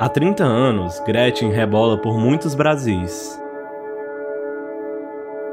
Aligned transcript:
Há 0.00 0.08
30 0.08 0.42
anos, 0.42 0.98
Gretchen 1.00 1.50
rebola 1.50 1.98
por 1.98 2.18
muitos 2.18 2.54
Brasis. 2.54 3.38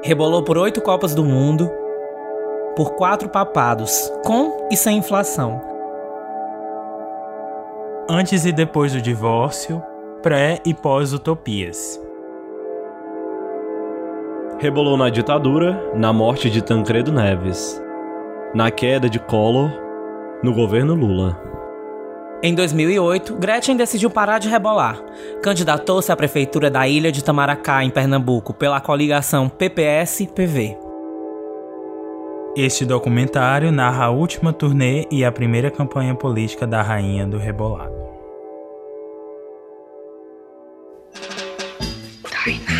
Rebolou 0.02 0.42
por 0.42 0.58
oito 0.58 0.80
Copas 0.80 1.14
do 1.14 1.22
Mundo, 1.22 1.70
por 2.74 2.92
quatro 2.92 3.28
papados, 3.28 4.10
com 4.24 4.70
e 4.72 4.78
sem 4.78 5.00
inflação. 5.00 5.62
Antes 8.10 8.46
e 8.46 8.54
depois 8.54 8.94
do 8.94 9.02
divórcio, 9.02 9.84
pré 10.24 10.62
e 10.64 10.74
pós-utopias. 10.74 12.02
Rebolou 14.60 14.96
na 14.96 15.10
ditadura, 15.10 15.92
na 15.94 16.14
morte 16.14 16.50
de 16.50 16.62
Tancredo 16.62 17.12
Neves, 17.12 17.84
na 18.56 18.72
queda 18.72 19.10
de 19.10 19.20
Collor, 19.20 19.70
no 20.42 20.54
governo 20.54 20.96
Lula. 20.96 21.57
Em 22.44 22.54
2008, 22.54 23.36
Gretchen 23.36 23.76
decidiu 23.76 24.12
parar 24.12 24.38
de 24.38 24.48
rebolar. 24.48 25.02
Candidatou-se 25.42 26.12
à 26.12 26.16
prefeitura 26.16 26.70
da 26.70 26.88
ilha 26.88 27.12
de 27.12 27.24
Tamaracá, 27.24 27.84
em 27.84 27.90
Pernambuco, 27.90 28.54
pela 28.54 28.80
coligação 28.80 29.50
PPS-PV. 29.50 30.78
Este 32.56 32.86
documentário 32.86 33.72
narra 33.72 34.06
a 34.06 34.10
última 34.12 34.54
turnê 34.54 35.08
e 35.12 35.26
a 35.26 35.32
primeira 35.32 35.72
campanha 35.72 36.14
política 36.14 36.68
da 36.68 36.82
rainha 36.84 37.26
do 37.26 37.40
rebolado. 37.40 37.94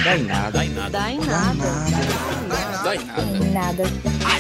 Dá 0.04 0.16
em 0.16 0.24
nada. 0.24 0.52
Dá 0.52 0.66
em 0.66 0.70
nada. 0.70 0.90
Dá 0.90 1.12
em 1.12 1.20
nada. 1.20 1.64
Dá 2.84 2.96
em 2.96 3.06
nada. 3.06 3.44
Nada. 3.52 3.84
Ai, 4.26 4.36
ai, 4.36 4.37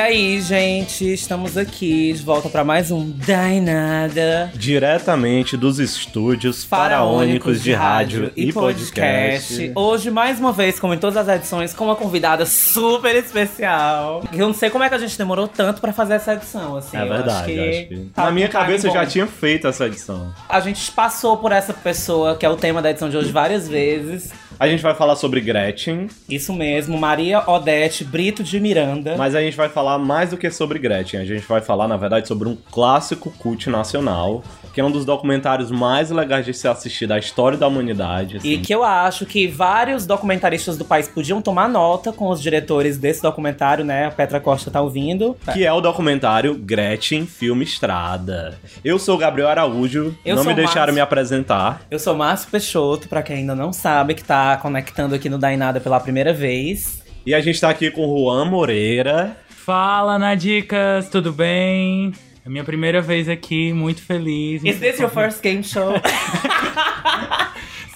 aí, 0.00 0.40
gente, 0.40 1.12
estamos 1.12 1.58
aqui 1.58 2.12
de 2.14 2.22
volta 2.22 2.48
para 2.48 2.64
mais 2.64 2.90
um 2.90 3.10
Dá 3.10 3.50
em 3.50 3.60
Nada. 3.60 4.50
Diretamente 4.54 5.56
dos 5.58 5.78
estúdios 5.78 6.64
faraônicos 6.64 7.62
de 7.62 7.72
rádio 7.74 8.32
e 8.34 8.50
podcast. 8.50 9.72
Hoje, 9.74 10.10
mais 10.10 10.40
uma 10.40 10.52
vez, 10.52 10.80
como 10.80 10.94
em 10.94 10.98
todas 10.98 11.16
as 11.18 11.36
edições, 11.36 11.74
com 11.74 11.84
uma 11.84 11.96
convidada 11.96 12.46
super 12.46 13.14
especial. 13.14 14.24
Eu 14.32 14.46
não 14.46 14.54
sei 14.54 14.70
como 14.70 14.84
é 14.84 14.88
que 14.88 14.94
a 14.94 14.98
gente 14.98 15.18
demorou 15.18 15.46
tanto 15.46 15.82
pra 15.82 15.92
fazer 15.92 16.14
essa 16.14 16.32
edição, 16.32 16.76
assim. 16.76 16.96
É 16.96 17.04
verdade, 17.04 17.30
acho 17.30 17.44
que 17.44 17.60
acho 17.60 17.88
que. 17.88 18.10
tá 18.14 18.24
Na 18.24 18.30
minha 18.30 18.48
cabeça 18.48 18.88
eu 18.88 18.92
já 18.92 19.04
tinha 19.04 19.26
feito 19.26 19.68
essa 19.68 19.86
edição. 19.86 20.32
A 20.48 20.60
gente 20.60 20.90
passou 20.92 21.36
por 21.36 21.52
essa 21.52 21.74
pessoa, 21.74 22.36
que 22.36 22.46
é 22.46 22.48
o 22.48 22.56
tema 22.56 22.80
da 22.80 22.90
edição 22.90 23.10
de 23.10 23.18
hoje, 23.18 23.30
várias 23.30 23.68
vezes. 23.68 24.32
A 24.60 24.68
gente 24.68 24.82
vai 24.82 24.94
falar 24.94 25.16
sobre 25.16 25.40
Gretchen, 25.40 26.08
Isso 26.28 26.52
mesmo, 26.52 26.98
Maria 26.98 27.42
Odete 27.48 28.04
Brito 28.04 28.44
de 28.44 28.60
Miranda. 28.60 29.16
mas 29.16 29.34
a 29.34 29.40
gente 29.40 29.56
vai 29.56 29.70
falar 29.70 29.96
mais 29.96 30.28
do 30.28 30.36
que 30.36 30.50
sobre 30.50 30.78
Gretchen. 30.78 31.18
A 31.18 31.24
gente 31.24 31.46
vai 31.46 31.62
falar, 31.62 31.88
na 31.88 31.96
verdade, 31.96 32.28
sobre 32.28 32.46
um 32.46 32.54
clássico 32.70 33.30
cult 33.38 33.70
nacional, 33.70 34.44
que 34.72 34.80
é 34.80 34.84
um 34.84 34.90
dos 34.90 35.04
documentários 35.04 35.70
mais 35.70 36.10
legais 36.10 36.44
de 36.44 36.54
se 36.54 36.68
assistir 36.68 37.06
da 37.06 37.18
história 37.18 37.58
da 37.58 37.66
humanidade. 37.66 38.36
E 38.36 38.54
assim. 38.54 38.62
que 38.62 38.74
eu 38.74 38.84
acho 38.84 39.26
que 39.26 39.46
vários 39.46 40.06
documentaristas 40.06 40.76
do 40.76 40.84
país 40.84 41.08
podiam 41.08 41.42
tomar 41.42 41.68
nota 41.68 42.12
com 42.12 42.28
os 42.28 42.40
diretores 42.40 42.98
desse 42.98 43.22
documentário, 43.22 43.84
né? 43.84 44.06
A 44.06 44.10
Petra 44.10 44.40
Costa 44.40 44.70
tá 44.70 44.80
ouvindo. 44.80 45.36
Que 45.52 45.64
é 45.64 45.72
o 45.72 45.80
documentário 45.80 46.54
Gretchen 46.54 47.26
Filme 47.26 47.64
Estrada. 47.64 48.58
Eu 48.84 48.98
sou 48.98 49.16
o 49.16 49.18
Gabriel 49.18 49.48
Araújo, 49.48 50.16
Eu 50.24 50.36
não 50.36 50.44
me 50.44 50.54
deixaram 50.54 50.80
Márcio. 50.80 50.94
me 50.94 51.00
apresentar. 51.00 51.82
Eu 51.90 51.98
sou 51.98 52.14
Márcio 52.14 52.50
Peixoto, 52.50 53.08
pra 53.08 53.22
quem 53.22 53.36
ainda 53.36 53.54
não 53.54 53.72
sabe, 53.72 54.14
que 54.14 54.24
tá 54.24 54.56
conectando 54.56 55.14
aqui 55.14 55.28
no 55.28 55.38
Dainada 55.38 55.80
pela 55.80 56.00
primeira 56.00 56.32
vez. 56.32 57.02
E 57.24 57.34
a 57.34 57.40
gente 57.40 57.60
tá 57.60 57.68
aqui 57.68 57.90
com 57.90 58.06
o 58.06 58.18
Juan 58.24 58.44
Moreira. 58.46 59.36
Fala, 59.48 60.18
Nadicas, 60.18 61.08
tudo 61.08 61.32
bem? 61.32 62.12
É 62.44 62.48
minha 62.48 62.64
primeira 62.64 63.00
vez 63.02 63.28
aqui, 63.28 63.72
muito 63.72 64.02
feliz. 64.02 64.64
Is 64.64 64.78
this 64.80 64.98
your 64.98 65.10
first 65.10 65.42
game 65.42 65.62
show? 65.62 65.94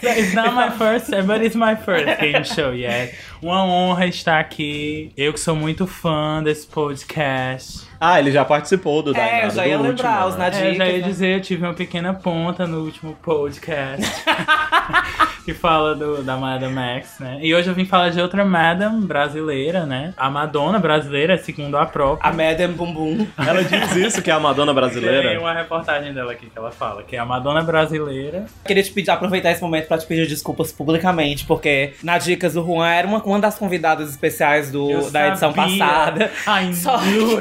It's 0.07 0.35
not 0.35 0.53
my 0.53 0.71
first, 0.71 1.11
but 1.27 1.43
it's 1.43 1.57
my 1.57 1.75
first 1.75 2.21
game 2.21 2.45
show, 2.45 2.73
yeah. 2.73 3.09
Uma 3.43 3.65
honra 3.65 4.07
estar 4.07 4.39
aqui. 4.39 5.13
Eu 5.17 5.33
que 5.33 5.41
sou 5.41 5.55
muito 5.55 5.87
fã 5.87 6.43
desse 6.43 6.67
podcast. 6.67 7.87
Ah, 8.01 8.19
ele 8.19 8.31
já 8.31 8.45
participou 8.45 9.03
do 9.03 9.11
É, 9.11 9.13
eu 9.13 9.15
Dainado, 9.15 9.55
já 9.55 9.67
ia 9.67 9.79
lembrar 9.79 10.27
último, 10.27 10.29
os 10.29 10.37
né? 10.37 10.51
É, 10.53 10.71
eu 10.71 10.75
já 10.75 10.87
ia 10.89 11.03
dizer, 11.03 11.37
eu 11.37 11.41
tive 11.41 11.65
uma 11.65 11.75
pequena 11.75 12.13
ponta 12.13 12.67
no 12.67 12.81
último 12.85 13.17
podcast. 13.23 14.05
que 15.45 15.53
fala 15.53 15.95
do, 15.95 16.23
da 16.23 16.37
Madam 16.37 16.71
Max, 16.71 17.19
né? 17.21 17.39
E 17.43 17.55
hoje 17.55 17.69
eu 17.69 17.75
vim 17.75 17.85
falar 17.85 18.09
de 18.09 18.21
outra 18.21 18.45
Madam 18.45 19.01
brasileira, 19.03 19.85
né? 19.85 20.15
A 20.17 20.31
Madonna 20.31 20.79
brasileira, 20.79 21.37
segundo 21.37 21.77
a 21.77 21.85
própria. 21.85 22.31
A 22.31 22.33
Madame 22.33 22.73
Bumbum. 22.75 23.27
Ela 23.37 23.63
diz 23.63 23.95
isso, 23.95 24.23
que 24.23 24.31
é 24.31 24.35
a 24.35 24.41
Madonna 24.41 24.73
Tem 24.73 24.81
brasileira. 24.81 25.39
uma 25.39 25.53
reportagem 25.53 26.15
dela 26.15 26.33
aqui 26.33 26.49
que 26.49 26.59
ela 26.59 26.71
fala, 26.71 27.03
que 27.03 27.15
é 27.15 27.19
a 27.19 27.27
Madonna 27.27 27.63
brasileira. 27.63 28.47
Queria 28.65 28.83
te 28.83 28.91
pedir, 28.91 29.11
aproveitar 29.11 29.51
esse 29.51 29.61
momento 29.61 29.87
pra 29.87 29.99
te 29.99 30.07
pedir 30.07 30.27
desculpas 30.27 30.73
publicamente, 30.73 31.45
porque 31.45 31.93
na 32.03 32.17
Dicas 32.17 32.55
do 32.55 32.65
Juan 32.65 32.89
era 32.89 33.07
uma, 33.07 33.21
uma 33.31 33.39
das 33.41 33.57
convidadas 33.59 34.11
especiais 34.11 34.71
do, 34.71 34.91
Eu 34.91 35.11
da 35.11 35.29
edição 35.29 35.53
sabia. 35.53 35.79
passada. 35.79 36.31
Ai, 36.47 36.73
Só 36.75 36.99
que 36.99 37.39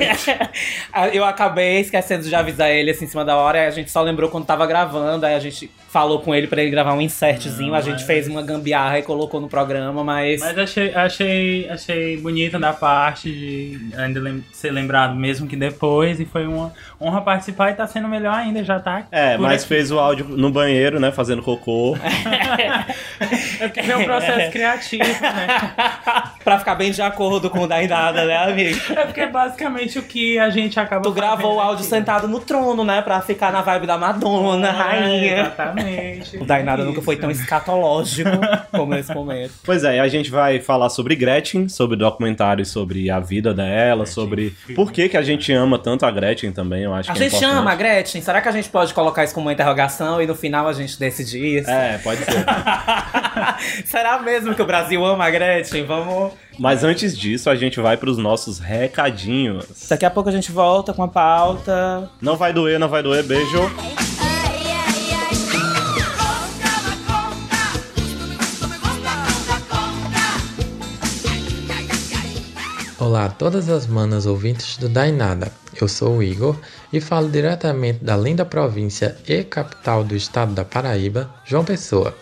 eu 1.17 1.23
acabei 1.25 1.79
esquecendo 1.79 2.23
de 2.27 2.35
avisar 2.35 2.69
ele 2.69 2.91
assim 2.91 3.05
em 3.05 3.07
cima 3.07 3.23
da 3.25 3.35
hora, 3.38 3.59
aí 3.59 3.67
a 3.67 3.71
gente 3.71 3.91
só 3.91 4.01
lembrou 4.01 4.29
quando 4.29 4.45
tava 4.45 4.66
gravando, 4.66 5.25
aí 5.25 5.35
a 5.35 5.39
gente 5.39 5.69
falou 5.89 6.19
com 6.21 6.33
ele 6.33 6.47
pra 6.47 6.59
ele 6.61 6.71
gravar 6.71 6.94
um 6.94 7.01
insertzinho, 7.01 7.69
Não, 7.69 7.75
a 7.75 7.81
gente 7.81 7.94
mas- 7.97 8.03
fez 8.03 8.27
uma 8.27 8.41
gambiarra 8.41 8.97
e 8.97 9.03
colocou 9.03 9.39
no 9.39 9.47
programa, 9.47 10.03
mas. 10.03 10.41
Mas 10.41 10.57
achei, 10.57 10.94
achei, 10.95 11.69
achei 11.69 12.17
bonita 12.17 12.57
da 12.57 12.73
parte 12.73 13.29
de 13.31 13.89
ainda 13.95 14.19
lem- 14.19 14.44
ser 14.51 14.71
lembrado 14.71 15.13
mesmo 15.15 15.47
que 15.47 15.55
depois. 15.55 16.19
E 16.19 16.25
foi 16.25 16.47
uma 16.47 16.73
honra 17.00 17.21
participar 17.21 17.69
e 17.69 17.73
tá 17.75 17.85
sendo 17.85 18.07
melhor 18.07 18.33
ainda, 18.33 18.63
já 18.63 18.79
tá. 18.79 19.03
É, 19.11 19.38
mas 19.38 19.61
aqui. 19.61 19.67
fez 19.69 19.91
o 19.91 20.00
áudio 20.00 20.25
no 20.29 20.50
banheiro, 20.51 21.00
né? 21.00 21.11
Fazendo 21.11 21.44
cocô. 21.44 21.95
É 23.59 23.67
porque 23.67 23.79
é 23.91 23.97
um 23.97 24.03
processo 24.03 24.51
criativo, 24.51 25.03
né? 25.03 25.72
pra 26.44 26.59
ficar 26.59 26.75
bem 26.75 26.91
de 26.91 27.01
acordo 27.01 27.50
com 27.50 27.59
o 27.61 27.67
Dainada, 27.67 28.25
né, 28.25 28.38
amigo? 28.38 28.79
É 28.95 29.06
porque 29.06 29.22
é 29.22 29.28
basicamente 29.28 29.97
o 30.00 30.03
que 30.03 30.38
a 30.39 30.50
gente 30.50 30.79
acaba 30.79 31.03
Tu 31.03 31.11
gravou 31.11 31.53
o 31.53 31.56
fazendo 31.56 31.61
áudio 31.61 31.81
aqui. 31.85 31.89
sentado 31.89 32.28
no 32.28 32.39
trono, 32.39 32.84
né? 32.84 33.01
Pra 33.01 33.22
ficar 33.22 33.51
na 33.51 33.61
vibe 33.61 33.88
da 33.88 33.97
Madonna, 33.97 34.67
É, 34.67 34.72
rainha. 34.72 35.41
Exatamente. 35.41 36.38
O 36.38 36.45
Dainada 36.45 36.83
nunca 36.83 37.01
foi 37.01 37.16
tão 37.16 37.29
escatológico 37.31 38.29
como 38.72 38.94
nesse 38.94 39.13
momento. 39.13 39.53
Pois 39.63 39.83
é, 39.83 39.97
e 39.97 40.00
a 40.00 40.07
gente 40.07 40.29
vai 40.29 40.59
falar 40.59 40.89
sobre 40.89 41.16
Gretchen, 41.16 41.67
sobre 41.69 41.95
documentários 41.97 42.69
sobre 42.69 43.09
a 43.09 43.19
vida 43.19 43.53
dela, 43.53 44.06
sobre 44.06 44.51
por 44.75 44.91
que, 44.91 45.09
que 45.09 45.17
a 45.17 45.22
gente 45.22 45.51
ama 45.53 45.78
tanto 45.79 46.06
a 46.06 46.12
Gretchen 46.12 46.51
também, 46.51 46.83
eu 46.83 46.94
acho 46.94 47.12
A 47.12 47.13
que 47.13 47.19
é 47.19 47.23
gente 47.23 47.35
importante. 47.35 47.56
chama 47.57 47.72
a 47.72 47.75
Gretchen? 47.75 48.22
Será 48.22 48.41
que 48.41 48.50
a 48.50 48.51
gente 48.51 48.69
pode 48.69 48.94
colocar 48.94 49.23
isso 49.23 49.33
como 49.33 49.47
uma 49.47 49.53
interrogação 49.53 50.22
e 50.22 50.28
no 50.28 50.35
final 50.35 50.67
a 50.67 50.73
gente 50.73 50.97
decidir 51.00 51.59
isso? 51.59 51.69
É, 51.69 51.97
pode 52.03 52.19
ser. 52.23 52.44
Será 53.86 54.19
mesmo 54.19 54.53
que 54.56 54.62
o 54.62 54.65
Brasil 54.65 55.03
ama 55.06 55.25
a 55.25 55.30
Gretchen? 55.30 55.62
Vamos. 55.88 56.33
Mas 56.57 56.83
antes 56.83 57.18
disso, 57.18 57.50
a 57.50 57.56
gente 57.56 57.80
vai 57.80 57.98
pros 57.98 58.18
nossos 58.18 58.60
recadinhos. 58.60 59.65
Daqui 59.89 60.06
a 60.06 60.10
pouco 60.10 60.30
a 60.30 60.31
gente 60.31 60.51
volta 60.51 60.94
com 60.94 61.04
a 61.04 61.07
pauta. 61.07 62.10
Não 62.21 62.38
vai 62.38 62.54
doer, 62.54 62.80
não 62.80 62.89
vai 62.89 63.01
doer, 63.01 63.24
beijo. 63.24 63.60
Olá 73.00 73.25
a 73.25 73.30
todas 73.30 73.69
as 73.69 73.86
manas 73.86 74.25
ouvintes 74.25 74.77
do 74.77 74.88
Dainada. 74.88 75.51
Eu 75.80 75.89
sou 75.89 76.18
o 76.18 76.24
Igor 76.24 76.57
e 76.92 77.01
falo 77.01 77.30
diretamente 77.30 78.04
da 78.04 78.15
linda 78.15 78.45
província 78.45 79.18
e 79.27 79.44
capital 79.44 80.04
do 80.04 80.15
estado 80.15 80.54
da 80.54 80.63
Paraíba, 80.63 81.30
João 81.44 81.65
Pessoa. 81.65 82.15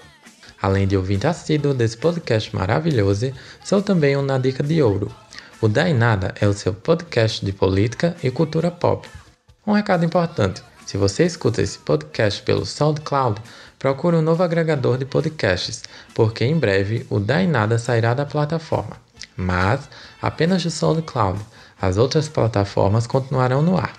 Além 0.61 0.87
de 0.87 0.95
ouvinte 0.95 1.25
assíduo 1.25 1.73
desse 1.73 1.97
podcast 1.97 2.55
maravilhoso, 2.55 3.33
sou 3.63 3.81
também 3.81 4.15
um 4.15 4.21
Nadica 4.21 4.61
de 4.61 4.81
Ouro. 4.81 5.11
O 5.59 5.67
Dainada 5.67 6.33
é 6.39 6.47
o 6.47 6.53
seu 6.53 6.73
podcast 6.73 7.43
de 7.43 7.51
política 7.51 8.15
e 8.23 8.29
cultura 8.29 8.69
pop. 8.69 9.07
Um 9.65 9.73
recado 9.73 10.05
importante: 10.05 10.61
se 10.85 10.97
você 10.97 11.25
escuta 11.25 11.61
esse 11.61 11.79
podcast 11.79 12.41
pelo 12.43 12.65
SoundCloud, 12.65 13.41
procure 13.79 14.15
um 14.17 14.21
novo 14.21 14.43
agregador 14.43 14.97
de 14.97 15.05
podcasts, 15.05 15.83
porque 16.13 16.45
em 16.45 16.57
breve 16.57 17.05
o 17.09 17.19
Dainada 17.19 17.79
sairá 17.79 18.13
da 18.13 18.25
plataforma. 18.25 18.97
mas 19.35 19.89
apenas 20.21 20.63
do 20.63 20.69
SoundCloud. 20.69 21.39
As 21.81 21.97
outras 21.97 22.29
plataformas 22.29 23.07
continuarão 23.07 23.63
no 23.63 23.75
ar. 23.75 23.93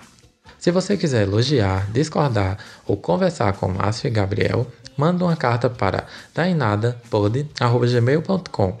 Se 0.57 0.71
você 0.71 0.95
quiser 0.95 1.23
elogiar, 1.23 1.91
discordar 1.91 2.57
ou 2.87 2.95
conversar 2.95 3.51
com 3.53 3.67
Márcio 3.67 4.07
e 4.07 4.09
Gabriel, 4.09 4.65
manda 4.97 5.25
uma 5.25 5.35
carta 5.35 5.69
para 5.69 6.05
dainadapod.gmail.com. 6.33 8.77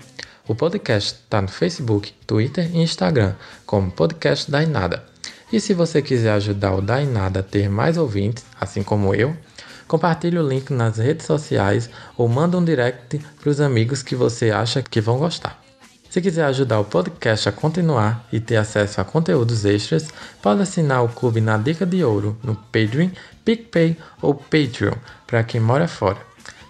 O 0.47 0.53
podcast 0.53 1.19
está 1.23 1.41
no 1.41 1.47
Facebook, 1.47 2.13
Twitter 2.27 2.69
e 2.73 2.81
Instagram 2.81 3.33
como 3.65 3.89
Podcast 3.91 4.51
Dainada. 4.51 5.03
E 5.51 5.59
se 5.59 5.73
você 5.73 6.01
quiser 6.01 6.31
ajudar 6.33 6.73
o 6.73 6.81
Dainada 6.81 7.41
a 7.41 7.43
ter 7.43 7.69
mais 7.69 7.97
ouvintes, 7.97 8.45
assim 8.59 8.83
como 8.83 9.15
eu, 9.15 9.35
compartilhe 9.87 10.37
o 10.37 10.47
link 10.47 10.71
nas 10.71 10.97
redes 10.97 11.25
sociais 11.25 11.89
ou 12.17 12.27
manda 12.27 12.57
um 12.57 12.65
direct 12.65 13.19
para 13.39 13.49
os 13.49 13.61
amigos 13.61 14.01
que 14.01 14.15
você 14.15 14.51
acha 14.51 14.81
que 14.81 14.99
vão 14.99 15.19
gostar. 15.19 15.61
Se 16.09 16.21
quiser 16.21 16.45
ajudar 16.45 16.79
o 16.79 16.85
podcast 16.85 17.49
a 17.49 17.51
continuar 17.51 18.27
e 18.31 18.39
ter 18.39 18.57
acesso 18.57 19.01
a 19.01 19.03
conteúdos 19.03 19.65
extras, 19.65 20.09
pode 20.41 20.61
assinar 20.61 21.03
o 21.03 21.09
clube 21.09 21.41
na 21.41 21.57
Dica 21.57 21.85
de 21.85 22.03
Ouro 22.03 22.37
no 22.43 22.55
Patreon, 22.55 23.09
PicPay 23.45 23.97
ou 24.21 24.33
Patreon 24.35 24.93
para 25.27 25.43
quem 25.43 25.59
mora 25.59 25.87
fora. 25.87 26.17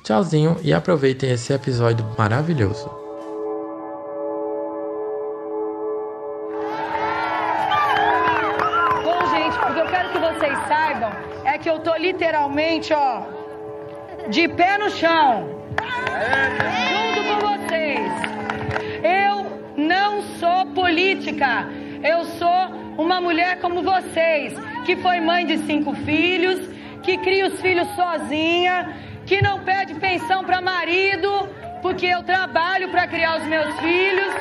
Tchauzinho 0.04 0.58
e 0.62 0.74
aproveitem 0.74 1.32
esse 1.32 1.54
episódio 1.54 2.06
maravilhoso. 2.18 2.90
Bom, 9.04 9.28
gente, 9.30 9.58
o 9.58 9.74
que 9.74 9.80
eu 9.80 9.88
quero 9.88 10.10
que 10.12 10.20
vocês 10.20 10.58
saibam 10.68 11.12
é 11.46 11.58
que 11.58 11.70
eu 11.70 11.80
tô 11.80 11.96
literalmente, 11.96 12.94
ó, 12.94 13.24
de 14.30 14.48
pé 14.50 14.78
no 14.78 14.90
chão. 14.90 15.50
Junto 16.90 17.28
com 17.30 17.40
vocês. 17.48 18.12
Eu 19.04 19.46
não 19.78 20.22
sou 20.40 20.66
política. 20.74 21.68
Eu 22.04 22.26
sou 22.26 22.84
uma 22.98 23.22
mulher 23.22 23.60
como 23.60 23.82
vocês, 23.82 24.54
que 24.86 24.96
foi 24.98 25.20
mãe 25.20 25.46
de 25.46 25.58
cinco 25.60 25.94
filhos, 25.94 26.60
que 27.02 27.18
cria 27.18 27.48
os 27.48 27.60
filhos 27.62 27.88
sozinha, 27.96 28.96
que 29.26 29.42
não 29.42 29.60
pede 29.60 29.94
pensão 29.96 30.44
para 30.44 30.62
marido, 30.62 31.50
porque 31.82 32.06
eu 32.06 32.24
trabalho 32.24 32.90
para 32.90 33.08
criar 33.08 33.38
os 33.38 33.46
meus 33.46 33.80
filhos. 33.80 34.34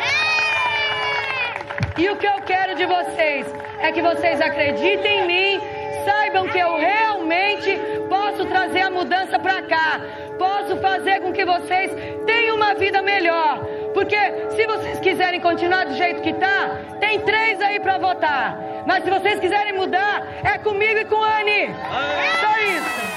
E 1.98 2.08
o 2.08 2.16
que 2.16 2.26
eu 2.26 2.40
quero 2.42 2.74
de 2.74 2.86
vocês 2.86 3.46
é 3.80 3.92
que 3.92 4.00
vocês 4.00 4.40
acreditem 4.40 5.20
em 5.20 5.26
mim, 5.26 5.60
saibam 6.04 6.48
que 6.48 6.58
eu 6.58 6.76
realmente 6.76 7.78
posso 8.08 8.44
trazer 8.46 8.82
a 8.82 8.90
mudança 8.90 9.38
para 9.38 9.62
cá, 9.62 10.00
posso 10.38 10.76
fazer 10.78 11.20
com 11.20 11.32
que 11.32 11.44
vocês 11.44 11.90
tenham 12.26 12.56
uma 12.56 12.74
vida 12.74 13.02
melhor. 13.02 13.60
Porque 13.94 14.16
se 14.50 14.66
vocês 14.66 15.00
quiserem 15.00 15.40
continuar 15.40 15.84
do 15.84 15.94
jeito 15.94 16.22
que 16.22 16.32
tá, 16.34 16.70
tem 17.00 17.20
três 17.20 17.60
aí 17.60 17.78
para 17.78 17.98
votar. 17.98 18.58
Mas 18.86 19.04
se 19.04 19.10
vocês 19.10 19.38
quiserem 19.38 19.74
mudar, 19.74 20.26
é 20.42 20.58
comigo 20.58 20.98
e 20.98 21.04
com 21.04 21.22
Anne. 21.22 21.74
Só 22.40 22.60
isso. 22.60 23.11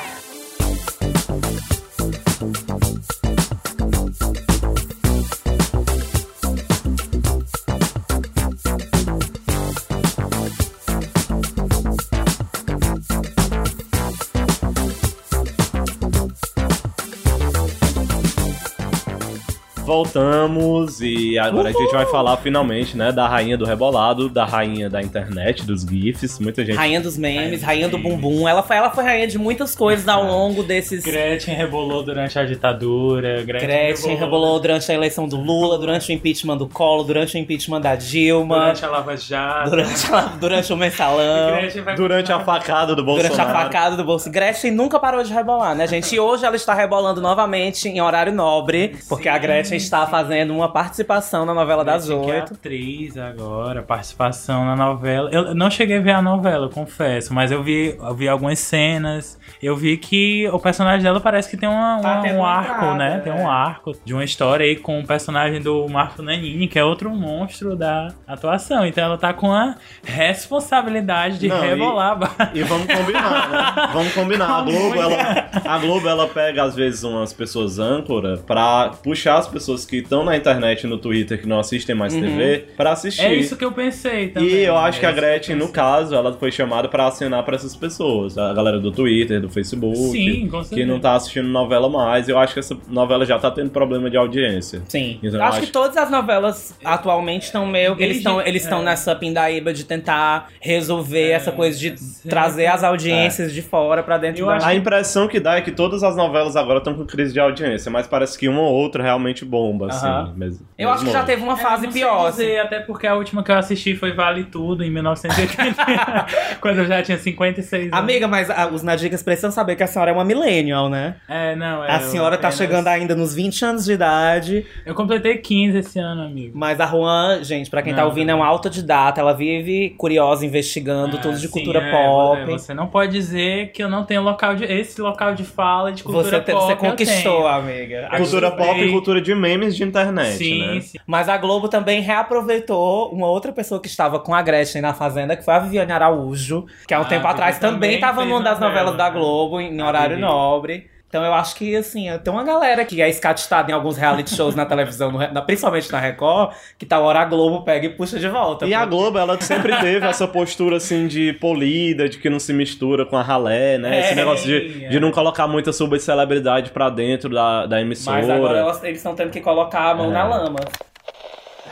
Voltamos 19.96 21.00
e 21.02 21.38
agora 21.40 21.70
a 21.70 21.72
gente 21.72 21.92
vai 21.92 22.06
falar 22.06 22.38
finalmente, 22.38 22.98
né, 22.98 23.12
da 23.12 23.28
rainha 23.28 23.58
do 23.58 23.66
rebolado, 23.66 24.28
da 24.30 24.44
rainha 24.46 24.90
da 24.90 25.02
internet, 25.02 25.64
dos 25.66 25.84
GIFs. 25.84 26.38
Muita 26.40 26.66
gente. 26.66 26.76
Rainha 26.76 27.00
dos 27.00 27.18
memes, 27.18 27.64
rainha 27.64 27.88
do 27.88 27.98
bumbum. 27.98 28.48
Ela 28.48 28.62
foi, 28.62 28.76
ela 28.76 28.90
foi 28.92 29.04
rainha 29.04 29.28
de 29.28 29.38
muitas 29.38 29.74
coisas 29.76 30.08
ao 30.08 30.24
longo 30.26 30.64
desses. 30.64 31.04
Gretchen 31.04 31.56
rebolou 31.56 32.04
durante 32.04 32.38
a 32.38 32.44
ditadura. 32.44 33.44
Gretchen, 33.44 33.68
Gretchen 33.68 34.16
rebolou 34.16 34.60
durante 34.60 34.92
a 34.92 34.96
eleição 34.96 35.28
do 35.28 35.38
Lula, 35.38 35.78
durante 35.78 36.12
o 36.12 36.14
impeachment 36.14 36.58
do 36.58 36.68
Collor, 36.68 37.06
durante 37.06 37.36
o 37.36 37.40
impeachment 37.40 37.82
da 37.82 37.96
Dilma, 37.96 38.60
Durante 38.60 38.86
a 38.86 38.90
Lava 38.90 39.18
Jato. 39.18 39.70
durante, 39.70 40.14
a- 40.14 40.22
durante 40.40 40.74
o 40.74 40.78
mensalão. 40.78 41.58
Durante 41.96 42.32
a 42.32 42.40
facada 42.42 42.96
do 42.96 43.02
Durante 43.04 43.26
a 43.26 43.30
Bolsonaro. 43.30 43.60
facada 43.60 43.96
do 43.96 44.04
bolso. 44.04 44.30
Gretchen 44.30 44.72
nunca 44.72 45.00
parou 45.00 45.24
de 45.24 45.34
rebolar, 45.34 45.74
né, 45.76 45.88
gente? 45.88 46.14
E 46.14 46.20
hoje 46.20 46.46
ela 46.46 46.56
está 46.56 46.74
rebolando 46.74 47.22
novamente 47.22 47.88
em 47.88 48.02
horário 48.02 48.34
nobre, 48.34 48.96
porque 49.10 49.30
a 49.30 49.38
Gretchen 49.38 49.78
está 49.86 50.06
fazendo 50.08 50.54
uma 50.54 50.70
participação 50.72 51.46
na 51.46 51.54
novela 51.54 51.84
das 51.84 52.08
Gretchen, 52.08 52.26
que 52.26 52.32
é 52.32 52.36
oito. 52.36 52.54
atriz 52.54 53.18
agora, 53.18 53.82
participação 53.82 54.66
na 54.66 54.76
novela. 54.76 55.30
Eu 55.32 55.56
não 55.56 55.70
cheguei 55.72 55.98
a 55.98 56.02
ver 56.02 56.12
a 56.12 56.22
novela, 56.22 56.66
eu 56.66 56.70
confesso, 56.70 57.34
mas 57.34 57.52
eu 57.52 57.64
vi, 57.64 57.96
eu 58.00 58.14
vi 58.14 58.28
algumas 58.28 58.60
cenas. 58.60 59.40
Eu 59.62 59.76
vi 59.76 59.98
que 59.98 60.48
o 60.52 60.60
personagem 60.60 61.02
dela 61.04 61.20
parece 61.20 61.50
que 61.50 61.58
tem 61.58 61.68
uma- 61.70 62.00
Tá 62.02 62.14
uma- 62.14 62.22
tendo 62.22 62.40
um 62.40 62.46
arco, 62.46 62.72
entrada, 62.86 62.96
né? 62.96 63.20
Tem 63.20 63.32
é. 63.34 63.36
um 63.36 63.50
arco 63.50 63.92
de 64.04 64.14
uma 64.14 64.24
história 64.24 64.66
aí 64.66 64.76
com 64.76 65.00
o 65.00 65.06
personagem 65.08 65.62
do 65.62 65.88
Marco 65.88 66.22
Nanini, 66.22 66.68
que 66.68 66.78
é 66.78 66.84
outro 66.84 67.10
monstro 67.10 67.76
da 67.76 68.10
atuação. 68.28 68.86
Então 68.86 69.04
ela 69.04 69.18
tá 69.18 69.34
com 69.34 69.52
a 69.54 69.76
responsabilidade 70.04 71.40
de 71.40 71.48
Não, 71.48 71.64
e- 71.64 71.68
rebolar. 71.68 72.18
ba- 72.18 72.52
E 72.54 72.64
vamos 72.64 72.88
combinar, 72.88 73.50
né? 73.50 73.90
Vamos 73.94 74.14
combinar. 74.14 74.46
A 74.60 74.62
Globo, 74.62 74.96
ela, 74.96 75.46
a 75.66 75.78
Globo, 75.78 76.08
ela 76.08 76.28
pega, 76.28 76.64
às 76.64 76.76
vezes, 76.76 77.04
umas 77.04 77.34
pessoas 77.34 77.80
âncora 77.80 78.38
pra 78.46 78.92
puxar 79.04 79.38
as 79.38 79.48
pessoas 79.48 79.75
que 79.84 79.98
estão 79.98 80.24
na 80.24 80.38
internet 80.38 80.84
e 80.84 80.88
no 80.88 80.98
Twitter, 81.00 81.42
que 81.42 81.48
não 81.48 81.60
assistem 81.60 81.96
mais 81.96 82.14
TV, 82.14 82.66
pra 82.78 82.92
assistir. 82.92 83.26
É 83.26 83.34
isso 83.34 83.58
que 83.58 83.66
eu 83.66 83.72
pensei 83.72 84.28
também. 84.30 84.48
E 84.50 84.64
eu 84.64 84.78
acho 84.78 84.98
é 84.98 85.02
que 85.02 85.06
a 85.08 85.12
Gretchen, 85.12 85.56
eu 85.56 85.60
no 85.66 85.70
caso, 85.70 86.14
ela 86.14 86.32
foi 86.34 86.52
chamada 86.52 86.88
pra 86.88 87.08
assinar 87.08 87.44
pra 87.44 87.56
essas 87.56 87.76
pessoas. 87.76 88.38
A 88.38 88.54
galera 88.54 88.80
do 88.80 88.92
Twitter, 88.92 89.42
do 89.42 89.50
Facebook. 89.50 89.98
Sim, 89.98 90.48
com 90.48 90.64
Que 90.64 90.86
não 90.86 91.00
tá 91.00 91.16
assistindo 91.16 91.48
novela 91.48 91.90
mais. 91.90 92.30
Eu 92.30 92.38
acho 92.38 92.54
que 92.54 92.60
essa 92.60 92.78
novela 92.88 93.26
já 93.26 93.40
tá 93.40 93.50
tendo 93.50 93.72
problema 93.72 94.10
de 94.10 94.18
audiência. 94.18 94.84
Sim. 94.88 95.20
Então, 95.24 95.42
acho, 95.42 95.58
acho- 95.58 95.66
que 95.68 95.72
todas 95.74 95.98
as 95.98 96.12
novelas 96.12 96.76
atualmente 96.84 97.44
estão 97.46 97.66
meio. 97.66 97.96
Eles 97.98 98.18
estão 98.18 98.40
eles 98.42 98.64
estão 98.64 98.82
é. 98.82 98.86
nessa 98.86 99.16
pindaíba 99.16 99.74
de 99.74 99.84
tentar 99.86 100.50
resolver 100.62 101.30
É, 101.30 101.32
essa 101.32 101.52
coisa 101.52 101.78
de 101.80 101.98
sempre. 101.98 102.30
trazer 102.30 102.68
as 102.68 102.84
audiências 102.84 103.54
de 103.54 103.62
fora 103.62 104.04
pra 104.04 104.18
dentro 104.18 104.42
Eu 104.42 104.46
da. 104.48 104.56
acho 104.58 104.66
A 104.68 104.76
impressão 104.76 105.28
que 105.28 105.40
dá 105.40 105.56
é 105.56 105.62
que 105.62 105.72
todas 105.72 106.04
as 106.04 106.16
novelas 106.16 106.56
agora 106.56 106.80
estão 106.80 106.94
com 106.94 107.06
crise 107.06 107.34
de 107.34 107.40
audiência, 107.40 107.90
mas 107.92 108.06
parece 108.06 108.38
que 108.38 108.48
uma 108.48 108.62
ou 108.62 108.74
outra 108.74 109.02
realmente 109.02 109.46
bomba, 109.56 109.88
assim. 109.88 110.06
Aham. 110.06 110.34
mesmo- 110.36 110.66
Eu 110.78 110.90
acho 110.90 111.06
que 111.06 111.12
já 111.12 111.24
teve 111.24 111.42
uma 111.42 111.54
É, 111.54 111.58
fase 111.58 111.84
sei 111.84 111.92
pior. 112.02 112.28
assim. 112.28 112.44
dizer, 112.44 112.60
até 112.60 112.80
porque 112.82 113.08
a 113.08 113.16
última 113.16 113.42
que 113.44 113.52
eu 113.52 113.56
assisti 113.58 113.96
foi 113.96 114.12
Vale 114.12 114.44
Tudo, 114.46 114.84
em 114.84 114.90
1980, 114.90 116.26
quando 116.62 116.80
eu 116.80 116.86
já 116.86 117.02
tinha 117.02 117.18
56 117.18 117.86
anos. 117.86 117.98
Amiga, 117.98 118.28
mas 118.28 118.50
ah, 118.50 118.68
os 118.72 118.84
Nadicas 118.84 119.24
precisam 119.24 119.52
saber 119.52 119.76
que 119.76 119.84
a 119.84 119.88
senhora 119.88 120.12
é 120.12 120.14
uma 120.14 120.26
millennial, 120.26 120.90
né? 120.90 121.16
É, 121.30 121.56
não, 121.56 121.84
é, 121.84 121.92
a 121.92 122.00
senhora 122.02 122.36
eu 122.36 122.40
tá 122.42 122.52
chegando 122.52 122.88
ainda 122.88 123.16
nos 123.16 123.34
20 123.34 123.64
anos 123.64 123.86
de 123.86 123.94
idade. 123.94 124.66
Eu 124.86 124.94
completei 124.94 125.38
15 125.38 125.78
esse 125.78 126.00
ano, 126.00 126.24
amigo. 126.24 126.52
Mas 126.58 126.80
a 126.80 126.86
Juan, 126.86 127.44
gente, 127.44 127.70
pra 127.70 127.82
quem 127.82 127.94
tá 127.94 128.02
Não, 128.02 128.10
ouvindo, 128.10 128.28
não. 128.28 128.34
é 128.34 128.38
uma 128.38 128.48
autodidata. 128.48 129.22
Ela 129.22 129.34
vive 129.34 129.92
curiosa, 129.98 130.46
investigando 130.46 131.18
Ah, 131.18 131.22
tudo 131.22 131.36
de 131.38 131.48
sim, 131.48 131.52
cultura 131.54 131.80
é, 131.80 131.92
pop. 131.92 132.42
é, 132.42 132.46
Você 132.46 132.74
não 132.74 132.88
pode 132.88 133.12
dizer 133.12 133.72
que 133.72 133.82
eu 133.84 133.90
não 133.90 134.04
tenho 134.04 134.22
local 134.22 134.56
de. 134.56 134.66
Esse 134.66 135.00
local 135.02 135.34
de 135.36 135.44
fala 135.44 135.92
de 135.92 136.04
cultura 136.04 136.24
Você, 136.26 136.52
pop. 136.52 136.66
você 136.66 136.76
conquistou, 136.76 137.48
amiga. 137.48 138.08
A 138.12 138.18
Cultura 138.18 138.52
pop 138.52 138.80
e 138.80 138.92
cultura 138.92 139.22
de 139.22 139.34
memes 139.46 139.76
de 139.76 139.84
internet, 139.84 140.38
Sim, 140.38 140.58
né? 140.58 140.82
sim. 140.82 140.98
Mas 141.06 141.30
a 141.30 141.38
Globo 141.38 141.70
também 141.70 142.02
reaproveitou 142.02 143.12
uma 143.14 143.28
outra 143.28 143.52
pessoa 143.54 143.80
que 143.82 143.88
estava 143.88 144.20
com 144.20 144.34
a 144.34 144.42
Gretchen 144.42 144.82
na 144.82 144.94
Fazenda, 144.94 145.36
que 145.38 145.44
foi 145.44 145.54
a 145.54 145.60
Viviane 145.60 145.92
Araújo, 145.92 146.66
que 146.88 146.94
há 146.94 147.00
um 147.00 147.04
Ah, 147.04 147.06
tempo 147.06 147.28
atrás 147.28 147.60
também 147.60 147.96
estava 147.96 148.26
numa 148.26 148.42
das 148.42 148.60
novela, 148.60 148.60
novelas 148.60 148.98
da? 148.98 149.10
Globo, 149.10 149.60
em 149.60 149.82
horário 149.82 150.18
nobre. 150.18 150.90
Então 151.16 151.24
eu 151.24 151.34
acho 151.34 151.56
que, 151.56 151.74
assim, 151.78 152.08
tem 152.26 152.34
uma 152.34 152.44
galera 152.44 152.84
que 152.84 153.02
é 153.02 153.08
escatistada 153.08 153.72
em 153.72 153.74
alguns 153.74 153.96
reality 153.96 154.36
shows 154.36 154.54
na 154.54 154.66
televisão, 154.66 155.14
no 155.14 155.42
principalmente 155.46 155.90
na 155.90 155.98
Record, 155.98 156.54
que 156.78 156.86
tal 156.86 157.04
hora 157.06 157.22
a 157.22 157.24
Globo 157.26 157.64
pega 157.64 157.86
e 157.86 157.90
puxa 157.90 158.20
de 158.20 158.28
volta. 158.28 158.66
E 158.66 158.74
a 158.74 158.80
porque- 158.80 158.96
Globo, 158.98 159.18
ela 159.18 159.40
sempre 159.40 159.74
teve 159.80 160.06
essa 160.06 160.28
postura, 160.28 160.76
assim, 160.76 161.08
de 161.08 161.32
polida, 161.32 162.10
de 162.10 162.18
que 162.18 162.30
não 162.30 162.38
se 162.38 162.52
mistura 162.52 163.06
com 163.06 163.16
a 163.16 163.22
ralé, 163.22 163.78
né? 163.78 163.98
Esse 164.02 164.12
É, 164.12 164.16
negócio 164.16 164.46
de, 164.46 164.84
é. 164.84 164.90
de 164.90 165.00
não 165.00 165.10
colocar 165.10 165.48
muita 165.48 165.72
subcelebridade 165.72 166.72
pra 166.72 166.90
dentro 166.90 167.30
da, 167.30 167.66
da 167.66 167.80
emissora. 167.80 168.18
Mas 168.18 168.30
agora 168.30 168.60
elas- 168.60 168.84
eles 168.84 168.98
estão 168.98 169.16
tendo 169.16 169.30
que 169.32 169.40
colocar 169.40 169.92
a 169.92 169.96
mão 169.96 170.08
É. 170.10 170.14
na 170.14 170.24
lama. 170.26 170.60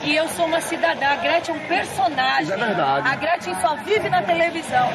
E 0.04 0.16
eu 0.16 0.26
sou 0.30 0.46
uma 0.46 0.62
cidadã. 0.62 1.06
A 1.08 1.16
Gretchen 1.18 1.54
é 1.54 1.58
um 1.58 1.68
personagem. 1.68 2.54
é 2.54 2.58
verdade. 2.58 3.08
A 3.10 3.16
Gretchen 3.18 3.56
só 3.56 3.76
vive 3.84 4.08
na 4.10 4.22
televisão. 4.24 4.90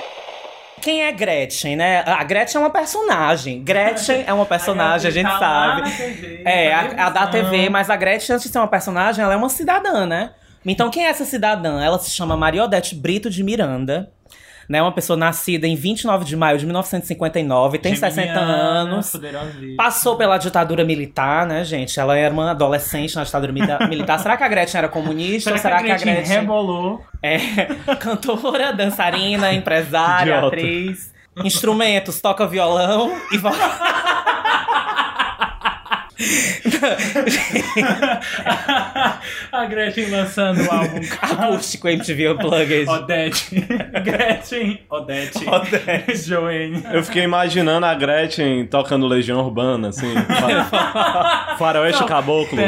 Quem 0.80 1.02
é 1.04 1.12
Gretchen, 1.12 1.76
né? 1.76 2.02
A 2.06 2.22
Gretchen 2.24 2.58
é 2.60 2.64
uma 2.64 2.70
personagem. 2.70 3.62
Gretchen 3.62 4.24
é 4.26 4.32
uma 4.32 4.44
personagem, 4.46 5.08
a 5.08 5.12
gente 5.12 5.26
Tá 5.28 5.38
sabe. 5.38 5.90
TV, 5.90 6.42
É, 6.44 6.72
a, 6.74 7.06
a 7.06 7.10
da. 7.10 7.26
TV, 7.26 7.68
mas 7.68 7.90
a 7.90 7.96
Gretchen, 7.96 8.34
antes 8.34 8.46
de 8.46 8.52
ser 8.52 8.58
uma 8.58 8.68
personagem, 8.68 9.22
ela 9.24 9.34
é 9.34 9.36
uma 9.36 9.48
cidadã, 9.48 10.06
né? 10.06 10.30
Então, 10.66 10.90
quem 10.90 11.06
é 11.06 11.08
essa 11.08 11.24
cidadã? 11.24 11.80
Ela 11.82 11.98
se 11.98 12.10
chama 12.10 12.36
Maria 12.36 12.64
Odete 12.64 12.94
Brito 12.94 13.30
de 13.30 13.42
Miranda. 13.42 14.10
Né? 14.68 14.82
Uma 14.82 14.92
pessoa 14.92 15.16
nascida 15.16 15.66
em 15.66 15.74
29 15.74 16.24
de 16.24 16.36
maio 16.36 16.58
de 16.58 16.66
1959, 16.66 17.78
tem 17.78 17.94
60 17.96 18.20
Geminiana, 18.22 18.52
anos. 18.52 19.10
poderosíssima. 19.10 19.76
Passou 19.76 20.16
pela 20.16 20.36
ditadura 20.38 20.84
militar, 20.84 21.46
né, 21.46 21.64
gente? 21.64 21.98
Ela 21.98 22.16
era 22.16 22.32
uma 22.32 22.50
adolescente 22.50 23.16
na 23.16 23.24
ditadura 23.24 23.52
milita- 23.52 23.86
militar. 23.88 24.18
Será 24.18 24.36
que 24.36 24.44
a 24.44 24.48
Gretchen 24.48 24.78
era 24.78 24.88
comunista? 24.88 25.50
Será, 25.50 25.58
será 25.58 25.82
que 25.82 25.90
a 25.90 25.96
Gretchen 25.96 26.38
rebolou? 26.40 27.02
é 27.22 27.38
cantora, 27.98 28.72
dançarina, 28.72 29.52
empresária, 29.52 30.32
Idiota. 30.36 30.46
atriz? 30.48 31.12
Instrumentos, 31.44 32.20
toca 32.20 32.46
violão 32.46 33.12
e 33.32 33.38
vo- 33.38 33.48
a 39.52 39.64
Gretchen 39.66 40.10
lançando 40.10 40.62
o 40.62 40.70
álbum 40.70 41.00
acústico 41.22 41.88
MTV 41.88 42.30
Unplugged. 42.32 42.88
Odete. 42.88 43.60
Gretchen. 44.04 44.80
Odete. 44.90 45.48
Odete. 45.48 46.16
Joanne. 46.26 46.82
Eu 46.92 47.02
fiquei 47.04 47.22
imaginando 47.24 47.86
a 47.86 47.94
Gretchen 47.94 48.66
tocando 48.66 49.06
Legião 49.06 49.38
Urbana, 49.40 49.88
assim. 49.88 50.12
fa- 50.70 51.56
Faroeste 51.58 52.04
Caboclo. 52.04 52.58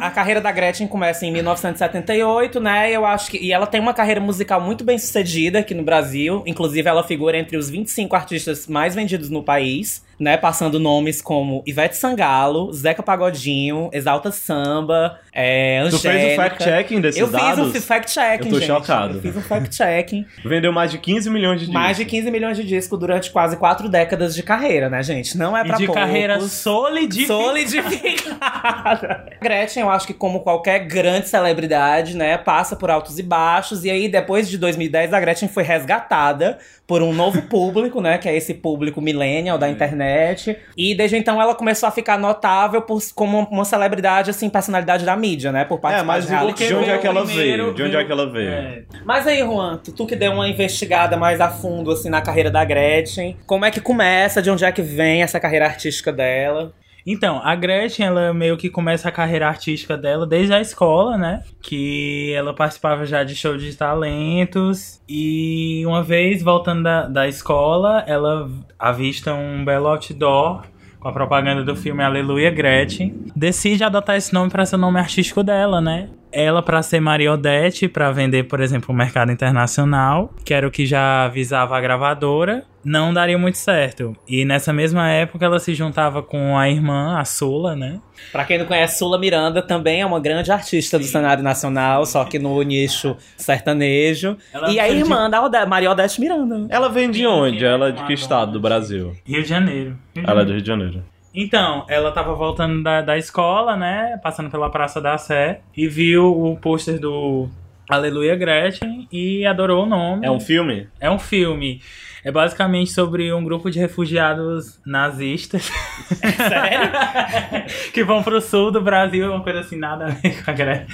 A 0.00 0.10
carreira 0.10 0.40
da 0.40 0.52
Gretchen 0.52 0.86
começa 0.86 1.26
em 1.26 1.32
1978, 1.32 2.60
né? 2.60 2.90
Eu 2.90 3.04
acho 3.04 3.30
que 3.30 3.38
e 3.38 3.52
ela 3.52 3.66
tem 3.66 3.80
uma 3.80 3.94
carreira 3.94 4.20
musical 4.20 4.60
muito 4.60 4.84
bem 4.84 4.98
sucedida 4.98 5.58
aqui 5.60 5.74
no 5.74 5.82
Brasil. 5.82 6.42
Inclusive, 6.46 6.88
ela 6.88 7.02
figura 7.02 7.36
entre 7.38 7.56
os 7.56 7.68
25 7.70 8.14
artistas 8.14 8.66
mais 8.66 8.94
vendidos 8.94 9.28
no 9.30 9.42
país, 9.42 10.04
né? 10.20 10.36
Passando 10.36 10.78
nomes 10.78 11.22
como 11.22 11.62
Ivete 11.66 11.96
Sangalo, 11.96 12.70
Zeca 12.72 13.02
Pagodinho, 13.02 13.88
Exalta 13.92 14.30
Samba, 14.30 15.18
é, 15.32 15.80
Tu 15.88 15.96
Angélica. 15.96 16.10
fez 16.10 16.32
o 16.32 16.36
fact-checking 16.36 17.00
desses 17.00 17.20
Eu 17.20 17.28
fiz 17.28 17.40
dados? 17.40 17.68
um 17.76 17.80
fact-checking, 17.80 18.46
Eu 18.48 18.52
tô 18.52 18.58
gente. 18.58 18.66
chocado. 18.66 19.14
Eu 19.16 19.20
fiz 19.22 19.36
um 19.36 19.42
fact-checking. 19.42 20.26
Vendeu 20.44 20.72
mais 20.72 20.90
de 20.90 20.98
15 20.98 21.30
milhões 21.30 21.60
de 21.60 21.66
discos. 21.66 21.74
Mais 21.82 21.96
de 21.96 22.04
15 22.04 22.30
milhões 22.30 22.56
de 22.56 22.64
discos 22.64 22.98
durante 22.98 23.30
quase 23.30 23.56
quatro 23.56 23.88
décadas 23.88 24.34
de 24.34 24.42
carreira, 24.42 24.88
né, 24.90 25.02
gente? 25.02 25.36
Não 25.38 25.56
é 25.56 25.62
E 25.62 25.66
pra 25.66 25.76
de 25.76 25.86
poucos. 25.86 26.02
carreira 26.02 26.40
solidificada. 26.40 27.42
Solidificada. 27.44 29.26
Gretchen, 29.40 29.82
eu 29.82 29.90
acho 29.90 30.06
que 30.06 30.14
como 30.14 30.40
qualquer 30.40 30.80
grande 30.80 31.28
celebridade, 31.28 32.16
né, 32.16 32.36
passa 32.38 32.76
por 32.76 32.90
altos 32.90 33.18
e 33.18 33.22
baixos. 33.22 33.84
E 33.84 33.90
aí, 33.90 34.08
depois 34.08 34.48
de 34.48 34.58
2010, 34.58 35.12
a 35.12 35.20
Gretchen 35.20 35.48
foi 35.48 35.62
resgatada 35.62 36.58
por 36.86 37.02
um 37.02 37.12
novo 37.12 37.42
público, 37.42 38.00
né, 38.00 38.18
que 38.18 38.28
é 38.28 38.36
esse 38.36 38.52
público 38.52 39.00
millennial 39.00 39.56
da 39.56 39.68
internet. 39.68 40.56
E 40.76 40.94
desde 40.94 41.16
então 41.16 41.40
ela 41.40 41.54
começou 41.54 41.88
a 41.88 41.92
ficar 41.92 42.18
notável 42.18 42.82
por, 42.82 43.00
como 43.14 43.40
uma 43.50 43.64
celebridade, 43.64 44.30
assim, 44.30 44.48
personalidade 44.50 45.04
da 45.04 45.16
mídia, 45.20 45.52
né, 45.52 45.64
por 45.64 45.78
participar 45.78 46.04
É, 46.04 46.16
mas 46.16 46.24
de 46.24 46.30
reality 46.30 46.66
de 46.66 46.74
onde 46.74 46.90
é 46.90 46.98
que 46.98 47.06
ela 47.06 47.24
Primeiro 47.24 47.64
veio? 47.64 47.74
De 47.74 47.82
onde 47.82 47.96
é 47.96 48.04
que 48.04 48.12
ela 48.12 48.30
veio? 48.30 48.50
É. 48.50 48.82
Mas 49.04 49.26
aí, 49.26 49.38
Juan, 49.38 49.76
tu, 49.76 49.92
tu 49.92 50.06
que 50.06 50.16
deu 50.16 50.32
uma 50.32 50.48
investigada 50.48 51.16
mais 51.16 51.40
a 51.40 51.48
fundo, 51.48 51.90
assim, 51.90 52.08
na 52.08 52.20
carreira 52.20 52.50
da 52.50 52.64
Gretchen, 52.64 53.36
como 53.46 53.64
é 53.64 53.70
que 53.70 53.80
começa, 53.80 54.42
de 54.42 54.50
onde 54.50 54.64
é 54.64 54.72
que 54.72 54.82
vem 54.82 55.22
essa 55.22 55.38
carreira 55.38 55.66
artística 55.66 56.12
dela? 56.12 56.72
Então, 57.06 57.40
a 57.42 57.54
Gretchen, 57.54 58.06
ela 58.06 58.34
meio 58.34 58.56
que 58.56 58.68
começa 58.68 59.08
a 59.08 59.12
carreira 59.12 59.48
artística 59.48 59.96
dela 59.96 60.26
desde 60.26 60.52
a 60.52 60.60
escola, 60.60 61.16
né? 61.16 61.42
Que 61.62 62.32
ela 62.34 62.54
participava 62.54 63.06
já 63.06 63.24
de 63.24 63.34
show 63.34 63.56
de 63.56 63.74
talentos. 63.74 65.00
E 65.08 65.82
uma 65.86 66.02
vez, 66.02 66.42
voltando 66.42 66.82
da, 66.82 67.06
da 67.06 67.28
escola, 67.28 68.04
ela 68.06 68.50
avista 68.78 69.32
um 69.34 69.64
belo 69.64 69.88
outdoor 69.88 70.62
com 71.00 71.08
a 71.08 71.12
propaganda 71.12 71.64
do 71.64 71.74
filme 71.74 72.04
Aleluia 72.04 72.50
Gretchen. 72.50 73.26
Decide 73.34 73.82
adotar 73.82 74.16
esse 74.16 74.32
nome 74.34 74.50
para 74.50 74.66
ser 74.66 74.76
o 74.76 74.78
nome 74.78 75.00
artístico 75.00 75.42
dela, 75.42 75.80
né? 75.80 76.10
Ela 76.32 76.62
para 76.62 76.82
ser 76.82 77.00
Maria 77.00 77.32
Odete, 77.32 77.88
para 77.88 78.10
vender, 78.12 78.44
por 78.44 78.60
exemplo, 78.60 78.94
o 78.94 78.96
mercado 78.96 79.32
internacional, 79.32 80.32
que 80.44 80.54
era 80.54 80.66
o 80.66 80.70
que 80.70 80.86
já 80.86 81.26
visava 81.28 81.76
a 81.76 81.80
gravadora, 81.80 82.64
não 82.84 83.12
daria 83.12 83.36
muito 83.36 83.58
certo. 83.58 84.16
E 84.28 84.44
nessa 84.44 84.72
mesma 84.72 85.08
época 85.10 85.44
ela 85.44 85.58
se 85.58 85.74
juntava 85.74 86.22
com 86.22 86.56
a 86.56 86.68
irmã, 86.70 87.18
a 87.18 87.24
Sula, 87.24 87.74
né? 87.74 88.00
Pra 88.30 88.44
quem 88.44 88.58
não 88.58 88.64
conhece, 88.66 88.98
Sula 88.98 89.18
Miranda 89.18 89.60
também 89.60 90.00
é 90.02 90.06
uma 90.06 90.20
grande 90.20 90.50
artista 90.52 90.98
do 90.98 91.04
cenário 91.04 91.42
nacional, 91.42 92.06
só 92.06 92.24
que 92.24 92.38
no 92.38 92.62
nicho 92.62 93.16
sertanejo. 93.36 94.36
Ela 94.52 94.70
e 94.70 94.78
a 94.80 94.84
foi 94.84 94.94
de- 94.94 95.00
irmã 95.00 95.28
da 95.28 95.42
Ode 95.42 95.66
Maria 95.66 95.90
Odete 95.90 96.20
Miranda. 96.20 96.66
Ela 96.70 96.88
vem 96.88 97.10
de 97.10 97.26
onde? 97.26 97.64
Ela 97.64 97.88
é 97.88 97.92
de 97.92 98.04
que 98.04 98.12
estado 98.12 98.52
do 98.52 98.60
Brasil? 98.60 99.12
Rio 99.26 99.42
de 99.42 99.48
Janeiro. 99.48 99.98
Rio 100.14 100.24
de 100.24 100.30
Ela 100.30 100.42
é 100.42 100.44
do 100.44 100.48
Janeiro. 100.48 100.52
Rio 100.52 100.62
de 100.62 100.66
Janeiro. 100.68 101.04
Então, 101.34 101.84
ela 101.88 102.10
tava 102.10 102.34
voltando 102.34 102.82
da, 102.82 103.02
da 103.02 103.16
escola, 103.16 103.76
né? 103.76 104.18
Passando 104.22 104.50
pela 104.50 104.70
Praça 104.70 105.00
da 105.00 105.16
Sé 105.16 105.60
e 105.76 105.86
viu 105.86 106.26
o 106.26 106.56
pôster 106.56 106.98
do 106.98 107.48
Aleluia 107.88 108.36
Gretchen 108.36 109.08
e 109.10 109.46
adorou 109.46 109.84
o 109.84 109.86
nome. 109.86 110.26
É 110.26 110.30
um 110.30 110.40
filme? 110.40 110.88
É 110.98 111.10
um 111.10 111.18
filme. 111.18 111.80
É 112.22 112.30
basicamente 112.30 112.90
sobre 112.92 113.32
um 113.32 113.42
grupo 113.42 113.70
de 113.70 113.78
refugiados 113.78 114.78
nazistas. 114.84 115.70
Sério? 116.36 116.90
que 117.94 118.04
vão 118.04 118.22
pro 118.22 118.40
sul 118.40 118.70
do 118.70 118.80
Brasil, 118.80 119.32
uma 119.32 119.42
coisa 119.42 119.60
assim, 119.60 119.76
nada 119.76 120.06
a 120.06 120.08
ver 120.08 120.44
com 120.44 120.50
a 120.50 120.54
Gretchen. 120.54 120.86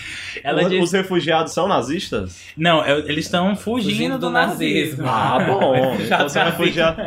Ela 0.44 0.62
Os, 0.62 0.68
diz... 0.70 0.82
os 0.84 0.92
refugiados 0.92 1.52
são 1.52 1.66
nazistas? 1.66 2.40
Não, 2.56 2.84
é- 2.84 2.98
eles 3.00 3.24
estão 3.24 3.56
fugindo, 3.56 3.90
Fugindo 3.90 4.12
do, 4.18 4.26
do 4.26 4.30
nazismo. 4.30 5.02
nazismo. 5.02 5.08
Ah, 5.08 5.38
bom. 5.40 5.96
Então 6.06 6.28
são 6.28 6.44
refugiados. 6.44 7.04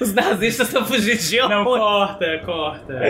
Os 0.00 0.12
nazistas 0.14 0.68
estão 0.68 0.84
fugindo 0.84 1.18
de 1.18 1.38
Não, 1.48 1.64
corta, 1.64 2.38
corta. 2.44 3.00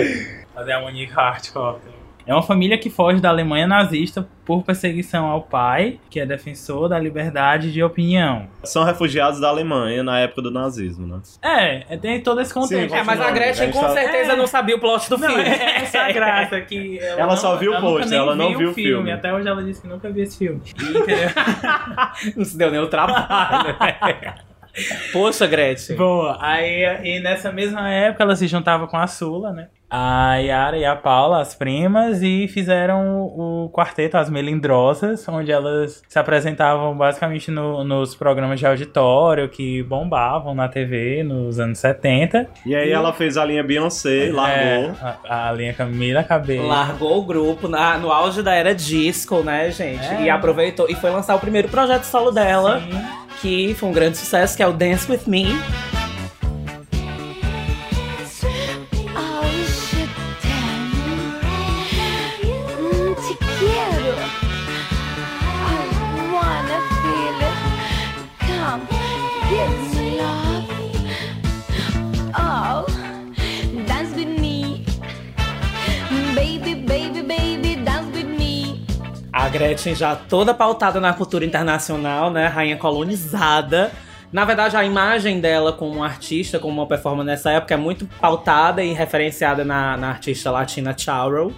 Fazer 0.54 0.72
a 0.72 0.80
Monique 0.80 1.12
Hart, 1.16 1.50
corta. 1.52 1.99
É 2.30 2.32
uma 2.32 2.44
família 2.44 2.78
que 2.78 2.88
foge 2.88 3.20
da 3.20 3.28
Alemanha 3.28 3.66
nazista 3.66 4.24
por 4.44 4.62
perseguição 4.62 5.26
ao 5.26 5.42
pai, 5.42 5.98
que 6.08 6.20
é 6.20 6.24
defensor 6.24 6.88
da 6.88 6.96
liberdade 6.96 7.72
de 7.72 7.82
opinião. 7.82 8.46
São 8.62 8.84
refugiados 8.84 9.40
da 9.40 9.48
Alemanha 9.48 10.04
na 10.04 10.20
época 10.20 10.42
do 10.42 10.50
nazismo, 10.52 11.08
né? 11.08 11.20
É, 11.42 11.94
é, 11.94 11.96
tem 11.96 12.20
todo 12.22 12.40
esse 12.40 12.54
contexto. 12.54 12.88
Sim, 12.92 12.96
É, 12.96 13.02
mas 13.02 13.20
a 13.20 13.32
Gretchen 13.32 13.72
com 13.72 13.80
tá- 13.80 13.88
certeza 13.94 14.34
É. 14.34 14.36
não 14.36 14.46
sabia 14.46 14.76
o 14.76 14.78
plot 14.78 15.10
do 15.10 15.18
Não, 15.18 15.28
filme. 15.28 15.42
é 15.42 15.78
essa 15.82 16.02
a 16.02 16.12
graça 16.12 16.60
que 16.60 17.00
ela, 17.00 17.20
Ela 17.22 17.36
só 17.36 17.56
viu 17.56 17.72
o 17.72 17.98
nem 17.98 18.14
ela 18.16 18.36
não 18.36 18.56
viu 18.56 18.70
o 18.70 18.74
filme. 18.74 19.10
Até 19.10 19.34
hoje 19.34 19.48
ela 19.48 19.64
disse 19.64 19.82
que 19.82 19.88
nunca 19.88 20.08
viu 20.08 20.22
esse 20.22 20.38
filme. 20.38 20.60
Entendeu? 20.70 21.30
Não 22.36 22.44
se 22.44 22.56
deu 22.56 22.70
nem 22.70 22.78
o 22.78 22.86
trabalho. 22.86 23.76
né? 23.76 24.34
Poxa, 25.12 25.48
Gretchen. 25.48 25.96
Boa, 25.96 26.38
aí 26.40 26.84
e 27.02 27.18
nessa 27.18 27.50
mesma 27.50 27.90
época 27.90 28.22
ela 28.22 28.36
se 28.36 28.46
juntava 28.46 28.86
com 28.86 28.96
a 28.96 29.06
Sula, 29.08 29.52
né? 29.52 29.66
A 29.90 30.36
Yara 30.36 30.76
e 30.78 30.84
a 30.84 30.94
Paula, 30.94 31.40
as 31.40 31.52
primas, 31.54 32.22
e 32.22 32.46
fizeram 32.46 33.22
o, 33.22 33.68
quarteto 33.72 34.16
As 34.16 34.30
Melindrosas, 34.30 35.26
onde 35.28 35.50
elas 35.50 36.00
se 36.08 36.16
apresentavam 36.18 36.96
basicamente 36.96 37.50
no- 37.50 37.82
nos 37.82 38.14
programas 38.14 38.60
de 38.60 38.66
auditório 38.66 39.48
que 39.48 39.82
bombavam 39.82 40.54
na 40.54 40.68
TV 40.68 41.24
nos 41.24 41.58
anos 41.58 41.78
70. 41.80 42.46
E 42.64 42.74
aí 42.76 42.92
ela 42.92 43.12
fez 43.12 43.36
a 43.36 43.44
linha 43.44 43.64
Beyoncé, 43.64 44.30
largou. 44.32 44.56
É, 44.62 44.92
a, 45.28 45.48
a 45.48 45.52
linha 45.52 45.72
Camila 45.74 46.22
Cabello. 46.22 46.68
Largou 46.68 47.18
o 47.18 47.24
grupo 47.24 47.66
na- 47.66 47.98
no 47.98 48.12
auge 48.12 48.42
da 48.42 48.54
era 48.54 48.72
disco, 48.74 49.42
né, 49.42 49.70
gente? 49.72 50.04
É. 50.06 50.22
E 50.22 50.30
aproveitou 50.30 50.86
e 50.88 50.94
foi 50.94 51.10
lançar 51.10 51.34
o 51.34 51.40
primeiro 51.40 51.68
projeto 51.68 52.04
solo 52.04 52.30
dela, 52.30 52.80
Sim. 52.80 52.90
que 53.40 53.74
foi 53.74 53.88
um 53.88 53.92
grande 53.92 54.16
sucesso, 54.18 54.56
que 54.56 54.62
é 54.62 54.66
o 54.68 54.72
Dance 54.72 55.10
With 55.10 55.22
Me. 55.26 55.46
Gretchen 79.50 79.94
já 79.94 80.14
toda 80.14 80.54
pautada 80.54 81.00
na 81.00 81.12
cultura 81.12 81.44
internacional, 81.44 82.30
né? 82.30 82.46
Rainha 82.46 82.76
colonizada. 82.76 83.90
Na 84.32 84.44
verdade, 84.44 84.76
a 84.76 84.84
imagem 84.84 85.40
dela 85.40 85.72
como 85.72 86.04
artista, 86.04 86.58
como 86.58 86.80
uma 86.80 86.86
performance 86.86 87.26
nessa 87.26 87.50
época, 87.50 87.74
é 87.74 87.76
muito 87.76 88.06
pautada 88.20 88.82
e 88.82 88.92
referenciada 88.92 89.64
na, 89.64 89.96
na 89.96 90.10
artista 90.10 90.50
latina 90.50 90.94
Chaurel. 90.96 91.52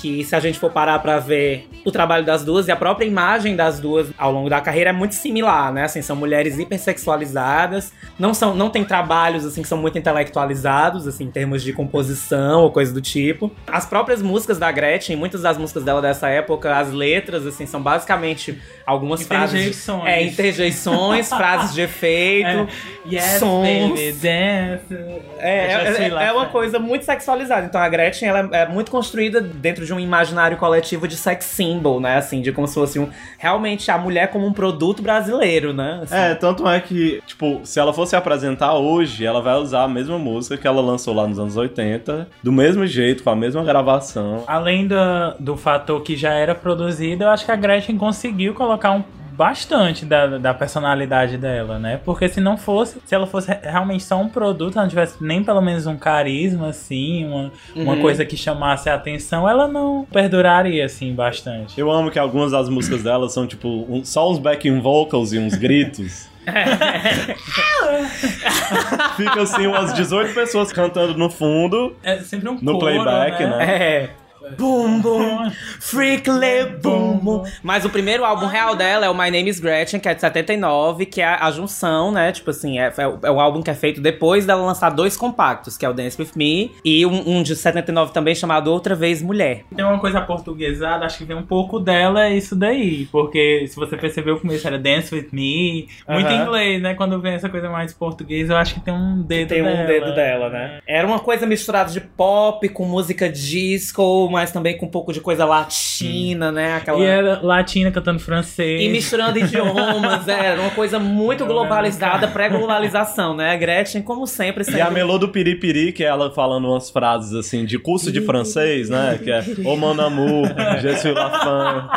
Que 0.00 0.22
se 0.24 0.36
a 0.36 0.40
gente 0.40 0.58
for 0.58 0.70
parar 0.70 0.98
pra 0.98 1.18
ver 1.18 1.68
o 1.84 1.90
trabalho 1.90 2.24
das 2.24 2.44
duas 2.44 2.68
e 2.68 2.70
a 2.70 2.76
própria 2.76 3.06
imagem 3.06 3.56
das 3.56 3.80
duas 3.80 4.08
ao 4.18 4.30
longo 4.30 4.50
da 4.50 4.60
carreira 4.60 4.90
é 4.90 4.92
muito 4.92 5.14
similar, 5.14 5.72
né? 5.72 5.84
Assim, 5.84 6.02
são 6.02 6.14
mulheres 6.14 6.58
hipersexualizadas, 6.58 7.92
não 8.18 8.34
são, 8.34 8.54
não 8.54 8.68
tem 8.68 8.84
trabalhos 8.84 9.44
assim 9.46 9.62
que 9.62 9.68
são 9.68 9.78
muito 9.78 9.96
intelectualizados, 9.98 11.06
assim, 11.08 11.24
em 11.24 11.30
termos 11.30 11.62
de 11.62 11.72
composição 11.72 12.62
ou 12.62 12.70
coisa 12.70 12.92
do 12.92 13.00
tipo. 13.00 13.50
As 13.66 13.86
próprias 13.86 14.20
músicas 14.20 14.58
da 14.58 14.70
Gretchen, 14.70 15.16
muitas 15.16 15.42
das 15.42 15.56
músicas 15.56 15.82
dela 15.84 16.02
dessa 16.02 16.28
época, 16.28 16.76
as 16.76 16.92
letras 16.92 17.46
assim 17.46 17.64
são 17.66 17.80
basicamente 17.80 18.60
algumas 18.84 19.22
frases, 19.22 19.54
Interjeições. 19.54 20.04
é, 20.06 20.22
interjeições, 20.22 21.28
frases 21.28 21.74
de 21.74 21.80
efeito, 21.80 22.68
Yes, 23.10 23.38
sons. 23.38 23.62
baby, 23.66 24.12
dance. 24.12 24.94
É, 25.38 25.48
é, 25.48 26.08
é- 26.08 26.26
é 26.26 26.32
uma 26.32 26.46
coisa 26.46 26.78
muito 26.78 27.04
sexualizada. 27.04 27.64
Então 27.66 27.80
a 27.80 27.88
Gretchen 27.88 28.28
ela 28.28 28.48
é 28.52 28.66
muito 28.66 28.90
construída 28.90 29.40
dentro 29.40 29.85
de 29.86 29.94
um 29.94 30.00
imaginário 30.00 30.56
coletivo 30.56 31.08
de 31.08 31.16
sex 31.16 31.44
symbol, 31.44 32.00
né? 32.00 32.16
Assim, 32.16 32.42
de 32.42 32.52
como 32.52 32.66
se 32.66 32.74
fosse 32.74 32.98
um, 32.98 33.08
realmente 33.38 33.90
a 33.90 33.98
mulher 33.98 34.30
como 34.30 34.46
um 34.46 34.52
produto 34.52 35.02
brasileiro, 35.02 35.72
né? 35.72 36.00
Assim. 36.02 36.14
É, 36.14 36.34
tanto 36.34 36.68
é 36.68 36.80
que, 36.80 37.22
tipo, 37.26 37.60
se 37.64 37.78
ela 37.78 37.92
fosse 37.92 38.14
apresentar 38.16 38.74
hoje, 38.74 39.24
ela 39.24 39.40
vai 39.40 39.54
usar 39.54 39.84
a 39.84 39.88
mesma 39.88 40.18
música 40.18 40.56
que 40.56 40.66
ela 40.66 40.80
lançou 40.80 41.14
lá 41.14 41.26
nos 41.26 41.38
anos 41.38 41.56
80, 41.56 42.28
do 42.42 42.52
mesmo 42.52 42.86
jeito, 42.86 43.22
com 43.22 43.30
a 43.30 43.36
mesma 43.36 43.64
gravação. 43.64 44.44
Além 44.46 44.86
do, 44.86 44.96
do 45.38 45.56
fator 45.56 46.02
que 46.02 46.16
já 46.16 46.34
era 46.34 46.54
produzido, 46.54 47.24
eu 47.24 47.30
acho 47.30 47.44
que 47.44 47.52
a 47.52 47.56
Gretchen 47.56 47.96
conseguiu 47.96 48.54
colocar 48.54 48.92
um 48.92 49.02
bastante 49.36 50.04
da, 50.04 50.38
da 50.38 50.54
personalidade 50.54 51.36
dela, 51.36 51.78
né? 51.78 52.00
Porque 52.04 52.28
se 52.28 52.40
não 52.40 52.56
fosse, 52.56 52.98
se 53.04 53.14
ela 53.14 53.26
fosse 53.26 53.48
re- 53.48 53.60
realmente 53.62 54.02
só 54.04 54.20
um 54.20 54.28
produto, 54.28 54.74
ela 54.74 54.82
não 54.84 54.88
tivesse 54.88 55.22
nem 55.22 55.42
pelo 55.44 55.60
menos 55.60 55.86
um 55.86 55.96
carisma, 55.96 56.68
assim, 56.68 57.24
uma, 57.26 57.52
uma 57.74 57.94
Uhum. 57.94 58.00
coisa 58.00 58.24
que 58.24 58.36
chamasse 58.36 58.88
a 58.88 58.94
atenção, 58.94 59.48
ela 59.48 59.66
não 59.68 60.06
perduraria, 60.10 60.84
assim, 60.84 61.14
bastante. 61.14 61.78
Eu 61.78 61.90
amo 61.90 62.10
que 62.10 62.18
algumas 62.18 62.52
das 62.52 62.68
músicas 62.68 63.02
dela 63.02 63.28
são, 63.28 63.46
tipo, 63.46 63.68
um- 63.88 64.04
só 64.04 64.30
uns 64.30 64.38
backing 64.38 64.80
vocals 64.80 65.32
e 65.32 65.38
uns 65.38 65.54
gritos. 65.54 66.28
Fica 69.16 69.42
assim 69.42 69.66
umas 69.66 69.92
18 69.92 70.34
pessoas 70.34 70.72
cantando 70.72 71.16
no 71.18 71.28
fundo, 71.30 71.96
É 72.02 72.18
sempre 72.18 72.48
um 72.48 72.58
No 72.60 72.78
coro, 72.78 73.02
playback, 73.02 73.44
né? 73.44 73.64
É. 73.64 74.10
Bum 74.56 75.00
Bum, 75.00 75.50
Freakly 75.80 76.66
Bum 76.82 77.18
Bum. 77.18 77.42
Mas 77.62 77.84
o 77.84 77.90
primeiro 77.90 78.24
álbum 78.24 78.46
real 78.46 78.74
dela 78.76 79.06
é 79.06 79.08
o 79.10 79.14
My 79.14 79.30
Name 79.30 79.48
is 79.48 79.58
Gretchen, 79.60 79.98
que 80.00 80.08
é 80.08 80.14
de 80.14 80.20
79, 80.20 81.06
que 81.06 81.20
é 81.20 81.24
a 81.26 81.50
junção, 81.50 82.12
né? 82.12 82.32
Tipo 82.32 82.50
assim, 82.50 82.78
é, 82.78 82.92
é, 82.96 83.06
o- 83.08 83.18
é 83.22 83.30
o 83.30 83.40
álbum 83.40 83.62
que 83.62 83.70
é 83.70 83.74
feito 83.74 84.00
depois 84.00 84.46
dela 84.46 84.62
lançar 84.64 84.90
dois 84.90 85.16
compactos, 85.16 85.76
que 85.76 85.84
é 85.84 85.88
o 85.88 85.92
Dance 85.92 86.20
With 86.20 86.30
Me 86.36 86.72
e 86.84 87.04
um, 87.06 87.38
um 87.38 87.42
de 87.42 87.54
79 87.56 88.12
também 88.12 88.34
chamado 88.34 88.70
Outra 88.72 88.94
Vez 88.94 89.22
Mulher. 89.22 89.64
Tem 89.74 89.84
uma 89.84 89.98
coisa 89.98 90.20
portuguesada, 90.20 91.04
acho 91.06 91.18
que 91.18 91.24
vem 91.24 91.36
um 91.36 91.42
pouco 91.46 91.78
dela 91.80 92.28
isso 92.30 92.54
daí. 92.54 93.06
Porque 93.10 93.66
se 93.68 93.76
você 93.76 93.96
percebeu, 93.96 94.36
o 94.36 94.40
começo 94.40 94.66
era 94.66 94.78
Dance 94.78 95.14
With 95.14 95.28
Me. 95.32 95.88
Muito 96.08 96.26
Aham. 96.28 96.42
inglês, 96.42 96.82
né? 96.82 96.94
Quando 96.94 97.20
vem 97.20 97.34
essa 97.34 97.48
coisa 97.48 97.68
mais 97.68 97.92
portuguesa, 97.92 98.52
eu 98.52 98.56
acho 98.56 98.74
que 98.74 98.80
tem 98.80 98.92
um 98.94 99.22
dedo 99.22 99.48
Tem 99.48 99.62
um 99.62 99.64
dela. 99.66 99.86
dedo 99.86 100.14
dela, 100.14 100.50
né? 100.50 100.78
Era 100.86 101.06
uma 101.06 101.18
coisa 101.18 101.46
misturada 101.46 101.90
de 101.90 102.00
pop 102.00 102.68
com 102.68 102.84
música 102.84 103.28
disco, 103.28 104.28
mas 104.36 104.52
também 104.52 104.76
com 104.76 104.84
um 104.84 104.90
pouco 104.90 105.12
de 105.14 105.20
coisa 105.20 105.46
latina, 105.46 106.52
né? 106.52 106.76
Aquela... 106.76 106.98
E 106.98 107.04
era 107.04 107.40
latina 107.42 107.90
cantando 107.90 108.18
francês. 108.20 108.82
E 108.82 108.88
misturando 108.90 109.38
idiomas, 109.38 110.28
é, 110.28 110.46
era 110.52 110.60
uma 110.60 110.70
coisa 110.70 110.98
muito 110.98 111.46
globalizada, 111.46 112.28
pré-globalização, 112.28 113.34
né? 113.34 113.52
A 113.52 113.56
Gretchen, 113.56 114.02
como 114.02 114.26
sempre, 114.26 114.62
E 114.62 114.68
a 114.68 114.72
sempre... 114.72 114.92
Melô 114.94 115.16
do 115.18 115.28
Piripiri, 115.30 115.90
que 115.92 116.04
é 116.04 116.08
ela 116.08 116.30
falando 116.30 116.68
umas 116.68 116.90
frases 116.90 117.32
assim 117.32 117.64
de 117.64 117.78
curso 117.78 118.12
de 118.12 118.20
francês, 118.20 118.90
né? 118.90 119.18
Que 119.22 119.30
é 119.30 119.42
Ô 119.64 119.74
mon 119.74 119.98
amour, 119.98 120.46
je 120.82 120.94
suis 120.98 121.14
la 121.14 121.30
femme. 121.30 121.88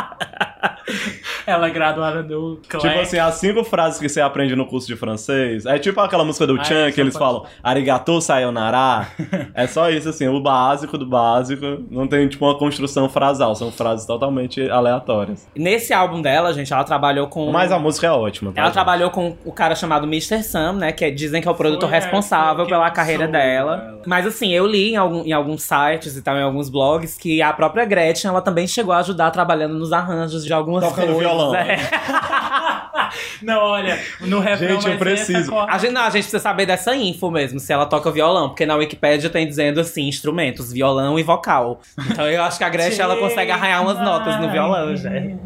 Ela 1.46 1.68
é 1.68 1.70
graduada 1.70 2.22
do. 2.22 2.60
Tipo 2.68 2.86
assim, 2.86 3.18
as 3.18 3.34
cinco 3.36 3.64
frases 3.64 3.98
que 3.98 4.08
você 4.08 4.20
aprende 4.20 4.54
no 4.54 4.66
curso 4.66 4.86
de 4.86 4.96
francês. 4.96 5.66
É 5.66 5.78
tipo 5.78 6.00
aquela 6.00 6.24
música 6.24 6.46
do 6.46 6.56
Ai, 6.58 6.64
Chan 6.64 6.86
que 6.90 6.96
só 6.96 7.00
eles 7.00 7.16
pode- 7.16 7.24
falam 7.24 7.46
Arigatou 7.62 8.20
sayonara. 8.20 9.06
é 9.54 9.66
só 9.66 9.90
isso, 9.90 10.08
assim, 10.08 10.28
o 10.28 10.40
básico 10.40 10.96
do 10.98 11.06
básico. 11.06 11.64
Não 11.90 12.06
tem, 12.06 12.28
tipo, 12.30 12.44
uma 12.46 12.56
construção 12.58 13.08
frasal. 13.08 13.54
São 13.54 13.70
frases 13.70 14.06
totalmente 14.06 14.68
aleatórias. 14.70 15.46
Nesse 15.54 15.92
álbum 15.92 16.22
dela, 16.22 16.52
gente, 16.54 16.72
ela 16.72 16.84
trabalhou 16.84 17.26
com... 17.28 17.50
Mas 17.52 17.70
a 17.72 17.78
música 17.78 18.06
é 18.06 18.10
ótima. 18.10 18.52
tá, 18.52 18.60
Ela 18.60 18.66
gente? 18.68 18.74
trabalhou 18.74 19.10
com 19.10 19.36
o 19.44 19.52
cara 19.52 19.74
chamado 19.74 20.06
Mr. 20.06 20.42
Sam, 20.42 20.74
né? 20.74 20.92
Que 20.92 21.04
é- 21.06 21.10
dizem 21.10 21.42
que 21.42 21.48
é 21.48 21.50
o 21.50 21.54
produtor 21.54 21.88
Foi, 21.88 21.98
é, 21.98 22.00
responsável 22.00 22.66
pela 22.66 22.90
carreira 22.90 23.26
dela. 23.28 23.50
ela. 23.50 24.00
Mas 24.06 24.26
assim, 24.26 24.50
eu 24.52 24.66
li 24.66 24.92
em, 24.92 24.96
algum- 24.96 25.24
em 25.24 25.32
alguns 25.32 25.62
sites 25.62 26.16
e 26.16 26.22
tal, 26.22 26.36
em 26.36 26.42
alguns 26.42 26.68
blogs, 26.68 27.16
que 27.18 27.42
a 27.42 27.52
própria 27.52 27.84
Gretchen, 27.84 28.28
ela 28.30 28.40
também 28.40 28.66
chegou 28.66 28.92
a 28.94 28.98
ajudar 28.98 29.30
trabalhando 29.30 29.74
nos 29.78 29.92
arranjos 29.92 30.44
de 30.44 30.52
algumas 30.52 30.84
Tocando 30.84 31.06
coisas. 31.14 31.20
violão. 31.22 31.54
É. 31.54 31.76
Não, 33.42 33.58
olha, 33.62 33.98
no 34.20 34.40
refrão 34.40 34.68
Gente, 34.80 34.86
eu 34.86 34.92
essa 34.92 34.98
preciso. 34.98 35.58
A 35.58 35.78
gente, 35.78 35.92
não, 35.92 36.02
a 36.02 36.10
gente 36.10 36.22
precisa 36.22 36.38
saber 36.40 36.66
dessa 36.66 36.94
info 36.94 37.30
mesmo, 37.30 37.58
se 37.60 37.72
ela 37.72 37.86
toca 37.86 38.10
violão, 38.10 38.48
porque 38.48 38.66
na 38.66 38.74
Wikipédia 38.76 39.30
tem 39.30 39.46
dizendo 39.46 39.80
assim, 39.80 40.08
instrumentos, 40.08 40.72
violão 40.72 41.18
e 41.18 41.22
vocal. 41.22 41.80
Então 42.10 42.28
eu 42.28 42.42
acho 42.42 42.58
que 42.58 42.64
a 42.64 42.68
Gretchen 42.68 43.00
ela 43.00 43.16
consegue 43.16 43.50
arranhar 43.50 43.82
umas 43.82 43.98
notas 43.98 44.38
no 44.40 44.50
violão, 44.50 44.96
gente. 44.96 45.38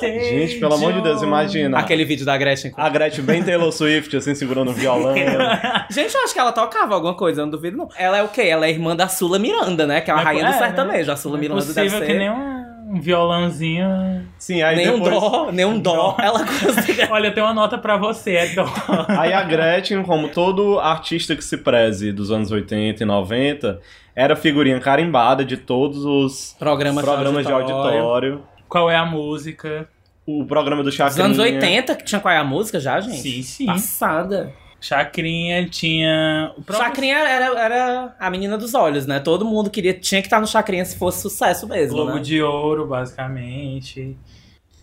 Gente, 0.00 0.56
pelo 0.60 0.74
amor 0.74 0.92
de 0.92 1.00
Deus, 1.00 1.22
imagina. 1.22 1.78
Aquele 1.78 2.04
vídeo 2.04 2.26
da 2.26 2.36
Gretchen. 2.36 2.70
com- 2.70 2.80
A 2.80 2.88
Gretchen 2.90 3.24
bem 3.24 3.42
Taylor 3.42 3.72
Swift, 3.72 4.14
assim, 4.16 4.34
segurando 4.34 4.70
o 4.70 4.74
violão. 4.74 5.14
Gente, 5.90 6.14
eu 6.14 6.22
acho 6.24 6.34
que 6.34 6.38
ela 6.38 6.52
tocava 6.52 6.94
alguma 6.94 7.14
coisa, 7.14 7.40
eu 7.40 7.46
não 7.46 7.50
duvido 7.52 7.76
não. 7.76 7.88
Ela 7.96 8.18
é 8.18 8.22
o 8.22 8.28
quê? 8.28 8.42
Ela 8.42 8.66
é 8.66 8.70
irmã 8.70 8.94
da 8.94 9.08
Sula 9.08 9.38
Miranda, 9.38 9.86
né? 9.86 10.02
Que 10.02 10.10
é 10.10 10.14
a 10.14 10.20
é 10.20 10.22
rainha 10.22 10.44
po- 10.44 10.50
do 10.50 10.54
é, 10.56 10.58
sertanejo. 10.58 11.06
né? 11.06 11.12
A 11.12 11.16
Sula 11.16 11.38
é 11.38 11.40
Miranda 11.40 11.64
deve 11.72 11.88
ser... 11.90 12.06
que 12.06 12.12
nem 12.14 12.30
um 12.30 12.55
um 12.96 13.00
violãozinho. 13.00 14.26
Sim, 14.38 14.62
aí 14.62 14.76
nem 14.76 14.90
um 14.90 15.00
depois... 15.00 15.20
dó, 15.20 15.52
nem 15.52 15.64
um 15.64 15.78
dó. 15.78 16.16
Ela 16.18 16.40
consegue... 16.44 17.02
Olha, 17.10 17.28
eu 17.28 17.34
tenho 17.34 17.46
uma 17.46 17.54
nota 17.54 17.78
pra 17.78 17.96
você, 17.96 18.32
é 18.36 18.54
dó. 18.54 18.66
Aí 19.08 19.32
a 19.32 19.42
Gretchen, 19.42 20.02
como 20.02 20.28
todo 20.28 20.78
artista 20.80 21.36
que 21.36 21.44
se 21.44 21.58
preze 21.58 22.12
dos 22.12 22.30
anos 22.30 22.50
80 22.50 23.02
e 23.02 23.06
90, 23.06 23.80
era 24.14 24.34
figurinha 24.34 24.80
carimbada 24.80 25.44
de 25.44 25.56
todos 25.56 26.04
os 26.04 26.56
Programas, 26.58 27.04
programas 27.04 27.46
de 27.46 27.52
auditório. 27.52 27.82
auditório. 27.98 28.42
Qual 28.68 28.90
é 28.90 28.96
a 28.96 29.04
música? 29.04 29.88
O 30.26 30.44
programa 30.44 30.82
do 30.82 30.86
Dos 30.86 30.94
Chacrinha. 30.94 31.26
anos 31.26 31.38
80, 31.38 31.94
que 31.94 32.04
tinha 32.04 32.20
qual 32.20 32.34
é 32.34 32.38
a 32.38 32.44
música 32.44 32.80
já, 32.80 32.98
gente? 33.00 33.18
Sim, 33.18 33.42
sim. 33.42 33.66
Passada. 33.66 34.52
Chacrinha 34.86 35.68
tinha. 35.68 36.52
O 36.56 36.62
próprio- 36.62 36.86
Chacrinha 36.88 37.16
era, 37.18 37.46
era 37.58 38.16
a 38.18 38.30
menina 38.30 38.56
dos 38.56 38.72
olhos, 38.74 39.06
né? 39.06 39.18
Todo 39.20 39.44
mundo 39.44 39.68
queria, 39.68 39.92
tinha 39.92 40.20
que 40.20 40.28
estar 40.28 40.40
no 40.40 40.46
Chacrinha 40.46 40.84
se 40.84 40.96
fosse 40.96 41.20
sucesso 41.22 41.66
mesmo, 41.66 41.96
Globo 41.96 42.14
né? 42.14 42.20
de 42.20 42.40
Ouro, 42.42 42.86
basicamente. 42.86 44.16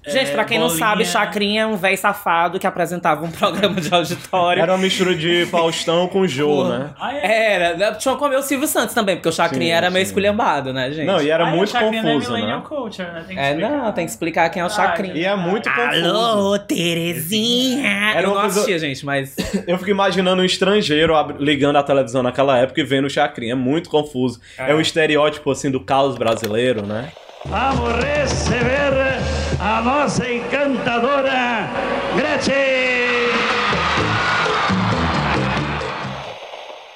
Gente, 0.05 0.29
É, 0.29 0.33
pra 0.33 0.43
quem 0.43 0.59
não 0.59 0.67
Bolinha. 0.67 0.85
sabe, 0.85 1.05
Chacrinha 1.05 1.61
é 1.61 1.65
um 1.65 1.77
velho 1.77 1.97
safado 1.97 2.59
que 2.59 2.67
apresentava 2.67 3.23
um 3.25 3.31
programa 3.31 3.79
de 3.79 3.93
auditório. 3.93 4.61
Era 4.61 4.73
uma 4.73 4.77
mistura 4.77 5.15
de 5.15 5.45
Faustão 5.45 6.07
com 6.07 6.27
Jô, 6.27 6.67
né? 6.67 6.89
Ah, 6.99 7.15
é. 7.15 7.53
Era, 7.53 7.93
tinha 7.95 8.15
como 8.15 8.35
o 8.35 8.41
Silvio 8.41 8.67
Santos 8.67 8.93
também, 8.93 9.15
porque 9.15 9.29
o 9.29 9.31
Chacrinha 9.31 9.73
Sim, 9.73 9.77
era 9.77 9.89
meio 9.89 10.05
sim. 10.05 10.09
esculhambado, 10.09 10.73
né, 10.73 10.91
gente? 10.91 11.05
Não, 11.05 11.21
e 11.21 11.29
era 11.29 11.45
Ah, 11.45 11.51
muito 11.51 11.69
o 11.69 11.71
Chacrinha 11.71 12.01
confuso, 12.03 12.29
não 12.29 12.35
é 12.35 12.39
Millennial 12.41 12.59
né? 12.59 12.65
Culture, 12.67 13.07
né? 13.07 13.23
Tem 13.27 13.35
que 13.37 13.41
É, 13.41 13.49
explicar. 13.49 13.69
não, 13.71 13.91
tem 13.93 14.05
que 14.05 14.11
explicar 14.11 14.49
quem 14.49 14.59
é 14.61 14.63
o 14.63 14.67
Ah, 14.67 14.69
Chacrinha. 14.69 15.13
E 15.15 15.25
é 15.25 15.35
muito 15.35 15.69
confuso. 15.69 16.05
Alô, 16.09 16.59
Terezinha! 16.59 18.11
Era 18.15 18.21
Eu 18.23 18.29
uma 18.29 18.35
não 18.35 18.41
coisa- 18.41 18.59
assistia, 18.59 18.79
gente, 18.79 19.05
mas... 19.05 19.35
Eu 19.67 19.77
fico 19.77 19.89
imaginando 19.89 20.41
um 20.41 20.45
estrangeiro 20.45 21.13
ligando 21.39 21.77
a 21.77 21.83
televisão 21.83 22.21
naquela 22.23 22.57
época 22.57 22.81
e 22.81 22.83
vendo 22.83 23.05
o 23.05 23.09
Chacrinha. 23.09 23.53
É 23.53 23.55
muito 23.55 23.89
confuso. 23.89 24.39
É, 24.57 24.73
um 24.73 24.81
estereótipo, 24.81 25.51
assim, 25.51 25.69
do 25.71 25.79
caos 25.79 26.17
brasileiro, 26.17 26.85
né? 26.85 27.09
Vamos 27.45 27.93
receber 28.03 28.91
a 29.63 29.81
nossa 29.81 30.29
encantadora 30.29 31.69
Gretchen! 32.17 32.53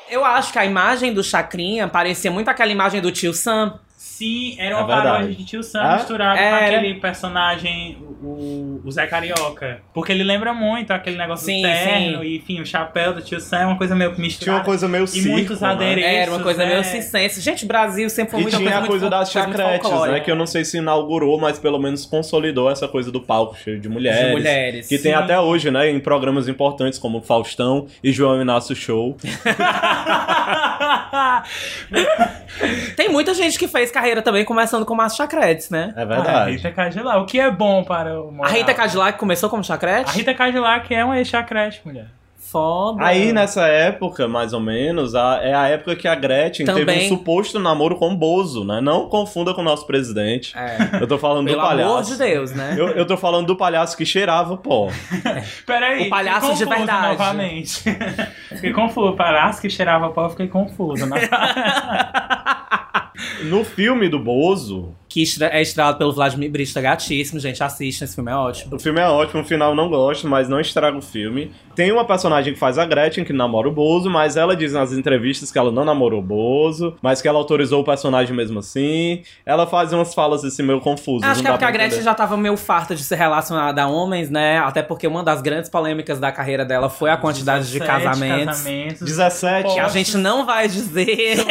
Eu 0.09 0.25
acho 0.25 0.51
que 0.51 0.59
a 0.59 0.65
imagem 0.65 1.13
do 1.13 1.23
Chacrinha 1.23 1.87
parecia 1.87 2.29
muito 2.29 2.49
aquela 2.49 2.71
imagem 2.71 2.99
do 2.99 3.09
tio 3.09 3.33
Sam. 3.33 3.79
Sim, 4.17 4.55
era 4.57 4.75
uma 4.77 4.83
É 4.83 4.87
paródia 5.01 5.35
de 5.35 5.45
Tio 5.45 5.61
Sam 5.61 5.81
Ah? 5.81 5.95
misturado 5.97 6.37
com 6.37 6.43
Era. 6.43 6.65
aquele 6.65 6.95
personagem, 6.95 7.97
o, 8.21 8.81
o 8.83 8.91
Zé 8.91 9.05
Carioca. 9.05 9.81
Porque 9.93 10.11
ele 10.11 10.23
lembra 10.23 10.53
muito 10.55 10.91
aquele 10.91 11.17
negócio 11.17 11.45
Sim, 11.45 11.61
do 11.61 11.67
terno 11.67 12.21
sim. 12.21 12.25
e, 12.27 12.37
enfim, 12.37 12.59
o 12.61 12.65
chapéu 12.65 13.13
do 13.13 13.21
Tio 13.21 13.39
Sam 13.39 13.57
é 13.59 13.65
uma 13.67 13.77
coisa 13.77 13.95
meio 13.95 14.13
que 14.15 14.19
misturada. 14.19 14.45
Tinha 14.45 14.55
uma 14.55 14.63
coisa 14.65 14.87
meio 14.87 15.03
E 15.03 15.07
circo, 15.07 15.29
muitos 15.29 15.61
né? 15.61 15.69
adereços. 15.69 16.11
Era 16.11 16.31
uma 16.31 16.39
coisa 16.41 16.63
né? 16.65 16.69
meio 16.71 16.83
circense. 16.83 17.41
Gente, 17.41 17.63
o 17.65 17.67
Brasil 17.67 18.09
sempre 18.09 18.31
foi 18.31 18.39
E 18.39 18.43
muito 18.43 18.57
tinha 18.57 18.69
a 18.71 18.79
muito 18.79 18.89
coisa 18.89 19.07
das 19.09 19.31
coisa 19.31 19.47
muito 19.47 19.59
chacretes, 19.61 20.01
né? 20.11 20.19
Que 20.19 20.31
eu 20.31 20.35
não 20.35 20.47
sei 20.47 20.65
se 20.65 20.77
inaugurou, 20.77 21.39
mas 21.39 21.59
pelo 21.59 21.77
menos 21.77 22.05
consolidou 22.05 22.71
essa 22.71 22.87
coisa 22.87 23.11
do 23.11 23.21
palco 23.21 23.55
cheio 23.55 23.79
de 23.79 23.87
mulheres. 23.87 24.25
De 24.27 24.31
mulheres. 24.31 24.87
Que 24.87 24.97
tem 24.97 25.11
Sim. 25.11 25.17
até 25.17 25.39
hoje, 25.39 25.69
né? 25.69 25.91
Em 25.91 25.99
programas 25.99 26.47
importantes 26.47 26.97
como 26.97 27.21
Faustão 27.21 27.85
e 28.03 28.11
João 28.11 28.41
Inácio 28.41 28.75
Show. 28.75 29.15
Tem 32.95 33.09
muita 33.09 33.33
gente 33.33 33.57
que 33.59 33.67
fez 33.67 33.91
carreira 33.91 34.06
também 34.21 34.43
começando 34.45 34.85
como 34.85 35.01
as 35.01 35.15
chacretes, 35.15 35.69
né? 35.69 35.93
É 35.95 36.01
A 36.01 36.05
verdade. 36.05 36.51
Rita 36.51 36.71
Cadillac, 36.71 37.19
o 37.19 37.25
que 37.25 37.39
é 37.39 37.49
bom 37.51 37.83
para 37.83 38.19
o 38.21 38.29
A 38.29 38.31
moral. 38.31 38.53
Rita 38.53 38.73
Cadillac 38.73 39.17
começou 39.19 39.49
como 39.49 39.63
chacrete? 39.63 40.09
A 40.09 40.13
Rita 40.13 40.33
Cadillac 40.33 40.93
é 40.93 41.03
uma 41.05 41.17
ex-chacrete, 41.17 41.81
mulher. 41.85 42.07
Foda. 42.39 43.03
Aí, 43.05 43.33
nessa 43.33 43.67
época, 43.67 44.25
mais 44.25 44.53
ou 44.53 44.61
menos, 44.61 45.13
a- 45.15 45.41
é 45.43 45.53
a 45.53 45.67
época 45.67 45.97
que 45.97 46.07
a 46.07 46.15
Gretchen 46.15 46.65
teve 46.65 46.79
Também. 46.79 47.05
um 47.05 47.09
suposto 47.09 47.59
namoro 47.59 47.97
com 47.97 48.07
o 48.13 48.15
Bozo, 48.15 48.63
né? 48.63 48.79
Não 48.79 49.09
confunda 49.09 49.53
com 49.53 49.59
o 49.59 49.63
nosso 49.65 49.85
presidente. 49.85 50.57
É. 50.57 51.01
Eu 51.01 51.07
tô 51.07 51.17
falando 51.17 51.45
Pelo 51.45 51.57
do 51.59 51.67
palhaço. 51.67 51.89
amor 51.91 52.03
de 52.03 52.15
Deus, 52.17 52.53
né? 52.53 52.73
Eu, 52.77 52.87
eu 52.91 53.05
tô 53.05 53.17
falando 53.17 53.47
do 53.47 53.57
palhaço 53.57 53.97
que 53.97 54.05
cheirava 54.05 54.55
pó. 54.55 54.87
Peraí, 55.65 56.07
O 56.07 56.09
palhaço 56.09 56.53
de 56.55 56.63
verdade. 56.63 57.07
novamente. 57.09 57.83
fiquei 58.55 58.71
confuso. 58.71 59.09
O 59.09 59.15
palhaço 59.17 59.59
que 59.59 59.69
cheirava 59.69 60.09
pó, 60.11 60.27
eu 60.27 60.29
fiquei 60.29 60.47
confuso. 60.47 61.05
Né? 61.05 61.19
No 63.43 63.63
filme 63.63 64.09
do 64.09 64.19
Bozo, 64.19 64.93
que 65.09 65.23
é 65.41 65.61
estrelado 65.61 65.97
pelo 65.97 66.13
Vladimir 66.13 66.51
Brista, 66.51 66.81
gatíssimo, 66.81 67.39
gente. 67.39 67.63
Assistam, 67.63 68.05
esse 68.05 68.13
filme 68.15 68.31
é 68.31 68.35
ótimo. 68.35 68.75
O 68.75 68.79
filme 68.79 68.99
é 68.99 69.07
ótimo, 69.07 69.41
o 69.41 69.45
final 69.45 69.71
eu 69.71 69.75
não 69.75 69.89
gosto, 69.89 70.27
mas 70.27 70.47
não 70.47 70.59
estraga 70.59 70.97
o 70.97 71.01
filme. 71.01 71.51
Tem 71.75 71.91
uma 71.91 72.05
personagem 72.05 72.53
que 72.53 72.59
faz 72.59 72.77
a 72.77 72.85
Gretchen, 72.85 73.23
que 73.23 73.33
namora 73.33 73.67
o 73.67 73.71
Bozo, 73.71 74.09
mas 74.09 74.35
ela 74.35 74.55
diz 74.55 74.73
nas 74.73 74.91
entrevistas 74.91 75.51
que 75.51 75.57
ela 75.57 75.71
não 75.71 75.85
namorou 75.85 76.19
o 76.19 76.23
Bozo, 76.23 76.95
mas 77.01 77.21
que 77.21 77.27
ela 77.27 77.37
autorizou 77.37 77.81
o 77.81 77.83
personagem 77.83 78.35
mesmo 78.35 78.59
assim. 78.59 79.21
Ela 79.45 79.65
faz 79.65 79.93
umas 79.93 80.13
falas 80.13 80.43
assim 80.43 80.63
meio 80.63 80.81
confusas. 80.81 81.29
Acho 81.29 81.37
não 81.37 81.43
que 81.43 81.47
é 81.47 81.51
porque 81.51 81.65
a 81.65 81.71
Gretchen 81.71 81.87
entender. 81.87 82.03
já 82.03 82.13
tava 82.13 82.35
meio 82.37 82.57
farta 82.57 82.95
de 82.95 83.03
ser 83.03 83.15
relacionada 83.15 83.83
a 83.83 83.87
homens, 83.87 84.29
né? 84.29 84.59
Até 84.59 84.81
porque 84.83 85.07
uma 85.07 85.23
das 85.23 85.41
grandes 85.41 85.69
polêmicas 85.69 86.19
da 86.19 86.31
carreira 86.31 86.65
dela 86.65 86.89
foi 86.89 87.09
a 87.09 87.17
quantidade 87.17 87.65
de 87.65 87.79
17 87.79 88.03
casamentos. 88.03 88.45
casamentos. 88.57 89.01
17. 89.01 89.73
Que 89.73 89.79
a 89.79 89.87
gente 89.89 90.17
não 90.17 90.45
vai 90.45 90.67
dizer 90.67 91.07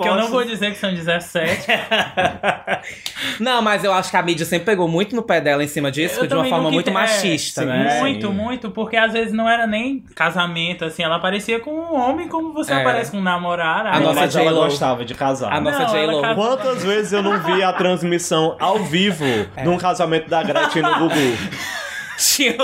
Que 0.00 0.08
eu 0.08 0.14
não 0.16 0.28
vou 0.28 0.44
dizer 0.44 0.72
que 0.72 0.78
são 0.86 0.94
17. 0.94 1.66
Não, 3.40 3.62
mas 3.62 3.82
eu 3.84 3.92
acho 3.92 4.10
que 4.10 4.16
a 4.16 4.22
mídia 4.22 4.44
sempre 4.46 4.66
pegou 4.66 4.86
muito 4.88 5.14
no 5.16 5.22
pé 5.22 5.40
dela 5.40 5.62
em 5.64 5.68
cima 5.68 5.90
disso, 5.90 6.20
Eu 6.20 6.26
de 6.26 6.34
uma 6.34 6.44
forma 6.44 6.70
muito 6.70 6.88
ente- 6.88 6.94
machista, 6.94 7.62
é, 7.62 7.66
né? 7.66 8.00
Muito, 8.00 8.28
Sim. 8.28 8.32
muito, 8.34 8.70
porque 8.70 8.96
às 8.96 9.12
vezes 9.12 9.32
não 9.32 9.48
era 9.48 9.66
nem 9.66 10.00
casamento, 10.14 10.84
assim, 10.84 11.02
ela 11.02 11.16
aparecia 11.16 11.58
com 11.60 11.70
um 11.70 11.94
homem 11.94 12.28
como 12.28 12.52
você 12.52 12.72
É. 12.72 12.80
aparece 12.80 13.10
com 13.10 13.18
um 13.18 13.22
namorado. 13.22 13.88
A 13.88 14.00
nossa 14.00 14.20
mas 14.20 14.36
ela 14.36 14.44
J.Lo. 14.50 14.64
gostava 14.64 15.04
de 15.04 15.14
casar. 15.14 15.52
A 15.52 15.60
nossa 15.60 15.78
Não, 15.80 15.88
J.Lo. 15.88 16.34
Quantas 16.34 16.84
vezes 16.84 17.12
eu 17.12 17.22
não 17.22 17.38
vi 17.42 17.62
a 17.62 17.72
transmissão 17.72 18.56
ao 18.60 18.78
vivo 18.80 19.24
É. 19.56 19.62
de 19.62 19.68
um 19.68 19.78
casamento 19.78 20.28
da 20.28 20.42
Gretchen 20.42 20.82
no 20.82 20.98
Gugu? 20.98 21.14
Tinha- 22.24 22.54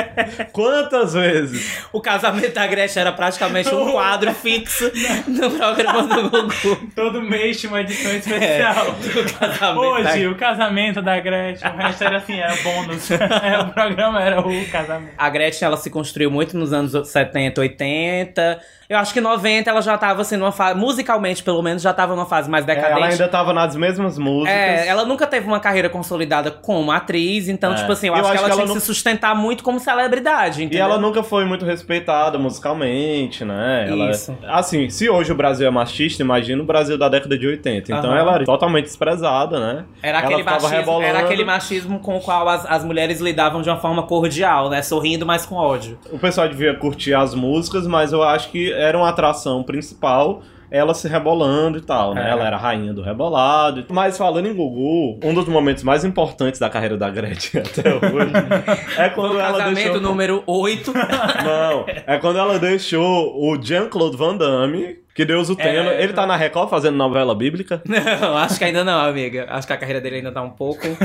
Quantas 0.52 1.12
vezes? 1.14 1.78
o 1.92 2.00
casamento 2.00 2.52
da 2.54 2.66
Gretchen 2.66 3.00
era 3.02 3.12
praticamente 3.12 3.72
um 3.74 3.92
quadro 3.92 4.32
fixo 4.34 4.90
no 5.26 5.50
programa 5.50 6.02
do 6.02 6.30
Gugu. 6.30 6.90
Todo 6.94 7.22
mês 7.22 7.60
tinha 7.60 7.70
uma 7.72 7.80
edição 7.80 8.12
especial. 8.14 8.86
O 8.90 9.38
casamento 9.38 9.80
Hoje, 9.80 10.24
da- 10.24 10.30
o 10.30 10.34
casamento 10.34 11.02
da 11.02 11.20
Gretchen, 11.20 11.70
o 11.70 11.76
resto 11.76 12.04
era 12.04 12.16
assim, 12.18 12.38
era 12.38 12.54
bônus. 12.62 13.08
É, 13.46 13.58
o 13.60 13.68
programa 13.68 14.20
era 14.22 14.40
o 14.40 14.66
casamento. 14.70 15.12
A 15.16 15.28
Gretchen, 15.30 15.66
ela 15.66 15.76
se 15.76 15.90
construiu 15.90 16.30
muito 16.30 16.56
nos 16.56 16.72
anos 16.72 16.92
70, 17.08 17.60
80. 17.60 18.60
Eu 18.88 18.98
acho 18.98 19.12
que 19.12 19.20
90 19.20 19.68
ela 19.70 19.80
já 19.82 19.98
tava 19.98 20.22
assim 20.22 20.36
numa 20.36 20.52
fase, 20.52 20.78
musicalmente 20.78 21.42
pelo 21.42 21.60
menos, 21.62 21.82
já 21.82 21.92
tava 21.92 22.14
numa 22.14 22.26
fase 22.26 22.48
mais 22.48 22.64
É, 22.64 22.68
decadente. 22.68 22.92
ela 22.96 23.06
ainda 23.06 23.28
tava 23.28 23.52
nas 23.52 23.74
mesmas 23.74 24.16
músicas. 24.18 24.54
É, 24.54 24.86
ela 24.86 25.04
nunca 25.04 25.26
teve 25.26 25.46
uma 25.46 25.58
carreira 25.60 25.88
consolidada 25.88 26.50
como 26.50 26.90
atriz, 26.92 27.48
então, 27.48 27.72
É. 27.72 27.76
tipo 27.76 27.90
assim, 27.92 28.06
eu, 28.08 28.14
Eu 28.14 28.20
acho, 28.20 28.30
que 28.30 28.34
acho 28.36 28.38
ela 28.38 28.48
que 28.48 28.54
tinha 28.54 28.62
ela 28.62 28.68
que 28.68 28.74
não- 28.74 28.80
se 28.80 28.86
sustentar 28.86 29.34
muito 29.34 29.64
como 29.64 29.80
celebridade, 29.80 30.60
E 30.60 30.64
entendeu? 30.66 30.84
ela 30.84 30.98
nunca 30.98 31.22
foi 31.22 31.44
muito 31.44 31.64
respeitada 31.64 32.38
musicalmente, 32.38 33.44
né? 33.44 33.86
Ela, 33.88 34.10
Isso. 34.10 34.36
Assim, 34.46 34.88
se 34.88 35.08
hoje 35.08 35.32
o 35.32 35.34
Brasil 35.34 35.66
é 35.66 35.70
machista, 35.70 36.22
imagina 36.22 36.62
o 36.62 36.66
Brasil 36.66 36.96
da 36.98 37.08
década 37.08 37.36
de 37.38 37.46
80. 37.46 37.92
Então 37.92 38.10
Aham. 38.10 38.18
ela 38.18 38.34
era 38.36 38.44
totalmente 38.44 38.84
desprezada, 38.84 39.58
né? 39.58 39.84
Era 40.02 40.18
aquele, 40.20 40.42
machismo, 40.42 40.68
rebolando. 40.68 41.04
era 41.04 41.18
aquele 41.20 41.44
machismo 41.44 41.98
com 42.00 42.16
o 42.16 42.20
qual 42.20 42.48
as, 42.48 42.64
as 42.66 42.84
mulheres 42.84 43.20
lidavam 43.20 43.62
de 43.62 43.68
uma 43.68 43.78
forma 43.78 44.02
cordial, 44.04 44.68
né? 44.70 44.82
Sorrindo, 44.82 45.26
mas 45.26 45.44
com 45.44 45.56
ódio. 45.56 45.98
O 46.10 46.18
pessoal 46.18 46.48
devia 46.48 46.74
curtir 46.74 47.14
as 47.14 47.34
músicas, 47.34 47.86
mas 47.86 48.12
eu 48.12 48.22
acho 48.22 48.50
que 48.50 48.72
era 48.76 48.96
uma 48.96 49.08
atração 49.08 49.62
principal 49.62 50.42
ela 50.70 50.94
se 50.94 51.08
rebolando 51.08 51.78
e 51.78 51.80
tal, 51.80 52.14
né? 52.14 52.26
É. 52.26 52.30
Ela 52.30 52.46
era 52.46 52.56
a 52.56 52.58
rainha 52.58 52.92
do 52.92 53.02
rebolado. 53.02 53.84
Mas 53.88 54.16
falando 54.18 54.46
em 54.46 54.54
Gugu, 54.54 55.18
um 55.22 55.34
dos 55.34 55.46
momentos 55.46 55.82
mais 55.82 56.04
importantes 56.04 56.58
da 56.58 56.68
carreira 56.68 56.96
da 56.96 57.08
Gretchen 57.08 57.62
até 57.64 57.94
hoje 57.94 58.32
é 58.98 59.08
quando 59.10 59.34
o 59.34 59.40
ela 59.40 59.70
deixou... 59.70 60.00
número 60.00 60.42
8. 60.46 60.92
Não, 61.44 61.84
é 62.06 62.18
quando 62.18 62.38
ela 62.38 62.58
deixou 62.58 63.36
o 63.36 63.60
Jean-Claude 63.60 64.16
Van 64.16 64.36
Damme, 64.36 64.98
que 65.16 65.24
Deus 65.24 65.48
o 65.48 65.56
tenha. 65.56 65.80
É, 65.80 66.02
ele 66.02 66.12
tá 66.12 66.26
na 66.26 66.36
Record 66.36 66.68
fazendo 66.68 66.96
novela 66.96 67.34
bíblica. 67.34 67.80
não, 67.88 68.36
acho 68.36 68.58
que 68.58 68.64
ainda 68.64 68.84
não, 68.84 69.00
amiga. 69.00 69.46
Acho 69.48 69.66
que 69.66 69.72
a 69.72 69.76
carreira 69.78 69.98
dele 69.98 70.16
ainda 70.16 70.30
tá 70.30 70.42
um 70.42 70.50
pouco. 70.50 70.86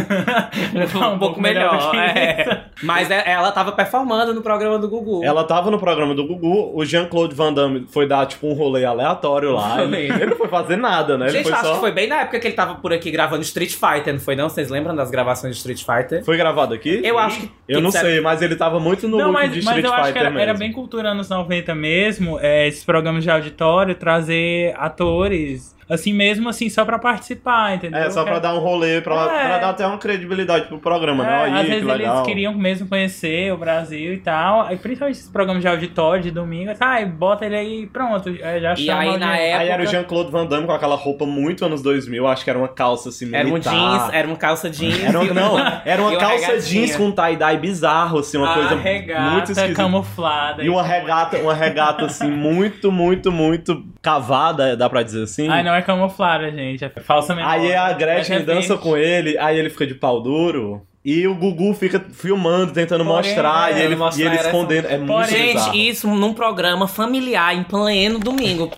Tá 0.91 1.09
um, 1.09 1.19
pouco 1.19 1.39
melhor. 1.39 1.77
do 1.77 1.91
que 1.91 1.97
é. 1.97 2.65
Mas 2.83 3.09
é- 3.09 3.23
ela 3.31 3.51
tava 3.51 3.71
performando 3.71 4.33
no 4.33 4.41
programa 4.41 4.77
do 4.77 4.89
Gugu. 4.89 5.23
Ela 5.23 5.43
tava 5.43 5.71
no 5.71 5.79
programa 5.79 6.13
do 6.13 6.25
Gugu, 6.25 6.71
o 6.75 6.83
Jean-Claude 6.83 7.33
Van 7.33 7.53
Damme 7.53 7.85
foi 7.89 8.07
dar, 8.07 8.25
tipo, 8.25 8.47
um 8.47 8.53
rolê 8.53 8.83
aleatório 8.83 9.51
lá. 9.53 9.81
Ele, 9.81 9.97
ele 9.97 10.25
não 10.27 10.35
foi 10.35 10.47
fazer 10.47 10.75
nada, 10.75 11.17
né? 11.17 11.27
Ele 11.27 11.37
Gente, 11.37 11.43
foi 11.43 11.53
acho 11.53 11.65
só... 11.65 11.73
que 11.75 11.79
foi 11.79 11.91
bem 11.91 12.07
na 12.07 12.21
época 12.21 12.39
que 12.39 12.47
ele 12.47 12.55
tava 12.55 12.75
por 12.75 12.91
aqui 12.91 13.09
gravando 13.11 13.41
Street 13.41 13.71
Fighter, 13.71 14.13
não 14.13 14.19
foi 14.19 14.35
não? 14.35 14.49
Vocês 14.49 14.69
lembram 14.69 14.95
das 14.95 15.09
gravações 15.09 15.55
de 15.55 15.59
Street 15.59 15.83
Fighter? 15.83 16.23
Foi 16.25 16.35
gravado 16.35 16.73
aqui? 16.73 17.01
Eu 17.03 17.17
acho 17.17 17.41
que. 17.41 17.51
Eu 17.67 17.79
não 17.81 17.91
sei, 17.91 18.19
mas 18.19 18.41
ele 18.41 18.55
tava 18.55 18.79
muito 18.79 19.07
no 19.07 19.17
Não, 19.17 19.27
look 19.27 19.33
mas, 19.33 19.53
de 19.53 19.63
mas 19.63 19.77
Street 19.77 19.85
eu 19.85 19.93
acho 19.93 20.01
que 20.01 20.07
Fighter 20.07 20.21
era, 20.21 20.29
mesmo. 20.31 20.49
era 20.49 20.53
bem 20.57 20.71
cultura 20.71 21.09
anos 21.09 21.29
90 21.29 21.73
mesmo, 21.75 22.39
é, 22.41 22.67
esses 22.67 22.83
programas 22.83 23.23
de 23.23 23.31
auditório, 23.31 23.95
trazer 24.01 24.73
atores, 24.77 25.75
assim 25.89 26.13
mesmo, 26.13 26.47
assim, 26.49 26.69
só 26.69 26.85
pra 26.85 26.97
participar, 26.99 27.75
entendeu? 27.75 27.99
É, 27.99 28.09
só 28.09 28.23
pra 28.23 28.39
dar 28.39 28.53
um 28.53 28.59
rolê, 28.59 29.01
pra, 29.01 29.13
É. 29.15 29.47
pra 29.47 29.57
dar 29.59 29.69
até 29.71 29.85
uma 29.85 29.97
credibilidade 29.97 30.65
pro 30.67 30.79
programa, 30.79 31.23
né? 31.23 31.31
É, 31.31 31.43
Aí, 31.45 31.53
às 31.53 31.61
que 31.61 31.67
vezes 31.67 31.83
legal. 31.85 32.15
eles 32.15 32.25
queriam 32.27 32.53
mesmo 32.53 32.87
conhecer 32.87 33.51
o 33.53 33.57
Brasil 33.57 34.13
e 34.13 34.17
tal. 34.17 34.61
Aí, 34.63 34.77
principalmente 34.77 35.17
esses 35.17 35.29
programas 35.29 35.61
de 35.61 35.67
auditório 35.67 36.21
de 36.23 36.31
domingo. 36.31 36.71
Ah, 36.79 37.05
bota 37.05 37.45
ele 37.45 37.55
aí 37.55 37.87
pronto. 37.87 38.29
é, 38.41 38.59
Já 38.59 38.73
E 38.73 38.77
chama 38.85 39.01
aí, 39.01 39.17
na 39.17 39.37
época- 39.37 39.59
Aí 39.61 39.69
era 39.69 39.83
o 39.83 39.85
Jean-Claude 39.85 40.31
Van 40.31 40.45
Damme 40.45 40.65
com 40.65 40.71
aquela 40.73 40.95
roupa 40.95 41.25
muito 41.25 41.65
anos 41.65 41.81
2000, 41.81 42.27
acho 42.27 42.43
que 42.43 42.49
era 42.49 42.59
uma 42.59 42.67
calça 42.67 43.09
assim 43.09 43.25
militar. 43.25 43.39
Era 43.41 43.49
um 43.55 43.59
jeans, 43.59 44.13
era 44.13 44.27
uma 44.27 44.37
calça 44.37 44.69
jeans. 44.69 45.03
Era 45.03 45.19
um- 45.19 45.23
e 45.25 45.33
não, 45.33 45.57
era 45.85 46.01
uma 46.01 46.13
e 46.13 46.17
calça 46.17 46.35
regatinha. 46.47 46.59
jeans 46.59 46.95
com 46.95 47.11
tie-dye 47.11 47.57
bizarro, 47.57 48.19
assim, 48.19 48.37
uma 48.37 48.51
a 48.51 48.53
coisa 48.53 48.75
regata 48.75 49.29
muito 49.31 49.51
esquisita. 49.51 49.73
camuflada. 49.75 50.63
E 50.63 50.69
uma 50.69 50.83
regata, 50.83 51.37
uma 51.37 51.53
regata 51.53 52.05
assim, 52.05 52.29
muito, 52.29 52.91
muito, 52.91 53.31
muito 53.31 53.83
cavada, 54.01 54.75
dá 54.75 54.89
pra 54.89 55.03
dizer 55.03 55.23
assim. 55.23 55.47
Ai, 55.47 55.63
não 55.63 55.70
é 55.73 55.81
camuflada, 55.81 56.51
gente. 56.51 56.83
É 56.83 56.89
falsa 57.01 57.35
memória. 57.35 57.59
Aí 57.61 57.75
a 57.75 57.89
É 57.89 57.93
Gretchen 57.93 58.39
repente. 58.39 58.55
dança 58.55 58.77
com 58.77 58.95
ele, 58.97 59.37
aí 59.37 59.57
ele 59.57 59.69
fica 59.69 59.85
de 59.87 59.95
pau 59.95 60.21
duro. 60.21 60.81
E 61.03 61.27
o 61.27 61.33
Gugu 61.33 61.73
fica 61.73 61.99
filmando, 62.13 62.73
tentando 62.73 63.03
Porém, 63.03 63.17
mostrar, 63.29 63.71
é, 63.71 63.79
e 63.79 63.81
ele, 63.85 63.95
mostrar 63.95 64.23
e 64.23 64.27
ele 64.27 64.35
essa- 64.35 64.45
escondendo. 64.49 64.87
É 64.87 64.97
muito 64.97 65.11
Porém, 65.11 65.53
bizarro. 65.53 65.73
Gente, 65.73 65.89
isso 65.89 66.07
num 66.07 66.33
programa 66.33 66.87
familiar, 66.87 67.55
em 67.55 67.63
pleno 67.63 68.19
domingo. 68.19 68.69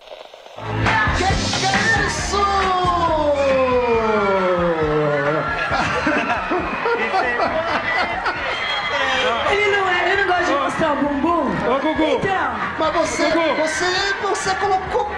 Ele 9.50 9.76
não 9.76 9.88
é, 9.88 10.12
ele 10.12 10.22
não 10.22 10.28
gosta 10.28 10.44
de 10.44 10.52
mostrar 10.52 10.92
o 10.92 10.96
bumbum. 10.96 11.44
Ô, 11.68 11.78
Gugu, 11.80 12.18
Então, 12.18 12.54
Mas 12.78 12.92
você, 12.94 13.30
Gugu. 13.30 13.54
você, 13.56 13.84
você 14.22 14.54
colocou. 14.56 15.10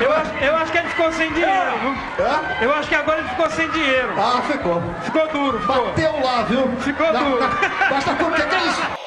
Eu 0.00 0.12
acho, 0.12 0.30
eu 0.44 0.56
acho 0.56 0.72
que 0.72 0.78
ele 0.78 0.88
ficou 0.88 1.12
sem 1.12 1.32
dinheiro, 1.32 1.78
viu? 1.80 2.26
Hã? 2.26 2.40
Eu 2.60 2.74
acho 2.74 2.88
que 2.88 2.94
agora 2.94 3.18
ele 3.20 3.28
ficou 3.28 3.50
sem 3.50 3.70
dinheiro. 3.70 4.12
Ah, 4.18 4.42
ficou. 4.46 4.82
Ficou 5.02 5.28
duro, 5.28 5.60
ficou. 5.60 5.86
Bateu 5.86 6.20
lá, 6.22 6.42
viu? 6.42 6.70
Ficou 6.80 7.06
duro. 7.12 7.50
Basta 7.90 8.14
por 8.14 8.32
que 8.32 8.42
que 8.42 8.54
é 8.54 8.66
isso? 8.66 8.99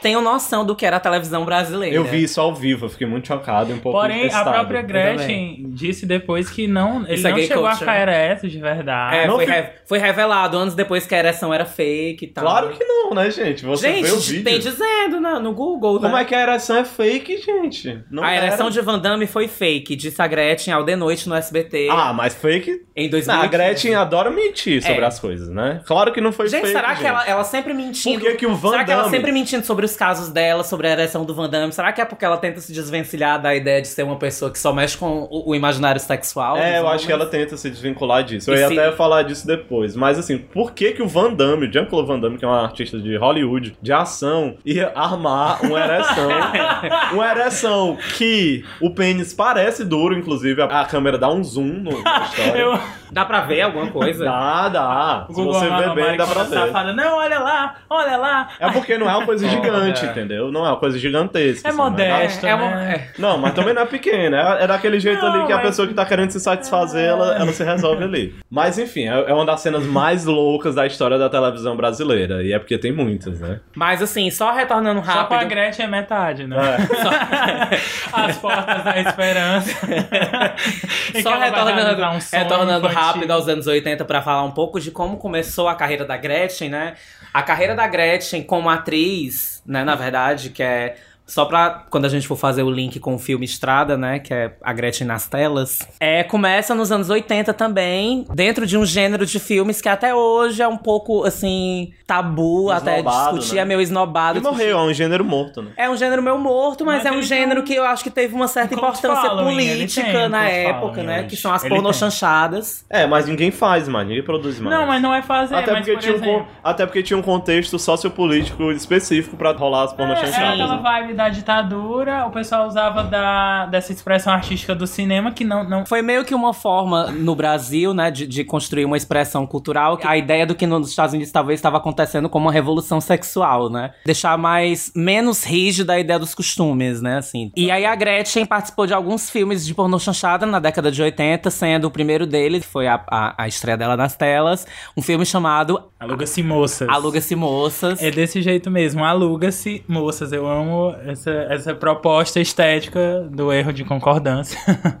Tenho 0.00 0.20
noção 0.20 0.64
do 0.64 0.76
que 0.76 0.86
era 0.86 0.96
a 0.96 1.00
televisão 1.00 1.44
brasileira. 1.44 1.94
Eu 1.94 2.04
vi 2.04 2.22
isso 2.22 2.40
ao 2.40 2.54
vivo, 2.54 2.86
eu 2.86 2.88
fiquei 2.90 3.06
muito 3.06 3.26
chocado 3.26 3.70
e 3.70 3.74
um 3.74 3.78
pouco 3.78 3.98
Porém, 3.98 4.32
a 4.32 4.44
própria 4.44 4.82
Gretchen 4.82 5.64
disse 5.70 6.06
depois 6.06 6.48
que 6.50 6.66
não, 6.68 7.02
ele 7.04 7.14
Isso 7.14 7.26
é 7.26 7.30
não 7.30 7.36
gay 7.36 7.46
chegou 7.46 7.64
culture. 7.64 7.76
a 7.76 7.78
ficar 7.94 8.00
ereto 8.00 8.48
de 8.48 8.58
verdade. 8.58 9.16
É, 9.16 9.26
Não 9.26 9.36
foi, 9.36 9.46
fi- 9.46 9.52
re- 9.52 9.70
foi 9.86 9.98
revelado 9.98 10.56
anos 10.56 10.74
depois 10.74 11.06
que 11.06 11.14
a 11.14 11.18
ereção 11.18 11.52
era 11.52 11.64
fake 11.64 12.24
e 12.24 12.28
tal. 12.28 12.44
Claro 12.44 12.68
que 12.70 12.84
não, 12.84 13.12
né, 13.14 13.30
gente? 13.30 13.64
Você 13.64 13.90
vê 13.90 14.00
o 14.12 14.20
Gente, 14.20 14.30
vídeo. 14.32 14.44
tem 14.44 14.58
dizendo 14.60 15.20
no, 15.20 15.40
no 15.40 15.52
Google. 15.52 15.98
Como 16.00 16.14
né? 16.14 16.22
é 16.22 16.24
que 16.24 16.34
a 16.34 16.42
ereção 16.42 16.76
é 16.76 16.84
fake, 16.84 17.38
gente? 17.38 18.00
Não 18.10 18.22
A 18.22 18.34
ereção 18.36 18.66
era. 18.66 18.70
de 18.70 18.80
Van 18.80 18.98
Damme 18.98 19.26
foi 19.26 19.48
fake, 19.48 19.96
disse 19.96 20.20
a 20.22 20.26
Gretchen 20.26 20.72
ao 20.72 20.84
de 20.84 20.94
noite 20.96 21.28
no 21.28 21.34
SBT 21.34 21.88
Ah, 21.90 22.12
mas 22.12 22.34
fake. 22.34 22.70
em 22.94 23.04
Não, 23.04 23.10
2015. 23.10 23.30
a 23.30 23.46
Gretchen 23.48 23.94
adora 23.94 24.30
mentir 24.30 24.82
sobre 24.82 25.02
É. 25.02 25.06
as 25.06 25.18
coisas, 25.18 25.48
né? 25.48 25.80
Claro 25.86 26.12
que 26.12 26.20
não 26.20 26.30
foi 26.32 26.48
Gente, 26.48 26.60
fake. 26.62 26.72
será 26.72 26.88
que 26.90 26.96
gente. 27.02 27.06
ela, 27.06 27.26
ela 27.26 27.44
sempre 27.44 27.74
mentindo? 27.74 28.20
Por 28.20 28.30
que 28.30 28.36
que 28.36 28.46
o 28.46 28.54
Van 28.54 28.70
será 28.70 28.84
que 28.84 28.92
ela 28.92 29.02
Damme- 29.04 29.16
sempre 29.16 29.32
mentindo 29.32 29.64
sobre 29.66 29.87
os 29.88 29.96
casos 29.96 30.28
dela, 30.28 30.62
sobre 30.62 30.86
a 30.86 30.90
ereção 30.92 31.24
do 31.24 31.34
Van 31.34 31.48
Damme? 31.48 31.72
Será 31.72 31.92
que 31.92 32.00
é 32.00 32.04
porque 32.04 32.24
ela 32.24 32.36
tenta 32.36 32.60
se 32.60 32.72
desvencilhar 32.72 33.40
da 33.40 33.54
ideia 33.54 33.80
de 33.82 33.88
ser 33.88 34.02
uma 34.04 34.16
pessoa 34.16 34.50
que 34.50 34.58
só 34.58 34.72
mexe 34.72 34.96
com 34.96 35.26
o, 35.30 35.50
o 35.50 35.54
imaginário 35.54 36.00
sexual? 36.00 36.56
É, 36.56 36.78
eu 36.78 36.88
acho 36.88 37.06
que 37.06 37.12
ela 37.12 37.26
tenta 37.26 37.56
se 37.56 37.68
desvincular 37.70 38.22
disso. 38.22 38.50
Eu 38.50 38.56
E 38.56 38.60
ia 38.60 38.68
se- 38.68 38.78
até 38.78 38.92
falar 38.96 39.22
disso 39.22 39.46
depois. 39.46 39.96
Mas 39.96 40.18
assim, 40.18 40.38
por 40.38 40.72
que 40.72 40.92
que 40.92 41.02
o 41.02 41.08
Van 41.08 41.32
Damme, 41.32 41.66
o 41.66 41.72
Jean-Claude 41.72 42.06
Van 42.08 42.18
Damme, 42.20 42.38
que 42.38 42.44
é 42.44 42.48
um 42.48 42.52
artista 42.52 42.98
de 42.98 43.16
Hollywood, 43.16 43.76
de 43.80 43.92
ação, 43.92 44.56
ia 44.64 44.92
armar 44.94 45.64
uma 45.64 45.78
ereção? 45.80 46.28
uma 47.12 47.30
ereção 47.30 47.96
que 48.16 48.64
o 48.80 48.90
pênis 48.90 49.32
parece 49.32 49.84
duro, 49.84 50.16
inclusive. 50.16 50.60
A, 50.62 50.80
a 50.80 50.84
câmera 50.84 51.18
dá 51.18 51.28
um 51.30 51.42
zoom 51.42 51.64
no, 51.64 52.02
na 52.02 52.22
história. 52.24 52.58
Eu, 52.60 52.78
Dá 53.10 53.24
pra 53.24 53.40
ver 53.42 53.62
alguma 53.62 53.86
coisa? 53.88 54.24
Dá, 54.24 54.68
dá. 54.68 55.26
o 55.28 55.32
Se 55.32 55.40
Google 55.40 55.54
você 55.54 55.68
ver 55.68 55.94
bem, 55.94 56.16
dá 56.16 56.26
pra 56.26 56.42
ver. 56.44 56.54
safada, 56.58 56.92
Não, 56.92 57.16
olha 57.18 57.38
lá, 57.38 57.74
olha 57.88 58.16
lá. 58.16 58.48
É 58.60 58.70
porque 58.70 58.96
não 58.98 59.08
é 59.08 59.16
uma 59.16 59.24
coisa 59.26 59.46
gigante, 59.48 60.04
é. 60.04 60.08
entendeu? 60.10 60.50
Não 60.52 60.64
é 60.66 60.70
uma 60.70 60.76
coisa 60.76 60.98
gigantesca. 60.98 61.66
É 61.66 61.70
assim, 61.70 61.78
mas- 61.78 61.90
modesto, 61.90 62.46
É 62.46 62.54
uma- 62.54 62.70
né? 62.70 62.94
é. 63.16 63.20
Não, 63.20 63.38
mas 63.38 63.54
também 63.54 63.72
não 63.74 63.82
é 63.82 63.86
pequena. 63.86 64.58
É, 64.58 64.64
é 64.64 64.66
daquele 64.66 65.00
jeito 65.00 65.22
Não, 65.24 65.32
ali 65.34 65.46
que 65.46 65.52
a 65.52 65.58
pessoa 65.58 65.86
que 65.88 65.94
tá 65.94 66.04
querendo 66.04 66.30
se 66.30 66.40
satisfazer, 66.40 67.04
ela, 67.04 67.34
ela 67.36 67.52
se 67.52 67.64
resolve 67.64 68.04
ali. 68.04 68.34
Mas 68.50 68.78
enfim, 68.78 69.08
é, 69.08 69.30
é 69.30 69.34
uma 69.34 69.44
das 69.46 69.60
cenas 69.60 69.84
mais 69.86 70.24
loucas 70.24 70.74
da 70.74 70.86
história 70.86 71.18
da 71.18 71.28
televisão 71.28 71.76
brasileira. 71.76 72.42
E 72.42 72.52
é 72.52 72.58
porque 72.58 72.76
tem 72.78 72.92
muitas, 72.92 73.40
né? 73.40 73.60
Mas 73.74 74.02
assim, 74.02 74.30
só 74.30 74.52
retornando 74.52 75.00
Só 75.04 75.24
com 75.24 75.34
a 75.34 75.36
rápido. 75.38 75.48
Gretchen 75.48 75.86
é 75.86 75.88
metade, 75.88 76.46
né? 76.46 76.56
É. 76.58 77.78
As 78.12 78.36
portas 78.38 78.84
da 78.84 78.98
esperança. 79.00 79.68
Só 81.22 81.38
retornando, 81.38 82.02
um 82.04 82.20
sonho 82.20 82.42
retornando. 82.42 82.88
Rápido 82.98 83.30
aos 83.30 83.48
anos 83.48 83.66
80 83.66 84.04
pra 84.04 84.20
falar 84.20 84.42
um 84.44 84.50
pouco 84.50 84.80
de 84.80 84.90
como 84.90 85.16
começou 85.16 85.68
a 85.68 85.74
carreira 85.74 86.04
da 86.04 86.16
Gretchen, 86.16 86.68
né? 86.68 86.94
A 87.32 87.42
carreira 87.42 87.74
da 87.74 87.86
Gretchen 87.86 88.42
como 88.42 88.68
atriz, 88.68 89.62
né, 89.64 89.84
na 89.84 89.94
verdade, 89.94 90.50
que 90.50 90.62
é 90.62 90.96
só 91.28 91.44
pra 91.44 91.84
quando 91.90 92.06
a 92.06 92.08
gente 92.08 92.26
for 92.26 92.36
fazer 92.36 92.62
o 92.64 92.70
link 92.70 92.98
com 92.98 93.14
o 93.14 93.18
filme 93.18 93.44
Estrada, 93.44 93.96
né, 93.96 94.18
que 94.18 94.34
é 94.34 94.56
a 94.62 94.72
Gretchen 94.72 95.06
nas 95.06 95.28
telas, 95.28 95.78
é 96.00 96.24
começa 96.24 96.74
nos 96.74 96.90
anos 96.90 97.08
80 97.10 97.52
também, 97.54 98.26
dentro 98.34 98.66
de 98.66 98.76
um 98.76 98.84
gênero 98.84 99.24
de 99.26 99.38
filmes 99.38 99.80
que 99.80 99.88
até 99.88 100.14
hoje 100.14 100.62
é 100.62 100.66
um 100.66 100.76
pouco 100.78 101.24
assim 101.24 101.92
tabu, 102.06 102.70
até 102.70 102.98
Esnobado, 102.98 103.36
discutir, 103.38 103.56
né? 103.56 103.60
é 103.60 103.64
meio 103.66 103.80
esnobado. 103.80 104.38
E 104.38 104.42
morreu, 104.42 104.78
é 104.78 104.82
um 104.82 104.92
gênero 104.94 105.24
morto, 105.24 105.62
né? 105.62 105.70
É 105.76 105.88
um 105.90 105.96
gênero 105.96 106.22
meio 106.22 106.38
morto, 106.38 106.84
mas, 106.84 107.04
Mas 107.04 107.12
é 107.14 107.16
um 107.16 107.22
gênero 107.22 107.62
tem 107.62 107.64
que 107.64 107.74
eu 107.74 107.84
acho 107.84 108.02
que 108.02 108.10
teve 108.10 108.34
uma 108.34 108.48
certa 108.48 108.74
um 108.74 108.78
importância 108.78 109.30
política 109.30 110.06
tem 110.10 110.26
um 110.26 110.28
na 110.30 110.48
época, 110.48 111.02
né? 111.02 111.24
Que 111.24 111.36
são 111.36 111.52
as 111.52 111.62
pornochanchadas. 111.68 112.84
É, 112.88 113.06
mas 113.06 113.26
ninguém 113.26 113.50
faz 113.50 113.86
mais, 113.88 114.06
ninguém 114.08 114.22
produz 114.22 114.58
mais. 114.58 114.76
Não, 114.76 114.86
mas 114.86 115.02
não 115.02 115.12
é 115.14 115.22
fazer, 115.22 115.54
Até 115.54 115.72
mas 115.72 115.80
porque, 115.80 115.92
por 115.92 116.00
tinha 116.00 116.12
um, 116.12 116.16
exemplo... 116.16 116.40
con- 116.40 116.46
até 116.64 116.86
porque 116.86 117.02
tinha 117.02 117.18
um 117.18 117.22
contexto 117.22 117.78
sociopolítico 117.78 118.70
específico 118.72 119.36
pra 119.36 119.52
rolar 119.52 119.84
as 119.84 119.92
É, 119.92 119.96
pornochanchadas. 119.96 120.38
é 120.60 120.62
aquela 120.62 120.76
né? 120.76 120.82
vibe 120.82 121.12
da 121.18 121.28
ditadura, 121.28 122.26
o 122.26 122.30
pessoal 122.30 122.68
usava 122.68 123.02
da, 123.02 123.66
dessa 123.66 123.92
expressão 123.92 124.32
artística 124.32 124.72
do 124.72 124.86
cinema 124.86 125.32
que 125.32 125.42
não, 125.44 125.68
não 125.68 125.84
Foi 125.84 126.00
meio 126.00 126.24
que 126.24 126.32
uma 126.32 126.54
forma 126.54 127.10
no 127.10 127.34
Brasil, 127.34 127.92
né, 127.92 128.08
de, 128.08 128.24
de 128.24 128.44
construir 128.44 128.84
uma 128.84 128.96
expressão 128.96 129.44
cultural. 129.44 129.98
A 130.04 130.16
ideia 130.16 130.46
do 130.46 130.54
que 130.54 130.64
nos 130.64 130.88
Estados 130.88 131.14
Unidos 131.14 131.32
talvez 131.32 131.58
estava 131.58 131.76
acontecendo 131.78 132.28
como 132.28 132.46
uma 132.46 132.52
revolução 132.52 133.00
sexual, 133.00 133.68
né? 133.68 133.90
Deixar 134.06 134.38
mais, 134.38 134.92
menos 134.94 135.42
rígida 135.42 135.94
a 135.94 135.98
ideia 135.98 136.20
dos 136.20 136.36
costumes, 136.36 137.02
né, 137.02 137.18
assim. 137.18 137.50
E 137.56 137.68
aí 137.68 137.84
a 137.84 137.96
Gretchen 137.96 138.46
participou 138.46 138.86
de 138.86 138.94
alguns 138.94 139.28
filmes 139.28 139.66
de 139.66 139.74
pornô 139.74 139.98
chanchada 139.98 140.46
na 140.46 140.60
década 140.60 140.90
de 140.92 141.02
80, 141.02 141.50
sendo 141.50 141.88
o 141.88 141.90
primeiro 141.90 142.26
deles, 142.26 142.64
que 142.64 142.70
foi 142.70 142.86
a, 142.86 143.02
a, 143.08 143.42
a 143.42 143.48
estreia 143.48 143.76
dela 143.76 143.96
nas 143.96 144.14
telas, 144.14 144.64
um 144.96 145.02
filme 145.02 145.26
chamado 145.26 145.82
aluga-se 145.98 146.44
moças. 146.44 146.88
Aluga-se 146.88 147.34
Moças. 147.34 148.00
É 148.00 148.10
desse 148.10 148.40
jeito 148.40 148.70
mesmo, 148.70 149.04
aluga-se 149.04 149.82
moças. 149.88 150.32
Eu 150.32 150.46
amo 150.46 150.94
essa, 151.10 151.30
essa 151.50 151.74
proposta 151.74 152.40
estética 152.40 153.26
do 153.30 153.52
erro 153.52 153.72
de 153.72 153.84
concordância. 153.84 154.58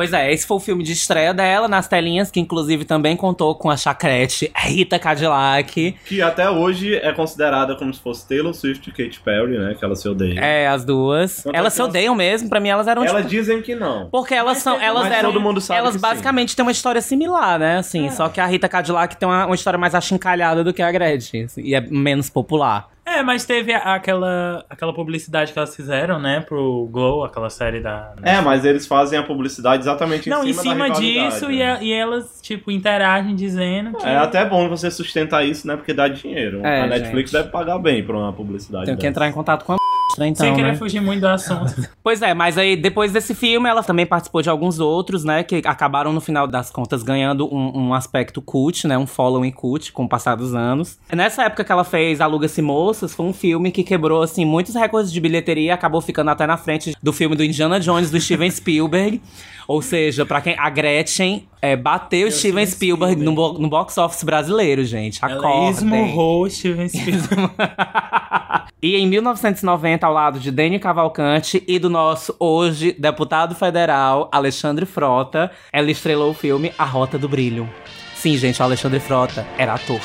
Pois 0.00 0.14
é, 0.14 0.32
esse 0.32 0.46
foi 0.46 0.56
o 0.56 0.60
filme 0.60 0.82
de 0.82 0.92
estreia 0.92 1.34
dela 1.34 1.68
nas 1.68 1.86
telinhas, 1.86 2.30
que 2.30 2.40
inclusive 2.40 2.86
também 2.86 3.14
contou 3.14 3.54
com 3.54 3.68
a 3.68 3.76
chacrete 3.76 4.50
Rita 4.56 4.98
Cadillac. 4.98 5.94
Que 6.06 6.22
até 6.22 6.48
hoje 6.48 6.94
é 6.94 7.12
considerada 7.12 7.76
como 7.76 7.92
se 7.92 8.00
fosse 8.00 8.26
Taylor 8.26 8.54
Swift 8.54 8.88
e 8.88 8.92
Katy 8.92 9.20
Perry, 9.20 9.58
né? 9.58 9.74
Que 9.78 9.84
elas 9.84 10.00
se 10.00 10.08
odeiam. 10.08 10.42
É, 10.42 10.68
as 10.68 10.86
duas. 10.86 11.42
Quanto 11.42 11.54
elas 11.54 11.74
é 11.74 11.76
se 11.76 11.82
que 11.82 11.88
odeiam 11.88 12.14
mesmo, 12.14 12.48
pra 12.48 12.60
mim 12.60 12.70
elas 12.70 12.86
eram 12.86 13.04
Elas 13.04 13.16
tipo, 13.18 13.28
dizem 13.28 13.60
que 13.60 13.74
não. 13.74 14.08
Porque 14.08 14.32
elas 14.32 14.58
são, 14.58 14.80
elas 14.80 15.02
mas 15.02 15.12
eram, 15.12 15.32
todo 15.32 15.40
mundo 15.42 15.60
sabe 15.60 15.80
elas 15.80 15.90
que 15.92 15.98
sim. 15.98 16.02
basicamente 16.02 16.56
têm 16.56 16.64
uma 16.64 16.72
história 16.72 17.02
similar, 17.02 17.58
né? 17.58 17.76
Assim, 17.76 18.10
só 18.10 18.30
que 18.30 18.40
a 18.40 18.46
Rita 18.46 18.70
Cadillac 18.70 19.16
tem 19.16 19.28
uma, 19.28 19.44
uma 19.44 19.54
história 19.54 19.78
mais 19.78 19.94
achincalhada 19.94 20.64
do 20.64 20.72
que 20.72 20.80
a 20.80 20.90
Gretchen 20.90 21.44
assim, 21.44 21.60
e 21.60 21.74
é 21.74 21.80
menos 21.82 22.30
popular. 22.30 22.88
É, 23.10 23.22
mas 23.22 23.44
teve 23.44 23.72
aquela, 23.72 24.64
aquela 24.70 24.92
publicidade 24.94 25.52
que 25.52 25.58
elas 25.58 25.74
fizeram, 25.74 26.18
né, 26.20 26.40
pro 26.40 26.88
Glow, 26.90 27.24
aquela 27.24 27.50
série 27.50 27.80
da. 27.80 28.12
É, 28.22 28.40
mas 28.40 28.64
eles 28.64 28.86
fazem 28.86 29.18
a 29.18 29.22
publicidade 29.22 29.82
exatamente 29.82 30.28
em 30.28 30.30
Não, 30.30 30.40
cima 30.42 30.50
em 30.50 30.54
cima 30.54 30.90
disso, 30.90 31.48
né? 31.48 31.54
e, 31.54 31.62
a- 31.62 31.82
e 31.82 31.92
elas, 31.92 32.40
tipo, 32.42 32.70
interagem 32.70 33.34
dizendo 33.34 33.96
que. 33.98 34.06
É 34.06 34.16
até 34.16 34.44
bom 34.44 34.68
você 34.68 34.90
sustentar 34.90 35.44
isso, 35.44 35.66
né? 35.66 35.76
Porque 35.76 35.92
dá 35.92 36.06
dinheiro. 36.08 36.64
É, 36.64 36.82
a 36.82 36.86
Netflix 36.86 37.30
gente. 37.30 37.40
deve 37.40 37.50
pagar 37.52 37.78
bem 37.78 38.04
pra 38.04 38.16
uma 38.16 38.32
publicidade. 38.32 38.86
Tenho 38.86 38.98
que 38.98 39.06
entrar 39.06 39.28
em 39.28 39.32
contato 39.32 39.64
com 39.64 39.72
a 39.72 39.76
então, 40.18 40.46
Sem 40.46 40.54
querer 40.54 40.72
né? 40.72 40.76
fugir 40.76 41.00
muito 41.00 41.20
do 41.20 41.28
assunto. 41.28 41.88
Pois 42.02 42.22
é, 42.22 42.32
mas 42.32 42.56
aí 42.56 42.76
depois 42.76 43.12
desse 43.12 43.34
filme 43.34 43.68
ela 43.68 43.82
também 43.82 44.06
participou 44.06 44.40
de 44.40 44.48
alguns 44.48 44.80
outros, 44.80 45.22
né? 45.22 45.42
Que 45.44 45.62
acabaram 45.66 46.12
no 46.12 46.20
final 46.20 46.46
das 46.46 46.70
contas 46.70 47.02
ganhando 47.02 47.46
um, 47.54 47.88
um 47.88 47.94
aspecto 47.94 48.40
cult, 48.40 48.86
né? 48.88 48.96
Um 48.96 49.06
following 49.06 49.50
cult 49.50 49.92
com 49.92 50.04
o 50.04 50.08
passar 50.08 50.34
dos 50.34 50.54
anos. 50.54 50.98
Nessa 51.12 51.44
época 51.44 51.62
que 51.62 51.70
ela 51.70 51.84
fez 51.84 52.20
Aluga-se 52.20 52.62
Moças, 52.62 53.14
foi 53.14 53.26
um 53.26 53.32
filme 53.32 53.70
que 53.70 53.84
quebrou, 53.84 54.22
assim, 54.22 54.44
muitos 54.44 54.74
recordes 54.74 55.12
de 55.12 55.20
bilheteria 55.20 55.68
e 55.68 55.70
acabou 55.70 56.00
ficando 56.00 56.30
até 56.30 56.46
na 56.46 56.56
frente 56.56 56.94
do 57.02 57.12
filme 57.12 57.36
do 57.36 57.44
Indiana 57.44 57.78
Jones, 57.78 58.10
do 58.10 58.18
Steven 58.18 58.50
Spielberg. 58.50 59.20
Ou 59.68 59.82
seja, 59.82 60.24
pra 60.24 60.40
quem. 60.40 60.56
A 60.58 60.70
Gretchen 60.70 61.46
é, 61.62 61.76
bateu 61.76 62.30
Steven 62.30 62.64
Spielberg, 62.66 63.22
No, 63.22 63.32
bo- 63.32 63.58
no 63.58 63.68
box 63.68 63.96
office 63.98 64.22
brasileiro, 64.24 64.84
gente. 64.84 65.18
Ela 65.22 65.34
Acordem. 65.34 65.68
esmurrou 65.70 66.48
Steven 66.50 66.88
Spielberg. 66.88 67.50
E 68.82 68.96
em 68.96 69.06
1990, 69.06 70.06
ao 70.06 70.12
lado 70.14 70.40
de 70.40 70.50
Dani 70.50 70.78
Cavalcante 70.78 71.62
e 71.68 71.78
do 71.78 71.90
nosso, 71.90 72.34
hoje, 72.40 72.96
deputado 72.98 73.54
federal, 73.54 74.30
Alexandre 74.32 74.86
Frota, 74.86 75.50
ela 75.70 75.90
estrelou 75.90 76.30
o 76.30 76.34
filme 76.34 76.72
A 76.78 76.84
Rota 76.86 77.18
do 77.18 77.28
Brilho. 77.28 77.68
Sim, 78.14 78.38
gente, 78.38 78.58
o 78.58 78.64
Alexandre 78.64 78.98
Frota 78.98 79.46
era 79.58 79.74
ator. 79.74 80.00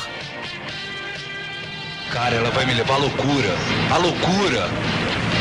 Cara, 2.12 2.34
ela 2.36 2.50
vai 2.50 2.66
me 2.66 2.74
levar 2.74 2.94
à 2.94 2.98
loucura. 2.98 3.54
À 3.90 3.96
loucura. 3.96 4.68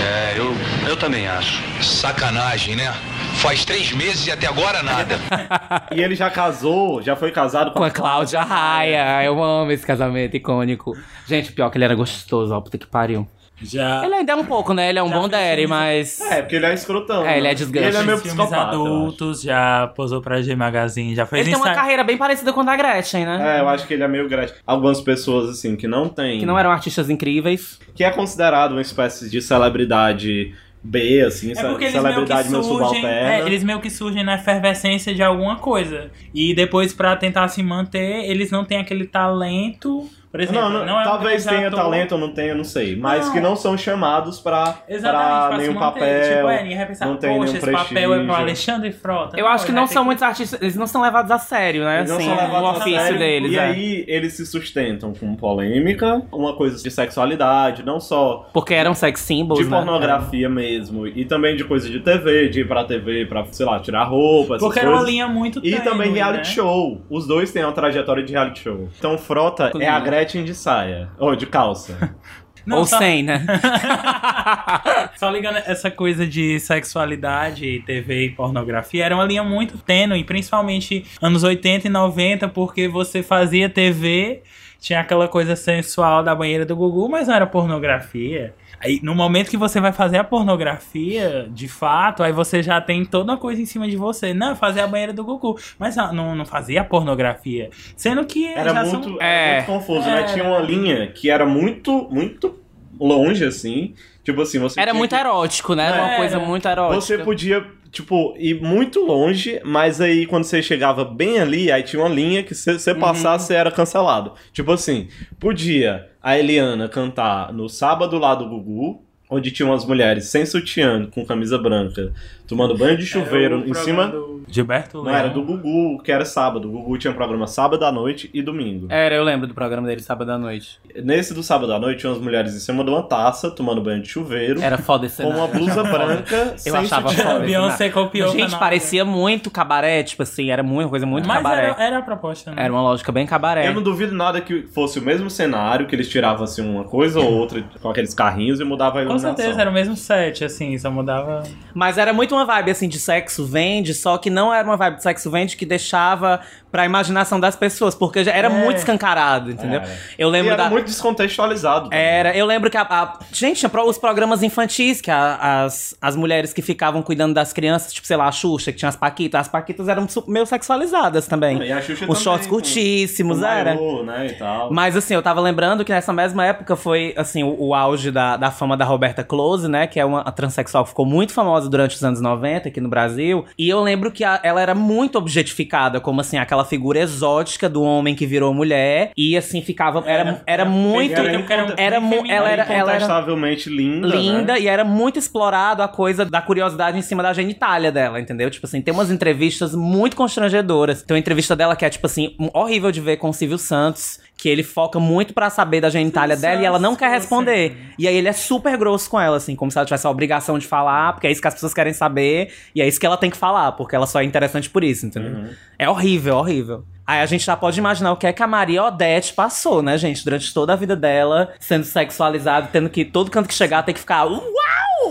É, 0.02 0.36
eu, 0.40 0.54
eu 0.90 0.98
também 0.98 1.28
acho. 1.28 1.62
Sacanagem, 1.84 2.76
né? 2.78 2.94
Faz 3.36 3.64
três 3.64 3.92
meses 3.92 4.26
e 4.28 4.32
até 4.32 4.48
agora 4.48 4.82
nada. 4.82 5.16
E 5.96 6.02
ele 6.02 6.16
já 6.16 6.30
casou, 6.30 7.02
já 7.02 7.16
foi 7.16 7.32
casado 7.32 7.72
com, 7.72 7.80
Com 7.80 7.84
a 7.84 7.92
Cláudia 7.92 8.42
Raia. 8.42 9.24
Eu 9.24 9.42
amo 9.42 9.72
esse 9.72 9.86
casamento 9.86 10.36
icônico. 10.36 10.98
Gente, 11.28 11.52
pior 11.52 11.70
que 11.70 11.78
ele 11.78 11.86
era 11.86 11.96
gostoso, 11.96 12.54
ó, 12.54 12.60
puta 12.60 12.78
que 12.78 12.88
pariu. 12.88 13.28
Já. 13.62 14.06
Ele 14.06 14.16
ainda 14.16 14.34
é 14.34 14.36
um 14.36 14.44
pouco, 14.44 14.74
né? 14.74 14.90
Ele 14.90 15.00
é 15.00 15.04
um 15.04 15.10
bom 15.10 15.30
daddy, 15.30 15.66
mas... 15.66 16.20
É, 16.20 16.42
porque 16.42 16.58
ele 16.58 16.66
é 16.66 16.74
escrotão. 16.74 17.26
É, 17.26 17.38
ele 17.38 17.48
é 17.48 17.52
né? 17.52 17.56
desgraça. 17.56 17.88
E 17.88 17.90
ele 17.90 17.98
é 17.98 18.04
meio 18.04 18.18
filmes 18.18 18.52
adultos, 18.52 19.42
já 19.42 19.88
posou 19.96 20.22
pra 20.22 20.42
G 20.42 20.56
Magazine, 20.56 21.16
já 21.16 21.26
fez 21.26 21.48
Ele 21.48 21.56
tem 21.56 21.64
uma 21.64 21.74
carreira 21.74 22.04
bem 22.04 22.18
parecida 22.18 22.52
com 22.52 22.62
a 22.62 22.64
da 22.64 22.76
Gretchen, 22.76 23.26
né? 23.26 23.58
É, 23.58 23.62
eu 23.62 23.70
acho 23.70 23.88
que 23.88 23.94
ele 23.94 24.04
é 24.04 24.08
meio 24.08 24.28
grande. 24.28 24.54
Algumas 24.66 25.00
pessoas, 25.00 25.50
assim, 25.50 25.76
que 25.76 25.88
não 25.88 26.10
tem. 26.10 26.40
Que 26.40 26.46
não 26.46 26.60
eram 26.60 26.72
artistas 26.72 27.10
incríveis. 27.10 27.80
Que 27.94 28.04
é 28.04 28.12
considerado 28.12 28.74
uma 28.74 28.82
espécie 28.82 29.30
de 29.30 29.42
celebridade 29.42 30.54
B, 30.86 31.22
assim, 31.22 31.52
É 31.52 31.64
porque 31.64 31.86
eles 31.86 31.94
meio 31.94 32.04
que 32.06 32.12
celebridade 32.14 32.50
meio 32.50 32.64
surgem, 32.64 33.02
subalterna. 33.02 33.34
é, 33.34 33.46
eles 33.46 33.64
meio 33.64 33.80
que 33.82 33.90
surgem 33.90 34.24
na 34.24 34.36
efervescência 34.36 35.14
de 35.16 35.24
alguma 35.24 35.56
coisa. 35.58 36.12
E 36.34 36.54
depois, 36.54 36.94
pra 36.94 37.16
tentar 37.16 37.48
se 37.48 37.64
manter, 37.64 38.30
eles 38.30 38.52
não 38.52 38.64
têm 38.64 38.78
aquele 38.78 39.06
talento. 39.06 40.08
Por 40.36 40.42
exemplo, 40.42 40.62
Não, 40.62 40.70
não, 40.70 40.86
não 40.86 41.00
é 41.00 41.02
um 41.02 41.06
talvez 41.06 41.44
grande 41.44 41.58
tenha 41.58 41.68
ator. 41.70 41.80
talento 41.80 42.12
ou 42.14 42.18
não 42.20 42.30
tenha, 42.30 42.54
não 42.54 42.64
sei. 42.64 42.96
Mas 42.96 43.28
Não. 43.28 43.34
que 43.34 43.40
não 43.40 43.56
são 43.56 43.78
chamados 43.78 44.40
pra, 44.40 44.76
Exatamente, 44.88 45.30
pra 45.40 45.48
pra 45.48 45.58
nenhum 45.58 45.74
manter. 45.74 45.86
papel. 45.86 46.36
Tipo, 46.36 46.50
é, 46.50 46.62
ninguém 46.64 46.78
vai 46.78 46.86
pensar, 46.88 47.06
não 47.06 47.16
tem 47.18 47.30
poxa, 47.38 47.44
nenhum 47.54 47.58
esse 47.58 47.72
papel 47.72 47.98
é 48.14 48.18
pro 48.18 48.26
prestígio. 48.26 48.42
Alexandre 48.42 48.92
Frota. 48.92 49.40
Eu 49.40 49.48
acho 49.48 49.66
que 49.66 49.72
não 49.72 49.88
são 49.88 50.04
muitos 50.04 50.22
artistas... 50.24 50.62
Eles 50.62 50.76
não 50.76 50.88
são 50.88 51.02
levados 51.02 51.32
a 51.32 51.40
sério, 51.40 51.84
né? 51.86 52.00
Eles 52.00 52.10
não 52.10 52.18
assim, 52.18 52.26
são 52.28 52.36
levados 52.36 52.62
o 52.62 52.66
a 52.66 52.72
ofício 52.78 53.00
sério, 53.00 53.18
deles, 53.20 53.52
E 53.52 53.56
é. 53.58 53.60
aí 53.62 54.06
eles 54.08 54.34
se 54.34 54.46
sustentam 54.46 55.14
com 55.14 55.36
polêmica, 55.36 56.22
uma 56.32 56.54
coisa 56.54 56.82
de 56.84 56.92
sexualidade, 56.92 57.84
não 57.84 58.00
só 58.00 58.50
Porque 58.54 58.74
eram 58.74 58.94
sex 58.94 59.22
symbols, 59.22 59.64
de 59.64 59.70
né? 59.70 59.78
pornografia 59.78 60.50
mesmo, 60.50 61.08
e 61.08 61.24
também 61.26 61.56
de 61.56 61.64
coisa 61.64 61.90
de 61.90 62.00
TV, 62.02 62.50
de 62.50 62.62
ir 62.62 62.68
pra 62.68 62.84
TV 62.84 63.26
pra, 63.26 63.46
sei 63.52 63.66
lá, 63.66 63.80
tirar 63.80 64.04
roupa, 64.04 64.56
essas 64.56 64.68
Porque 64.68 64.80
era 64.80 64.90
uma 64.92 65.02
linha 65.02 65.28
muito 65.28 65.60
E 65.60 65.72
tênue, 65.72 65.82
também 65.84 66.12
reality 66.12 66.50
né? 66.50 66.56
show. 66.56 67.02
Os 67.10 67.26
dois 67.26 67.52
têm 67.52 67.64
uma 67.64 67.72
trajetória 67.72 68.24
de 68.24 68.32
reality 68.34 68.60
show. 68.64 68.90
Então 68.98 69.18
Frota 69.18 69.72
é 69.80 69.88
a 69.88 70.00
Gretchen 70.00 70.25
de 70.26 70.56
saia. 70.56 71.10
Ou 71.18 71.36
de 71.36 71.46
calça. 71.46 72.16
Não, 72.66 72.80
Ou 72.80 72.86
só- 72.86 72.98
sem, 72.98 73.22
né? 73.22 73.46
Só 75.18 75.30
ligando 75.30 75.58
essa 75.58 75.92
coisa 75.92 76.26
de 76.26 76.60
sexualidade, 76.60 77.84
TV 77.86 78.26
e 78.26 78.30
pornografia, 78.32 79.06
era 79.06 79.14
uma 79.16 79.24
linha 79.24 79.44
muito 79.44 79.78
tênue, 79.78 80.24
principalmente 80.24 81.06
anos 81.22 81.44
80 81.44 81.88
e 81.88 81.90
90, 81.92 82.48
porque 82.50 82.88
você 82.88 83.22
fazia 83.22 83.70
TV, 83.70 84.42
tinha 84.86 85.00
aquela 85.00 85.28
coisa 85.28 85.56
sensual 85.56 86.22
da 86.22 86.36
banheira 86.36 86.64
do 86.64 86.76
Gugu, 86.76 87.10
mas 87.10 87.28
não 87.28 87.34
era 87.34 87.48
pornografia. 87.48 88.54
Aí, 88.80 89.00
no 89.02 89.16
momento 89.16 89.50
que 89.50 89.58
você 89.58 89.82
vai 89.82 89.92
fazer 89.92 90.20
a 90.20 90.24
pornografia, 90.24 91.48
de 91.50 91.68
fato, 91.68 92.22
aí 92.22 92.32
você 92.32 92.62
já 92.62 92.80
tem 92.80 93.04
toda 93.04 93.32
uma 93.32 93.38
coisa 93.40 93.60
em 93.60 93.66
cima 93.66 93.88
de 93.88 93.98
você. 93.98 94.32
Não, 94.32 94.50
eu 94.50 94.56
fazia 94.56 94.84
a 94.84 94.88
banheira 94.88 95.12
do 95.12 95.24
Gugu, 95.24 95.58
mas 95.80 95.96
não, 95.96 96.36
não, 96.36 96.46
fazia 96.46 96.82
a 96.82 96.84
pornografia. 96.84 97.72
Sendo 97.98 98.24
que 98.26 98.46
Era 98.46 98.74
já 98.76 98.84
muito, 98.86 99.10
são... 99.10 99.18
era 99.20 99.26
É. 99.26 99.56
muito 99.56 99.66
confuso, 99.66 100.08
É. 100.08 100.22
né? 100.22 100.24
Tinha 100.26 100.44
uma 100.46 100.60
linha 100.60 101.08
que 101.08 101.32
era 101.32 101.48
muito, 101.48 102.08
muito 102.12 102.60
longe, 103.00 103.44
assim. 103.44 103.96
Tipo 104.24 104.44
assim, 104.44 104.60
você 104.60 104.80
Era 104.80 104.92
tinha 104.92 105.00
muito 105.00 105.16
erótico, 105.16 105.74
né? 105.74 105.88
Era 105.88 106.04
uma 106.04 106.16
coisa 106.18 106.40
muito 106.40 106.68
erótica. 106.68 107.02
Você 107.02 107.18
podia 107.18 107.66
tipo, 107.96 108.36
ir 108.38 108.62
muito 108.62 109.00
longe, 109.00 109.62
mas 109.64 110.02
aí 110.02 110.26
quando 110.26 110.44
você 110.44 110.62
chegava 110.62 111.06
bem 111.06 111.40
ali, 111.40 111.72
aí 111.72 111.82
tinha 111.82 112.02
uma 112.04 112.14
linha 112.14 112.44
que 112.44 112.54
se 112.54 112.74
você 112.74 112.94
passasse 112.94 113.54
era 113.54 113.72
cancelado. 113.72 114.34
Tipo 114.52 114.74
assim, 114.74 115.08
podia 115.40 116.10
a 116.22 116.38
Eliana 116.38 116.90
cantar 116.90 117.54
no 117.54 117.70
sábado 117.70 118.20
lá 118.20 118.36
do 118.36 118.50
Gugu, 118.50 119.02
onde 119.30 119.50
tinha 119.50 119.66
umas 119.66 119.86
mulheres 119.86 120.26
sem 120.26 120.46
sutiã, 120.46 121.06
com 121.06 121.26
camisa 121.26 121.58
branca, 121.58 122.12
tomando 122.46 122.78
banho 122.78 122.98
de 122.98 123.06
chuveiro 123.06 123.62
o 123.62 123.70
em 123.70 123.74
cima. 123.74 124.08
do 124.10 124.35
Gilberto 124.48 124.98
Não, 124.98 125.06
Leão. 125.06 125.16
era 125.16 125.30
do 125.30 125.42
Gugu, 125.44 126.02
que 126.04 126.12
era 126.12 126.26
sábado. 126.26 126.68
O 126.68 126.72
Gugu 126.72 126.98
tinha 126.98 127.12
um 127.12 127.16
programa 127.16 127.48
sábado 127.48 127.84
à 127.86 127.92
noite 127.92 128.30
e 128.34 128.42
domingo. 128.42 128.88
Era, 128.90 129.16
eu 129.16 129.24
lembro 129.24 129.48
do 129.48 129.54
programa 129.54 129.88
dele 129.88 130.02
sábado 130.02 130.32
à 130.32 130.38
noite. 130.38 130.80
Nesse 131.04 131.34
do 131.34 131.44
sábado 131.44 131.74
à 131.74 131.80
noite, 131.80 132.00
tinha 132.02 132.12
umas 132.12 132.22
mulheres 132.22 132.56
em 132.56 132.60
cima 132.60 132.84
de 132.84 132.90
uma 132.90 133.04
taça, 133.04 133.50
tomando 133.52 133.82
banho 133.82 134.02
de 134.02 134.08
chuveiro, 134.08 134.62
Era 134.62 134.78
foda 134.78 135.06
esse 135.06 135.22
com 135.22 135.30
uma 135.30 135.48
blusa 135.48 135.84
branca, 135.84 136.54
sem 136.58 136.72
Eu 136.72 136.80
achava 136.80 137.10
foda. 137.10 137.40
Beyoncé 137.40 137.90
copiou 137.90 138.32
Gente, 138.32 138.46
canal 138.46 138.60
parecia 138.60 139.04
muito 139.06 139.50
cabaré, 139.52 140.04
tipo 140.04 140.24
assim, 140.24 140.50
era 140.52 140.64
muito, 140.64 140.90
coisa 140.90 141.06
muito 141.06 141.28
Mas 141.28 141.38
cabaré. 141.38 141.70
era, 141.70 141.84
era 141.84 141.98
a 142.00 142.02
proposta, 142.02 142.52
né? 142.52 142.64
Era 142.64 142.74
uma 142.74 142.82
lógica 142.82 143.12
bem 143.12 143.26
cabaré. 143.26 143.68
Eu 143.68 143.74
não 143.74 143.82
duvido 143.84 144.14
nada 144.16 144.42
que 144.42 144.64
fosse 144.74 145.00
o 145.00 145.02
mesmo 145.02 145.30
cenário, 145.30 145.86
que 145.88 145.96
eles 145.96 146.10
tiravam 146.10 146.44
assim 146.44 146.62
uma 146.62 146.84
coisa 146.84 147.20
ou 147.20 147.32
outra 147.32 147.64
com 147.82 147.90
aqueles 147.90 148.14
carrinhos 148.14 148.60
e 148.60 148.64
mudavam 148.64 149.02
a 149.02 149.04
Com 149.06 149.10
iluminação. 149.12 149.36
certeza, 149.36 149.62
era 149.62 149.70
o 149.70 149.74
mesmo 149.74 149.96
set, 149.96 150.44
assim, 150.44 150.78
só 150.78 150.90
mudava. 150.92 151.44
Mas 151.74 151.98
era 151.98 152.14
muito 152.14 152.34
uma 152.36 152.46
vibe 152.46 152.72
assim 152.72 152.88
de 152.88 153.00
sexo 153.00 153.46
vende, 153.46 153.94
só 153.94 154.18
que 154.18 154.30
não 154.36 154.54
era 154.54 154.68
uma 154.68 154.76
vibe 154.76 154.98
de 154.98 155.04
sexo 155.04 155.32
vende 155.32 155.56
que 155.56 155.66
deixava 155.66 156.42
pra 156.76 156.84
imaginação 156.84 157.40
das 157.40 157.56
pessoas, 157.56 157.96
porque 157.96 158.22
já 158.22 158.34
era 158.34 158.50
É. 158.50 158.52
muito 158.52 158.76
escancarado, 158.80 159.50
entendeu? 159.50 159.80
Era. 159.80 159.98
Eu 160.20 160.28
E 160.28 160.32
lembro 160.32 160.52
era 160.52 160.64
da 160.66 160.70
muito 160.70 160.88
descontextualizado. 160.88 161.86
também. 161.86 161.98
Era, 162.06 162.36
eu 162.36 162.46
lembro 162.46 162.70
que 162.70 162.76
a, 162.76 162.82
a- 162.82 163.18
gente 163.32 163.60
tinha 163.60 163.72
os 163.86 163.98
programas 163.98 164.44
infantis 164.44 165.00
que 165.00 165.10
a- 165.10 165.64
as, 165.64 165.96
as 166.02 166.18
mulheres 166.18 166.52
que 166.52 166.62
ficavam 166.62 167.02
cuidando 167.02 167.34
das 167.34 167.54
crianças, 167.54 167.94
tipo, 167.94 168.06
sei 168.06 168.18
lá, 168.18 168.28
a 168.28 168.32
Xuxa, 168.34 168.74
que 168.74 168.78
tinha 168.78 168.90
as 168.90 168.96
paquitas, 168.98 169.40
as 169.40 169.48
paquitas 169.48 169.88
eram 169.88 170.06
meio 170.28 170.46
sexualizadas 170.46 171.28
também. 171.28 171.62
E 171.64 171.72
a 171.72 171.82
Xuxa 171.82 171.94
Os 171.94 172.00
também, 172.10 172.16
shorts 172.24 172.48
curtíssimos, 172.48 173.40
com 173.40 173.46
era. 173.46 173.76
maiô, 173.76 174.04
né, 174.04 174.28
e 174.28 174.34
tal. 174.34 174.70
Mas 174.74 174.98
assim, 174.98 175.14
eu 175.14 175.22
tava 175.22 175.40
lembrando 175.40 175.86
que 175.86 175.94
nessa 175.94 176.12
mesma 176.12 176.46
época 176.46 176.76
foi, 176.76 177.14
assim, 177.16 177.42
o, 177.42 177.56
o 177.70 177.74
auge 177.74 178.12
da, 178.12 178.36
da 178.36 178.52
fama 178.52 178.76
da 178.76 178.84
Roberta 178.84 179.24
Close, 179.24 179.70
né? 179.70 179.88
Que 179.88 179.98
é 179.98 180.04
uma 180.06 180.24
transexual 180.30 180.84
que 180.84 180.90
ficou 180.90 181.06
muito 181.06 181.32
famosa 181.32 181.70
durante 181.70 181.96
os 181.96 182.04
anos 182.04 182.20
90 182.20 182.68
aqui 182.68 182.82
no 182.82 182.90
Brasil. 182.90 183.46
E 183.58 183.70
eu 183.70 183.80
lembro 183.82 184.12
que 184.12 184.26
a- 184.26 184.42
ela 184.44 184.62
era 184.62 184.76
muito 184.76 185.18
objetificada, 185.18 186.02
como 186.02 186.20
assim, 186.20 186.38
aquela 186.38 186.65
figura 186.66 187.00
exótica 187.00 187.70
do 187.70 187.82
homem 187.82 188.16
que 188.16 188.26
virou 188.26 188.54
mulher. 188.54 189.12
E 189.16 189.38
assim, 189.38 189.62
ficava. 189.62 190.04
Era, 190.06 190.44
era, 190.46 190.66
muito. 190.66 191.14
era 191.14 191.40
Era, 191.78 192.00
Era 192.30 192.36
ela 192.36 192.50
era. 192.50 192.64
Ela 192.64 192.76
era 192.76 192.92
incontestavelmente 192.92 193.70
linda, 193.70 194.08
linda 194.08 194.54
né? 194.54 194.62
e 194.62 194.68
era 194.68 194.84
muito 194.84 195.20
explorado 195.20 195.82
a 195.82 195.88
coisa 195.88 196.26
da 196.26 196.42
curiosidade 196.42 196.98
em 196.98 197.02
cima 197.02 197.24
da 197.24 197.34
genitália 197.34 197.92
dela, 197.92 198.20
entendeu? 198.20 198.50
Tipo 198.50 198.66
assim, 198.66 198.82
tem 198.82 198.94
umas 198.94 199.12
entrevistas 199.12 199.74
muito 199.74 200.16
constrangedoras. 200.16 201.02
Tem 201.02 201.16
uma 201.16 201.20
entrevista 201.20 201.56
dela 201.56 201.76
que 201.76 201.86
é, 201.86 201.90
tipo 201.90 202.06
assim, 202.06 202.36
horrível 202.54 202.92
de 202.92 203.02
ver 203.02 203.18
com 203.18 203.30
o 203.30 203.34
Silvio 203.34 203.58
Santos. 203.58 204.20
Que 204.38 204.50
ele 204.50 204.64
foca 204.64 205.00
muito 205.00 205.34
pra 205.34 205.50
saber 205.50 205.80
da 205.80 205.90
genitália 205.90 206.36
dela 206.36 206.62
e 206.62 206.66
ela 206.66 206.78
não 206.78 206.94
quer 206.94 207.10
responder. 207.10 207.78
E 207.98 208.06
aí 208.06 208.16
ele 208.18 208.28
é 208.28 208.34
super 208.34 208.78
grosso 208.78 209.10
com 209.10 209.20
ela, 209.20 209.38
assim, 209.38 209.56
como 209.56 209.72
se 209.72 209.78
ela 209.78 209.86
tivesse 209.86 210.06
a 210.06 210.10
obrigação 210.10 210.60
de 210.60 210.68
falar, 210.68 211.14
porque 211.14 211.26
é 211.26 211.32
isso 211.32 211.42
que 211.42 211.48
as 211.48 211.54
pessoas 211.54 211.74
querem 211.74 211.94
saber, 211.94 212.52
e 212.76 212.82
é 212.82 212.88
isso 212.88 213.00
que 213.00 213.06
ela 213.06 213.16
tem 213.16 213.30
que 213.30 213.38
falar, 213.38 213.72
porque 213.72 213.96
ela 213.96 214.06
só 214.06 214.20
é 214.20 214.26
interessante 214.26 214.70
por 214.70 214.84
isso, 214.84 215.06
entendeu? 215.06 215.32
É 215.78 215.90
horrível, 215.90 216.38
horrível. 216.38 216.86
Aí 217.06 217.22
a 217.22 217.26
gente 217.26 217.46
já 217.46 217.56
pode 217.56 217.78
imaginar 217.78 218.12
o 218.12 218.18
que 218.18 218.26
é 218.26 218.34
que 218.34 218.42
a 218.42 218.48
Maria 218.48 218.84
Odete 218.84 219.34
passou, 219.34 219.84
né, 219.84 219.98
gente? 219.98 220.24
Durante 220.24 220.52
toda 220.52 220.74
a 220.74 220.76
vida 220.76 220.96
dela, 220.96 221.54
sendo 221.60 221.84
sexualizada, 221.84 222.70
tendo 222.72 222.90
que 222.90 223.06
todo 223.06 223.30
canto 223.30 223.48
que 223.48 223.54
chegar 223.54 223.84
tem 223.84 223.94
que 223.94 224.00
ficar. 224.00 224.26
Uau! 224.26 224.42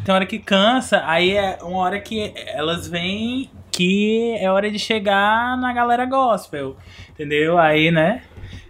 Tem 0.05 0.12
hora 0.12 0.27
que 0.27 0.40
cansa, 0.40 1.03
aí 1.07 1.37
é 1.37 1.59
uma 1.62 1.79
hora 1.79 2.01
que 2.01 2.35
elas 2.48 2.88
vêm 2.88 3.48
que 3.70 4.37
é 4.38 4.51
hora 4.51 4.70
de 4.70 4.79
chegar 4.79 5.57
na 5.57 5.72
galera 5.72 6.05
gospel. 6.05 6.77
Entendeu? 7.11 7.59
Aí, 7.59 7.90
né? 7.90 8.22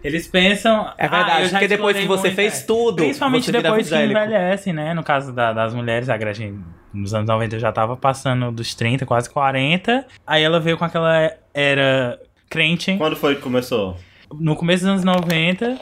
Eles 0.03 0.27
pensam. 0.27 0.91
É 0.97 1.07
verdade, 1.07 1.31
ah, 1.31 1.41
eu 1.41 1.45
já 1.45 1.51
porque 1.59 1.67
depois 1.67 1.97
que 1.97 2.05
você 2.05 2.27
muito, 2.27 2.35
fez 2.35 2.61
é. 2.61 2.65
tudo, 2.65 2.97
Principalmente 2.97 3.51
depois 3.51 3.87
que 3.87 3.93
evangélico. 3.93 4.19
envelhece, 4.19 4.73
né? 4.73 4.93
No 4.93 5.03
caso 5.03 5.31
da- 5.33 5.53
das 5.53 5.73
mulheres, 5.73 6.09
a 6.09 6.17
Gretchen 6.17 6.59
nos 6.93 7.13
anos 7.13 7.27
90 7.27 7.57
já 7.59 7.71
tava 7.71 7.95
passando 7.97 8.51
dos 8.51 8.75
30, 8.75 9.05
quase 9.05 9.29
40. 9.29 10.05
Aí 10.27 10.43
ela 10.43 10.59
veio 10.59 10.77
com 10.77 10.85
aquela 10.85 11.31
era 11.53 12.19
crente. 12.49 12.95
Quando 12.97 13.15
foi 13.15 13.35
que 13.35 13.41
começou? 13.41 13.97
No 14.33 14.55
começo 14.55 14.83
dos 14.85 14.91
anos 14.91 15.03
90. 15.03 15.79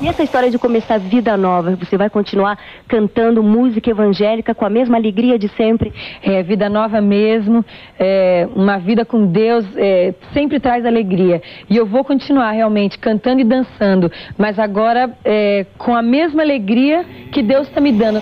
E 0.00 0.08
essa 0.08 0.24
história 0.24 0.50
de 0.50 0.58
começar 0.58 0.98
vida 0.98 1.36
nova, 1.36 1.76
você 1.76 1.96
vai 1.96 2.10
continuar 2.10 2.58
cantando 2.88 3.44
música 3.44 3.88
evangélica 3.88 4.52
com 4.52 4.64
a 4.64 4.70
mesma 4.70 4.96
alegria 4.96 5.38
de 5.38 5.48
sempre? 5.50 5.92
É, 6.20 6.42
vida 6.42 6.68
nova 6.68 7.00
mesmo, 7.00 7.64
é, 7.96 8.48
uma 8.56 8.76
vida 8.78 9.04
com 9.04 9.24
Deus 9.26 9.64
é, 9.76 10.12
sempre 10.32 10.58
traz 10.58 10.84
alegria. 10.84 11.40
E 11.70 11.76
eu 11.76 11.86
vou 11.86 12.02
continuar 12.02 12.50
realmente 12.50 12.98
cantando 12.98 13.40
e 13.40 13.44
dançando, 13.44 14.10
mas 14.36 14.58
agora 14.58 15.16
é, 15.24 15.64
com 15.78 15.94
a 15.94 16.02
mesma 16.02 16.42
alegria 16.42 17.04
que 17.30 17.40
Deus 17.40 17.68
está 17.68 17.80
me 17.80 17.92
dando. 17.92 18.20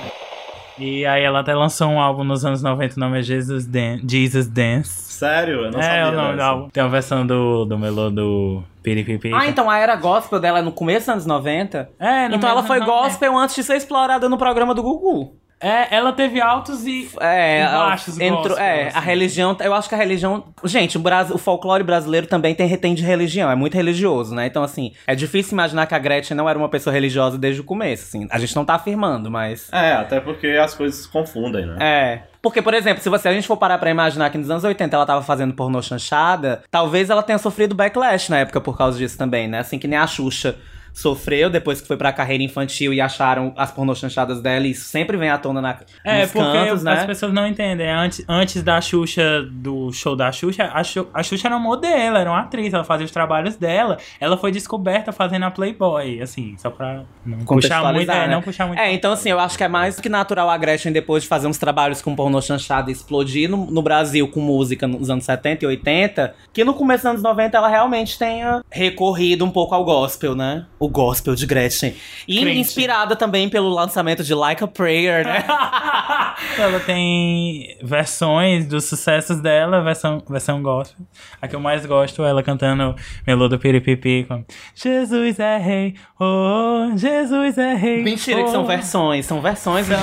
E 0.79 1.05
aí 1.07 1.23
ela 1.23 1.41
até 1.41 1.55
lançou 1.55 1.89
um 1.89 2.01
álbum 2.01 2.25
nos 2.25 2.45
anos 2.45 2.63
90, 2.63 2.97
o 2.97 3.01
nome 3.01 3.19
é 3.19 3.23
Jesus, 3.23 3.67
Dan 3.67 3.99
Jesus 4.09 4.47
Dance. 4.47 5.13
Sério? 5.13 5.67
Eu 5.67 5.71
não 5.71 5.79
é, 5.79 5.83
sabia 5.83 6.09
o 6.09 6.13
nome 6.13 6.37
do 6.37 6.43
álbum. 6.43 6.69
Tem 6.71 6.83
uma 6.83 6.89
versão 6.89 7.27
do, 7.27 7.65
do 7.65 7.79
Melô 7.79 8.11
do 8.11 8.63
Piripipi. 8.83 9.33
Ah, 9.33 9.47
então 9.47 9.71
a 9.71 9.79
era 9.79 9.95
gospel 9.95 10.41
dela 10.41 10.59
é 10.59 10.63
no 10.63 10.73
começo 10.73 11.07
dos 11.07 11.09
anos 11.11 11.27
90? 11.27 11.91
É, 11.99 12.29
no 12.29 12.37
Então 12.37 12.51
ela 12.51 12.63
foi 12.63 12.81
gospel 12.81 13.37
antes 13.37 13.55
de 13.55 13.63
ser 13.63 13.77
explorada 13.77 14.29
no 14.29 14.37
programa 14.37 14.75
do 14.75 14.83
Gugu. 14.83 15.37
É, 15.63 15.95
ela 15.95 16.13
teve 16.13 16.41
altos 16.41 16.87
e 16.87 17.09
É, 17.21 17.63
e 17.63 17.67
baixos 17.67 18.19
entrou, 18.21 18.43
gospel, 18.49 18.65
é 18.65 18.89
assim. 18.89 18.99
a 18.99 19.01
religião, 19.01 19.57
eu 19.61 19.73
acho 19.75 19.89
que 19.89 19.95
a 19.95 19.99
religião, 19.99 20.45
gente, 20.65 20.97
o, 20.97 21.01
Bras- 21.01 21.31
o 21.31 21.39
folclore 21.39 21.85
brasileiro 21.85 22.27
também 22.27 22.55
tem 22.55 22.67
retém 22.67 22.95
de 22.95 23.03
religião, 23.03 23.51
é 23.51 23.55
muito 23.55 23.75
religioso, 23.75 24.35
né? 24.35 24.47
Então 24.47 24.63
assim, 24.63 24.93
é 25.07 25.15
difícil 25.15 25.53
imaginar 25.53 25.87
que 25.87 25.95
a 25.95 25.99
Gretchen 25.99 26.37
não 26.37 26.49
era 26.49 26.59
uma 26.59 26.69
pessoa 26.69 26.93
religiosa 26.93 27.39
desde 27.39 27.61
o 27.61 27.65
começo, 27.65 28.05
assim. 28.05 28.27
A 28.31 28.39
gente 28.39 28.55
não 28.57 28.65
tá 28.65 28.75
afirmando, 28.75 29.31
mas 29.31 29.69
É, 29.73 29.93
até 29.93 30.21
porque 30.21 30.49
as 30.49 30.75
coisas 30.75 31.01
se 31.03 31.09
confundem, 31.09 31.65
né? 31.67 31.77
é. 31.81 32.23
Porque, 32.43 32.61
por 32.61 32.75
exemplo, 32.75 33.01
se 33.01 33.09
você, 33.09 33.29
a 33.29 33.33
gente 33.33 33.47
for 33.47 33.57
parar 33.57 33.79
pra 33.79 33.89
imaginar 33.89 34.29
que 34.29 34.37
nos 34.37 34.51
anos 34.51 34.65
80 34.65 34.97
ela 34.97 35.07
tava 35.07 35.23
fazendo 35.23 35.55
pornô 35.55 35.81
chanchada, 35.81 36.65
talvez 36.73 37.09
ela 37.09 37.23
tenha 37.23 37.39
sofrido 37.39 37.73
backlash 37.73 38.31
na 38.31 38.39
época 38.39 38.61
por 38.61 38.77
causa 38.77 38.99
disso 38.99 39.17
também, 39.17 39.47
né? 39.47 39.61
Assim 39.61 39.79
que 39.79 39.87
nem 39.87 39.97
a 39.97 40.09
Xuxa 40.09 40.57
sofreu 40.93 41.49
depois 41.51 41.81
que 41.81 41.87
foi 41.89 41.97
pra 41.97 42.13
carreira 42.13 42.43
infantil 42.43 42.93
e 42.93 43.01
acharam 43.01 43.53
as 43.57 43.71
pornô 43.71 43.95
chanchadas 43.95 44.41
dela, 44.43 44.67
e 44.67 44.71
isso 44.73 44.85
sempre 44.89 45.17
vem 45.17 45.31
à 45.31 45.39
tona 45.39 45.61
na, 45.61 45.77
É, 46.05 46.23
nos 46.23 46.33
porque 46.33 46.53
cantos, 46.53 46.83
né? 46.83 46.93
as 46.93 47.07
pessoas 47.07 47.33
não 47.33 47.47
entendem. 47.47 47.89
Antes, 47.91 48.25
antes 48.29 48.63
da 48.63 48.81
Xuxa, 48.81 49.43
do 49.51 49.91
show 49.93 50.15
da 50.15 50.31
Xuxa, 50.31 50.71
a, 50.73 50.83
Xu- 50.85 51.09
a 51.15 51.23
Xuxa 51.23 51.49
era 51.49 51.57
uma 51.57 51.63
modelo, 51.67 52.17
era 52.17 52.31
uma 52.31 52.41
atriz, 52.41 52.73
ela 52.75 52.85
fazia 52.85 53.07
os 53.07 53.11
trabalhos 53.13 53.57
dela. 53.57 53.97
Ela 54.21 54.37
foi 54.37 54.53
descoberta 54.53 55.13
fazendo 55.13 55.45
a 55.45 55.51
Playboy, 55.51 56.21
assim, 56.21 56.55
só 56.59 56.71
pra 56.71 57.03
não 57.25 57.39
puxar 57.39 57.39
muito, 57.39 57.47
contextualizar, 57.47 58.17
é, 58.17 58.27
né? 58.29 58.35
não 58.35 58.43
puxar 58.43 58.67
muito. 58.67 58.79
É, 58.79 58.93
então 58.93 59.13
assim, 59.13 59.31
eu 59.31 59.39
acho 59.41 59.57
que 59.57 59.65
é 59.65 59.69
mais 59.69 59.97
do 59.97 60.03
que 60.03 60.09
natural 60.09 60.51
a 60.51 60.57
Gretchen, 60.59 60.93
depois 60.93 61.23
de 61.23 61.29
fazer 61.29 61.47
uns 61.47 61.59
trabalhos 61.59 62.03
com 62.03 62.15
pornô 62.15 62.41
chanchada 62.43 62.91
e 62.91 62.93
explodir 62.93 63.49
no, 63.49 63.67
no 63.71 63.83
Brasil 63.83 64.29
com 64.29 64.41
música 64.41 64.87
nos 64.87 65.09
anos 65.09 65.25
70 65.25 65.65
e 65.65 65.69
80, 65.69 66.35
que 66.53 66.65
no 66.65 66.75
começo 66.75 67.03
dos 67.05 67.11
anos 67.11 67.23
90 67.23 67.57
ela 67.57 67.69
realmente 67.69 68.19
tenha 68.19 68.63
recorrido 68.71 69.45
um 69.45 69.51
pouco 69.51 69.75
ao 69.75 69.85
gospel, 69.85 70.35
né? 70.35 70.67
O 70.83 70.89
gospel 70.89 71.37
de 71.37 71.47
Gretchen. 71.47 71.95
E 72.27 72.41
Crente. 72.41 72.59
inspirada 72.59 73.15
também 73.15 73.49
pelo 73.49 73.69
lançamento 73.69 74.25
de 74.25 74.35
Like 74.35 74.65
a 74.65 74.67
Prayer, 74.67 75.25
né? 75.25 75.45
ela 76.59 76.81
tem 76.81 77.77
versões 77.81 78.67
dos 78.67 78.87
sucessos 78.87 79.41
dela, 79.41 79.81
versão, 79.81 80.21
versão 80.29 80.61
gospel. 80.61 81.07
A 81.41 81.47
que 81.47 81.55
eu 81.55 81.61
mais 81.61 81.87
gosto 81.87 82.25
é 82.25 82.31
ela 82.31 82.43
cantando 82.43 82.97
Melô 83.25 83.49
do 83.49 83.61
Piripipi 83.61 84.25
com 84.27 84.45
Jesus 84.75 85.39
é 85.39 85.57
rei, 85.57 85.95
oh, 86.19 86.97
Jesus 86.97 87.59
é 87.59 87.75
rei. 87.75 88.03
Mentira 88.03 88.43
que 88.43 88.51
são 88.51 88.65
oh. 88.65 88.67
versões, 88.67 89.25
são 89.25 89.41
versões 89.41 89.87
São. 89.87 89.99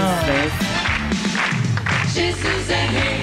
Jesus 2.13 2.69
é 2.69 2.85
rei, 2.85 3.18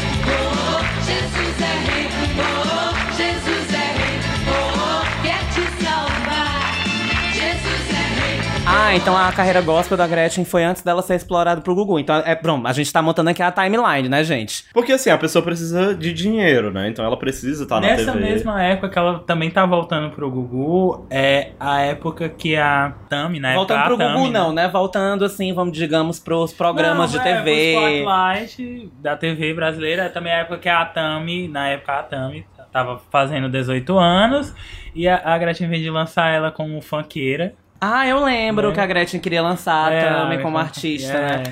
Ah, 8.86 8.94
então 8.94 9.16
a 9.16 9.32
carreira 9.32 9.60
gospel 9.60 9.96
da 9.96 10.06
Gretchen 10.06 10.44
foi 10.44 10.62
antes 10.62 10.80
dela 10.80 11.02
ser 11.02 11.16
explorada 11.16 11.60
pro 11.60 11.74
Gugu. 11.74 11.98
Então, 11.98 12.22
é, 12.24 12.36
pronto, 12.36 12.68
a 12.68 12.72
gente 12.72 12.92
tá 12.92 13.02
montando 13.02 13.28
aqui 13.30 13.42
a 13.42 13.50
timeline, 13.50 14.08
né, 14.08 14.22
gente? 14.22 14.64
Porque 14.72 14.92
assim, 14.92 15.10
a 15.10 15.18
pessoa 15.18 15.42
precisa 15.42 15.92
de 15.92 16.12
dinheiro, 16.12 16.70
né? 16.70 16.88
Então 16.88 17.04
ela 17.04 17.16
precisa 17.16 17.64
estar 17.64 17.80
na 17.80 17.88
Nessa 17.88 18.12
TV. 18.12 18.24
mesma 18.24 18.62
época 18.62 18.88
que 18.88 18.96
ela 18.96 19.18
também 19.18 19.50
tá 19.50 19.66
voltando 19.66 20.10
pro 20.14 20.30
Gugu, 20.30 21.04
é 21.10 21.50
a 21.58 21.80
época 21.80 22.28
que 22.28 22.54
a 22.54 22.94
Tami, 23.08 23.40
na 23.40 23.54
Voltando 23.54 23.78
época 23.78 23.96
pro 23.96 23.98
Tami, 23.98 24.18
Gugu, 24.20 24.30
não, 24.30 24.52
né? 24.52 24.68
Voltando, 24.68 25.24
assim, 25.24 25.52
vamos, 25.52 25.76
digamos, 25.76 26.20
pros 26.20 26.52
programas 26.52 27.12
Não, 27.12 27.20
de 27.20 27.28
é, 27.28 27.42
TV. 27.42 27.72
Spotlight 27.72 28.92
da 29.00 29.16
TV 29.16 29.52
brasileira, 29.52 30.04
é 30.04 30.08
também 30.08 30.32
a 30.32 30.36
época 30.36 30.58
que 30.58 30.68
a 30.68 30.84
Tami, 30.84 31.48
na 31.48 31.70
época 31.70 31.92
a 31.92 32.02
Tami 32.04 32.46
tava 32.72 33.00
fazendo 33.10 33.48
18 33.48 33.98
anos, 33.98 34.54
e 34.94 35.08
a, 35.08 35.20
a 35.24 35.36
Gretchen 35.38 35.68
vem 35.68 35.82
de 35.82 35.90
lançar 35.90 36.30
ela 36.30 36.52
como 36.52 36.80
funkeira, 36.80 37.52
Ah, 37.80 38.06
eu 38.06 38.24
lembro 38.24 38.68
Né? 38.68 38.74
que 38.74 38.80
a 38.80 38.86
Gretchen 38.86 39.20
queria 39.20 39.42
lançar 39.42 39.92
É, 39.92 40.08
a- 40.08 40.38
como 40.42 40.56
artista, 40.58 41.12
é. 41.12 41.36
né? 41.38 41.42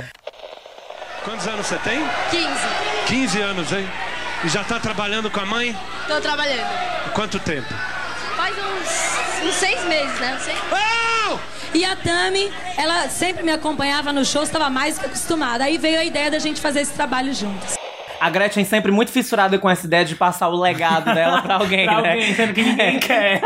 Quantos 1.24 1.46
anos 1.46 1.66
você 1.66 1.76
tem? 1.78 1.98
15. 2.30 2.48
15 3.06 3.40
anos, 3.40 3.72
hein? 3.72 3.88
E 4.44 4.48
já 4.48 4.62
tá 4.64 4.78
trabalhando 4.78 5.30
com 5.30 5.40
a 5.40 5.46
mãe? 5.46 5.74
Tô 6.06 6.20
trabalhando. 6.20 6.66
Quanto 7.14 7.38
tempo? 7.38 7.72
Faz 8.36 8.54
uns, 8.58 9.46
uns 9.48 9.54
seis 9.54 9.82
meses, 9.84 10.18
né? 10.20 10.36
Seis... 10.40 10.58
E 11.72 11.84
a 11.84 11.96
Tami, 11.96 12.52
ela 12.76 13.08
sempre 13.08 13.42
me 13.42 13.50
acompanhava 13.50 14.12
no 14.12 14.24
show, 14.24 14.44
estava 14.44 14.70
mais 14.70 14.96
que 14.96 15.06
acostumada. 15.06 15.64
Aí 15.64 15.76
veio 15.76 15.98
a 15.98 16.04
ideia 16.04 16.30
da 16.30 16.38
gente 16.38 16.60
fazer 16.60 16.82
esse 16.82 16.92
trabalho 16.92 17.34
juntos. 17.34 17.74
A 18.20 18.30
Gretchen 18.30 18.64
sempre 18.64 18.92
muito 18.92 19.10
fissurada 19.10 19.58
com 19.58 19.68
essa 19.68 19.84
ideia 19.84 20.04
de 20.04 20.14
passar 20.14 20.48
o 20.48 20.56
legado 20.60 21.12
dela 21.12 21.42
pra 21.42 21.56
alguém, 21.58 21.84
Pra 21.84 22.00
né? 22.00 22.12
alguém, 22.12 22.34
sendo 22.34 22.54
que 22.54 22.62
ninguém 22.62 23.00
quer. 23.00 23.40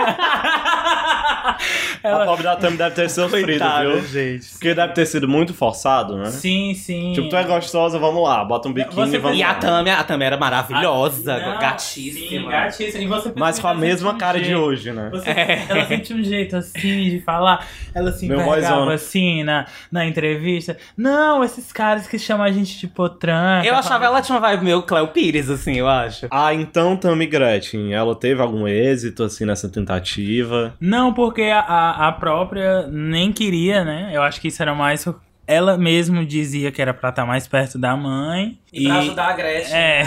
A 2.05 2.25
pobre 2.25 2.45
da 2.45 2.57
Tami 2.57 2.77
deve 2.77 2.95
ter 2.95 3.09
sofrido, 3.11 3.47
Coitada, 3.47 3.91
viu? 3.91 4.07
gente. 4.07 4.49
Porque 4.51 4.75
deve 4.75 4.93
ter 4.93 5.07
sido 5.07 5.29
muito 5.29 5.53
forçado, 5.55 6.17
né? 6.17 6.27
Sim, 6.27 6.75
sim. 6.75 7.13
Tipo, 7.15 7.29
tu 7.29 7.37
é 7.37 7.45
gostosa, 7.45 7.99
vamos 7.99 8.23
lá, 8.23 8.45
bota 8.45 8.69
um 8.69 8.73
biquíni 8.73 9.15
e 9.15 9.19
vamos 9.19 9.39
E 9.39 9.43
lá. 9.43 9.51
a 9.51 9.55
Tami, 9.55 9.91
a 9.91 10.05
Tami 10.05 10.25
era 10.25 10.37
maravilhosa, 10.37 11.35
Ah, 11.35 11.53
Não, 11.55 11.59
gatíssima. 11.61 12.29
Sim, 12.29 12.49
gatíssima. 12.49 13.03
E 13.05 13.07
você 13.07 13.33
Mas 13.37 13.59
com 13.59 13.69
a 13.69 13.75
mesma 13.75 14.11
ela 14.11 14.13
sente 14.13 14.21
cara 14.21 14.39
um 14.39 14.41
de 14.41 14.47
jeito. 14.47 14.61
hoje, 14.61 14.93
né? 14.93 15.09
Você- 15.13 15.31
É. 15.31 15.67
Ela 15.69 15.87
sente 15.87 16.15
um 16.15 16.23
jeito 16.23 16.57
assim 16.57 17.11
de 17.11 17.21
falar. 17.21 17.67
Ela 17.95 18.13
se 18.13 18.27
Meu 18.29 18.41
envergava 18.41 18.93
assim 18.95 19.43
na, 19.45 19.67
na 19.91 20.07
entrevista. 20.07 20.77
Não, 20.97 21.43
esses 21.45 21.73
caras 21.73 22.07
que 22.07 22.19
chamam 22.19 22.47
a 22.47 22.51
gente 22.53 22.79
de 22.79 22.87
potranca. 22.87 23.67
Eu 23.67 23.75
achava 23.75 24.05
ela 24.05 24.21
tinha 24.23 24.37
uma 24.39 24.47
vibe 24.49 24.65
meio 24.65 24.83
Cleo 24.83 25.09
Pires, 25.09 25.51
assim, 25.51 25.77
eu 25.77 25.89
acho. 25.89 26.27
Ah, 26.31 26.55
então 26.55 26.97
Tami 26.97 27.27
Gretchen, 27.27 27.93
ela 27.93 28.15
teve 28.15 28.41
algum 28.41 28.67
êxito, 28.67 29.23
assim, 29.25 29.45
nessa 29.45 29.69
tentativa? 29.69 30.75
Não, 30.81 31.13
porque 31.13 31.38
a, 31.43 31.61
a, 31.61 32.09
a 32.09 32.13
própria 32.13 32.87
nem 32.87 33.33
queria, 33.33 33.85
né? 33.85 34.11
Eu 34.13 34.23
acho 34.23 34.41
que 34.41 34.49
isso 34.49 34.63
era 34.63 34.75
mais. 34.75 35.07
Ela 35.47 35.79
mesmo 35.79 36.27
dizia 36.27 36.71
que 36.71 36.83
era 36.83 36.93
pra 36.93 37.09
estar 37.09 37.25
mais 37.25 37.49
perto 37.49 37.79
da 37.79 37.97
mãe. 37.97 38.59
E 38.73 38.85
pra 38.85 38.99
ajudar 38.99 39.29
a 39.29 39.33
Gretchen. 39.33 39.75
É. 39.75 40.03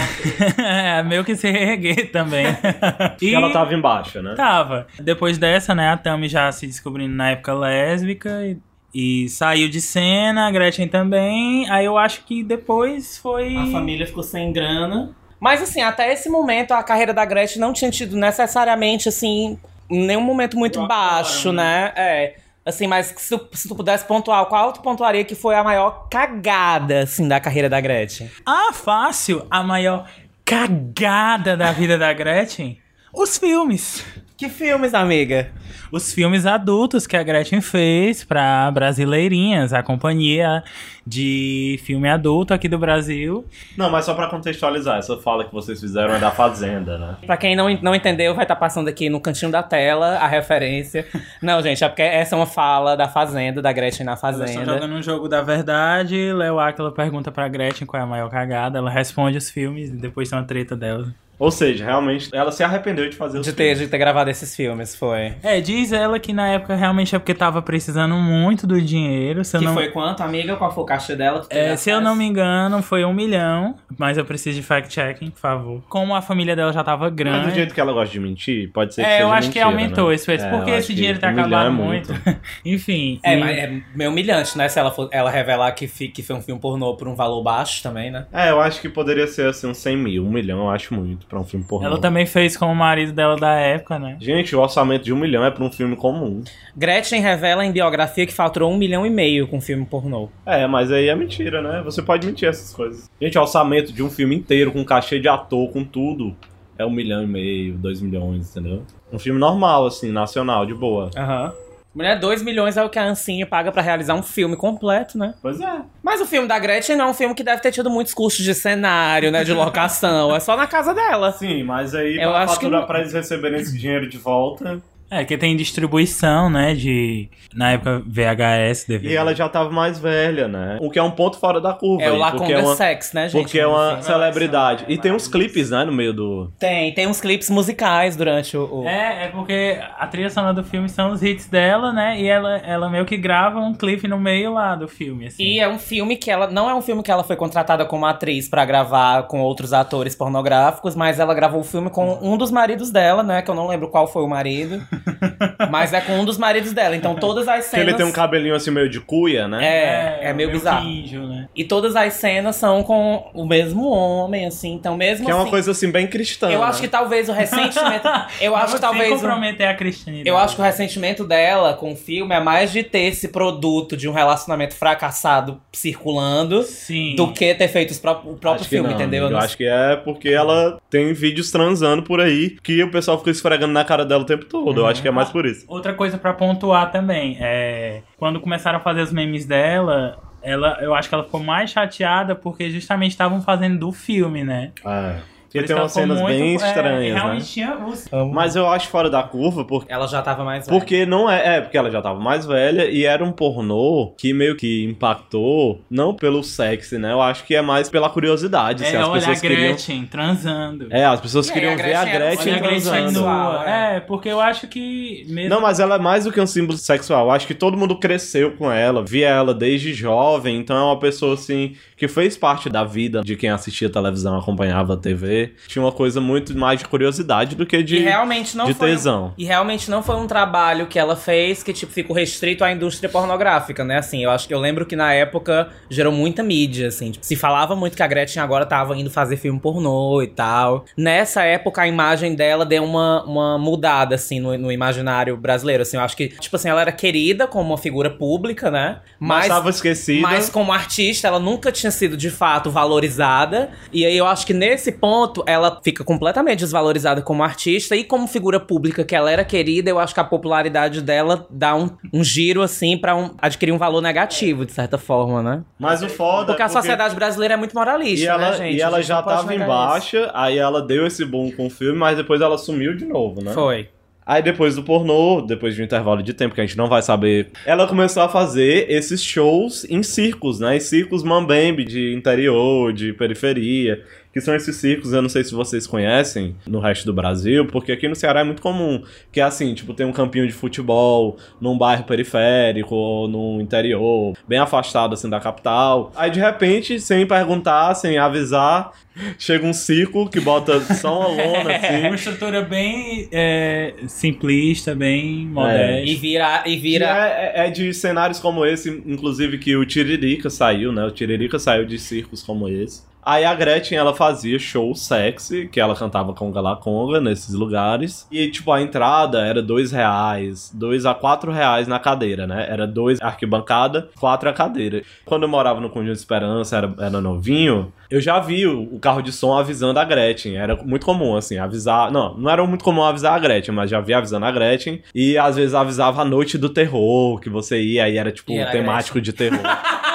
é, 1.00 1.04
meio 1.04 1.24
que 1.24 1.36
se 1.36 1.50
reerguer 1.50 2.12
também. 2.12 2.46
E 3.22 3.34
ela 3.34 3.52
tava 3.52 3.74
em 3.74 3.82
baixa, 3.82 4.22
né? 4.22 4.36
Tava. 4.36 4.88
Depois 5.00 5.38
dessa, 5.38 5.74
né, 5.74 5.90
a 5.90 5.98
Tami 5.98 6.28
já 6.28 6.52
se 6.52 6.68
descobrindo 6.68 7.16
na 7.16 7.32
época 7.32 7.54
lésbica 7.54 8.46
e, 8.46 8.58
e 8.94 9.30
saiu 9.30 9.70
de 9.70 9.82
cena, 9.82 10.48
a 10.48 10.52
Gretchen 10.52 10.88
também. 10.88 11.70
Aí 11.70 11.86
eu 11.86 11.98
acho 11.98 12.24
que 12.24 12.44
depois 12.44 13.18
foi. 13.18 13.56
A 13.56 13.66
família 13.68 14.06
ficou 14.06 14.24
sem 14.24 14.52
grana. 14.52 15.16
Mas 15.42 15.60
assim, 15.60 15.82
até 15.82 16.14
esse 16.14 16.30
momento 16.30 16.72
a 16.72 16.84
carreira 16.84 17.16
da 17.16 17.26
Gretchen 17.26 17.60
não 17.60 17.74
tinha 17.74 17.90
tido 17.90 18.16
necessariamente, 18.16 19.10
assim, 19.10 19.58
nenhum 19.92 20.22
momento 20.22 20.58
muito 20.58 20.86
baixo, 20.88 21.52
né? 21.52 21.92
É. 21.96 22.36
Assim, 22.66 22.86
mas 22.86 23.14
se 23.18 23.38
tu, 23.38 23.50
se 23.54 23.68
tu 23.68 23.76
pudesse 23.76 24.06
pontuar, 24.06 24.46
qual 24.46 24.72
tu 24.72 24.82
pontuaria 24.82 25.24
que 25.24 25.34
foi 25.34 25.56
a 25.56 25.64
maior 25.64 26.08
cagada, 26.10 27.02
assim, 27.02 27.28
da 27.28 27.40
carreira 27.40 27.68
da 27.68 27.82
Gretchen? 27.82 28.30
Ah, 28.46 28.72
fácil! 28.72 29.46
A 29.50 29.64
maior 29.64 30.08
cagada 30.46 31.58
da 31.58 31.72
vida 31.72 31.98
da 31.98 32.14
Gretchen? 32.14 32.78
Os 33.14 33.38
filmes. 33.38 34.06
Que 34.42 34.50
filmes, 34.50 34.96
amiga? 34.96 35.52
Os 35.92 36.12
filmes 36.12 36.48
adultos 36.48 37.06
que 37.06 37.16
a 37.16 37.22
Gretchen 37.22 37.62
fez 37.62 38.24
pra 38.24 38.72
Brasileirinhas, 38.72 39.72
a 39.72 39.84
companhia 39.84 40.64
de 41.06 41.80
filme 41.86 42.10
adulto 42.10 42.52
aqui 42.52 42.68
do 42.68 42.80
Brasil. 42.80 43.46
Não, 43.78 43.92
mas 43.92 44.06
só 44.06 44.16
pra 44.16 44.26
contextualizar, 44.26 44.98
essa 44.98 45.16
fala 45.18 45.46
que 45.46 45.54
vocês 45.54 45.80
fizeram 45.80 46.16
é 46.16 46.20
da 46.20 46.32
Fazenda, 46.32 46.98
né? 46.98 47.18
Pra 47.24 47.38
quem 47.38 47.56
não, 47.56 47.70
não 47.84 47.94
entendeu, 47.94 48.34
vai 48.34 48.44
estar 48.46 48.56
passando 48.56 48.88
aqui 48.88 49.12
no 49.12 49.22
cantinho 49.22 49.52
da 49.52 49.62
tela 49.62 50.18
a 50.18 50.26
referência. 50.26 51.06
Não, 51.40 51.62
gente, 51.62 51.84
é 51.84 51.88
porque 51.88 52.02
essa 52.02 52.34
é 52.34 52.40
uma 52.40 52.48
fala 52.48 52.98
da 52.98 53.08
Fazenda, 53.08 53.62
da 53.62 53.72
Gretchen 53.72 54.08
na 54.08 54.14
Elas 54.14 54.24
estão 54.24 54.40
Fazenda. 54.40 54.74
jogando 54.74 54.96
um 54.96 55.04
jogo 55.04 55.30
da 55.30 55.44
verdade, 55.44 56.34
Léo 56.34 56.60
Aquila 56.60 56.92
pergunta 56.92 57.32
pra 57.32 57.48
Gretchen 57.48 57.86
qual 57.86 58.02
é 58.02 58.04
a 58.04 58.08
maior 58.08 58.32
cagada, 58.32 58.80
ela 58.80 58.90
responde 58.90 59.38
os 59.38 59.52
filmes 59.52 59.90
e 59.90 59.98
depois 59.98 60.32
tem 60.32 60.40
uma 60.40 60.46
treta 60.46 60.76
dela. 60.76 61.14
Ou 61.42 61.50
seja, 61.50 61.84
realmente, 61.84 62.30
ela 62.32 62.52
se 62.52 62.64
arrependeu 62.64 63.10
de 63.10 63.16
fazer 63.16 63.40
os 63.40 63.46
De 63.48 63.52
ter, 63.52 63.76
de 63.76 63.88
ter 63.88 63.98
gravado 63.98 64.30
esses 64.30 64.56
filmes, 64.56 64.96
foi. 64.96 65.34
É, 65.42 65.60
diz 65.60 65.92
ela 65.92 66.20
que 66.20 66.32
na 66.32 66.48
época 66.50 66.76
realmente 66.76 67.16
é 67.16 67.18
porque 67.20 67.34
tava 67.34 67.64
precisando 67.64 68.14
muito 68.14 68.68
do 68.68 68.80
dinheiro. 68.80 69.44
Se 69.44 69.58
Que 69.58 69.66
não... 69.66 69.74
foi 69.74 69.90
quanto, 69.90 70.22
amiga? 70.22 70.56
Qual 70.56 70.72
foi 70.72 70.84
o 70.84 70.86
cachê 70.86 71.16
dela? 71.16 71.44
É, 71.50 71.76
se 71.76 71.90
eu 71.90 72.00
não 72.00 72.16
me 72.16 72.26
engano, 72.26 72.84
foi 72.84 73.04
um 73.04 73.12
milhão, 73.12 73.76
mas 73.98 74.20
eu 74.20 74.24
preciso 74.26 74.58
de 74.62 74.64
fact-checking, 74.64 75.32
por 75.32 75.40
favor. 75.40 75.82
Como 75.90 76.14
a 76.14 76.22
família 76.22 76.56
dela 76.56 76.72
já 76.72 76.84
tava 76.84 77.06
Mas 77.06 77.12
do 77.12 77.16
grande. 77.16 77.56
jeito 77.56 77.74
que 77.74 77.82
ela 77.82 77.92
gosta 77.92 78.12
de 78.14 78.20
mentir, 78.20 78.72
pode 78.72 78.94
ser 78.94 79.02
que 79.02 79.08
É, 79.08 79.12
seja 79.14 79.24
eu 79.24 79.32
acho 79.32 79.50
que 79.50 79.58
mentira, 79.60 79.66
aumentou 79.66 80.10
né? 80.10 80.14
esse 80.16 80.26
preço, 80.28 80.46
É, 80.46 80.50
porque 80.52 80.70
esse 80.70 80.94
dinheiro 80.94 81.16
que 81.18 81.22
tá 81.22 81.30
um 81.30 81.32
acabado 81.32 81.66
é 81.68 81.70
muito. 81.72 82.14
Enfim. 82.64 83.20
É, 83.24 83.36
e- 83.36 83.40
mas 83.40 83.58
é 83.58 83.82
meio 83.96 84.12
humilhante, 84.12 84.56
né? 84.56 84.70
Se 84.70 84.78
ela, 84.80 84.92
for, 84.92 85.10
ela 85.12 85.32
revelar 85.32 85.72
que, 85.72 85.88
fi- 85.88 86.10
que 86.10 86.22
foi 86.22 86.36
um 86.36 86.42
filme 86.42 86.62
pornô 86.62 86.96
por 86.96 87.08
um 87.08 87.16
valor 87.16 87.42
baixo 87.42 87.82
também, 87.82 88.12
né? 88.12 88.28
É, 88.32 88.52
eu 88.52 88.62
acho 88.62 88.80
que 88.80 88.88
poderia 88.90 89.26
ser 89.26 89.48
assim 89.48 89.68
uns 89.68 89.78
100 89.80 89.98
mil. 89.98 90.24
Um 90.26 90.30
milhão 90.32 90.60
eu 90.60 90.70
acho 90.70 90.94
muito 90.94 91.26
pra 91.32 91.40
um 91.40 91.46
filme 91.46 91.66
pornô. 91.66 91.88
Ela 91.88 91.98
também 91.98 92.26
fez 92.26 92.58
com 92.58 92.66
o 92.66 92.76
marido 92.76 93.14
dela 93.14 93.38
da 93.38 93.54
época, 93.54 93.98
né? 93.98 94.18
Gente, 94.20 94.54
o 94.54 94.60
orçamento 94.60 95.06
de 95.06 95.14
um 95.14 95.16
milhão 95.16 95.46
é 95.46 95.50
pra 95.50 95.64
um 95.64 95.72
filme 95.72 95.96
comum. 95.96 96.44
Gretchen 96.76 97.22
revela 97.22 97.66
em 97.66 97.72
biografia 97.72 98.28
que 98.28 98.34
faturou 98.34 98.70
um 98.70 98.78
milhão 98.78 99.06
e 99.06 99.10
meio 99.10 99.48
com 99.48 99.62
filme 99.62 99.86
pornô. 99.86 100.28
É, 100.46 100.68
mas 100.68 100.92
aí 100.92 101.08
é 101.08 101.16
mentira, 101.16 101.62
né? 101.62 101.82
Você 101.86 102.02
pode 102.02 102.28
mentir 102.28 102.50
essas 102.50 102.74
coisas. 102.74 103.10
Gente, 103.22 103.38
o 103.38 103.42
orçamento 103.42 103.94
de 103.94 104.04
um 104.04 104.10
filme 104.10 104.36
inteiro, 104.36 104.74
com 104.74 104.84
cachê 104.84 105.22
de 105.22 105.30
ator, 105.30 105.72
com 105.72 105.86
tudo, 105.86 106.36
é 106.78 106.86
um 106.86 106.92
milhão 106.92 107.24
e 107.24 107.28
meio, 107.28 107.76
dois 107.76 108.02
milhões, 108.02 108.52
entendeu? 108.52 108.84
Um 109.12 109.18
filme 109.18 109.40
normal, 109.40 109.86
assim, 109.86 110.12
nacional, 110.12 110.66
de 110.66 110.74
boa. 110.74 111.10
Aham. 111.16 111.54
Mulher, 111.94 112.18
2 112.20 112.42
milhões 112.42 112.78
é 112.78 112.84
o 112.84 112.90
que 112.90 112.98
a 112.98 113.04
Ancine 113.04 113.46
paga 113.46 113.70
pra 113.72 113.82
realizar 113.82 114.14
um 114.14 114.24
filme 114.24 114.56
completo, 114.56 115.18
né? 115.18 115.34
Pois 115.42 115.60
é. 115.60 115.82
Mas 116.02 116.22
o 116.22 116.26
filme 116.26 116.48
da 116.48 116.58
Gretchen 116.58 116.96
não 116.96 117.06
é 117.06 117.10
um 117.10 117.14
filme 117.14 117.36
que 117.36 117.44
deve 117.44 117.62
ter 117.62 117.72
tido 117.72 117.90
muitos 117.90 118.14
custos 118.14 118.46
de 118.46 118.54
cenário, 118.56 119.30
né? 119.30 119.44
De 119.44 119.52
locação. 119.54 120.34
é 120.34 120.40
só 120.40 120.56
na 120.56 120.68
casa 120.68 120.94
dela. 120.94 121.34
Sim, 121.34 121.64
mas 121.64 121.94
aí 121.94 122.16
Eu 122.16 122.30
pra 122.30 122.40
acho 122.44 122.54
que 122.60 122.64
faturar 122.66 122.80
não- 122.82 122.88
pra 122.88 123.00
eles 123.00 123.12
receberem 123.12 123.60
esse 123.60 123.78
dinheiro 123.78 124.08
de 124.10 124.18
volta. 124.18 124.82
É, 125.12 125.26
que 125.26 125.38
tem 125.38 125.58
distribuição, 125.58 126.50
né? 126.50 126.74
De. 126.74 127.30
Na 127.54 127.72
época 127.72 128.02
VHS, 128.08 128.86
DVD. 128.88 129.14
E 129.14 129.18
ela 129.18 129.36
já 129.36 129.50
tava 129.50 129.70
mais 129.70 130.00
velha, 130.00 130.48
né? 130.48 130.78
O 130.80 130.90
que 130.90 130.98
é 130.98 131.04
um 131.04 131.12
ponto 131.12 131.38
fora 131.38 131.60
da 131.60 131.74
curva. 131.74 132.02
É 132.02 132.10
o 132.10 132.16
La 132.18 132.32
Conga 132.32 132.54
é 132.54 132.58
uma, 132.60 132.76
Sex, 132.78 133.12
né, 133.12 133.28
gente? 133.28 133.42
Porque 133.44 133.60
é 133.60 133.68
uma 133.68 133.98
Sim. 133.98 134.04
celebridade. 134.04 134.86
E 134.88 134.98
tem 134.98 135.12
uns 135.12 135.28
clipes, 135.28 135.70
né, 135.70 135.84
no 135.84 135.92
meio 135.92 136.14
do. 136.14 136.50
Tem, 136.58 136.94
tem 136.94 137.08
uns 137.08 137.20
clipes 137.20 137.50
musicais 137.50 138.16
durante 138.16 138.56
o. 138.56 138.84
o- 138.84 138.88
É, 138.88 139.26
é 139.26 139.28
porque 139.28 139.78
a 140.00 140.08
trilha 140.08 140.30
sonora 140.30 140.54
do 140.54 140.64
filme 140.64 140.88
são 140.88 141.12
os 141.12 141.22
hits 141.22 141.48
dela, 141.48 141.92
né? 141.92 142.18
E 142.18 142.28
ela, 142.30 142.58
ela 142.60 142.90
meio 142.90 143.04
que 143.04 143.18
grava 143.18 143.60
um 143.60 143.74
clipe 143.74 144.08
no 144.08 144.18
meio 144.18 144.54
lá 144.54 144.76
do 144.76 144.88
filme, 144.88 145.28
assim. 145.28 145.44
E 145.44 145.60
é 145.60 145.68
um 145.68 145.78
filme 145.78 146.16
que 146.16 146.32
ela. 146.32 146.48
Não 146.50 146.70
é 146.70 146.74
um 146.74 146.82
filme 146.82 147.04
que 147.04 147.12
ela 147.12 147.26
foi 147.26 147.36
contratada 147.36 147.86
como 147.86 148.06
atriz 148.06 148.48
pra 148.48 148.64
gravar 148.64 149.24
com 149.24 149.42
outros 149.42 149.74
atores 149.74 150.16
pornográficos, 150.16 150.96
mas 150.96 151.20
ela 151.20 151.34
gravou 151.34 151.60
o 151.60 151.66
filme 151.66 151.90
com 151.90 152.18
um 152.22 152.38
dos 152.38 152.50
maridos 152.50 152.90
dela, 152.92 153.22
né? 153.24 153.42
Que 153.42 153.52
eu 153.52 153.56
não 153.56 153.68
lembro 153.68 153.90
qual 153.90 154.08
foi 154.08 154.24
o 154.24 154.28
marido. 154.30 154.82
mas 155.70 155.94
é 155.94 156.02
com 156.02 156.14
um 156.14 156.26
dos 156.26 156.38
maridos 156.38 156.74
dela. 156.74 156.96
Então 156.96 157.16
todas 157.16 157.48
as 157.48 157.66
Que 157.66 157.72
cenas. 157.72 157.88
ele 157.88 157.98
tem 157.98 158.06
um 158.06 158.12
cabelinho 158.12 158.56
assim 158.56 158.72
meio 158.72 158.90
de 158.90 159.00
cuia, 159.00 159.48
né? 159.48 159.60
É, 159.66 160.30
é, 160.30 160.34
meio 160.34 160.52
bizarro. 160.52 160.88
Índio, 160.88 161.28
né? 161.28 161.48
E 161.56 161.64
todas 161.64 161.96
as 161.96 162.14
cenas 162.14 162.56
são 162.56 162.84
com 162.84 163.30
o 163.34 163.46
mesmo 163.46 163.88
homem, 163.90 164.46
assim. 164.46 164.74
Então, 164.74 164.96
mesmo 164.96 165.26
Que 165.26 165.32
é 165.32 165.34
uma 165.34 165.42
assim, 165.44 165.52
coisa 165.52 165.72
assim 165.72 165.92
bem 165.92 166.08
cristã. 166.08 166.50
Eu 166.50 166.60
né? 166.60 166.66
acho 166.66 166.82
que 166.82 166.88
talvez 166.88 167.30
o 167.30 167.34
ressentimento. 167.34 168.08
eu 168.42 168.56
acho 168.56 168.76
que 168.76 168.82
talvez. 168.82 169.12
o- 169.12 169.16
comprometer 169.16 169.68
a 169.68 169.74
cristianidade. 169.74 170.28
Eu 170.30 170.38
acho 170.38 170.56
que 170.56 170.62
o 170.62 170.64
ressentimento 170.64 171.24
dela 171.26 171.74
com 171.74 171.92
o 171.94 171.96
filme 171.96 172.34
é 172.34 172.40
mais 172.40 172.72
de 172.72 172.84
ter 172.84 173.02
esse 173.02 173.28
produto 173.30 173.96
de 173.98 174.08
um 174.08 174.14
relacionamento 174.14 174.74
fracassado 174.76 175.60
circulando 175.72 176.64
Sim. 176.64 177.16
do 177.16 177.32
que 177.32 177.54
ter 177.54 177.68
feito 177.68 177.92
o 177.94 178.00
próprio 178.00 178.52
Acho 178.54 178.64
que 178.64 178.70
filme, 178.70 178.90
não, 178.90 178.96
entendeu? 178.96 179.26
Eu 179.26 179.30
não- 179.30 179.40
acho 179.40 179.58
que 179.58 179.66
é 179.66 179.96
porque 179.96 180.30
ela 180.30 180.80
tem 180.90 181.14
vídeos 181.14 181.52
transando 181.52 182.04
por 182.04 182.20
aí 182.22 182.58
que 182.64 182.82
o 182.84 182.90
pessoal 182.92 183.18
fica 183.18 183.30
esfregando 183.32 183.74
na 183.74 183.84
cara 183.84 184.06
dela 184.06 184.24
o 184.24 184.26
tempo 184.26 184.46
todo. 184.46 184.82
Eu 184.82 184.88
acho 184.92 185.02
que 185.02 185.08
é 185.08 185.12
mais 185.12 185.30
por 185.30 185.46
isso. 185.46 185.66
Outra 185.68 185.94
coisa 185.94 186.18
pra 186.18 186.34
pontuar 186.34 186.92
também, 186.92 187.38
é. 187.40 188.02
Quando 188.18 188.40
começaram 188.40 188.78
a 188.78 188.82
fazer 188.82 189.02
os 189.02 189.12
memes 189.12 189.46
dela, 189.46 190.20
ela, 190.42 190.78
eu 190.82 190.94
acho 190.94 191.10
que 191.10 191.16
ela 191.16 191.24
ficou 191.24 191.42
mais 191.42 191.70
chateada 191.70 192.36
porque 192.36 192.70
justamente 192.70 193.12
estavam 193.12 193.42
fazendo 193.42 193.80
do 193.80 193.92
filme, 193.92 194.44
né? 194.44 194.72
É. 194.86 195.16
Por 195.52 195.58
Porque 195.60 195.68
tem 195.68 195.76
que 195.76 195.82
umas 195.82 195.92
cenas 195.92 196.22
muito- 196.22 196.34
bem 196.34 196.52
é, 196.52 196.56
estranhas, 196.56 197.14
realmente 197.16 197.42
né? 197.42 197.46
tinha 197.46 197.86
os- 197.86 198.08
Mas 198.32 198.56
eu 198.56 198.68
acho 198.70 198.88
fora 198.88 199.10
da 199.10 199.22
curva 199.22 199.66
porque. 199.66 199.92
Ela 199.92 200.08
já 200.08 200.22
tava 200.22 200.46
mais 200.46 200.66
velha. 200.66 200.80
Porque 200.80 201.06
não 201.06 201.30
é. 201.30 201.58
É, 201.58 201.62
porque 201.62 201.78
ela 201.78 201.92
já 201.92 202.02
tava 202.02 202.18
mais 202.20 202.46
velha 202.46 202.86
e 202.90 203.04
era 203.06 203.22
um 203.22 203.34
pornô 203.34 204.14
que 204.18 204.32
meio 204.34 204.56
que 204.56 204.86
impactou, 204.86 205.82
não 205.90 206.14
pelo 206.16 206.42
sexy, 206.44 206.98
né? 206.98 207.12
Eu 207.12 207.22
acho 207.22 207.44
que 207.44 207.54
é 207.56 207.62
mais 207.62 207.90
pela 207.90 208.10
curiosidade. 208.10 208.86
se 208.86 208.96
É, 208.96 209.00
as 209.00 209.04
olha 209.08 209.12
a 209.12 209.14
pessoas 209.20 209.42
queriam. 209.42 209.60
Gretchen 209.62 210.06
transando. 210.06 210.88
É, 210.90 211.04
as 211.06 211.20
pessoas 211.20 211.50
É, 211.50 211.54
queriam 211.54 211.74
a 211.74 211.76
ver 211.76 211.94
a 211.96 212.06
Gretchen 212.06 212.20
Gretchen 212.22 212.54
a 212.54 212.58
Gretchen 212.60 212.82
transando. 212.92 213.20
nua. 213.22 213.64
é. 213.68 213.82
É, 213.98 214.00
porque 214.00 214.30
eu 214.30 214.40
acho 214.40 214.68
que 214.68 215.26
mesmo. 215.28 215.50
Não, 215.50 215.60
mas 215.62 215.80
ela 215.82 215.96
é 215.96 216.00
mais 216.00 216.24
do 216.24 216.32
que 216.32 216.40
um 216.40 216.48
símbolo 216.48 216.78
sexual. 216.78 217.26
Eu 217.26 217.32
acho 217.32 217.46
que 217.46 217.54
todo 217.54 217.76
mundo 217.78 217.98
cresceu 218.00 218.52
com 218.54 218.72
ela, 218.72 219.04
via 219.04 219.28
ela 219.28 219.54
desde 219.54 219.94
jovem, 219.94 220.58
então 220.58 220.78
é 220.78 220.84
uma 220.84 221.00
pessoa 221.00 221.34
assim 221.34 221.76
que 222.02 222.08
fez 222.08 222.36
parte 222.36 222.68
da 222.68 222.84
vida 222.84 223.22
de 223.22 223.36
quem 223.36 223.52
assistia 223.52 223.88
televisão, 223.88 224.36
acompanhava 224.36 224.96
a 224.96 224.98
TV. 224.98 225.54
Tinha 225.68 225.86
uma 225.86 225.92
coisa 225.92 226.20
muito 226.20 226.58
mais 226.58 226.80
de 226.80 226.88
curiosidade 226.88 227.56
do 227.56 227.64
que 227.64 227.84
de, 227.84 227.98
e 227.98 228.00
realmente 228.00 228.58
não 228.58 228.66
de 228.66 228.74
foi 228.74 228.90
tesão. 228.90 229.36
e 229.38 229.46
realmente 229.46 229.88
não 229.88 230.02
foi 230.02 230.16
um 230.16 230.26
trabalho 230.26 230.88
que 230.88 230.98
ela 230.98 231.16
fez 231.16 231.62
que 231.62 231.72
tipo 231.72 231.92
ficou 231.92 232.16
restrito 232.16 232.64
à 232.64 232.72
indústria 232.72 233.08
pornográfica, 233.08 233.84
né? 233.84 234.00
Assim, 234.00 234.24
eu 234.24 234.32
acho 234.32 234.48
que 234.48 234.54
eu 234.54 234.60
lembro 234.60 234.84
que 234.84 234.96
na 234.96 235.14
época 235.14 235.70
gerou 235.92 236.12
muita 236.12 236.42
mídia, 236.42 236.88
assim, 236.88 237.12
tipo, 237.12 237.24
se 237.24 237.36
falava 237.36 237.76
muito 237.76 237.96
que 237.96 238.02
a 238.02 238.08
Gretchen 238.08 238.42
agora 238.42 238.66
tava 238.66 238.98
indo 238.98 239.12
fazer 239.12 239.38
filme 239.38 239.60
pornô 239.60 240.24
e 240.24 240.28
tal. 240.28 240.86
Nessa 240.98 241.44
época 241.44 241.84
a 241.84 241.88
imagem 241.88 242.34
dela 242.34 242.66
deu 242.66 242.84
uma, 242.84 243.24
uma 243.26 243.58
mudada 243.60 244.16
assim 244.16 244.40
no, 244.40 244.58
no 244.58 244.72
imaginário 244.72 245.38
brasileiro, 245.38 245.84
assim, 245.84 245.98
eu 245.98 246.02
acho 246.02 246.18
que 246.18 246.30
tipo 246.30 246.56
assim, 246.56 246.68
ela 246.68 246.82
era 246.82 246.92
querida 246.92 247.46
como 247.46 247.70
uma 247.70 247.78
figura 247.78 248.10
pública, 248.10 248.72
né? 248.72 249.02
Mas 249.20 249.48
tava 249.48 249.70
esquecida. 249.70 250.24
Mas 250.24 250.50
como 250.50 250.74
artista, 250.74 251.28
ela 251.28 251.40
nunca 251.40 251.72
tinha 251.72 251.91
sido 251.92 252.16
de 252.18 252.30
fato 252.30 252.70
valorizada. 252.72 253.70
E 253.92 254.06
aí 254.06 254.18
eu 254.18 254.26
acho 254.28 254.46
que 254.46 254.54
nesse 254.54 254.92
ponto 254.92 255.44
ela 255.46 255.80
fica 255.84 256.04
completamente 256.04 256.60
desvalorizada 256.60 257.22
como 257.22 257.44
artista 257.44 257.96
e 257.96 258.04
como 258.04 258.28
figura 258.28 258.60
pública 258.60 259.04
que 259.04 259.16
ela 259.16 259.30
era 259.32 259.44
querida, 259.44 259.90
eu 259.90 260.00
acho 260.00 260.14
que 260.14 260.20
a 260.20 260.24
popularidade 260.24 261.02
dela 261.02 261.46
dá 261.50 261.76
um, 261.76 261.90
um 262.14 262.24
giro 262.24 262.62
assim 262.62 262.98
pra 262.98 263.16
um- 263.16 263.32
adquirir 263.40 263.72
um 263.72 263.78
valor 263.78 264.02
negativo, 264.02 264.66
de 264.66 264.72
certa 264.72 264.98
forma, 264.98 265.42
né? 265.42 265.64
Mas 265.80 266.02
o 266.02 266.10
foda. 266.10 266.48
Porque 266.48 266.62
a 266.62 266.66
é 266.66 266.70
sociedade 266.70 267.16
brasileira 267.16 267.54
é 267.54 267.58
muito 267.58 267.74
moralista, 267.76 268.26
E 268.26 268.28
ela, 268.28 268.52
né, 268.52 268.58
gente? 268.58 268.78
e 268.78 268.82
ela 268.82 269.02
já 269.02 269.22
tava 269.22 269.54
em 269.54 269.58
negar 269.60 269.68
isso. 269.68 269.68
baixa, 269.68 270.32
aí 270.34 270.58
ela 270.58 270.82
deu 270.82 271.06
esse 271.06 271.26
boom 271.26 271.52
com 271.52 271.68
o 271.68 271.70
filme, 271.70 271.98
mas 271.98 272.18
depois 272.18 272.42
ela 272.42 272.58
sumiu 272.58 272.96
de 272.96 273.06
novo, 273.06 273.42
né? 273.44 273.52
Foi. 273.54 273.90
Aí 274.26 274.42
depois 274.42 274.76
do 274.76 274.84
pornô, 274.84 275.42
depois 275.42 275.76
de 275.76 275.82
um 275.82 275.86
intervalo 275.86 276.22
de 276.22 276.34
tempo 276.34 276.54
que 276.54 276.62
a 276.62 276.66
gente 276.66 276.78
não 276.78 276.88
vai 276.88 277.02
saber, 277.02 277.48
ela 277.66 277.88
começou 277.88 278.22
a 278.22 278.30
fazer 278.30 278.90
esses 278.90 279.24
shows 279.24 279.86
em 279.90 280.04
circos, 280.04 280.60
né? 280.60 280.78
Em 280.78 280.80
circos 280.80 281.24
mambembe 281.24 281.84
de 281.84 282.14
interior, 282.14 282.94
de 282.94 283.14
periferia, 283.14 284.04
que 284.34 284.40
são 284.40 284.56
esses 284.56 284.76
circos, 284.78 285.12
eu 285.12 285.22
não 285.22 285.30
sei 285.30 285.44
se 285.44 285.54
vocês 285.54 285.86
conhecem 285.86 286.56
no 286.66 286.80
resto 286.80 287.06
do 287.06 287.14
Brasil, 287.14 287.66
porque 287.66 287.92
aqui 287.92 288.08
no 288.08 288.16
Ceará 288.16 288.40
é 288.42 288.44
muito 288.44 288.62
comum, 288.62 289.04
que 289.32 289.40
é 289.42 289.44
assim, 289.44 289.74
tipo, 289.74 289.94
tem 289.94 290.06
um 290.06 290.12
campinho 290.14 290.48
de 290.48 290.54
futebol 290.54 291.38
num 291.60 291.78
bairro 291.78 292.04
periférico 292.06 292.96
ou 292.96 293.28
no 293.28 293.62
interior, 293.62 294.34
bem 294.48 294.60
afastado 294.60 295.14
assim 295.14 295.30
da 295.30 295.40
capital. 295.40 296.12
Aí 296.16 296.32
de 296.32 296.40
repente, 296.40 297.00
sem 297.00 297.26
perguntar, 297.26 297.94
sem 297.96 298.18
avisar, 298.18 298.92
chega 299.38 299.66
um 299.66 299.74
circo 299.74 300.30
que 300.30 300.40
bota 300.40 300.80
só 300.96 301.20
uma 301.20 301.28
lona 301.44 301.76
assim. 301.76 302.08
Uma 302.08 302.16
estrutura 302.16 302.62
bem 302.62 303.28
é, 303.32 303.94
simplista, 304.08 304.96
bem 304.96 305.46
modesta. 305.48 306.10
E 306.10 306.16
vira. 306.16 306.64
E 306.66 306.78
vira... 306.78 307.06
É, 307.06 307.62
é- 307.66 307.68
é 307.68 307.70
de 307.70 307.94
cenários 307.94 308.40
como 308.40 308.66
esse, 308.66 308.90
inclusive 309.06 309.58
que 309.58 309.76
o 309.76 309.86
Tiririca 309.86 310.50
saiu, 310.50 310.92
né? 310.92 311.06
O 311.06 311.12
Tiririca 311.12 311.60
saiu 311.60 311.86
de 311.86 312.00
circos 312.00 312.42
como 312.42 312.68
esse. 312.70 313.04
Aí 313.24 313.46
a 313.46 313.54
Gretchen, 313.54 313.98
ela 313.98 314.14
fazia 314.14 314.58
show 314.58 314.94
sexy, 314.96 315.68
que 315.68 315.80
ela 315.80 315.96
cantava 315.96 316.34
conga 316.34 316.60
la 316.60 316.76
conga 316.76 317.22
nesses 317.22 317.54
lugares. 317.54 318.28
E, 318.32 318.50
tipo, 318.50 318.72
a 318.72 318.82
entrada 318.82 319.46
era 319.46 319.62
dois 319.62 319.92
reais, 319.92 320.72
dois 320.74 321.06
a 321.06 321.14
quatro 321.14 321.52
reais 321.52 321.88
na 321.88 322.00
cadeira, 322.00 322.48
né? 322.48 322.66
Era 322.70 322.88
dois 322.88 323.22
arquibancada, 323.22 324.10
quatro 324.20 324.50
a 324.50 324.54
cadeira. 324.54 325.04
Quando 325.26 325.44
eu 325.44 325.50
morava 325.50 325.80
no 325.80 325.90
Conjunto 325.90 326.18
Esperança, 326.18 326.78
era, 326.78 326.94
era 327.00 327.22
novinho, 327.22 327.94
eu 328.10 328.20
já 328.20 328.40
vi 328.40 328.66
o, 328.66 328.96
o 328.96 329.00
carro 329.00 329.22
de 329.22 329.32
som 329.32 329.58
avisando 329.58 330.00
a 330.00 330.04
Gretchen. 330.04 330.58
Era 330.58 330.76
muito 330.76 331.06
comum, 331.06 331.36
assim, 331.36 331.58
avisar... 331.58 332.12
Não, 332.12 332.36
não 332.38 332.50
era 332.50 332.66
muito 332.66 332.84
comum 332.84 333.04
avisar 333.04 333.34
a 333.34 333.40
Gretchen, 333.40 333.74
mas 333.74 333.90
já 333.90 334.02
vi 334.02 334.14
avisando 334.14 334.46
a 334.46 334.52
Gretchen. 334.52 335.02
E, 335.14 335.38
às 335.38 335.56
vezes, 335.56 335.74
avisava 335.74 336.22
a 336.22 336.26
noite 336.26 336.58
do 336.58 336.70
terror, 336.70 337.40
que 337.40 337.50
você 337.50 337.82
ia, 337.82 338.06
aí 338.06 338.18
era, 338.18 338.32
tipo, 338.32 338.52
E 338.52 338.66
temático 338.66 339.22
de 339.22 339.32
terror. 339.32 339.62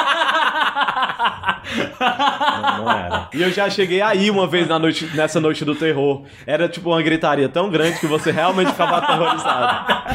Não, 1.77 2.85
não 2.85 2.91
era. 2.93 3.29
E 3.35 3.43
eu 3.43 3.51
já 3.51 3.69
cheguei 3.71 4.01
aí 4.03 4.31
uma 4.31 4.47
vez 4.47 4.67
na 4.69 4.79
noite, 4.79 5.09
nessa 5.15 5.41
noite 5.41 5.65
do 5.65 5.75
terror. 5.75 6.25
Era 6.47 6.69
tipo 6.69 6.91
uma 6.91 7.03
gritaria 7.03 7.49
tão 7.49 7.71
grande 7.71 7.99
que 7.99 8.07
você 8.07 8.31
realmente 8.31 8.71
ficava 8.73 8.99
aterrorizado. 8.99 10.07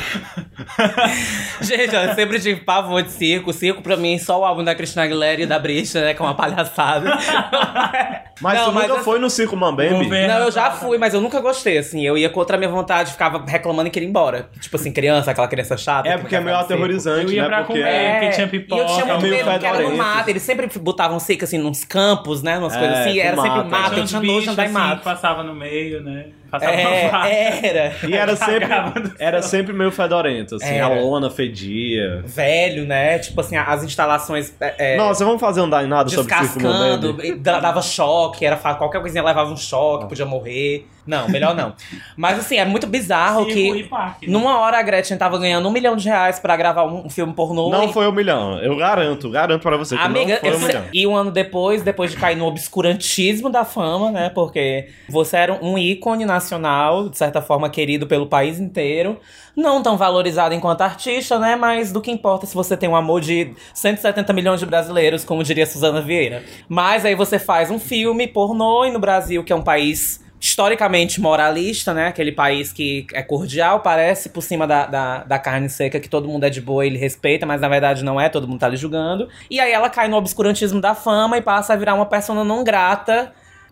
Gente, 1.62 1.95
eu 1.95 2.14
sempre 2.16 2.39
tive 2.39 2.62
pavor 2.62 3.01
de 3.03 3.12
circo. 3.12 3.53
Circo, 3.53 3.82
pra 3.82 3.95
mim, 3.97 4.18
só 4.18 4.39
o 4.39 4.45
álbum 4.45 4.64
da 4.64 4.74
Cristina 4.76 5.03
Aguilera 5.03 5.41
e 5.41 5.45
da 5.45 5.59
Brista, 5.59 6.01
né? 6.01 6.14
Que 6.14 6.22
é 6.22 6.26
uma 6.26 6.36
palhaçada. 6.36 7.12
Mas 8.41 8.57
Não, 8.57 8.66
tu 8.70 8.72
mas 8.74 8.84
nunca 8.88 8.95
assim- 8.95 9.03
foi 9.03 9.20
no 9.20 9.30
Circo 9.30 9.55
Mambembe? 9.55 10.09
Não, 10.09 10.39
eu 10.39 10.51
já 10.51 10.72
fui, 10.72 10.97
mas 10.97 11.14
eu 11.14 11.22
nunca 11.22 11.39
gostei, 11.39 11.78
assim. 11.78 12.03
Eu 12.03 12.18
ia 12.18 12.28
contra 12.28 12.55
a 12.55 12.59
minha 12.59 12.72
vontade, 12.72 13.12
ficava 13.12 13.45
reclamando 13.47 13.88
e 13.88 13.91
queria 13.91 14.07
ir 14.07 14.09
embora. 14.09 14.49
Tipo 14.59 14.78
assim, 14.78 14.91
criança, 14.91 15.30
aquela 15.30 15.47
criança 15.47 15.78
chata. 15.78 16.09
É 16.09 16.14
que 16.14 16.22
porque 16.22 16.36
é 16.36 16.39
meio 16.39 16.57
aterrorizante, 16.57 17.28
Eu 17.28 17.32
ia 17.34 17.43
né? 17.43 17.47
pra 17.49 17.57
porque 17.64 17.80
comer, 17.80 17.93
é... 17.93 18.14
porque 18.14 18.30
tinha 18.34 18.47
E 18.47 18.49
pipoca. 18.49 18.82
eu 18.82 18.88
tinha 18.88 19.05
muito 19.05 19.22
meio 19.22 19.36
medo, 19.45 19.51
porque 19.51 19.66
era 19.68 19.82
no 19.88 19.95
mato. 19.95 20.28
Eles 20.28 20.41
sempre 20.41 20.68
botavam 20.80 21.20
circo, 21.20 21.43
assim, 21.56 21.64
nos 21.64 21.84
campos, 21.84 22.41
né? 22.41 22.58
Umas 22.58 22.74
É, 22.76 22.80
coisas 22.80 22.97
assim. 22.99 23.20
Era 23.20 23.41
sempre 23.41 23.64
mato, 23.64 23.97
Eu 23.99 24.06
tinha 24.06 24.22
nojo 24.22 24.41
de 24.41 24.49
andar 24.49 24.64
em 24.64 24.66
assim, 24.66 24.74
mato. 24.74 24.97
que 24.99 25.04
passava 25.04 25.43
no 25.43 25.54
meio, 25.56 26.04
né? 26.04 26.26
Passava 26.49 26.72
É, 26.72 27.66
era. 27.66 27.95
E 28.08 28.14
era 28.14 28.36
sempre, 28.38 28.68
era 29.20 29.41
sempre 29.41 29.74
meio 29.74 29.91
fedorento, 29.91 30.56
assim. 30.56 30.66
Era. 30.76 30.86
A 30.86 30.89
lona 31.02 31.30
fedia. 31.30 32.24
Velho, 32.26 32.86
né? 32.86 33.20
Tipo 33.20 33.39
assim, 33.41 33.56
as 33.56 33.84
instalações. 33.84 34.54
É, 34.60 34.97
Nossa, 34.97 35.24
vamos 35.24 35.39
fazer 35.39 35.62
um 35.62 35.70
dainado 35.70 36.10
sobre 36.12 36.34
Circo 36.34 37.22
e 37.24 37.36
da- 37.36 37.60
dava 37.60 37.82
choque, 37.82 38.45
era 38.45 38.58
qualquer 38.58 38.99
coisinha 38.99 39.24
levava 39.24 39.52
um 39.52 39.58
choque, 39.58 40.08
podia 40.08 40.26
morrer. 40.26 40.86
Não, 41.06 41.28
melhor 41.30 41.56
não. 41.56 41.74
Mas 42.16 42.38
assim, 42.39 42.58
era 42.58 42.70
muito 42.70 42.86
bizarro 42.88 43.45
Circo 43.45 43.76
que 43.78 43.84
parque, 43.86 44.28
né? 44.28 44.32
numa 44.34 44.60
hora 44.60 44.78
a 44.78 44.82
Gretchen 44.82 45.18
tava 45.18 45.38
ganhando 45.39 45.68
um 45.68 45.72
milhão 45.72 45.95
de 45.95 46.08
reais 46.08 46.39
pra 46.39 46.56
gravar 46.56 46.84
um, 46.84 47.08
um 47.08 47.10
filme 47.10 47.34
pornô. 47.34 47.70
Não 47.70 47.86
e- 47.89 47.93
foi 47.93 48.08
um 48.08 48.12
milhão. 48.12 48.60
Eu 48.60 48.78
garanto, 48.78 49.30
garanto 49.30 49.62
pra 49.62 49.78
você 49.78 49.95
que 49.97 50.02
Amiga, 50.02 50.34
não 50.34 50.39
foi 50.39 50.56
um 50.56 50.60
milhão. 50.68 50.84
e 50.93 51.08
um 51.08 51.16
ano 51.16 51.32
depois, 51.32 51.82
depois 51.82 52.12
de 52.12 52.18
cair 52.18 52.36
no 52.38 52.45
obscurantismo 52.45 53.49
da 53.49 53.66
fama, 53.66 54.12
né? 54.12 54.30
Porque 54.30 54.89
você 55.10 55.38
era 55.38 55.54
um 55.64 55.78
ícone 55.78 56.26
nacional, 56.26 57.10
de 57.10 57.18
certa 57.18 57.41
forma 57.41 57.70
querido 57.70 58.06
pelo 58.08 58.28
país 58.28 58.60
inteiro. 58.60 59.20
Não 59.56 59.82
tão 59.84 59.97
valorizado 59.97 60.54
enquanto 60.56 60.82
artista, 60.82 61.38
né? 61.38 61.56
Mas 61.56 61.91
do 61.91 61.99
que 61.99 62.10
importa 62.12 62.45
se 62.45 62.56
você 62.56 62.78
tem 62.78 62.88
um 62.88 62.95
amor 62.95 63.20
de 63.22 63.54
170 63.74 64.32
milhões 64.34 64.60
de 64.60 64.66
brasileiros, 64.66 65.24
como 65.26 65.43
diria 65.43 65.66
Suzana 65.66 65.99
Vieira. 66.02 66.43
Mas 66.70 67.04
aí 67.06 67.16
você 67.16 67.38
faz 67.38 67.70
um 67.70 67.78
filme 67.80 68.28
pornô 68.28 68.86
e 68.86 68.91
no 68.91 68.99
Brasil, 68.99 69.43
que 69.43 69.52
é 69.52 69.56
um 69.56 69.62
país 69.62 70.22
historicamente 70.42 71.22
moralista, 71.22 71.94
né? 71.94 72.08
Aquele 72.08 72.32
país 72.32 72.74
que 72.74 73.06
é 73.14 73.22
cordial, 73.22 73.82
parece 73.82 74.28
por 74.28 74.42
cima 74.42 74.66
da, 74.66 74.88
da, 74.88 75.24
da 75.24 75.38
carne 75.38 75.70
seca, 75.70 76.00
que 76.00 76.10
todo 76.10 76.28
mundo 76.28 76.44
é 76.44 76.50
de 76.50 76.60
boa 76.60 76.84
ele 76.84 76.98
respeita, 76.98 77.46
mas 77.46 77.62
na 77.62 77.70
verdade 77.70 78.04
não 78.04 78.20
é, 78.20 78.28
todo 78.28 78.48
mundo 78.48 78.60
tá 78.60 78.68
lhe 78.68 78.76
julgando. 78.76 79.30
E 79.52 79.60
aí 79.60 79.72
ela 79.72 79.88
cai 79.88 80.08
no 80.08 80.18
obscurantismo 80.18 80.82
da 80.82 80.96
fama 80.96 81.38
e 81.38 81.42
passa 81.44 81.74
a 81.74 81.76
virar 81.76 81.94
uma 81.94 82.08
persona 82.08 82.44
não 82.44 82.64
grata. 82.64 83.32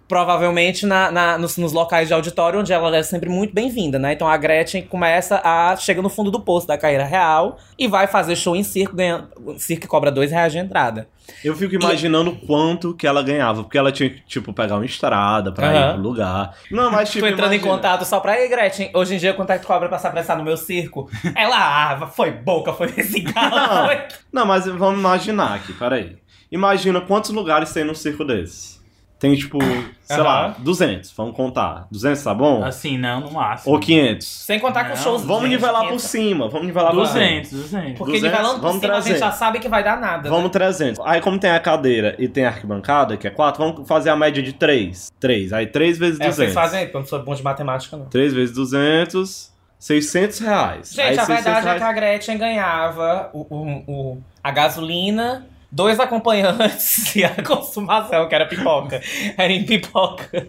Provavelmente 0.10 0.88
na, 0.88 1.12
na- 1.12 1.38
nos, 1.38 1.56
nos 1.56 1.72
locais 1.72 2.08
de 2.08 2.14
auditório, 2.16 2.60
onde 2.60 2.74
ela 2.74 2.98
é 2.98 3.04
sempre 3.04 3.30
muito 3.30 3.54
bem-vinda, 3.54 4.00
né? 4.00 4.12
Então 4.14 4.28
a 4.28 4.36
Gretchen 4.36 4.82
começa 4.82 5.40
a. 5.44 5.78
chega 5.78 6.02
no 6.02 6.10
fundo 6.10 6.32
do 6.32 6.40
poço 6.42 6.66
da 6.66 6.80
carreira 6.80 7.06
real 7.06 7.60
e 7.78 7.88
vai 7.88 8.08
fazer 8.08 8.36
show 8.36 8.56
em 8.56 8.64
circo, 8.64 8.96
ganhando. 8.96 9.30
Circo 9.60 9.88
cobra 9.88 10.12
dois 10.12 10.32
reais 10.32 10.52
de 10.52 10.58
entrada. 10.58 11.08
Eu 11.46 11.56
fico 11.56 11.76
imaginando 11.76 12.36
quanto 12.36 12.96
que 12.96 13.06
ela 13.06 13.22
ganhava, 13.22 13.62
porque 13.62 13.78
ela 13.78 13.92
tinha 13.92 14.10
que, 14.10 14.20
tipo, 14.26 14.52
pegar 14.52 14.78
uma 14.78 14.86
estrada 14.86 15.52
pra 15.52 15.68
Aham. 15.68 15.90
ir 15.92 15.94
pro 15.94 16.02
lugar. 16.02 16.56
Não, 16.72 16.90
mas 16.92 17.12
tipo. 17.12 17.24
Tô 17.28 17.32
entrando 17.32 17.54
em 17.54 17.58
imagina- 17.58 17.76
contato 17.76 18.04
só 18.04 18.20
pra. 18.20 18.36
Ei, 18.42 18.50
Gretchen, 18.50 18.90
hoje 18.96 19.14
em 19.14 19.18
dia 19.20 19.36
quanto 19.36 19.52
é 19.52 19.60
cobra 19.60 19.88
pra 19.88 20.00
se 20.00 20.08
apressar 20.08 20.36
no 20.36 20.44
meu 20.44 20.58
circo? 20.58 21.08
Ela, 21.36 21.56
ah, 22.02 22.08
foi 22.08 22.32
boca, 22.32 22.74
foi 22.74 22.88
cigarro, 23.04 23.56
Não, 23.56 23.86
foi. 23.86 24.02
não, 24.34 24.46
mas 24.48 24.66
vamos 24.66 25.00
imaginar 25.00 25.54
aqui, 25.58 25.72
peraí. 25.72 26.18
Imagina 26.52 27.00
quantos 27.00 27.30
lugares 27.30 27.72
tem 27.72 27.84
num 27.84 27.94
circo 27.94 28.26
desse. 28.26 28.79
Tem, 29.20 29.36
tipo, 29.36 29.60
sei 30.04 30.16
Aham. 30.16 30.24
lá, 30.24 30.56
200, 30.60 31.12
vamos 31.12 31.36
contar. 31.36 31.88
200 31.92 32.24
tá 32.24 32.34
bom? 32.34 32.64
Assim, 32.64 32.98
não, 32.98 33.20
no 33.20 33.32
máximo. 33.32 33.74
Ou 33.74 33.80
500? 33.80 34.26
Sem 34.26 34.58
contar 34.60 34.86
com 34.86 34.90
Não, 34.92 34.96
shows. 34.96 35.24
Vamos 35.24 35.42
gente, 35.44 35.52
nivelar 35.52 35.82
500. 35.82 36.02
por 36.02 36.08
cima, 36.08 36.48
vamos 36.50 36.68
nivelar 36.68 36.92
por 36.94 37.06
cima. 37.06 37.20
200, 37.20 37.52
200. 37.52 37.98
Porque 37.98 38.12
200, 38.14 38.22
nivelando 38.24 38.56
por 38.56 38.62
vamos 38.68 38.82
cima 38.82 38.94
a 38.94 38.96
gente 39.02 39.04
300. 39.10 39.20
já 39.30 39.32
sabe 39.34 39.60
que 39.60 39.68
vai 39.68 39.84
dar 39.84 40.00
nada. 40.00 40.30
Vamos 40.30 40.46
né? 40.46 40.50
300. 40.52 41.06
Aí, 41.06 41.20
como 41.20 41.38
tem 41.38 41.52
a 41.52 41.60
cadeira 41.60 42.16
e 42.18 42.30
tem 42.30 42.46
a 42.46 42.48
arquibancada, 42.48 43.18
que 43.18 43.28
é 43.28 43.30
4, 43.30 43.62
vamos 43.62 43.86
fazer 43.88 44.10
a 44.10 44.16
média 44.16 44.42
de 44.42 44.54
3. 44.54 45.12
3. 45.20 45.52
Aí, 45.52 45.68
3 45.68 45.98
vezes 45.98 46.18
É, 46.22 46.24
200. 46.28 46.36
vocês 46.38 46.54
fazem, 46.54 46.86
porque 46.86 46.96
eu 46.96 47.02
não 47.02 47.08
sou 47.08 47.22
bom 47.22 47.36
de 47.36 47.44
matemática, 47.44 47.98
não. 47.98 48.06
3 48.06 48.34
vezes 48.34 48.56
200, 48.56 49.52
600 49.78 50.40
reais. 50.40 50.92
Gente, 50.94 51.02
Aí, 51.02 51.20
a 51.20 51.26
600 51.26 51.44
verdade 51.44 51.58
é 51.60 51.62
reais- 51.72 51.78
que 51.82 51.88
a 51.90 51.92
Gretchen 51.94 52.38
ganhava 52.38 53.30
o, 53.34 53.46
o- 53.54 53.84
o- 53.86 54.24
a 54.42 54.50
gasolina, 54.52 55.46
dois 55.72 56.00
acompanhantes 56.00 57.14
e 57.16 57.24
a 57.24 57.42
consumação, 57.44 58.28
que 58.28 58.36
era 58.36 58.46
pipoca. 58.46 59.02
Era 59.38 59.52
em 59.52 59.64
pipoca. 59.66 60.48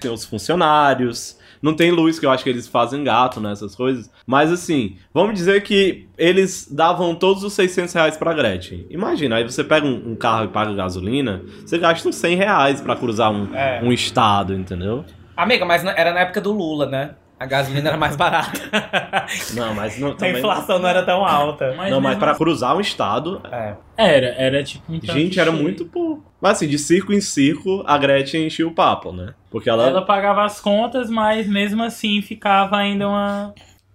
Tem 0.00 0.10
os 0.10 0.24
funcionários. 0.24 1.40
Não 1.60 1.74
tem 1.74 1.92
luz, 1.92 2.18
que 2.18 2.26
eu 2.26 2.30
acho 2.32 2.42
que 2.42 2.50
eles 2.50 2.66
fazem 2.66 3.04
gato 3.04 3.40
nessas 3.40 3.76
coisas. 3.76 4.10
Mas 4.26 4.50
assim, 4.50 4.96
vamos 5.14 5.34
dizer 5.34 5.62
que 5.62 6.08
eles 6.18 6.66
davam 6.68 7.14
todos 7.14 7.44
os 7.44 7.52
600 7.52 7.94
reais 7.94 8.16
pra 8.16 8.32
Gretchen. 8.34 8.84
Imagina, 8.90 9.36
aí 9.36 9.44
você 9.44 9.62
pega 9.62 9.86
um, 9.86 10.10
um 10.10 10.16
carro 10.16 10.46
e 10.46 10.48
paga 10.48 10.74
gasolina, 10.74 11.40
você 11.64 11.78
gasta 11.78 12.08
uns 12.08 12.16
100 12.16 12.36
reais 12.36 12.80
pra 12.80 12.96
cruzar 12.96 13.30
um, 13.30 13.54
É. 13.54 13.80
um 13.80 13.92
estado, 13.92 14.52
entendeu? 14.54 15.04
Amiga, 15.36 15.64
mas 15.64 15.84
era 15.84 16.12
na 16.12 16.20
época 16.20 16.40
do 16.40 16.52
Lula, 16.52 16.86
né? 16.86 17.10
A 17.42 17.46
gasolina 17.46 17.88
era 17.88 17.98
mais 17.98 18.14
barata. 18.14 18.60
Não, 19.52 19.74
mas 19.74 19.98
não, 19.98 20.12
A 20.12 20.14
também... 20.14 20.38
inflação 20.38 20.78
não 20.78 20.88
era 20.88 21.02
tão 21.02 21.24
alta. 21.24 21.74
Não, 21.90 22.00
mas 22.00 22.16
pra 22.16 22.36
cruzar 22.36 22.76
um 22.76 22.80
estado... 22.80 23.40
É. 23.50 23.74
Era, 23.96 24.26
era 24.38 24.62
tipo 24.62 24.92
um 24.92 25.00
Gente, 25.02 25.40
era 25.40 25.50
cheio. 25.50 25.62
muito 25.62 25.84
pouco. 25.84 26.24
Mas 26.40 26.52
assim, 26.52 26.68
de 26.68 26.78
circo 26.78 27.12
em 27.12 27.20
circo, 27.20 27.82
a 27.84 27.98
Gretchen 27.98 28.46
enchia 28.46 28.66
o 28.66 28.72
papo, 28.72 29.12
né? 29.12 29.34
Porque 29.50 29.68
ela... 29.68 29.88
Ela 29.88 30.02
pagava 30.02 30.44
as 30.44 30.60
contas, 30.60 31.10
mas 31.10 31.48
mesmo 31.48 31.82
assim 31.82 32.22
ficava 32.22 32.76
ainda 32.76 33.08
uma. 33.08 33.52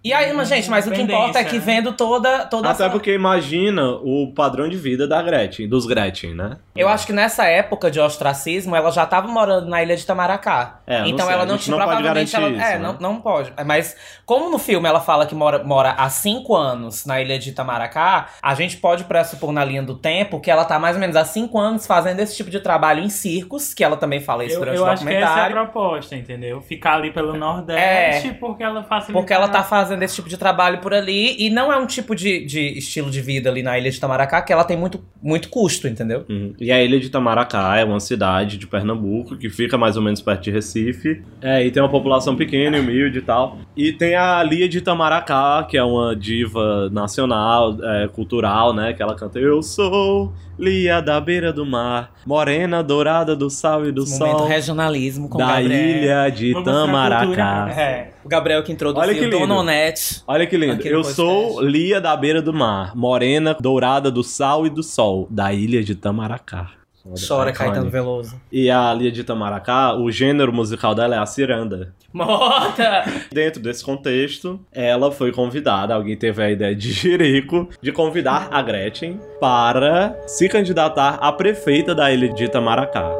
E 0.08 0.12
aí, 0.14 0.32
mas, 0.32 0.48
gente, 0.48 0.70
mas 0.70 0.86
o 0.86 0.90
que 0.90 1.02
importa 1.02 1.38
é 1.38 1.44
que 1.44 1.58
Dependência, 1.58 1.82
vendo 1.82 1.92
toda, 1.92 2.46
toda 2.46 2.70
Até 2.70 2.84
essa- 2.84 2.90
porque 2.92 3.12
imagina 3.12 3.90
o 4.02 4.32
padrão 4.34 4.66
de 4.66 4.76
vida 4.76 5.06
da 5.06 5.20
Gretchen, 5.20 5.68
dos 5.68 5.84
Gretchen, 5.84 6.34
né? 6.34 6.56
Eu 6.74 6.88
acho 6.88 7.06
que 7.06 7.12
nessa 7.12 7.44
época 7.44 7.90
de 7.90 8.00
ostracismo, 8.00 8.74
ela 8.74 8.90
já 8.90 9.04
tava 9.04 9.28
morando 9.28 9.66
na 9.68 9.82
ilha 9.82 9.94
de 9.96 10.06
Tamaracá. 10.06 10.80
É, 10.86 10.96
eu 10.96 11.00
não 11.00 11.08
então 11.08 11.26
sei, 11.26 11.34
ela 11.34 11.44
não 11.44 11.58
tinha 11.58 11.76
não 11.76 11.84
pode 11.84 11.96
provavelmente 11.96 12.32
garantir 12.32 12.56
ela, 12.56 12.64
isso, 12.64 12.74
É, 12.74 12.78
né? 12.78 12.96
não, 13.00 13.12
não 13.14 13.20
pode. 13.20 13.52
Mas 13.66 13.94
como 14.24 14.48
no 14.48 14.58
filme 14.58 14.88
ela 14.88 15.00
fala 15.00 15.26
que 15.26 15.34
mora, 15.34 15.62
mora 15.62 15.90
há 15.98 16.08
cinco 16.08 16.56
anos 16.56 17.04
na 17.04 17.20
ilha 17.20 17.38
de 17.38 17.52
Tamaracá, 17.52 18.28
a 18.40 18.54
gente 18.54 18.78
pode 18.78 19.04
pressupor 19.04 19.52
na 19.52 19.62
linha 19.62 19.82
do 19.82 19.94
tempo 19.94 20.40
que 20.40 20.50
ela 20.50 20.64
tá 20.64 20.78
mais 20.78 20.94
ou 20.96 21.00
menos 21.00 21.16
há 21.16 21.24
cinco 21.26 21.58
anos 21.58 21.86
fazendo 21.86 22.20
esse 22.20 22.34
tipo 22.34 22.48
de 22.48 22.60
trabalho 22.60 23.02
em 23.02 23.10
circos, 23.10 23.74
que 23.74 23.84
ela 23.84 23.96
também 23.98 24.20
fala 24.20 24.44
isso 24.44 24.54
Eu, 24.54 24.60
durante 24.60 24.76
eu 24.78 24.84
o 24.84 24.86
acho 24.86 25.04
que 25.04 25.08
essa 25.12 25.18
é 25.18 25.22
a 25.22 25.26
documentário. 25.48 25.56
proposta, 25.70 26.16
entendeu? 26.16 26.62
Ficar 26.62 26.94
ali 26.94 27.10
pelo 27.10 27.36
Nordeste 27.36 28.32
porque 28.38 28.62
ela 28.62 28.82
facilita. 28.84 29.12
Porque 29.12 29.32
ela 29.32 29.48
tá 29.48 29.62
fazendo 29.62 29.97
esse 30.04 30.16
tipo 30.16 30.28
de 30.28 30.36
trabalho 30.36 30.78
por 30.78 30.94
ali 30.94 31.36
e 31.38 31.50
não 31.50 31.72
é 31.72 31.76
um 31.76 31.86
tipo 31.86 32.14
de, 32.14 32.44
de 32.44 32.78
estilo 32.78 33.10
de 33.10 33.20
vida 33.20 33.50
ali 33.50 33.62
na 33.62 33.78
ilha 33.78 33.90
de 33.90 33.98
Tamaracá 33.98 34.42
que 34.42 34.52
ela 34.52 34.64
tem 34.64 34.76
muito, 34.76 35.02
muito 35.22 35.48
custo, 35.48 35.86
entendeu? 35.88 36.24
Uhum. 36.28 36.54
E 36.58 36.70
a 36.72 36.82
ilha 36.82 36.98
de 36.98 37.10
Tamaracá 37.10 37.76
é 37.76 37.84
uma 37.84 38.00
cidade 38.00 38.56
de 38.56 38.66
Pernambuco 38.66 39.36
que 39.36 39.48
fica 39.48 39.76
mais 39.78 39.96
ou 39.96 40.02
menos 40.02 40.20
perto 40.20 40.44
de 40.44 40.50
Recife. 40.50 41.22
É, 41.40 41.64
e 41.64 41.70
tem 41.70 41.82
uma 41.82 41.88
população 41.88 42.36
pequena 42.36 42.78
humilde 42.78 43.18
e 43.18 43.22
tal. 43.22 43.58
E 43.76 43.92
tem 43.92 44.14
a 44.14 44.42
Lia 44.42 44.68
de 44.68 44.80
Tamaracá, 44.80 45.66
que 45.68 45.76
é 45.76 45.82
uma 45.82 46.14
diva 46.14 46.88
nacional, 46.90 47.76
é, 47.82 48.08
cultural, 48.08 48.74
né? 48.74 48.92
Que 48.92 49.02
ela 49.02 49.14
canta 49.14 49.38
Eu 49.38 49.62
sou 49.62 50.32
Lia 50.58 51.00
da 51.00 51.20
beira 51.20 51.52
do 51.52 51.64
mar, 51.64 52.12
morena 52.26 52.82
dourada 52.82 53.36
do 53.36 53.48
sal 53.48 53.86
e 53.86 53.92
do 53.92 54.02
Esse 54.02 54.18
momento 54.18 54.38
sol. 54.38 54.46
regionalismo 54.48 55.28
com 55.28 55.38
da 55.38 55.46
Gabriel. 55.46 55.70
ilha 55.72 56.28
de 56.30 56.52
Vamos 56.52 56.64
Tamaracá. 56.72 57.70
É, 57.70 58.10
o 58.24 58.28
Gabriel 58.28 58.62
que 58.64 58.72
introduziu 58.72 59.02
Olha 59.08 59.14
que 59.14 59.24
lindo. 59.24 59.38
Dona 59.38 59.54
Onete. 59.56 60.22
Olha 60.26 60.46
que 60.46 60.56
lindo. 60.56 60.86
Eu 60.86 61.04
sou 61.04 61.60
Lia 61.62 62.00
da 62.00 62.16
beira 62.16 62.42
do 62.42 62.52
mar, 62.52 62.96
morena 62.96 63.56
dourada 63.60 64.10
do 64.10 64.24
sal 64.24 64.66
e 64.66 64.70
do 64.70 64.82
sol, 64.82 65.28
da 65.30 65.52
ilha 65.52 65.82
de 65.82 65.94
Tamaracá. 65.94 66.70
Chora, 67.14 67.50
Iconic. 67.50 67.72
Caetano 67.72 67.90
Veloso. 67.90 68.40
E 68.50 68.70
a 68.70 68.92
Lia 68.92 69.10
de 69.10 69.24
Tamaracá, 69.24 69.94
o 69.94 70.10
gênero 70.10 70.52
musical 70.52 70.94
dela 70.94 71.14
é 71.14 71.18
a 71.18 71.26
ciranda. 71.26 71.94
Morta! 72.12 73.04
Dentro 73.32 73.62
desse 73.62 73.84
contexto, 73.84 74.60
ela 74.72 75.12
foi 75.12 75.32
convidada, 75.32 75.94
alguém 75.94 76.16
teve 76.16 76.42
a 76.42 76.50
ideia 76.50 76.74
de 76.74 76.90
Jerico, 76.90 77.68
de 77.80 77.92
convidar 77.92 78.48
a 78.50 78.62
Gretchen 78.62 79.20
para 79.40 80.18
se 80.26 80.48
candidatar 80.48 81.18
a 81.20 81.32
prefeita 81.32 81.94
da 81.94 82.10
ilha 82.10 82.28
de 82.32 82.44
Itamaracá. 82.44 83.14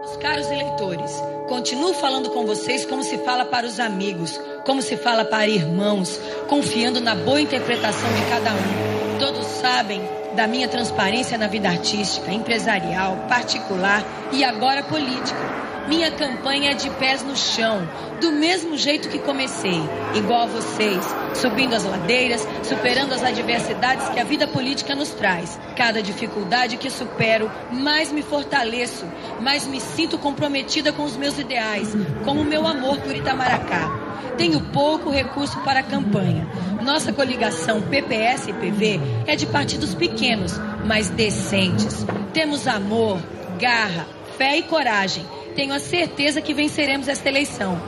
Meus 0.00 0.16
caros 0.18 0.50
eleitores, 0.50 1.22
continuo 1.48 1.94
falando 1.94 2.30
com 2.30 2.46
vocês 2.46 2.84
como 2.84 3.02
se 3.02 3.18
fala 3.18 3.44
para 3.46 3.66
os 3.66 3.80
amigos, 3.80 4.40
como 4.64 4.82
se 4.82 4.96
fala 4.96 5.24
para 5.24 5.48
irmãos, 5.48 6.20
confiando 6.48 7.00
na 7.00 7.14
boa 7.14 7.40
interpretação 7.40 8.08
de 8.14 8.22
cada 8.30 8.52
um. 8.52 9.03
Todos 9.18 9.46
sabem 9.46 10.02
da 10.34 10.46
minha 10.46 10.66
transparência 10.66 11.38
na 11.38 11.46
vida 11.46 11.68
artística, 11.68 12.32
empresarial, 12.32 13.16
particular 13.28 14.02
e 14.32 14.42
agora 14.42 14.82
política. 14.82 15.64
Minha 15.88 16.10
campanha 16.10 16.70
é 16.70 16.74
de 16.74 16.88
pés 16.90 17.22
no 17.22 17.36
chão, 17.36 17.86
do 18.20 18.32
mesmo 18.32 18.76
jeito 18.76 19.08
que 19.08 19.18
comecei, 19.18 19.80
igual 20.14 20.42
a 20.42 20.46
vocês, 20.46 21.04
subindo 21.34 21.74
as 21.74 21.84
ladeiras, 21.84 22.46
superando 22.62 23.12
as 23.12 23.22
adversidades 23.22 24.08
que 24.08 24.18
a 24.18 24.24
vida 24.24 24.48
política 24.48 24.94
nos 24.94 25.10
traz. 25.10 25.60
Cada 25.76 26.02
dificuldade 26.02 26.78
que 26.78 26.90
supero, 26.90 27.50
mais 27.70 28.10
me 28.10 28.22
fortaleço, 28.22 29.06
mais 29.40 29.66
me 29.66 29.80
sinto 29.80 30.18
comprometida 30.18 30.90
com 30.90 31.04
os 31.04 31.16
meus 31.16 31.38
ideais, 31.38 31.94
com 32.24 32.32
o 32.32 32.44
meu 32.44 32.66
amor 32.66 32.98
por 33.00 33.14
Itamaracá. 33.14 34.04
Tenho 34.38 34.60
pouco 34.60 35.10
recurso 35.10 35.60
para 35.60 35.80
a 35.80 35.82
campanha. 35.82 36.48
Nossa 36.84 37.14
coligação 37.14 37.80
PPS 37.80 38.48
e 38.48 38.52
PV 38.52 39.00
é 39.26 39.34
de 39.34 39.46
partidos 39.46 39.94
pequenos, 39.94 40.52
mas 40.84 41.08
decentes. 41.08 42.04
Temos 42.34 42.68
amor, 42.68 43.18
garra, 43.58 44.06
fé 44.36 44.58
e 44.58 44.62
coragem. 44.64 45.24
Tenho 45.56 45.72
a 45.72 45.78
certeza 45.78 46.42
que 46.42 46.52
venceremos 46.52 47.08
esta 47.08 47.26
eleição. 47.26 47.80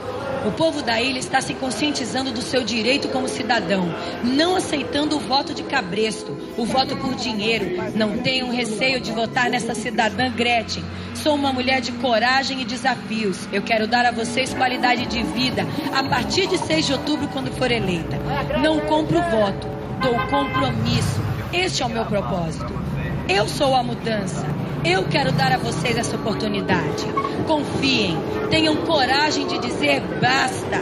O 0.47 0.51
povo 0.53 0.81
da 0.81 1.01
ilha 1.01 1.19
está 1.19 1.41
se 1.41 1.53
conscientizando 1.53 2.31
do 2.31 2.41
seu 2.41 2.63
direito 2.63 3.09
como 3.09 3.27
cidadão, 3.27 3.93
não 4.23 4.55
aceitando 4.55 5.17
o 5.17 5.19
voto 5.19 5.53
de 5.53 5.61
cabresto, 5.61 6.37
o 6.57 6.65
voto 6.65 6.95
por 6.95 7.15
dinheiro. 7.15 7.91
Não 7.93 8.19
tenham 8.19 8.49
receio 8.49 9.01
de 9.01 9.11
votar 9.11 9.49
nessa 9.49 9.75
cidadã 9.75 10.31
Gretchen. 10.31 10.85
Sou 11.15 11.35
uma 11.35 11.51
mulher 11.51 11.81
de 11.81 11.91
coragem 11.91 12.61
e 12.61 12.65
desafios. 12.65 13.45
Eu 13.51 13.61
quero 13.61 13.87
dar 13.87 14.05
a 14.05 14.11
vocês 14.11 14.53
qualidade 14.53 15.05
de 15.07 15.21
vida 15.21 15.67
a 15.93 16.01
partir 16.01 16.47
de 16.47 16.57
6 16.57 16.85
de 16.85 16.93
outubro, 16.93 17.27
quando 17.27 17.51
for 17.51 17.69
eleita. 17.69 18.17
Não 18.61 18.79
compro 18.79 19.21
voto, 19.23 19.67
dou 20.01 20.15
compromisso. 20.29 21.21
Este 21.51 21.83
é 21.83 21.85
o 21.85 21.89
meu 21.89 22.05
propósito. 22.05 22.73
Eu 23.27 23.49
sou 23.49 23.75
a 23.75 23.83
mudança. 23.83 24.47
Eu 24.89 25.03
quero 25.03 25.33
dar 25.33 25.51
a 25.51 25.57
vocês 25.57 25.97
essa 25.97 26.15
oportunidade. 26.15 27.03
Confiem, 27.45 28.17
tenham 28.49 28.73
coragem 28.77 29.45
de 29.45 29.59
dizer 29.59 30.01
basta. 30.21 30.79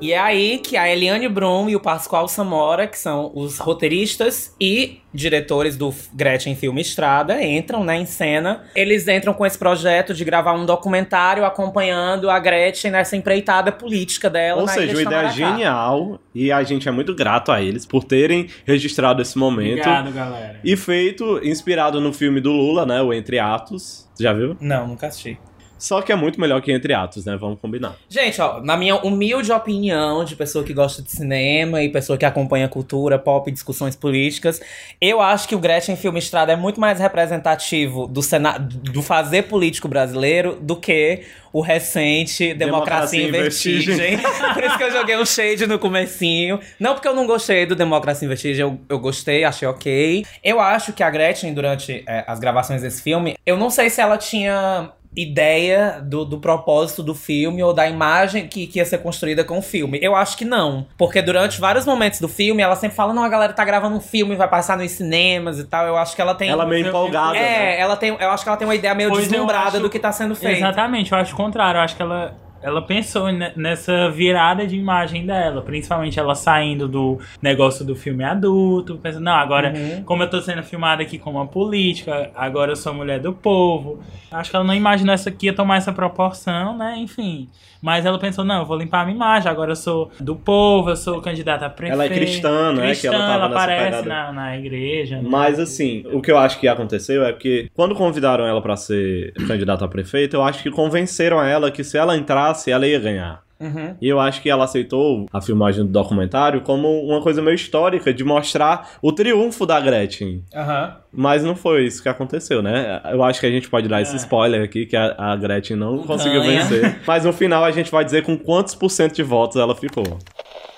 E 0.00 0.12
é 0.12 0.18
aí 0.18 0.58
que 0.58 0.76
a 0.76 0.90
Eliane 0.90 1.28
Brum 1.28 1.68
e 1.68 1.76
o 1.76 1.80
Pascoal 1.80 2.26
Samora, 2.26 2.86
que 2.86 2.98
são 2.98 3.30
os 3.34 3.58
roteiristas 3.58 4.54
e 4.60 5.00
diretores 5.12 5.76
do 5.76 5.92
Gretchen 6.14 6.54
Filme 6.54 6.80
Estrada, 6.80 7.42
entram 7.44 7.84
né, 7.84 7.98
em 7.98 8.06
cena. 8.06 8.64
Eles 8.74 9.06
entram 9.08 9.34
com 9.34 9.44
esse 9.44 9.58
projeto 9.58 10.14
de 10.14 10.24
gravar 10.24 10.54
um 10.54 10.64
documentário 10.64 11.44
acompanhando 11.44 12.30
a 12.30 12.38
Gretchen 12.38 12.90
nessa 12.90 13.16
empreitada 13.16 13.72
política 13.72 14.30
dela 14.30 14.60
Ou 14.60 14.66
na 14.66 14.72
seja, 14.72 14.92
uma 14.92 14.96
de 14.96 15.02
ideia 15.02 15.28
genial 15.30 16.20
e 16.34 16.50
a 16.50 16.62
gente 16.62 16.88
é 16.88 16.92
muito 16.92 17.14
grato 17.14 17.52
a 17.52 17.60
eles 17.60 17.84
por 17.84 18.04
terem 18.04 18.48
registrado 18.64 19.20
esse 19.20 19.36
momento. 19.36 19.80
Obrigado, 19.80 20.12
galera. 20.12 20.60
E 20.64 20.76
feito 20.76 21.40
inspirado 21.44 22.00
no 22.00 22.12
filme 22.12 22.40
do 22.40 22.52
Lula, 22.52 22.86
né? 22.86 23.02
O 23.02 23.12
Entre 23.12 23.38
Atos. 23.38 24.08
Já 24.18 24.32
viu? 24.32 24.56
Não, 24.60 24.86
nunca 24.86 25.08
assisti. 25.08 25.38
Só 25.80 26.02
que 26.02 26.12
é 26.12 26.16
muito 26.16 26.40
melhor 26.40 26.60
que 26.60 26.70
Entre 26.70 26.92
Atos, 26.92 27.24
né? 27.24 27.36
Vamos 27.36 27.58
combinar. 27.58 27.96
Gente, 28.08 28.40
ó, 28.40 28.60
na 28.60 28.76
minha 28.76 28.96
humilde 28.96 29.50
opinião 29.50 30.24
de 30.24 30.36
pessoa 30.36 30.64
que 30.64 30.72
gosta 30.72 31.02
de 31.02 31.10
cinema 31.10 31.82
e 31.82 31.88
pessoa 31.88 32.16
que 32.16 32.24
acompanha 32.24 32.68
cultura, 32.68 33.18
pop 33.18 33.48
e 33.48 33.52
discussões 33.52 33.96
políticas, 33.96 34.60
eu 35.00 35.20
acho 35.20 35.48
que 35.48 35.54
o 35.54 35.58
Gretchen 35.58 35.96
Filme 35.96 36.18
Estrada 36.18 36.52
é 36.52 36.56
muito 36.56 36.80
mais 36.80 37.00
representativo 37.00 38.06
do, 38.06 38.22
sena 38.22 38.58
do 38.58 39.02
fazer 39.02 39.44
político 39.44 39.88
brasileiro 39.88 40.56
do 40.60 40.76
que 40.76 41.22
o 41.52 41.60
recente 41.60 42.54
Democracia, 42.54 42.56
Democracia 42.56 43.22
em 43.22 43.28
em 43.28 43.32
Vertigem. 43.32 44.16
Vertigem. 44.16 44.54
Por 44.54 44.64
isso 44.64 44.78
que 44.78 44.84
eu 44.84 44.92
joguei 44.92 45.16
um 45.16 45.26
shade 45.26 45.66
no 45.66 45.78
comecinho. 45.78 46.60
Não 46.78 46.94
porque 46.94 47.08
eu 47.08 47.14
não 47.14 47.26
gostei 47.26 47.66
do 47.66 47.74
Democracia 47.74 48.26
em 48.26 48.28
Vertigem, 48.28 48.60
eu, 48.60 48.80
eu 48.88 48.98
gostei, 48.98 49.44
achei 49.44 49.66
ok. 49.66 50.24
Eu 50.44 50.60
acho 50.60 50.92
que 50.92 51.02
a 51.02 51.10
Gretchen, 51.10 51.52
durante 51.52 52.04
é, 52.06 52.24
as 52.26 52.38
gravações 52.38 52.82
desse 52.82 53.02
filme, 53.02 53.36
eu 53.44 53.56
não 53.56 53.70
sei 53.70 53.90
se 53.90 54.00
ela 54.00 54.16
tinha 54.16 54.92
ideia 55.16 56.00
do, 56.02 56.24
do 56.24 56.38
propósito 56.38 57.02
do 57.02 57.14
filme 57.14 57.62
ou 57.62 57.72
da 57.72 57.88
imagem 57.88 58.46
que, 58.46 58.66
que 58.66 58.78
ia 58.78 58.84
ser 58.84 58.98
construída 58.98 59.42
com 59.44 59.58
o 59.58 59.62
filme. 59.62 59.98
Eu 60.02 60.14
acho 60.14 60.36
que 60.36 60.44
não. 60.44 60.86
Porque 60.96 61.20
durante 61.20 61.60
vários 61.60 61.84
momentos 61.84 62.20
do 62.20 62.28
filme, 62.28 62.62
ela 62.62 62.76
sempre 62.76 62.96
fala: 62.96 63.12
não, 63.12 63.22
a 63.24 63.28
galera 63.28 63.52
tá 63.52 63.64
gravando 63.64 63.96
um 63.96 64.00
filme, 64.00 64.36
vai 64.36 64.48
passar 64.48 64.76
nos 64.78 64.90
cinemas 64.92 65.58
e 65.58 65.64
tal. 65.64 65.86
Eu 65.86 65.96
acho 65.96 66.14
que 66.14 66.22
ela 66.22 66.34
tem. 66.34 66.48
Ela 66.50 66.66
meio 66.66 66.86
empolgada, 66.88 67.36
É, 67.36 67.40
né? 67.40 67.80
ela 67.80 67.96
tem. 67.96 68.10
Eu 68.18 68.30
acho 68.30 68.42
que 68.42 68.48
ela 68.48 68.56
tem 68.58 68.66
uma 68.68 68.74
ideia 68.74 68.94
meio 68.94 69.10
Pois 69.10 69.28
deslumbrada 69.28 69.68
acho- 69.70 69.80
do 69.80 69.90
que 69.90 69.98
tá 69.98 70.12
sendo 70.12 70.34
feito. 70.34 70.58
Exatamente, 70.58 71.12
eu 71.12 71.18
acho 71.18 71.34
o 71.34 71.36
contrário. 71.36 71.78
Eu 71.78 71.82
acho 71.82 71.96
que 71.96 72.02
ela, 72.02 72.34
ela 72.62 72.82
pensou 72.82 73.32
ne- 73.32 73.52
nessa 73.56 74.10
virada 74.10 74.66
de 74.66 74.76
imagem 74.76 75.24
dela. 75.26 75.62
Principalmente 75.62 76.18
ela 76.18 76.34
saindo 76.34 76.86
do 76.86 77.18
negócio 77.40 77.84
do 77.84 77.94
filme 77.96 78.22
adulto. 78.24 78.96
Pensando, 78.98 79.24
não, 79.24 79.32
agora, 79.32 79.72
Uhum. 79.74 80.02
como 80.04 80.22
eu 80.22 80.30
tô 80.30 80.40
sendo 80.40 80.62
filmada 80.62 81.02
aqui 81.02 81.18
como 81.18 81.38
uma 81.38 81.46
política, 81.46 82.30
agora 82.34 82.72
eu 82.72 82.76
sou 82.76 82.92
mulher 82.92 83.18
do 83.20 83.32
povo. 83.32 84.00
Acho 84.30 84.50
que 84.50 84.56
ela 84.56 84.64
não 84.64 84.74
imaginou 84.74 85.14
essa 85.14 85.30
aqui 85.30 85.46
ia 85.46 85.52
tomar 85.54 85.76
essa 85.76 85.92
proporção, 85.92 86.76
né? 86.76 86.96
Enfim. 86.98 87.48
Mas 87.82 88.04
ela 88.04 88.18
pensou, 88.18 88.44
não, 88.44 88.60
eu 88.60 88.66
vou 88.66 88.76
limpar 88.76 89.00
a 89.02 89.04
minha 89.04 89.14
imagem, 89.16 89.50
agora 89.50 89.72
eu 89.72 89.76
sou 89.76 90.10
do 90.20 90.36
povo, 90.36 90.90
eu 90.90 90.96
sou 90.96 91.20
candidata 91.20 91.66
a 91.66 91.70
prefeito. 91.70 91.94
Ela 91.94 92.04
é 92.04 92.08
cristã, 92.08 92.72
né? 92.72 92.86
Cristã, 92.88 93.10
Que 93.10 93.16
ela 93.16 93.34
ela 93.34 93.46
aparece 93.46 94.08
na, 94.08 94.32
na 94.32 94.58
igreja. 94.58 95.16
né? 95.16 95.28
Mas 95.28 95.58
assim, 95.58 96.04
o 96.12 96.20
que 96.20 96.30
eu 96.30 96.38
acho 96.38 96.58
que 96.60 96.68
aconteceu 96.68 97.24
é 97.24 97.32
que 97.32 97.70
quando 97.74 97.94
convidaram 97.94 98.46
ela 98.46 98.60
pra 98.60 98.76
ser 98.76 99.32
candidata 99.46 99.84
a 99.84 99.88
prefeito, 99.88 100.36
eu 100.36 100.42
acho 100.42 100.62
que 100.62 100.70
convenceram 100.70 101.42
ela 101.42 101.70
que 101.70 101.82
se 101.82 101.96
ela 101.96 102.16
entrasse, 102.16 102.70
ela 102.70 102.86
ia 102.86 102.98
ganhar. 102.98 103.42
Uhum. 103.60 103.94
E 104.00 104.08
eu 104.08 104.18
acho 104.18 104.40
que 104.40 104.48
ela 104.48 104.64
aceitou 104.64 105.26
a 105.32 105.40
filmagem 105.40 105.84
do 105.84 105.92
documentário 105.92 106.62
como 106.62 106.88
uma 107.02 107.20
coisa 107.20 107.42
meio 107.42 107.54
histórica, 107.54 108.12
de 108.12 108.24
mostrar 108.24 108.92
o 109.02 109.12
triunfo 109.12 109.66
da 109.66 109.78
Gretchen. 109.78 110.42
Aham. 110.54 110.96
Mas 111.12 111.42
não 111.42 111.56
foi 111.56 111.84
isso 111.84 112.02
que 112.02 112.08
aconteceu, 112.08 112.62
né? 112.62 113.00
Eu 113.12 113.22
acho 113.22 113.40
que 113.40 113.46
a 113.46 113.50
gente 113.50 113.68
pode 113.68 113.88
dar 113.88 114.00
esse 114.00 114.16
spoiler 114.16 114.62
aqui, 114.62 114.86
que 114.86 114.96
a, 114.96 115.14
a 115.18 115.36
Gretchen 115.36 115.76
não 115.76 115.98
conseguiu 115.98 116.40
Ganha. 116.40 116.62
vencer. 116.62 117.00
Mas 117.06 117.24
no 117.24 117.32
final 117.32 117.64
a 117.64 117.70
gente 117.70 117.90
vai 117.90 118.04
dizer 118.04 118.22
com 118.22 118.38
quantos 118.38 118.74
por 118.74 118.90
cento 118.90 119.14
de 119.14 119.22
votos 119.22 119.56
ela 119.56 119.74
ficou. 119.74 120.18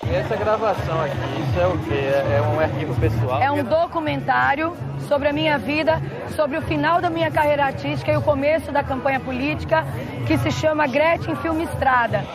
E 0.05 0.15
essa 0.15 0.35
gravação 0.35 1.01
aqui, 1.01 1.15
isso 1.49 1.59
é 1.59 1.67
o 1.67 1.77
quê? 1.79 1.93
É 1.93 2.33
é 2.33 2.41
um 2.41 2.59
arquivo 2.59 2.99
pessoal? 2.99 3.41
É 3.41 3.51
um 3.51 3.63
documentário 3.63 4.73
sobre 5.07 5.29
a 5.29 5.33
minha 5.33 5.57
vida, 5.57 6.01
sobre 6.35 6.57
o 6.57 6.61
final 6.61 6.99
da 6.99 7.09
minha 7.09 7.31
carreira 7.31 7.65
artística 7.65 8.11
e 8.11 8.17
o 8.17 8.21
começo 8.21 8.71
da 8.71 8.83
campanha 8.83 9.19
política, 9.19 9.85
que 10.27 10.37
se 10.37 10.51
chama 10.51 10.87
Gretchen 10.87 11.35
Filme 11.37 11.63
Estrada. 11.63 12.25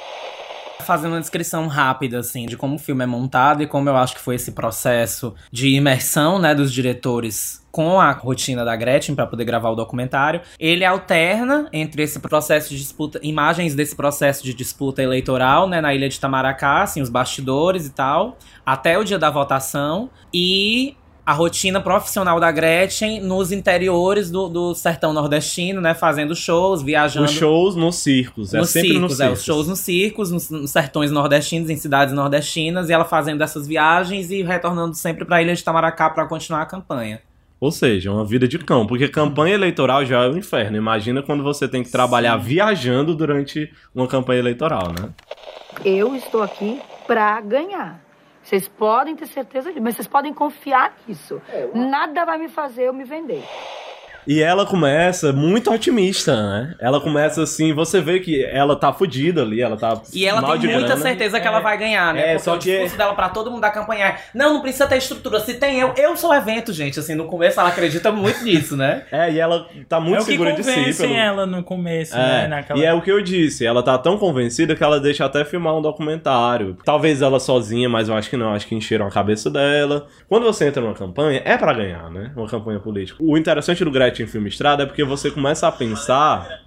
Fazendo 0.88 1.12
uma 1.12 1.20
descrição 1.20 1.66
rápida, 1.66 2.18
assim, 2.18 2.46
de 2.46 2.56
como 2.56 2.76
o 2.76 2.78
filme 2.78 3.04
é 3.04 3.06
montado 3.06 3.62
e 3.62 3.66
como 3.66 3.90
eu 3.90 3.96
acho 3.98 4.14
que 4.14 4.22
foi 4.22 4.36
esse 4.36 4.52
processo 4.52 5.34
de 5.52 5.68
imersão, 5.68 6.38
né, 6.38 6.54
dos 6.54 6.72
diretores 6.72 7.62
com 7.70 8.00
a 8.00 8.10
rotina 8.10 8.64
da 8.64 8.74
Gretchen 8.74 9.14
para 9.14 9.26
poder 9.26 9.44
gravar 9.44 9.68
o 9.68 9.74
documentário. 9.74 10.40
Ele 10.58 10.86
alterna 10.86 11.68
entre 11.74 12.04
esse 12.04 12.18
processo 12.20 12.70
de 12.70 12.78
disputa, 12.78 13.20
imagens 13.22 13.74
desse 13.74 13.94
processo 13.94 14.42
de 14.42 14.54
disputa 14.54 15.02
eleitoral, 15.02 15.68
né, 15.68 15.82
na 15.82 15.92
ilha 15.92 16.08
de 16.08 16.18
Tamaracá, 16.18 16.84
assim, 16.84 17.02
os 17.02 17.10
bastidores 17.10 17.84
e 17.86 17.90
tal, 17.90 18.38
até 18.64 18.98
o 18.98 19.04
dia 19.04 19.18
da 19.18 19.28
votação 19.28 20.08
e 20.32 20.96
a 21.28 21.32
rotina 21.34 21.78
profissional 21.78 22.40
da 22.40 22.50
Gretchen 22.50 23.20
nos 23.20 23.52
interiores 23.52 24.30
do, 24.30 24.48
do 24.48 24.74
sertão 24.74 25.12
nordestino, 25.12 25.78
né, 25.78 25.92
fazendo 25.92 26.34
shows, 26.34 26.82
viajando. 26.82 27.26
Os 27.26 27.32
shows 27.32 27.76
nos 27.76 27.96
circos, 27.96 28.54
é 28.54 28.58
Nos 28.60 28.70
sempre 28.70 28.88
circos, 28.88 29.02
nos 29.02 29.20
é, 29.20 29.24
circos. 29.24 29.38
os 29.38 29.44
shows 29.44 29.68
nos 29.68 29.78
circos, 29.80 30.30
nos, 30.30 30.48
nos 30.48 30.70
sertões 30.70 31.10
nordestinos, 31.10 31.68
em 31.68 31.76
cidades 31.76 32.14
nordestinas, 32.14 32.88
e 32.88 32.94
ela 32.94 33.04
fazendo 33.04 33.42
essas 33.42 33.66
viagens 33.66 34.30
e 34.30 34.42
retornando 34.42 34.94
sempre 34.94 35.26
pra 35.26 35.42
ilha 35.42 35.54
de 35.54 35.62
Tamaracá 35.62 36.08
pra 36.08 36.24
continuar 36.24 36.62
a 36.62 36.66
campanha. 36.66 37.20
Ou 37.60 37.70
seja, 37.70 38.10
uma 38.10 38.24
vida 38.24 38.48
de 38.48 38.58
cão, 38.60 38.86
porque 38.86 39.06
campanha 39.06 39.52
eleitoral 39.52 40.06
já 40.06 40.24
é 40.24 40.30
um 40.30 40.36
inferno. 40.38 40.78
Imagina 40.78 41.22
quando 41.22 41.42
você 41.42 41.68
tem 41.68 41.82
que 41.82 41.92
trabalhar 41.92 42.38
viajando 42.38 43.14
durante 43.14 43.70
uma 43.94 44.08
campanha 44.08 44.38
eleitoral, 44.38 44.94
né? 44.98 45.10
Eu 45.84 46.16
estou 46.16 46.42
aqui 46.42 46.80
para 47.06 47.38
ganhar. 47.42 48.07
Vocês 48.48 48.66
podem 48.66 49.14
ter 49.14 49.26
certeza 49.26 49.70
disso, 49.70 49.82
mas 49.82 49.94
vocês 49.94 50.08
podem 50.08 50.32
confiar 50.32 50.96
nisso. 51.06 51.38
Nada 51.74 52.24
vai 52.24 52.38
me 52.38 52.48
fazer 52.48 52.84
eu 52.84 52.94
me 52.94 53.04
vender. 53.04 53.44
E 54.28 54.42
ela 54.42 54.66
começa 54.66 55.32
muito 55.32 55.72
otimista, 55.72 56.36
né? 56.36 56.74
Ela 56.78 57.00
começa 57.00 57.42
assim, 57.42 57.72
você 57.72 57.98
vê 58.00 58.20
que 58.20 58.44
ela 58.44 58.76
tá 58.76 58.92
fudida 58.92 59.40
ali, 59.42 59.62
ela 59.62 59.76
tá 59.78 60.00
E 60.12 60.26
ela 60.26 60.42
mal 60.42 60.52
tem 60.52 60.60
de 60.60 60.66
muita 60.68 60.86
grana. 60.88 61.00
certeza 61.00 61.40
que 61.40 61.46
ela 61.46 61.60
vai 61.60 61.78
ganhar, 61.78 62.12
né? 62.12 62.20
É, 62.20 62.24
Porque 62.32 62.38
só 62.44 62.54
o 62.54 62.58
que- 62.58 62.70
discurso 62.70 62.98
dela 62.98 63.14
pra 63.14 63.30
todo 63.30 63.50
mundo 63.50 63.62
da 63.62 63.70
campanha 63.70 64.04
é: 64.04 64.16
não, 64.34 64.52
não 64.54 64.60
precisa 64.60 64.86
ter 64.86 64.98
estrutura. 64.98 65.40
Se 65.40 65.54
tem 65.54 65.80
eu, 65.80 65.94
eu 65.96 66.14
sou 66.16 66.28
o 66.30 66.34
evento, 66.34 66.74
gente. 66.74 67.00
Assim, 67.00 67.14
no 67.14 67.24
começo 67.24 67.58
ela 67.58 67.70
acredita 67.70 68.12
muito 68.12 68.44
nisso, 68.44 68.76
né? 68.76 69.04
É, 69.10 69.32
e 69.32 69.40
ela 69.40 69.66
tá 69.88 69.98
muito 69.98 70.18
é 70.18 70.20
o 70.20 70.24
que 70.24 70.30
segura 70.32 70.52
de 70.52 70.62
si. 70.62 71.02
pelo- 71.02 71.14
ela 71.14 71.46
no 71.46 71.62
começo, 71.62 72.14
É, 72.14 72.42
né? 72.42 72.48
Naquela... 72.48 72.78
E 72.78 72.84
é 72.84 72.92
o 72.92 73.00
que 73.00 73.10
eu 73.10 73.22
disse, 73.22 73.64
ela 73.64 73.82
tá 73.82 73.96
tão 73.96 74.18
convencida 74.18 74.76
que 74.76 74.84
ela 74.84 75.00
deixa 75.00 75.24
até 75.24 75.42
filmar 75.44 75.74
um 75.74 75.80
documentário. 75.82 76.76
Talvez 76.84 77.22
ela 77.22 77.40
sozinha, 77.40 77.88
mas 77.88 78.08
eu 78.10 78.14
acho 78.14 78.28
que 78.28 78.36
não, 78.36 78.52
acho 78.52 78.66
que 78.66 78.74
encheram 78.74 79.06
a 79.06 79.10
cabeça 79.10 79.48
dela. 79.50 80.06
Quando 80.28 80.44
você 80.44 80.66
entra 80.66 80.82
numa 80.82 80.94
campanha, 80.94 81.40
é 81.44 81.56
pra 81.56 81.72
ganhar, 81.72 82.10
né? 82.10 82.30
Uma 82.36 82.46
campanha 82.46 82.78
política. 82.78 83.18
O 83.22 83.36
interessante 83.38 83.82
do 83.84 83.90
Gretchen 83.90 84.17
Filme 84.26 84.48
Estrada 84.48 84.82
é 84.82 84.86
porque 84.86 85.04
você 85.04 85.30
começa 85.30 85.66
a 85.68 85.72
pensar. 85.72 86.62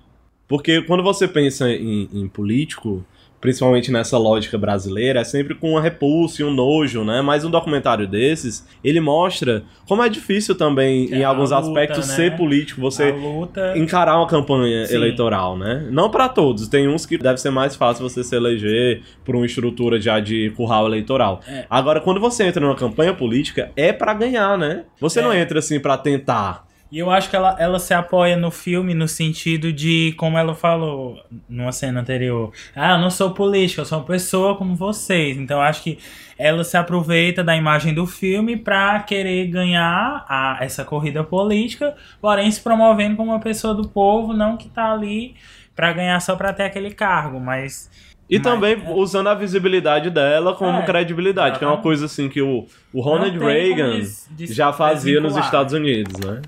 Porque 0.47 0.81
quando 0.81 1.01
você 1.03 1.27
pensa 1.27 1.69
em, 1.69 2.09
em 2.13 2.27
político, 2.27 3.05
principalmente 3.39 3.89
nessa 3.89 4.17
lógica 4.17 4.57
brasileira, 4.57 5.21
é 5.21 5.23
sempre 5.23 5.55
com 5.55 5.71
uma 5.71 5.81
repulsa 5.81 6.41
e 6.41 6.45
um 6.45 6.51
nojo, 6.51 7.05
né? 7.05 7.21
Mas 7.21 7.45
um 7.45 7.49
documentário 7.49 8.05
desses, 8.05 8.67
ele 8.83 8.99
mostra 8.99 9.63
como 9.87 10.03
é 10.03 10.09
difícil 10.09 10.53
também, 10.53 11.05
em 11.05 11.21
é 11.21 11.23
a 11.23 11.29
alguns 11.29 11.51
luta, 11.51 11.65
aspectos, 11.65 12.07
né? 12.09 12.15
ser 12.15 12.35
político, 12.35 12.81
você 12.81 13.11
luta- 13.13 13.77
encarar 13.77 14.17
uma 14.17 14.27
campanha 14.27 14.85
Sim. 14.85 14.95
eleitoral, 14.95 15.57
né? 15.57 15.87
Não 15.89 16.11
pra 16.11 16.27
todos, 16.27 16.67
tem 16.67 16.85
uns 16.87 17.05
que 17.05 17.17
deve 17.17 17.39
ser 17.39 17.49
mais 17.49 17.73
fácil 17.75 18.07
você 18.07 18.21
se 18.21 18.35
eleger 18.35 19.01
por 19.23 19.33
uma 19.37 19.45
estrutura 19.45 20.01
já 20.01 20.19
de 20.19 20.49
curral 20.57 20.85
eleitoral. 20.85 21.39
É. 21.47 21.65
Agora, 21.69 22.01
quando 22.01 22.19
você 22.19 22.43
entra 22.43 22.59
numa 22.63 22.75
campanha 22.75 23.13
política, 23.13 23.71
é 23.77 23.93
pra 23.93 24.13
ganhar, 24.13 24.57
né? 24.57 24.83
Você 24.99 25.19
É. 25.19 25.23
não 25.23 25.33
entra 25.33 25.59
assim 25.59 25.79
pra 25.79 25.97
tentar. 25.97 26.69
E 26.91 26.99
eu 26.99 27.09
acho 27.09 27.29
que 27.29 27.35
ela, 27.37 27.55
ela 27.57 27.79
se 27.79 27.93
apoia 27.93 28.35
no 28.35 28.51
filme 28.51 28.93
no 28.93 29.07
sentido 29.07 29.71
de, 29.71 30.13
como 30.17 30.37
ela 30.37 30.53
falou 30.53 31.23
numa 31.47 31.71
cena 31.71 32.01
anterior, 32.01 32.51
ah, 32.75 32.93
eu 32.93 32.97
não 32.97 33.09
sou 33.09 33.31
política, 33.31 33.81
eu 33.81 33.85
sou 33.85 33.99
uma 33.99 34.05
pessoa 34.05 34.57
como 34.57 34.75
vocês. 34.75 35.37
Então 35.37 35.59
eu 35.59 35.63
acho 35.63 35.83
que 35.83 35.97
ela 36.37 36.65
se 36.65 36.75
aproveita 36.75 37.43
da 37.43 37.55
imagem 37.55 37.93
do 37.93 38.05
filme 38.05 38.57
pra 38.57 38.99
querer 38.99 39.47
ganhar 39.47 40.25
a, 40.27 40.57
essa 40.59 40.83
corrida 40.83 41.23
política, 41.23 41.95
porém 42.19 42.51
se 42.51 42.59
promovendo 42.59 43.15
como 43.15 43.31
uma 43.31 43.39
pessoa 43.39 43.73
do 43.73 43.87
povo, 43.87 44.33
não 44.33 44.57
que 44.57 44.67
tá 44.67 44.91
ali 44.91 45.35
pra 45.73 45.93
ganhar 45.93 46.19
só 46.19 46.35
pra 46.35 46.51
ter 46.51 46.63
aquele 46.63 46.91
cargo, 46.91 47.39
mas... 47.39 47.89
E 48.29 48.39
também 48.39 48.81
usando 48.95 49.27
a 49.27 49.33
visibilidade 49.33 50.09
dela 50.09 50.55
como 50.55 50.79
É, 50.79 50.85
credibilidade, 50.85 51.59
que 51.59 51.65
é 51.65 51.67
uma 51.67 51.81
coisa 51.81 52.05
assim 52.05 52.29
que 52.29 52.41
o, 52.41 52.65
o 52.93 53.01
Ronald 53.01 53.37
Reagan 53.37 54.01
já 54.37 54.71
fazia 54.71 55.19
nos. 55.19 55.35
Estados 55.35 55.73
Unidos, 55.73 56.17
né? 56.17 56.41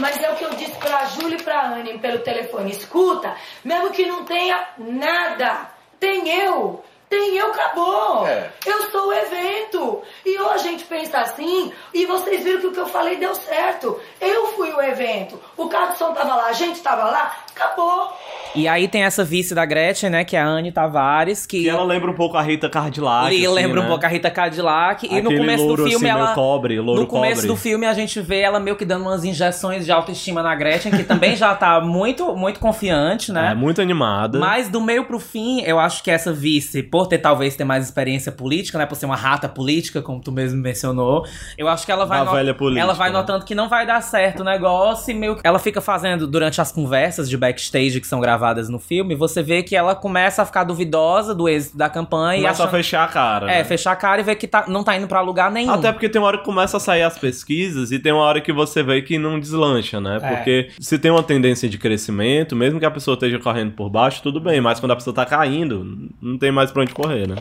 Mas 0.00 0.22
é 0.22 0.30
o 0.30 0.36
que 0.36 0.44
eu 0.44 0.50
disse 0.54 0.76
pra 0.78 1.04
Júlia 1.06 1.36
e 1.36 1.42
pra 1.42 1.66
Anne 1.66 1.98
pelo 1.98 2.20
telefone. 2.20 2.70
Escuta, 2.70 3.36
mesmo 3.62 3.90
que 3.90 4.06
não 4.06 4.24
tenha 4.24 4.68
nada, 4.78 5.70
tem 5.98 6.28
eu. 6.42 6.82
Tem 7.10 7.36
eu, 7.36 7.48
acabou. 7.48 8.24
Eu 8.64 8.90
sou 8.92 9.08
o 9.08 9.12
evento. 9.12 10.00
E 10.24 10.38
ou 10.38 10.48
a 10.48 10.58
gente 10.58 10.84
pensa 10.84 11.18
assim, 11.18 11.72
e 11.92 12.06
vocês 12.06 12.44
viram 12.44 12.60
que 12.60 12.66
o 12.68 12.72
que 12.72 12.78
eu 12.78 12.86
falei 12.86 13.16
deu 13.16 13.34
certo. 13.34 13.98
Eu 14.20 14.46
fui 14.52 14.70
o 14.70 14.80
evento. 14.80 15.40
O 15.56 15.68
som 15.96 16.12
tava 16.14 16.36
lá, 16.36 16.46
a 16.46 16.52
gente 16.52 16.80
tava 16.80 17.04
lá, 17.04 17.36
acabou. 17.50 18.12
E 18.54 18.66
aí 18.66 18.88
tem 18.88 19.04
essa 19.04 19.24
vice 19.24 19.54
da 19.54 19.64
Gretchen, 19.64 20.10
né? 20.10 20.24
Que 20.24 20.36
é 20.36 20.40
a 20.40 20.46
Anne 20.46 20.72
Tavares, 20.72 21.46
que. 21.46 21.58
E 21.58 21.68
ela 21.68 21.84
lembra 21.84 22.10
um 22.10 22.14
pouco 22.14 22.36
a 22.36 22.42
Rita 22.42 22.68
Cadillac. 22.68 23.32
Ele 23.32 23.46
assim, 23.46 23.54
lembra 23.54 23.80
né? 23.80 23.86
um 23.86 23.88
pouco 23.88 24.04
a 24.04 24.08
Rita 24.08 24.30
Cadillac. 24.30 25.06
e 25.06 25.10
no 25.10 25.16
Aquele 25.18 25.38
começo 25.38 25.64
louro, 25.64 25.84
do 25.84 25.88
filme 25.90 26.10
assim, 26.10 26.20
ela. 26.20 26.34
cobre, 26.34 26.80
louro 26.80 27.00
no 27.02 27.06
começo 27.06 27.42
cobre. 27.42 27.48
do 27.48 27.56
filme 27.56 27.86
a 27.86 27.92
gente 27.92 28.20
vê 28.20 28.40
ela 28.40 28.58
meio 28.58 28.76
que 28.76 28.84
dando 28.84 29.02
umas 29.02 29.24
injeções 29.24 29.84
de 29.84 29.92
autoestima 29.92 30.42
na 30.42 30.54
Gretchen, 30.54 30.90
que 30.92 31.04
também 31.04 31.36
já 31.36 31.54
tá 31.54 31.80
muito, 31.80 32.34
muito 32.36 32.58
confiante, 32.58 33.30
né? 33.30 33.52
É, 33.52 33.54
muito 33.54 33.80
animada. 33.80 34.38
Mas 34.38 34.68
do 34.68 34.80
meio 34.80 35.04
pro 35.04 35.20
fim, 35.20 35.62
eu 35.62 35.78
acho 35.78 36.02
que 36.02 36.10
essa 36.10 36.32
vice, 36.32 36.82
por 36.82 36.99
ter 37.06 37.18
talvez 37.18 37.56
ter 37.56 37.64
mais 37.64 37.84
experiência 37.84 38.30
política, 38.32 38.78
né? 38.78 38.86
Por 38.86 38.96
ser 38.96 39.06
uma 39.06 39.16
rata 39.16 39.48
política, 39.48 40.00
como 40.02 40.20
tu 40.20 40.32
mesmo 40.32 40.60
mencionou, 40.60 41.24
eu 41.56 41.68
acho 41.68 41.84
que 41.86 41.92
ela 41.92 42.04
vai. 42.04 42.24
Da 42.24 42.32
velha 42.32 42.54
política, 42.54 42.82
ela 42.82 42.94
vai 42.94 43.10
né? 43.10 43.18
notando 43.18 43.44
que 43.44 43.54
não 43.54 43.68
vai 43.68 43.86
dar 43.86 44.00
certo 44.02 44.40
o 44.40 44.44
negócio 44.44 45.10
e 45.10 45.14
meio 45.14 45.36
que. 45.36 45.42
Ela 45.44 45.58
fica 45.58 45.80
fazendo 45.80 46.26
durante 46.26 46.60
as 46.60 46.70
conversas 46.72 47.28
de 47.28 47.36
backstage 47.36 48.00
que 48.00 48.06
são 48.06 48.20
gravadas 48.20 48.68
no 48.68 48.78
filme, 48.78 49.14
você 49.14 49.42
vê 49.42 49.62
que 49.62 49.74
ela 49.76 49.94
começa 49.94 50.42
a 50.42 50.44
ficar 50.46 50.64
duvidosa 50.64 51.34
do 51.34 51.48
êxito 51.48 51.76
da 51.76 51.88
campanha 51.88 52.42
Começa 52.42 52.62
a 52.62 52.66
achando- 52.66 52.76
fechar 52.76 53.04
a 53.04 53.08
cara. 53.08 53.50
É, 53.50 53.58
né? 53.58 53.64
fechar 53.64 53.92
a 53.92 53.96
cara 53.96 54.20
e 54.20 54.24
ver 54.24 54.36
que 54.36 54.46
tá, 54.46 54.64
não 54.68 54.82
tá 54.84 54.96
indo 54.96 55.06
pra 55.08 55.20
lugar 55.20 55.50
nenhum. 55.50 55.72
Até 55.72 55.92
porque 55.92 56.08
tem 56.08 56.20
uma 56.20 56.28
hora 56.28 56.38
que 56.38 56.44
começa 56.44 56.76
a 56.76 56.80
sair 56.80 57.02
as 57.02 57.18
pesquisas 57.18 57.90
e 57.92 57.98
tem 57.98 58.12
uma 58.12 58.22
hora 58.22 58.40
que 58.40 58.52
você 58.52 58.82
vê 58.82 59.02
que 59.02 59.18
não 59.18 59.38
deslancha, 59.38 60.00
né? 60.00 60.18
É. 60.22 60.28
Porque 60.36 60.70
se 60.78 60.98
tem 60.98 61.10
uma 61.10 61.22
tendência 61.22 61.68
de 61.68 61.78
crescimento, 61.78 62.54
mesmo 62.56 62.78
que 62.78 62.86
a 62.86 62.90
pessoa 62.90 63.14
esteja 63.14 63.38
correndo 63.38 63.72
por 63.72 63.88
baixo, 63.90 64.22
tudo 64.22 64.40
bem, 64.40 64.60
mas 64.60 64.80
quando 64.80 64.92
a 64.92 64.96
pessoa 64.96 65.14
tá 65.14 65.24
caindo, 65.26 66.08
não 66.20 66.38
tem 66.38 66.50
mais 66.50 66.70
pra 66.70 66.82
onde 66.82 66.89
correr, 66.94 67.26
né? 67.26 67.36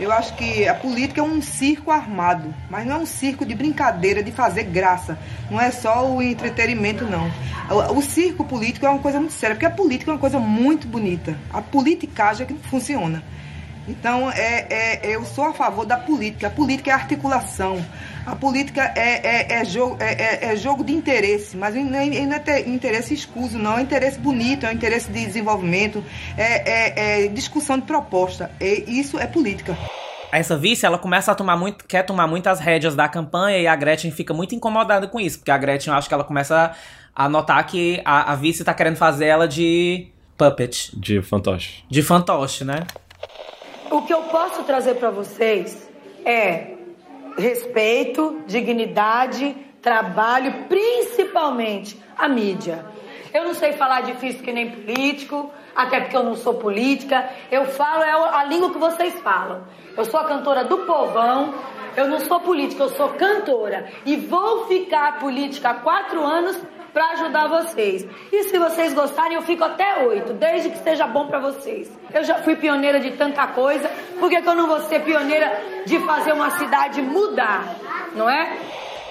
Eu 0.00 0.10
acho 0.10 0.34
que 0.34 0.66
a 0.66 0.74
política 0.74 1.20
é 1.20 1.24
um 1.24 1.40
circo 1.40 1.90
armado, 1.90 2.52
mas 2.68 2.84
não 2.84 2.96
é 2.96 2.98
um 2.98 3.06
circo 3.06 3.46
de 3.46 3.54
brincadeira, 3.54 4.24
de 4.24 4.32
fazer 4.32 4.64
graça. 4.64 5.16
Não 5.48 5.60
é 5.60 5.70
só 5.70 6.08
o 6.08 6.20
entretenimento, 6.20 7.04
não. 7.04 7.30
O, 7.70 7.98
o 7.98 8.02
circo 8.02 8.44
político 8.44 8.84
é 8.86 8.90
uma 8.90 8.98
coisa 8.98 9.20
muito 9.20 9.34
séria, 9.34 9.54
porque 9.54 9.66
a 9.66 9.70
política 9.70 10.10
é 10.10 10.14
uma 10.14 10.20
coisa 10.20 10.38
muito 10.40 10.88
bonita. 10.88 11.36
A 11.52 11.62
politicagem 11.62 12.44
é 12.44 12.46
que 12.46 12.54
funciona. 12.68 13.22
Então, 13.86 14.30
é, 14.30 14.66
é- 14.68 15.00
eu 15.14 15.24
sou 15.24 15.44
a 15.44 15.52
favor 15.52 15.84
da 15.86 15.96
política. 15.96 16.48
A 16.48 16.50
política 16.50 16.90
é 16.90 16.94
articulação. 16.94 17.84
A 18.26 18.34
política 18.34 18.92
é, 18.96 19.20
é- 19.56 19.60
é 19.60 19.64
jogo, 19.64 19.96
é, 20.00 20.12
é- 20.12 20.52
é 20.52 20.56
jogo 20.56 20.82
de 20.82 20.92
interesse, 20.94 21.56
mas 21.56 21.74
não 21.74 21.94
é, 21.94 22.06
não 22.06 22.34
é 22.36 22.38
ter- 22.38 22.66
interesse 22.66 23.12
escuso, 23.12 23.58
não. 23.58 23.76
É 23.78 23.82
interesse 23.82 24.18
bonito, 24.18 24.64
é 24.64 24.70
um 24.70 24.72
interesse 24.72 25.10
de 25.10 25.24
desenvolvimento, 25.26 26.02
é, 26.36 27.22
é- 27.22 27.24
é 27.24 27.28
discussão 27.28 27.78
de 27.78 27.84
proposta. 27.84 28.50
É, 28.58 28.66
isso 28.88 29.18
é 29.18 29.26
política. 29.26 29.76
Essa 30.32 30.56
vice, 30.56 30.84
ela 30.86 30.98
começa 30.98 31.30
a 31.30 31.34
tomar 31.34 31.56
muito, 31.56 31.84
quer 31.84 32.02
tomar 32.02 32.26
muitas 32.26 32.58
rédeas 32.60 32.96
da 32.96 33.08
campanha 33.08 33.58
e 33.58 33.66
a 33.66 33.76
Gretchen 33.76 34.10
fica 34.10 34.32
muito 34.34 34.54
incomodada 34.54 35.06
com 35.06 35.20
isso, 35.20 35.38
porque 35.38 35.50
a 35.50 35.58
Gretchen, 35.58 35.92
eu 35.92 35.98
acho 35.98 36.08
que 36.08 36.14
ela 36.14 36.24
começa 36.24 36.72
a 37.14 37.28
notar 37.28 37.64
que 37.66 38.00
a, 38.04 38.32
a 38.32 38.34
vice 38.34 38.64
tá 38.64 38.74
querendo 38.74 38.96
fazer 38.96 39.26
ela 39.26 39.46
de 39.46 40.08
puppet, 40.36 40.90
De 40.98 41.22
fantoche. 41.22 41.84
de 41.88 42.02
fantoche, 42.02 42.64
né? 42.64 42.80
O 43.90 44.02
que 44.02 44.12
eu 44.12 44.22
posso 44.22 44.64
trazer 44.64 44.94
para 44.94 45.10
vocês 45.10 45.88
é 46.24 46.73
respeito, 47.36 48.42
dignidade, 48.46 49.56
trabalho, 49.82 50.64
principalmente 50.68 52.00
a 52.16 52.28
mídia. 52.28 52.84
Eu 53.32 53.44
não 53.44 53.54
sei 53.54 53.72
falar 53.72 54.02
difícil 54.02 54.42
que 54.42 54.52
nem 54.52 54.70
político, 54.70 55.50
até 55.74 56.00
porque 56.00 56.16
eu 56.16 56.22
não 56.22 56.36
sou 56.36 56.54
política. 56.54 57.28
Eu 57.50 57.66
falo 57.66 58.02
é 58.04 58.12
a 58.12 58.44
língua 58.44 58.70
que 58.70 58.78
vocês 58.78 59.14
falam. 59.20 59.64
Eu 59.96 60.04
sou 60.04 60.20
a 60.20 60.24
cantora 60.24 60.64
do 60.64 60.78
povão. 60.78 61.52
Eu 61.96 62.08
não 62.08 62.20
sou 62.20 62.40
política, 62.40 62.82
eu 62.82 62.88
sou 62.90 63.10
cantora. 63.10 63.88
E 64.04 64.16
vou 64.16 64.66
ficar 64.66 65.18
política 65.18 65.70
há 65.70 65.74
quatro 65.74 66.24
anos 66.24 66.60
para 66.92 67.10
ajudar 67.10 67.48
vocês. 67.48 68.06
E 68.32 68.44
se 68.44 68.58
vocês 68.58 68.94
gostarem, 68.94 69.34
eu 69.34 69.42
fico 69.42 69.64
até 69.64 70.06
oito, 70.06 70.32
desde 70.32 70.70
que 70.70 70.78
seja 70.78 71.06
bom 71.08 71.26
para 71.26 71.40
vocês. 71.40 71.90
Eu 72.12 72.22
já 72.22 72.36
fui 72.36 72.54
pioneira 72.54 73.00
de 73.00 73.10
tanta 73.12 73.48
coisa, 73.48 73.90
por 74.20 74.30
que, 74.30 74.36
eu 74.36 74.54
não 74.54 74.68
vou 74.68 74.80
ser 74.82 75.00
pioneira 75.00 75.60
de 75.84 75.98
fazer 76.00 76.32
uma 76.32 76.50
cidade 76.50 77.02
mudar? 77.02 77.74
Não 78.14 78.30
é? 78.30 78.56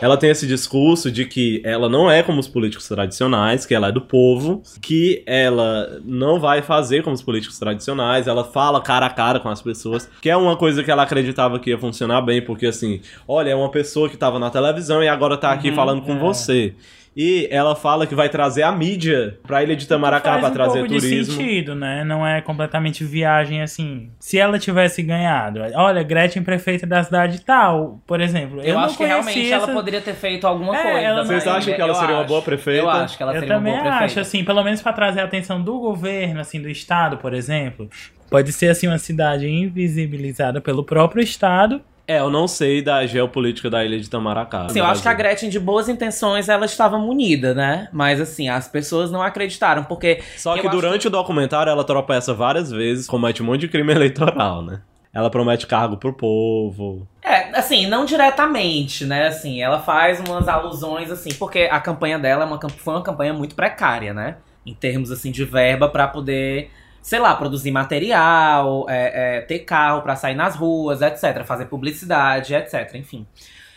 Ela 0.04 0.18
tem 0.18 0.30
esse 0.30 0.45
discurso 0.45 1.10
de 1.10 1.24
que 1.24 1.62
ela 1.64 1.88
não 1.88 2.12
é 2.12 2.22
como 2.22 2.38
os 2.38 2.47
políticos 2.49 2.86
tradicionais, 2.89 3.66
que 3.66 3.74
ela 3.74 3.88
é 3.88 3.91
do 3.93 4.01
povo, 4.01 4.62
que 4.82 5.24
ela 5.26 6.01
não 6.04 6.41
vai 6.41 6.62
fazer 6.62 7.04
como 7.04 7.14
os 7.14 7.22
políticos 7.22 7.58
tradicionais, 7.58 8.28
ela 8.28 8.43
fala 8.43 8.82
cara 8.82 9.06
a 9.06 9.10
cara 9.10 9.39
com 9.39 9.47
as 9.47 9.62
pessoas, 9.62 10.10
que 10.22 10.30
é 10.30 10.36
uma 10.36 10.58
coisa 10.58 10.84
que 10.84 10.91
ela 10.91 11.04
acreditava 11.04 11.58
que 11.58 11.70
ia 11.70 11.78
funcionar 11.78 12.22
bem, 12.22 12.41
porque 12.41 12.66
assim, 12.66 12.99
olha, 13.26 13.51
é 13.51 13.56
uma 13.56 13.72
pessoa 13.72 14.10
que 14.10 14.18
tava 14.18 14.38
na 14.39 14.49
televisão 14.49 15.01
e 15.01 15.08
agora 15.08 15.38
tá 15.38 15.54
aqui 15.54 15.70
Uhum, 15.70 15.76
falando 15.76 16.01
com 16.01 16.12
é. 16.12 16.20
você. 16.20 16.76
E 17.16 17.47
ela 17.51 17.76
fala 17.76 18.07
que 18.07 18.16
vai 18.16 18.28
trazer 18.28 18.64
a 18.64 18.72
mídia 18.72 19.38
pra 19.45 19.61
Ilha 19.64 19.76
de 19.76 19.84
Itamaracá 19.84 20.39
pra 20.39 20.47
um 20.49 20.51
trazer 20.51 20.80
pouco 20.80 20.93
de 20.93 20.99
turismo. 20.99 21.36
sentido, 21.36 21.76
né? 21.76 22.03
Não 22.03 22.26
é 22.26 22.41
completamente 22.41 23.03
viagem 23.03 23.61
assim. 23.61 24.09
Se 24.20 24.39
ela 24.39 24.57
tivesse 24.57 25.03
ganhado, 25.03 25.59
olha, 25.76 26.01
Gretchen 26.01 26.41
prefeita 26.43 26.88
da 26.88 27.03
cidade 27.03 27.41
tal, 27.41 28.01
por 28.07 28.20
exemplo. 28.20 28.59
Eu, 28.61 28.66
Eu, 28.70 28.74
não 28.74 28.82
acho 28.86 28.97
que 28.97 29.05
realmente 29.05 29.34
conhecia 29.34 29.55
ela 29.55 29.68
poderia 29.68 30.01
ter 30.01 30.14
feito 30.16 30.47
alguma 30.47 30.76
É, 30.76 30.82
coisa. 30.84 30.99
ela 30.99 31.18
não- 31.20 31.26
Vocês 31.28 31.47
acham 31.47 31.74
que 31.76 31.82
ela 31.82 31.91
Eu 31.91 31.95
seria 31.95 32.16
uma 32.16 32.20
acho. 32.22 32.28
boa 32.30 32.41
prefeita? 32.41 32.82
Eu 32.82 32.89
acho 32.89 33.16
que 33.18 33.22
ela 33.24 33.32
eu 33.36 33.39
seria 33.39 33.55
uma 33.55 33.59
também 33.59 33.74
boa 33.74 33.84
prefeita. 33.84 34.05
acho, 34.05 34.20
assim, 34.20 34.43
pelo 34.43 34.64
menos 34.64 34.82
pra 34.82 34.93
trazer 34.93 35.20
a 35.22 35.26
atenção 35.26 35.61
do 35.61 35.80
governo, 35.80 36.39
assim, 36.39 36.59
do 36.59 36.68
estado, 36.70 37.18
por 37.18 37.34
exemplo. 37.36 37.88
Pode 38.30 38.51
ser 38.51 38.70
assim 38.70 38.88
uma 38.88 38.97
cidade 38.97 39.47
invisibilizada 39.47 40.59
pelo 40.59 40.84
próprio 40.84 41.22
estado. 41.22 41.80
É, 42.08 42.20
eu 42.20 42.30
não 42.30 42.47
sei 42.47 42.82
da 42.82 43.06
geopolítica 43.06 43.70
da 43.70 43.84
Ilha 43.84 43.97
de 43.97 44.08
Itamaracá. 44.08 44.66
Assim, 44.66 44.80
eu 44.80 44.86
acho 44.86 45.01
que 45.01 45.08
a 45.08 45.14
Gretchen, 45.14 45.49
de 45.49 45.60
boas 45.60 45.88
intenções, 45.88 46.49
ela 46.49 46.66
estava 46.66 46.97
munida, 46.97 47.54
né? 47.54 47.88
Mas 47.93 48.20
assim, 48.20 48.49
as 48.49 48.68
pessoas 48.68 49.10
não 49.10 49.22
acreditaram, 49.22 49.84
porque. 49.86 50.22
Só 50.38 50.58
que 50.58 50.68
durante 50.68 51.08
o 51.08 51.10
documentário 51.10 51.70
ela 51.70 51.84
tropeça 51.84 52.34
várias 52.34 52.70
vezes, 52.70 53.08
comete 53.08 53.41
um 53.41 53.45
monte 53.45 53.62
de 53.62 53.68
crime 53.70 53.91
eleitoral, 53.93 54.62
né? 54.62 54.82
Ela 55.14 55.30
promete 55.30 55.68
cargo 55.68 55.95
pro 55.95 56.12
povo. 56.12 57.08
É, 57.24 57.58
assim, 57.58 57.86
não 57.86 58.04
diretamente, 58.04 59.06
né? 59.06 59.28
Assim, 59.28 59.62
ela 59.62 59.80
faz 59.80 60.20
umas 60.20 60.47
alusões, 60.47 61.12
assim, 61.12 61.32
porque 61.36 61.70
a 61.72 61.80
campanha 61.80 62.18
dela 62.18 62.43
é 62.43 62.47
uma, 62.47 62.60
foi 62.60 62.93
uma 62.95 63.04
campanha 63.04 63.32
muito 63.32 63.54
precária, 63.54 64.14
né? 64.14 64.38
Em 64.66 64.74
termos, 64.74 65.12
assim, 65.12 65.32
de 65.32 65.45
verba 65.45 65.88
pra 65.88 66.08
poder, 66.08 66.72
sei 67.04 67.20
lá, 67.20 67.36
produzir 67.36 67.70
material, 67.70 68.86
é, 68.89 69.38
é, 69.38 69.41
ter 69.41 69.60
carro 69.60 70.01
pra 70.01 70.16
sair 70.16 70.36
nas 70.36 70.56
ruas, 70.56 71.01
etc. 71.01 71.43
Fazer 71.43 71.66
publicidade, 71.66 72.56
etc. 72.56 72.95
Enfim. 72.95 73.28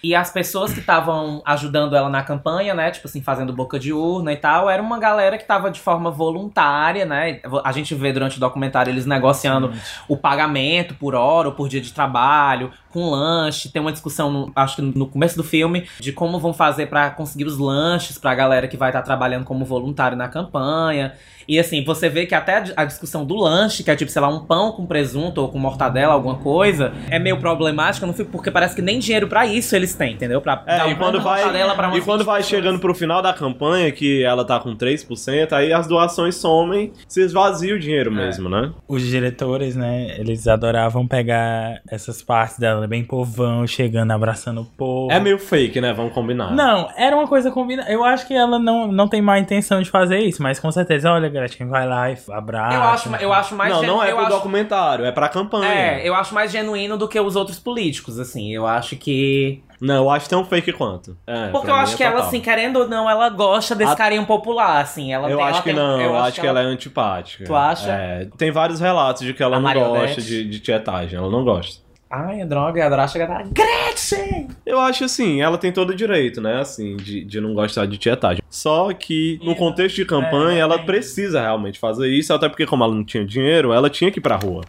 E 0.02 0.14
as 0.14 0.30
pessoas 0.30 0.72
que 0.72 0.78
estavam 0.78 1.42
ajudando 1.44 1.96
ela 1.96 2.08
na 2.08 2.22
campanha, 2.22 2.72
né? 2.74 2.92
Tipo 2.92 3.08
assim, 3.08 3.20
fazendo 3.20 3.52
boca 3.52 3.76
de 3.76 3.92
urna 3.92 4.32
e 4.32 4.36
tal, 4.36 4.70
era 4.70 4.80
uma 4.80 5.00
galera 5.00 5.36
que 5.36 5.44
tava 5.44 5.68
de 5.68 5.80
forma 5.80 6.12
voluntária, 6.12 7.04
né? 7.04 7.40
A 7.64 7.72
gente 7.72 7.92
vê 7.96 8.12
durante 8.12 8.36
o 8.36 8.40
documentário 8.40 8.92
eles 8.92 9.04
negociando 9.04 9.72
o 10.06 10.16
pagamento 10.16 10.94
por 10.94 11.16
hora 11.16 11.48
ou 11.48 11.54
por 11.54 11.68
dia 11.68 11.80
de 11.80 11.92
trabalho, 11.92 12.70
com 12.92 13.10
lanche. 13.10 13.70
Tem 13.70 13.80
uma 13.82 13.92
discussão, 13.92 14.30
no- 14.30 14.52
acho 14.54 14.76
que 14.76 14.82
no 14.82 15.06
começo 15.06 15.36
do 15.36 15.44
filme, 15.44 15.86
de 16.00 16.12
como 16.12 16.38
vão 16.38 16.52
fazer 16.52 16.86
pra 16.86 17.10
conseguir 17.10 17.44
os 17.44 17.58
lanches 17.58 18.18
pra 18.18 18.34
galera 18.34 18.66
que 18.68 18.76
vai 18.76 18.90
estar 18.90 19.02
trabalhando 19.02 19.44
como 19.44 19.64
voluntário 19.64 20.16
na 20.16 20.28
campanha. 20.28 21.12
E 21.48 21.60
assim, 21.60 21.84
você 21.84 22.08
vê 22.08 22.26
que 22.26 22.34
até 22.34 22.56
a 22.56 22.60
di- 22.60 22.72
a 22.76 22.84
discussão 22.84 23.24
do 23.24 23.36
lanche, 23.36 23.84
que 23.84 23.90
é 23.90 23.94
tipo, 23.94 24.10
sei 24.10 24.20
lá, 24.20 24.28
um 24.28 24.40
pão 24.44 24.72
com 24.72 24.84
presunto 24.84 25.40
ou 25.40 25.48
com 25.48 25.58
mortadela, 25.60 26.12
alguma 26.12 26.34
coisa, 26.38 26.92
é 27.08 27.20
meio 27.20 27.38
problemática 27.38 28.04
no 28.04 28.12
filme, 28.12 28.30
porque 28.32 28.50
parece 28.50 28.74
que 28.74 28.82
nem 28.82 28.98
dinheiro 28.98 29.28
pra 29.28 29.46
isso 29.46 29.76
eles 29.76 29.94
têm, 29.94 30.14
entendeu? 30.14 30.40
Pra 30.40 30.64
É, 30.66 30.78
dar 30.78 30.90
e 30.90 30.96
quando 30.96 31.20
vai, 31.20 31.40
mortadela 31.44 31.74
pra 31.76 31.86
umas 31.88 31.98
e 31.98 32.00
quando 32.00 32.18
20 32.20 32.26
vai 32.26 32.36
pessoas. 32.40 32.50
chegando 32.50 32.80
pro 32.80 32.92
final 32.94 33.22
da 33.22 33.32
campanha, 33.32 33.92
que 33.92 34.24
ela 34.24 34.44
tá 34.44 34.58
com 34.58 34.74
3%, 34.74 35.52
aí 35.52 35.72
as 35.72 35.86
doações 35.86 36.34
somem, 36.34 36.92
se 37.06 37.20
esvazia 37.20 37.76
o 37.76 37.78
dinheiro 37.78 38.10
mesmo, 38.10 38.48
né? 38.48 38.72
Os 38.88 39.02
diretores, 39.02 39.76
né, 39.76 40.18
eles 40.18 40.48
adoravam 40.48 41.06
pegar 41.06 41.80
essas 41.88 42.22
partes 42.22 42.58
dela, 42.86 42.88
bem 42.88 43.04
povão, 43.04 43.66
chegando, 43.66 44.10
abraçando 44.12 44.62
o 44.62 44.64
povo. 44.64 45.12
É 45.12 45.18
meio 45.20 45.38
fake, 45.38 45.80
né? 45.80 45.92
Vamos 45.92 46.12
combinar. 46.14 46.52
Não, 46.52 46.88
era 46.96 47.14
uma 47.16 47.26
coisa 47.26 47.50
combinada. 47.50 47.90
Eu 47.90 48.04
acho 48.04 48.26
que 48.26 48.34
ela 48.34 48.58
não, 48.58 48.86
não 48.86 49.08
tem 49.08 49.20
má 49.20 49.38
intenção 49.38 49.82
de 49.82 49.90
fazer 49.90 50.18
isso, 50.20 50.42
mas 50.42 50.58
com 50.58 50.70
certeza, 50.70 51.10
olha, 51.12 51.28
Gretchen, 51.28 51.66
vai 51.68 51.86
lá 51.86 52.10
e 52.10 52.16
abraça. 52.30 52.74
Eu 52.76 52.82
acho, 52.82 53.16
eu 53.24 53.32
acho 53.32 53.54
mais 53.54 53.72
não, 53.72 53.82
não 53.82 54.02
é 54.02 54.08
pro 54.10 54.20
acho- 54.20 54.30
documentário, 54.30 55.04
é 55.04 55.12
pra 55.12 55.28
campanha. 55.28 55.68
É, 55.72 56.08
eu 56.08 56.14
acho 56.14 56.34
mais 56.34 56.50
genuíno 56.50 56.96
do 56.96 57.08
que 57.08 57.18
os 57.20 57.36
outros 57.36 57.58
políticos, 57.58 58.18
assim. 58.18 58.52
Eu 58.54 58.66
acho 58.66 58.96
que. 58.96 59.62
Não, 59.78 60.04
eu 60.04 60.10
acho 60.10 60.26
tão 60.26 60.42
fake 60.42 60.72
quanto. 60.72 61.18
É, 61.26 61.48
Porque 61.48 61.68
eu 61.68 61.74
acho 61.74 61.92
é 61.94 61.96
que 61.98 62.02
ela, 62.02 62.20
assim, 62.20 62.40
querendo 62.40 62.78
ou 62.78 62.88
não, 62.88 63.10
ela 63.10 63.28
gosta 63.28 63.74
desse 63.74 63.92
A- 63.92 63.96
carinho 63.96 64.24
popular, 64.24 64.80
assim. 64.80 65.12
Ela 65.12 65.28
Eu 65.28 65.36
tem- 65.36 65.44
acho 65.46 65.52
ela 65.54 65.62
que 65.62 65.68
tem- 65.68 65.74
não, 65.78 66.00
eu, 66.00 66.16
acho 66.16 66.40
que 66.40 66.46
ela, 66.46 66.60
é 66.62 66.64
antipática. 66.64 67.44
Tu 67.44 67.54
acha? 67.54 67.92
É, 67.92 68.26
tem 68.38 68.50
vários 68.50 68.80
relatos 68.80 69.20
de 69.26 69.34
que 69.34 69.42
ela 69.42 69.58
A 69.58 69.60
não 69.60 69.74
gosta 69.74 70.22
de, 70.22 70.48
de 70.48 70.60
tietagem, 70.60 71.18
ela 71.18 71.28
não 71.30 71.44
gosta. 71.44 71.84
Ai, 72.08 72.40
a 72.40 72.44
droga, 72.46 72.86
a 72.86 72.88
droga 72.88 73.08
chega 73.08 73.42
Gretchen! 73.52 74.48
Eu 74.64 74.78
acho 74.78 75.04
assim, 75.04 75.40
ela 75.42 75.58
tem 75.58 75.72
todo 75.72 75.90
o 75.90 75.94
direito, 75.94 76.40
né, 76.40 76.60
assim, 76.60 76.96
de, 76.96 77.24
de 77.24 77.40
não 77.40 77.52
gostar 77.52 77.86
de 77.86 77.98
tietagem. 77.98 78.42
Só 78.48 78.92
que 78.92 79.40
no 79.42 79.56
contexto 79.56 79.96
de 79.96 80.04
campanha, 80.04 80.60
ela 80.60 80.78
precisa 80.84 81.40
realmente 81.40 81.78
fazer 81.80 82.08
isso, 82.08 82.32
até 82.32 82.48
porque 82.48 82.64
como 82.64 82.84
ela 82.84 82.94
não 82.94 83.04
tinha 83.04 83.24
dinheiro, 83.24 83.72
ela 83.72 83.90
tinha 83.90 84.10
que 84.10 84.20
ir 84.20 84.22
pra 84.22 84.36
rua. 84.36 84.62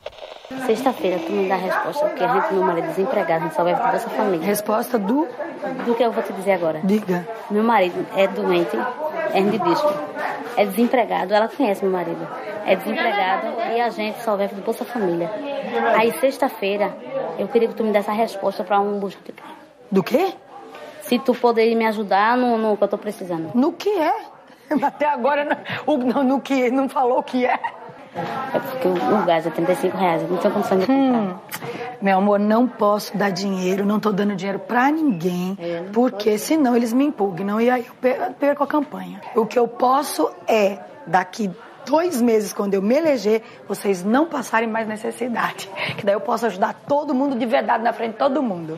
Sexta-feira 0.68 1.18
tu 1.26 1.32
me 1.32 1.47
dá 1.49 1.55
a 1.55 1.57
resposta, 1.57 2.05
porque 2.05 2.24
a 2.24 2.28
gente, 2.28 2.53
meu 2.53 2.63
marido 2.63 2.86
é 2.86 2.89
desempregado, 2.89 3.39
a 3.41 3.47
gente 3.47 3.55
só 3.55 3.63
vai 3.63 3.76
toda 3.76 3.95
essa 3.95 4.09
família. 4.09 4.45
Resposta 4.45 4.99
do? 4.99 5.28
Do 5.86 5.95
que 5.95 6.03
eu 6.03 6.11
vou 6.11 6.22
te 6.24 6.32
dizer 6.34 6.51
agora. 6.53 6.80
Diga. 6.84 7.28
Meu 7.49 7.63
marido 7.63 8.05
é 8.15 8.28
doente, 8.28 8.78
é 9.34 9.41
disco, 9.41 9.93
é 10.55 10.65
desempregado, 10.65 11.34
ela 11.34 11.47
conhece 11.47 11.84
meu 11.84 11.91
marido. 11.91 12.28
É 12.65 12.76
desempregado 12.76 13.47
e 13.76 13.82
a 13.82 13.89
gente 13.89 14.22
só 14.22 14.36
vive 14.36 14.55
do 14.55 14.61
Bolsa 14.61 14.84
Família. 14.86 15.32
Aí 15.97 16.11
sexta-feira 16.20 16.95
eu 17.39 17.47
queria 17.47 17.68
que 17.70 17.74
tu 17.74 17.84
me 17.84 17.91
desse 17.91 18.09
a 18.09 18.13
resposta 18.13 18.63
pra 18.63 18.80
um 18.80 18.99
bucho 18.99 19.18
de 19.26 19.32
carne. 19.32 19.55
Do 19.91 20.03
quê? 20.03 20.34
Se 21.01 21.18
tu 21.18 21.34
poderia 21.34 21.76
me 21.76 21.86
ajudar 21.88 22.36
no, 22.38 22.57
no 22.57 22.76
que 22.76 22.84
eu 22.84 22.88
tô 22.89 22.97
precisando. 22.97 23.51
No 23.55 23.72
que 23.72 23.89
é? 23.89 24.13
Até 24.84 25.05
agora 25.07 25.57
o- 25.86 25.97
não, 25.97 26.24
no 26.24 26.41
que 26.41 26.70
não 26.70 26.89
falou 26.89 27.20
o 27.20 27.24
que 27.24 27.45
é. 27.45 27.57
É 28.53 28.59
porque 28.59 28.88
o, 28.88 29.26
gás 29.26 29.45
é 29.45 29.49
35 29.49 29.97
reais, 29.97 30.22
eu 30.24 30.28
não 30.30 30.38
tenho 30.38 30.53
condição 30.53 30.78
de 30.78 30.86
comprar. 30.86 31.41
Meu 32.01 32.18
amor, 32.18 32.39
não 32.39 32.68
posso 32.68 33.18
dar 33.18 33.32
dinheiro, 33.32 33.84
não 33.86 33.99
tô 33.99 34.11
dando 34.11 34.36
dinheiro 34.36 34.59
pra 34.59 34.91
ninguém, 34.91 35.57
porque 35.93 36.38
senão 36.38 36.76
eles 36.76 36.93
me 36.93 37.05
impugnam 37.05 37.59
e 37.59 37.70
aí 37.70 37.86
eu 37.88 37.93
per- 37.99 38.32
perco 38.39 38.63
a 38.63 38.68
campanha. 38.68 39.20
O 39.36 39.45
que 39.45 39.57
eu 39.57 39.68
posso 39.68 40.30
é, 40.47 40.78
daqui 41.07 41.49
dois 41.88 42.22
meses, 42.22 42.52
quando 42.54 42.74
eu 42.74 42.82
me 42.82 42.96
eleger, 42.96 43.42
vocês 43.68 44.04
não 44.04 44.26
passarem 44.28 44.68
mais 44.70 44.88
necessidade. 44.88 45.70
Que 45.98 46.06
daí 46.06 46.14
eu 46.16 46.20
posso 46.22 46.46
ajudar 46.46 46.74
todo 46.88 47.14
mundo 47.14 47.38
de 47.38 47.46
verdade 47.46 47.84
na 47.84 47.94
frente 47.94 48.12
de 48.14 48.18
todo 48.18 48.42
mundo. 48.44 48.78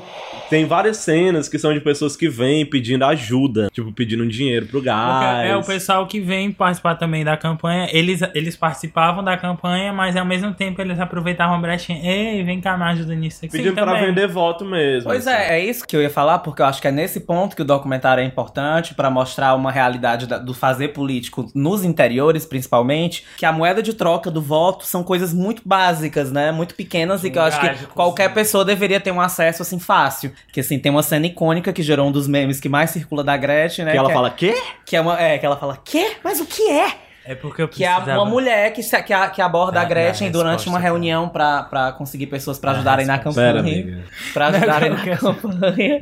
Tem 0.50 0.66
várias 0.66 0.98
cenas 0.98 1.50
que 1.50 1.58
são 1.58 1.74
de 1.74 1.80
pessoas 1.82 2.16
que 2.16 2.30
vêm 2.30 2.66
pedindo 2.66 3.04
ajuda, 3.06 3.70
tipo, 3.72 3.92
pedindo 3.92 4.28
dinheiro 4.28 4.66
pro 4.68 4.80
Porque 4.80 4.86
gás. 4.90 5.50
é 5.50 5.56
o 5.56 5.64
pessoal 5.64 6.06
que 6.08 6.20
vem 6.20 6.52
participar 6.52 6.96
também 6.96 7.24
da 7.24 7.36
campanha. 7.36 7.88
Eles, 7.92 8.22
eles 8.34 8.56
participavam 8.56 9.24
da 9.24 9.36
campanha, 9.38 9.92
mas 9.92 10.16
ao 10.16 10.26
mesmo 10.26 10.54
tempo 10.54 10.82
eles 10.82 11.00
aproveitavam 11.00 11.56
a 11.56 11.60
brechinha. 11.60 12.00
Ei, 12.04 12.44
vem 12.44 12.62
cá, 12.62 12.78
me 12.78 12.84
ajuda 12.84 13.16
nisso 13.16 13.40
aqui. 13.46 13.52
Pedindo 13.52 13.70
Sim, 13.70 13.76
pra 13.76 13.86
também. 13.86 14.06
vender 14.08 14.28
voto 14.28 14.64
mesmo. 14.66 15.10
Pois 15.10 15.28
assim. 15.28 15.38
é, 15.38 15.60
é 15.60 15.66
isso 15.66 15.86
que 15.88 15.96
eu 15.96 16.02
ia 16.02 16.10
falar, 16.10 16.40
porque 16.40 16.62
eu 16.62 16.66
acho 16.66 16.82
que 16.82 16.88
é 16.88 16.92
nesse 16.92 17.20
ponto 17.22 17.56
que 17.56 17.62
o 17.62 17.66
documentário 17.66 18.22
é 18.22 18.26
importante 18.26 18.94
pra 18.94 19.10
mostrar 19.10 19.56
uma 19.56 19.72
realidade 19.72 20.28
da- 20.28 20.38
do 20.38 20.54
fazer 20.54 20.90
político 20.90 21.48
nos 21.56 21.84
interiores, 21.84 22.46
principalmente, 22.46 22.99
que 23.38 23.46
a 23.46 23.52
moeda 23.52 23.82
de 23.82 23.94
troca 23.94 24.30
do 24.30 24.42
voto 24.42 24.86
são 24.86 25.04
coisas 25.04 25.34
muito 25.34 25.62
básicas, 25.66 26.32
né? 26.32 26.52
Muito 26.52 26.76
pequenas 26.76 27.24
e 27.24 27.30
que 27.30 27.38
eu 27.38 27.44
acho 27.44 27.60
que 27.60 27.86
qualquer 27.88 28.34
pessoa 28.34 28.66
deveria 28.66 29.00
ter 29.00 29.12
um 29.12 29.22
acesso 29.22 29.62
assim 29.62 29.80
fácil. 29.80 30.32
Que 30.52 30.60
assim, 30.60 30.78
tem 30.80 30.92
uma 30.92 31.04
cena 31.04 31.26
icônica 31.28 31.72
que 31.72 31.82
gerou 31.84 32.08
um 32.08 32.12
dos 32.12 32.28
memes 32.28 32.60
que 32.60 32.68
mais 32.68 32.90
circula 32.90 33.24
da 33.24 33.38
Gretchen, 33.38 33.86
né? 33.86 33.92
Que 33.92 33.98
ela 33.98 34.10
é- 34.10 34.14
fala, 34.14 34.30
quê? 34.30 34.56
Que 34.86 34.96
é 34.96 35.02
uma. 35.02 35.20
É, 35.20 35.38
que 35.38 35.46
ela 35.46 35.56
fala, 35.58 35.78
quê? 35.84 36.14
Mas 36.24 36.40
o 36.40 36.46
que 36.46 36.70
é? 36.70 36.94
É 37.26 37.36
porque 37.36 37.62
eu 37.62 37.68
Que 37.68 37.84
é 37.84 37.94
precisava... 37.94 38.22
uma 38.22 38.30
mulher 38.30 38.74
que, 38.74 38.82
que, 38.82 39.30
que 39.36 39.42
aborda 39.42 39.74
Dá- 39.74 39.82
a 39.82 39.86
Gretchen 39.86 40.32
durante 40.32 40.68
uma 40.68 40.80
reunião 40.80 41.30
pra, 41.30 41.62
pra 41.62 41.92
conseguir 41.92 42.26
pessoas 42.26 42.58
pra 42.58 42.72
Dá 42.72 42.78
a 42.78 42.80
ajudarem 42.80 43.06
na 43.06 43.20
campanha. 43.20 43.48
Pera, 43.48 43.60
amiga. 43.60 44.04
Pra 44.34 44.48
ajudarem 44.48 44.90
na 44.90 45.18
campanha. 45.18 46.02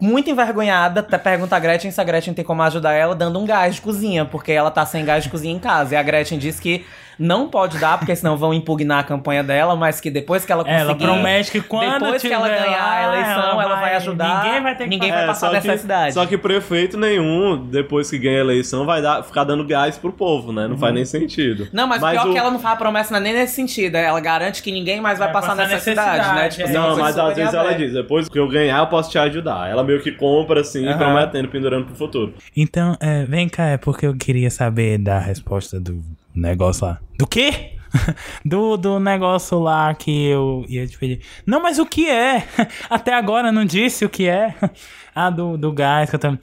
Muito 0.00 0.30
envergonhada, 0.30 1.00
até 1.00 1.18
pergunta 1.18 1.54
a 1.54 1.58
Gretchen 1.58 1.90
se 1.90 2.00
a 2.00 2.04
Gretchen 2.04 2.32
tem 2.32 2.42
como 2.42 2.62
ajudar 2.62 2.94
ela 2.94 3.14
dando 3.14 3.38
um 3.38 3.44
gás 3.44 3.74
de 3.74 3.82
cozinha, 3.82 4.24
porque 4.24 4.50
ela 4.50 4.70
tá 4.70 4.86
sem 4.86 5.04
gás 5.04 5.24
de 5.24 5.30
cozinha 5.30 5.54
em 5.54 5.58
casa. 5.58 5.94
E 5.94 5.96
a 5.96 6.02
Gretchen 6.02 6.38
diz 6.38 6.58
que 6.58 6.86
não 7.20 7.48
pode 7.48 7.78
dar, 7.78 7.98
porque 7.98 8.16
senão 8.16 8.34
vão 8.36 8.54
impugnar 8.54 9.00
a 9.00 9.02
campanha 9.04 9.44
dela, 9.44 9.76
mas 9.76 10.00
que 10.00 10.10
depois 10.10 10.44
que 10.46 10.50
ela 10.50 10.64
conseguir... 10.64 10.80
Ela 10.82 10.94
promete 10.96 11.50
que 11.52 11.60
quando 11.60 12.00
Depois 12.00 12.22
que 12.22 12.32
ela 12.32 12.48
ganhar 12.48 12.82
a 12.92 13.02
eleição, 13.04 13.50
ela, 13.52 13.62
ela 13.62 13.76
vai, 13.76 13.94
ajudar. 13.96 14.42
ninguém 14.44 14.62
vai 14.62 14.74
ter 14.74 14.84
que 14.84 14.90
ninguém 14.90 15.12
vai 15.12 15.24
É, 15.24 15.26
passar 15.26 15.50
só 15.52 15.60
que-. 15.60 16.12
Só 16.12 16.26
que 16.26 16.38
prefeito 16.38 16.96
nenhum, 16.96 17.62
depois 17.66 18.08
que 18.08 18.18
ganha 18.18 18.38
a 18.38 18.40
eleição, 18.40 18.86
vai 18.86 19.02
dar, 19.02 19.22
ficar 19.22 19.44
dando 19.44 19.66
gás 19.66 19.98
pro 19.98 20.10
povo, 20.10 20.50
né? 20.50 20.66
Não 20.66 20.78
faz 20.78 20.94
nem 20.94 21.04
sentido. 21.04 21.68
Não, 21.72 21.86
mas, 21.86 22.00
pior 22.02 22.26
o- 22.28 22.32
que 22.32 22.38
ela 22.38 22.50
não 22.50 22.58
faz 22.58 22.74
a 22.74 22.78
promessa 22.78 23.20
nem 23.20 23.34
nesse 23.34 23.54
sentido. 23.54 23.96
Ela 23.96 24.18
garante 24.20 24.62
que 24.62 24.72
ninguém 24.72 24.98
mais 25.00 25.18
vai, 25.18 25.30
Vai 25.30 25.34
passar, 25.42 25.54
passar 25.56 25.68
necessidade, 25.68 26.10
necessidade, 26.16 26.40
né? 26.42 26.48
Tipo, 26.48 26.62
é. 26.62 26.64
assim, 26.64 26.72
Não, 26.74 26.96
mas 26.96 27.18
às 27.18 27.36
vezes 27.36 27.52
ela 27.54 27.72
diz, 27.74 27.92
depois 27.92 28.28
que 28.30 28.38
eu 28.38 28.48
ganhar, 28.48 28.78
eu 28.78 28.86
posso 28.86 29.10
te 29.10 29.18
ajudar. 29.18 29.68
Ela 29.70 29.84
meio 29.84 30.00
que 30.00 30.10
compra, 30.12 30.62
assim, 30.62 30.86
Aham. 30.88 30.96
prometendo, 30.96 31.48
pendurando 31.48 31.84
pro 31.84 31.94
futuro. 31.94 32.32
Então, 32.56 32.96
é, 32.98 33.24
vem 33.26 33.46
cá, 33.48 33.66
é 33.66 33.76
porque 33.76 34.06
eu 34.06 34.16
queria 34.16 34.50
saber 34.50 34.96
da 34.98 35.18
resposta 35.18 35.78
do 35.78 36.02
negócio 36.34 36.86
lá. 36.86 37.00
Do 37.18 37.26
quê? 37.26 37.72
Do, 38.44 38.76
do 38.76 39.00
negócio 39.00 39.58
lá 39.58 39.92
que 39.94 40.26
eu 40.26 40.64
ia 40.68 40.86
te 40.86 40.96
pedir. 40.96 41.22
Não, 41.44 41.60
mas 41.60 41.78
o 41.80 41.86
que 41.86 42.08
é? 42.08 42.46
Até 42.88 43.12
agora 43.12 43.50
não 43.50 43.64
disse 43.64 44.04
o 44.04 44.08
que 44.08 44.28
é. 44.28 44.54
Ah, 45.12 45.28
do, 45.28 45.58
do 45.58 45.72
gás 45.72 46.08
que 46.08 46.14
eu 46.14 46.20
tô... 46.20 46.38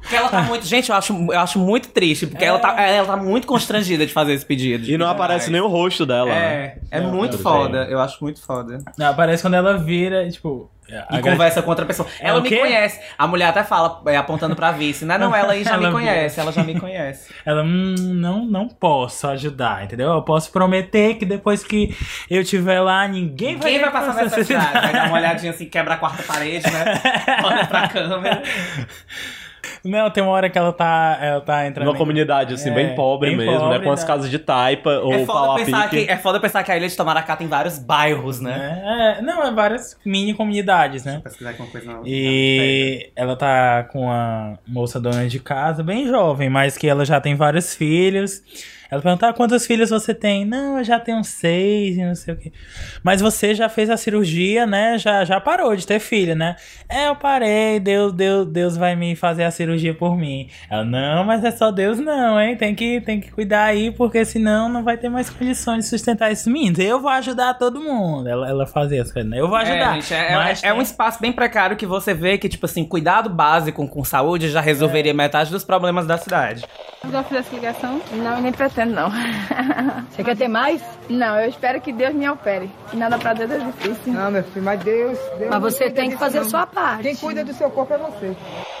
Porque 0.00 0.14
ela 0.14 0.28
tá 0.28 0.42
muito. 0.42 0.64
Gente, 0.64 0.88
eu 0.88 0.94
acho, 0.94 1.12
eu 1.12 1.40
acho 1.40 1.58
muito 1.58 1.88
triste, 1.88 2.28
porque 2.28 2.44
ela, 2.44 2.60
tá, 2.60 2.80
ela 2.80 3.08
tá 3.08 3.16
muito 3.16 3.44
constrangida 3.44 4.06
de 4.06 4.12
fazer 4.12 4.34
esse 4.34 4.46
pedido. 4.46 4.88
E 4.88 4.96
não 4.96 5.08
aparece 5.08 5.50
nem 5.50 5.60
o 5.60 5.66
rosto 5.66 6.06
dela. 6.06 6.30
É, 6.30 6.32
né? 6.32 6.78
é 6.92 7.00
Não, 7.00 7.10
muito 7.10 7.36
não 7.36 7.42
foda. 7.42 7.88
Eu 7.90 7.98
acho 7.98 8.22
muito 8.22 8.40
foda. 8.40 8.78
Não, 8.96 9.08
aparece 9.08 9.42
quando 9.42 9.54
ela 9.54 9.76
vira, 9.76 10.30
tipo... 10.30 10.70
E 11.10 11.20
conversa 11.20 11.60
com 11.60 11.68
outra 11.68 11.84
pessoa. 11.84 12.08
É 12.18 12.28
ela 12.28 12.40
me 12.40 12.48
conhece. 12.48 13.00
A 13.18 13.26
mulher 13.26 13.48
até 13.48 13.62
fala, 13.62 14.00
é, 14.06 14.16
apontando 14.16 14.56
pra 14.56 14.72
vice. 14.72 15.04
Não, 15.04 15.18
não, 15.18 15.36
ela 15.36 15.52
aí 15.52 15.62
já 15.62 15.76
me 15.78 15.90
conhece. 15.90 16.40
Ela 16.40 16.50
já 16.50 16.64
me 16.64 16.78
conhece. 16.78 17.32
Ela, 17.44 17.62
hum, 17.62 17.94
não, 17.98 18.44
não 18.44 18.68
posso 18.68 19.26
ajudar, 19.28 19.84
entendeu? 19.84 20.10
Eu 20.10 20.22
posso 20.22 20.50
prometer 20.50 21.14
que 21.14 21.26
depois 21.26 21.62
que 21.62 21.96
eu 22.30 22.42
estiver 22.42 22.80
lá, 22.80 23.06
ninguém 23.06 23.56
vai 23.56 23.70
Quem 23.70 23.80
vai 23.80 23.90
passar 23.90 24.14
necessidade? 24.14 24.72
Vai 24.72 24.92
dar 24.92 25.06
uma 25.08 25.16
olhadinha 25.18 25.52
assim, 25.52 25.66
quebra 25.66 25.94
a 25.94 25.96
quarta 25.98 26.22
parede, 26.22 26.70
né? 26.70 26.84
Olha 27.44 27.66
pra 27.66 27.88
câmera. 27.88 28.42
Não, 29.84 30.10
tem 30.10 30.22
uma 30.22 30.32
hora 30.32 30.48
que 30.50 30.58
ela 30.58 30.72
tá, 30.72 31.18
ela 31.20 31.40
tá 31.40 31.66
entrando. 31.66 31.86
Numa 31.86 31.96
em- 31.96 31.98
comunidade, 31.98 32.54
assim, 32.54 32.70
É, 32.70 32.74
bem 32.74 32.94
pobre 32.94 33.28
bem 33.30 33.38
mesmo, 33.38 33.52
né? 33.68 33.74
pobre, 33.74 33.84
Com 33.86 33.92
as 33.92 34.00
né? 34.02 34.06
casas 34.06 34.30
de 34.30 34.38
taipa 34.38 34.90
ou 34.98 35.12
É 35.12 35.18
que, 35.18 36.10
é 36.10 36.16
foda 36.16 36.40
pensar 36.40 36.62
que 36.64 36.72
a 36.72 36.76
ilha 36.76 36.88
de 36.88 36.96
Tamaracá 36.96 37.36
tem 37.36 37.46
vários 37.46 37.78
bairros, 37.78 38.40
né? 38.40 39.16
É, 39.18 39.22
não, 39.22 39.42
é 39.42 39.50
várias 39.52 39.96
mini 40.04 40.34
comunidades, 40.34 41.04
né? 41.04 41.20
Pesquisar 41.22 41.50
aqui 41.50 41.62
uma 41.62 41.70
coisa 41.70 41.86
na- 41.92 42.00
E 42.04 43.10
ela 43.16 43.36
tá 43.36 43.84
com 43.84 44.10
a 44.10 44.54
moça 44.66 44.98
dona 45.00 45.26
de 45.28 45.38
casa, 45.40 45.82
bem 45.82 46.06
jovem, 46.06 46.48
mas 46.50 46.76
que 46.76 46.86
ela 46.88 47.04
já 47.04 47.20
tem 47.20 47.34
vários 47.34 47.74
filhos. 47.74 48.42
Ela 48.90 49.02
pergunta, 49.02 49.28
ah, 49.28 49.32
quantos 49.34 49.66
filhos 49.66 49.90
você 49.90 50.14
tem? 50.14 50.44
Não, 50.44 50.78
eu 50.78 50.84
já 50.84 50.98
tenho 50.98 51.22
seis 51.22 51.96
e 51.96 52.04
não 52.04 52.14
sei 52.14 52.34
o 52.34 52.36
quê. 52.36 52.52
Mas 53.02 53.20
você 53.20 53.54
já 53.54 53.68
fez 53.68 53.90
a 53.90 53.96
cirurgia, 53.96 54.66
né? 54.66 54.96
Já, 54.96 55.24
já 55.24 55.38
parou 55.40 55.76
de 55.76 55.86
ter 55.86 55.98
filho, 56.00 56.34
né? 56.34 56.56
É, 56.88 57.08
eu 57.08 57.16
parei, 57.16 57.78
Deus, 57.80 58.12
Deus, 58.12 58.46
Deus 58.46 58.76
vai 58.76 58.96
me 58.96 59.14
fazer 59.14 59.44
a 59.44 59.50
cirurgia 59.50 59.92
por 59.94 60.16
mim. 60.16 60.48
Ela, 60.70 60.84
não, 60.84 61.24
mas 61.24 61.44
é 61.44 61.50
só 61.50 61.70
Deus 61.70 61.98
não, 61.98 62.40
hein? 62.40 62.56
Tem 62.56 62.74
que, 62.74 63.00
tem 63.02 63.20
que 63.20 63.30
cuidar 63.30 63.64
aí, 63.64 63.90
porque 63.90 64.24
senão 64.24 64.68
não 64.68 64.82
vai 64.82 64.96
ter 64.96 65.08
mais 65.08 65.28
condições 65.28 65.84
de 65.84 65.90
sustentar 65.90 66.32
esses 66.32 66.46
meninos. 66.46 66.78
Eu 66.78 67.00
vou 67.00 67.10
ajudar 67.10 67.54
todo 67.54 67.80
mundo. 67.80 68.26
Ela, 68.28 68.48
ela 68.48 68.66
fazia 68.66 69.02
as 69.02 69.12
coisas, 69.12 69.30
né? 69.30 69.38
Eu 69.38 69.48
vou 69.48 69.56
ajudar. 69.58 69.98
É, 69.98 70.00
gente, 70.00 70.14
é, 70.14 70.34
mas 70.34 70.64
é- 70.64 70.68
é 70.68 70.72
um 70.74 70.80
espaço 70.80 71.20
bem 71.20 71.30
precário 71.32 71.76
que 71.76 71.84
você 71.86 72.14
vê 72.14 72.38
que, 72.38 72.48
tipo 72.48 72.64
assim, 72.64 72.84
cuidado 72.84 73.28
básico 73.28 73.86
com 73.86 74.02
saúde 74.02 74.48
já 74.50 74.60
resolveria 74.62 75.12
metade 75.12 75.50
dos 75.50 75.62
problemas 75.62 76.06
da 76.06 76.16
cidade. 76.16 76.64
Já 77.12 77.22
fiz 77.22 77.38
essa 77.38 77.54
ligação? 77.54 78.00
Não, 78.12 78.40
nem 78.40 78.50
pretendo 78.78 78.94
não. 78.94 79.10
Você 80.10 80.22
quer 80.22 80.36
ter 80.36 80.48
mais? 80.48 80.80
Não, 81.08 81.38
eu 81.40 81.48
espero 81.48 81.80
que 81.80 81.92
Deus 81.92 82.14
me 82.14 82.28
opere. 82.28 82.70
Que 82.90 82.96
nada 82.96 83.18
pra 83.18 83.34
Deus 83.34 83.50
é 83.50 83.58
difícil. 83.58 84.12
Não, 84.12 84.30
meu 84.30 84.44
filho, 84.44 84.64
mas 84.64 84.80
Deus. 84.82 85.18
Deus 85.38 85.50
Mas 85.50 85.60
você 85.60 85.90
tem 85.90 86.10
que 86.10 86.16
fazer 86.16 86.38
a 86.38 86.44
sua 86.44 86.66
parte. 86.66 87.02
Quem 87.02 87.16
cuida 87.16 87.44
do 87.44 87.52
seu 87.52 87.70
corpo 87.70 87.94
é 87.94 87.98
você. 87.98 88.36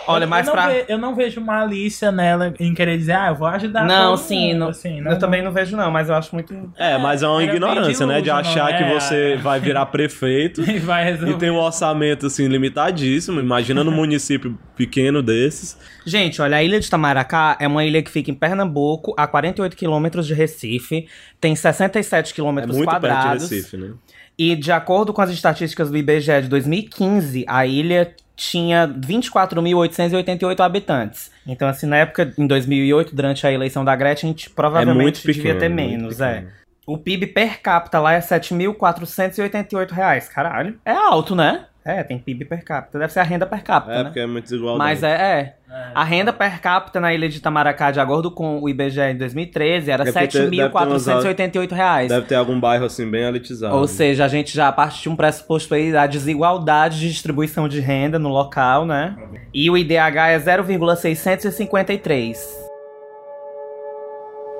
Olha, 0.08 0.24
eu, 0.24 0.28
não 0.28 0.52
pra- 0.52 0.68
ve- 0.68 0.84
eu 0.88 0.98
não 0.98 1.14
vejo 1.14 1.40
malícia 1.40 2.10
nela 2.10 2.52
em 2.58 2.74
querer 2.74 2.96
dizer, 2.98 3.12
ah, 3.12 3.28
eu 3.28 3.34
vou 3.34 3.46
ajudar 3.48 3.84
Não, 3.86 4.16
sim, 4.16 4.48
mundo, 4.48 4.58
não, 4.60 4.68
assim, 4.68 5.00
não- 5.00 5.12
eu 5.12 5.18
também 5.18 5.42
não 5.42 5.52
vejo 5.52 5.76
não, 5.76 5.90
mas 5.90 6.08
eu 6.08 6.14
acho 6.14 6.34
muito... 6.34 6.72
É, 6.76 6.96
mas 6.98 7.22
é 7.22 7.28
uma 7.28 7.42
ignorância, 7.42 8.06
né? 8.06 8.20
De 8.20 8.30
achar 8.30 8.76
que 8.76 8.82
é, 8.84 8.94
você 8.98 9.32
é. 9.32 9.36
vai 9.36 9.60
virar 9.60 9.86
prefeito 9.86 10.62
E 10.68 10.78
vai 10.78 11.12
e 11.12 11.34
tem 11.34 11.50
um 11.50 11.56
orçamento, 11.58 12.26
assim, 12.26 12.46
limitadíssimo. 12.48 13.40
Imagina 13.40 13.84
num 13.84 13.92
município 13.94 14.58
pequeno 14.76 15.22
desses. 15.22 15.78
Gente, 16.04 16.40
olha, 16.40 16.56
a 16.56 16.62
ilha 16.62 16.80
de 16.80 16.88
Tamaracá 16.88 17.56
é 17.60 17.66
uma 17.66 17.84
ilha 17.84 18.02
que 18.02 18.10
fica 18.10 18.30
em 18.30 18.34
Pernambuco, 18.34 19.14
a 19.16 19.26
48 19.26 19.76
quilômetros 19.76 20.26
de 20.26 20.34
Recife, 20.34 21.06
tem 21.40 21.54
67 21.54 22.30
É 22.30 22.34
quilômetros 22.34 22.76
muito 22.76 22.88
perto 22.88 23.02
de 23.02 23.08
quadrados. 23.08 23.50
Recife, 23.50 23.76
né? 23.76 23.90
E 24.38 24.54
de 24.54 24.70
acordo 24.70 25.12
com 25.12 25.20
as 25.20 25.30
estatísticas 25.30 25.90
do 25.90 25.96
IBGE 25.96 26.42
de 26.42 26.48
2015, 26.48 27.44
a 27.48 27.66
ilha 27.66 28.14
tinha 28.36 28.86
24.888 28.86 30.60
habitantes. 30.60 31.32
Então, 31.44 31.66
assim, 31.66 31.86
na 31.86 31.96
época, 31.96 32.32
em 32.38 32.46
2008, 32.46 33.14
durante 33.14 33.44
a 33.44 33.52
eleição 33.52 33.84
da 33.84 33.96
Gretchen, 33.96 34.30
a 34.30 34.32
gente 34.32 34.48
provavelmente 34.50 34.98
É 34.98 35.02
muito 35.02 35.20
devia 35.26 35.34
pequeno, 35.34 35.58
ter 35.58 35.68
menos, 35.68 36.20
é. 36.20 36.34
pequeno. 36.34 36.52
O 36.86 36.96
PIB 36.96 37.26
per 37.26 37.60
capita 37.60 38.00
lá 38.00 38.14
é 38.14 38.20
7.488 38.20 39.90
reais. 39.90 40.28
Caralho. 40.28 40.78
É 40.86 40.92
alto, 40.92 41.34
né? 41.34 41.66
É, 41.90 42.02
tem 42.02 42.18
PIB 42.18 42.44
per 42.44 42.62
capita. 42.62 42.98
Deve 42.98 43.10
ser 43.12 43.20
a 43.20 43.22
renda 43.22 43.46
per 43.46 43.62
capita, 43.62 43.94
É, 43.94 43.98
né? 43.98 44.04
porque 44.04 44.20
é 44.20 44.26
muito 44.26 44.44
desigualdade. 44.44 44.78
Mas 44.78 45.02
é, 45.02 45.10
é. 45.10 45.54
A 45.94 46.04
renda 46.04 46.34
per 46.34 46.60
capita 46.60 47.00
na 47.00 47.14
ilha 47.14 47.26
de 47.30 47.38
Itamaracá, 47.38 47.90
de 47.90 47.98
acordo 47.98 48.30
com 48.30 48.60
o 48.60 48.68
IBGE 48.68 49.00
em 49.00 49.16
2013, 49.16 49.90
era 49.90 50.02
É 50.02 50.12
deve 50.12 50.18
umas- 50.18 50.34
7.488 50.34 51.72
reais. 51.74 52.10
Deve 52.10 52.26
ter 52.26 52.34
algum 52.34 52.60
bairro, 52.60 52.84
assim, 52.84 53.10
bem 53.10 53.22
elitizado. 53.24 53.74
Ou 53.74 53.88
seja, 53.88 54.26
a 54.26 54.28
gente 54.28 54.54
já 54.54 54.70
parte 54.70 55.00
de 55.02 55.08
um 55.08 55.16
pressuposto 55.16 55.74
aí 55.74 55.90
da 55.90 56.06
desigualdade 56.06 57.00
de 57.00 57.08
distribuição 57.08 57.66
de 57.68 57.80
renda 57.80 58.18
no 58.18 58.28
local, 58.28 58.84
né? 58.84 59.16
E 59.54 59.70
o 59.70 59.78
IDH 59.78 60.28
é 60.30 60.38
0,653. 60.38 62.68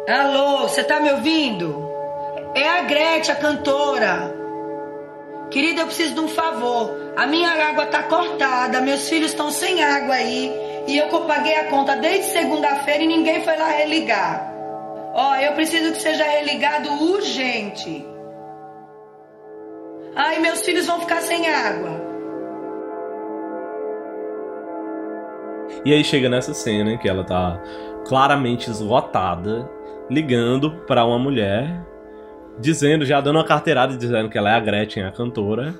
Alô, 0.08 0.60
você 0.66 0.82
tá 0.82 0.98
me 1.00 1.10
ouvindo? 1.12 1.86
É 2.54 2.80
a 2.80 2.84
Gretchen, 2.84 3.34
a 3.34 3.38
cantora. 3.38 4.37
Querida, 5.50 5.82
eu 5.82 5.86
preciso 5.86 6.14
de 6.14 6.20
um 6.20 6.28
favor. 6.28 7.12
A 7.16 7.26
minha 7.26 7.50
água 7.50 7.86
tá 7.86 8.02
cortada, 8.02 8.80
meus 8.80 9.08
filhos 9.08 9.30
estão 9.30 9.50
sem 9.50 9.82
água 9.82 10.14
aí. 10.14 10.52
E 10.86 10.96
eu 10.96 11.08
paguei 11.08 11.54
a 11.56 11.64
conta 11.64 11.96
desde 11.96 12.30
segunda-feira 12.30 13.02
e 13.02 13.06
ninguém 13.06 13.42
foi 13.42 13.56
lá 13.56 13.68
religar. 13.68 14.52
Ó, 15.14 15.36
eu 15.36 15.52
preciso 15.52 15.92
que 15.92 16.00
seja 16.00 16.24
religado 16.24 16.90
urgente. 16.90 18.06
Ai, 20.14 20.38
meus 20.40 20.62
filhos 20.62 20.86
vão 20.86 21.00
ficar 21.00 21.20
sem 21.22 21.48
água. 21.48 22.08
E 25.84 25.92
aí 25.92 26.02
chega 26.04 26.28
nessa 26.28 26.52
cena 26.52 26.96
que 26.98 27.08
ela 27.08 27.24
tá 27.24 27.60
claramente 28.06 28.70
esgotada, 28.70 29.70
ligando 30.10 30.70
pra 30.86 31.04
uma 31.04 31.18
mulher, 31.18 31.84
dizendo, 32.60 33.04
já 33.04 33.20
dando 33.20 33.36
uma 33.36 33.44
carteirada 33.44 33.96
dizendo 33.96 34.28
que 34.28 34.36
ela 34.38 34.50
é 34.50 34.54
a 34.54 34.60
Gretchen, 34.60 35.04
a 35.04 35.10
cantora. 35.12 35.74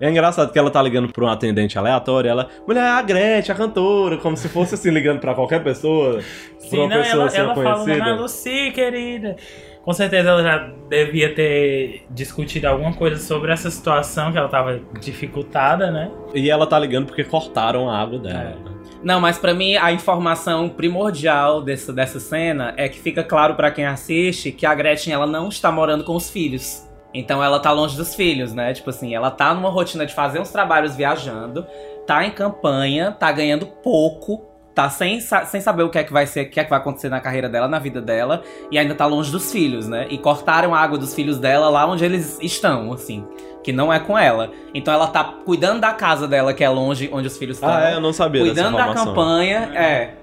É 0.00 0.08
engraçado 0.08 0.50
que 0.50 0.58
ela 0.58 0.70
tá 0.70 0.80
ligando 0.82 1.12
pra 1.12 1.24
um 1.24 1.28
atendente 1.28 1.78
aleatório, 1.78 2.30
ela, 2.30 2.48
mulher, 2.66 2.80
é 2.80 2.88
a 2.88 3.02
Gretchen, 3.02 3.54
a 3.54 3.58
cantora, 3.58 4.16
como 4.16 4.34
se 4.34 4.48
fosse 4.48 4.74
assim, 4.74 4.90
ligando 4.90 5.20
pra 5.20 5.34
qualquer 5.34 5.62
pessoa, 5.62 6.14
pra 6.14 6.22
Sim, 6.68 6.78
uma 6.78 6.88
não, 6.88 6.96
pessoa 6.96 7.14
ela, 7.14 7.26
assim, 7.26 7.38
ela 7.38 7.54
fala, 7.54 7.84
conhecida. 7.84 8.04
"Dona 8.06 8.20
Lucy, 8.22 8.70
querida. 8.74 9.36
Com 9.82 9.92
certeza 9.92 10.28
ela 10.30 10.42
já 10.42 10.70
devia 10.88 11.34
ter 11.34 12.02
discutido 12.10 12.66
alguma 12.68 12.92
coisa 12.94 13.16
sobre 13.16 13.52
essa 13.52 13.70
situação 13.70 14.30
que 14.32 14.38
ela 14.38 14.48
tava 14.48 14.80
dificultada, 15.00 15.90
né? 15.90 16.10
E 16.34 16.50
ela 16.50 16.66
tá 16.66 16.78
ligando 16.78 17.06
porque 17.06 17.24
cortaram 17.24 17.90
a 17.90 17.98
água 17.98 18.18
dela. 18.18 18.56
Não, 19.02 19.18
mas 19.18 19.38
pra 19.38 19.54
mim 19.54 19.76
a 19.76 19.92
informação 19.92 20.68
primordial 20.68 21.62
dessa, 21.62 21.92
dessa 21.92 22.20
cena 22.20 22.74
é 22.76 22.88
que 22.88 23.00
fica 23.00 23.24
claro 23.24 23.54
pra 23.54 23.70
quem 23.70 23.86
assiste 23.86 24.52
que 24.52 24.66
a 24.66 24.74
Gretchen 24.74 25.14
ela 25.14 25.26
não 25.26 25.48
está 25.48 25.72
morando 25.72 26.04
com 26.04 26.14
os 26.14 26.28
filhos. 26.28 26.86
Então 27.14 27.42
ela 27.42 27.58
tá 27.58 27.72
longe 27.72 27.96
dos 27.96 28.14
filhos, 28.14 28.52
né? 28.52 28.72
Tipo 28.72 28.90
assim, 28.90 29.14
ela 29.14 29.30
tá 29.30 29.54
numa 29.54 29.70
rotina 29.70 30.04
de 30.04 30.14
fazer 30.14 30.38
uns 30.38 30.50
trabalhos 30.50 30.94
viajando, 30.94 31.66
tá 32.06 32.24
em 32.24 32.30
campanha, 32.30 33.10
tá 33.10 33.32
ganhando 33.32 33.66
pouco, 33.66 34.46
tá 34.74 34.88
sem, 34.88 35.20
sem 35.20 35.60
saber 35.60 35.82
o 35.82 35.90
que 35.90 35.98
é 35.98 36.04
que 36.04 36.12
vai 36.12 36.26
ser, 36.26 36.46
o 36.46 36.50
que 36.50 36.60
é 36.60 36.64
que 36.64 36.70
vai 36.70 36.78
acontecer 36.78 37.08
na 37.08 37.20
carreira 37.20 37.48
dela, 37.48 37.66
na 37.66 37.78
vida 37.78 38.00
dela, 38.00 38.42
e 38.70 38.78
ainda 38.78 38.94
tá 38.94 39.06
longe 39.06 39.32
dos 39.32 39.50
filhos, 39.50 39.88
né? 39.88 40.06
E 40.10 40.18
cortaram 40.18 40.74
a 40.74 40.78
água 40.78 40.98
dos 40.98 41.14
filhos 41.14 41.38
dela 41.38 41.68
lá 41.68 41.86
onde 41.86 42.04
eles 42.04 42.38
estão, 42.40 42.92
assim. 42.92 43.26
Que 43.62 43.72
não 43.72 43.92
é 43.92 43.98
com 43.98 44.16
ela. 44.18 44.50
Então 44.74 44.92
ela 44.92 45.06
tá 45.06 45.22
cuidando 45.44 45.80
da 45.80 45.92
casa 45.92 46.26
dela, 46.26 46.52
que 46.54 46.64
é 46.64 46.68
longe 46.68 47.10
onde 47.12 47.26
os 47.26 47.36
filhos 47.36 47.56
estão. 47.58 47.68
Ah, 47.70 47.90
é? 47.90 47.94
Eu 47.94 48.00
não 48.00 48.12
sabia 48.12 48.42
dessa 48.42 48.54
Cuidando 48.54 48.76
da 48.76 48.94
campanha, 48.94 49.70
é. 49.74 50.14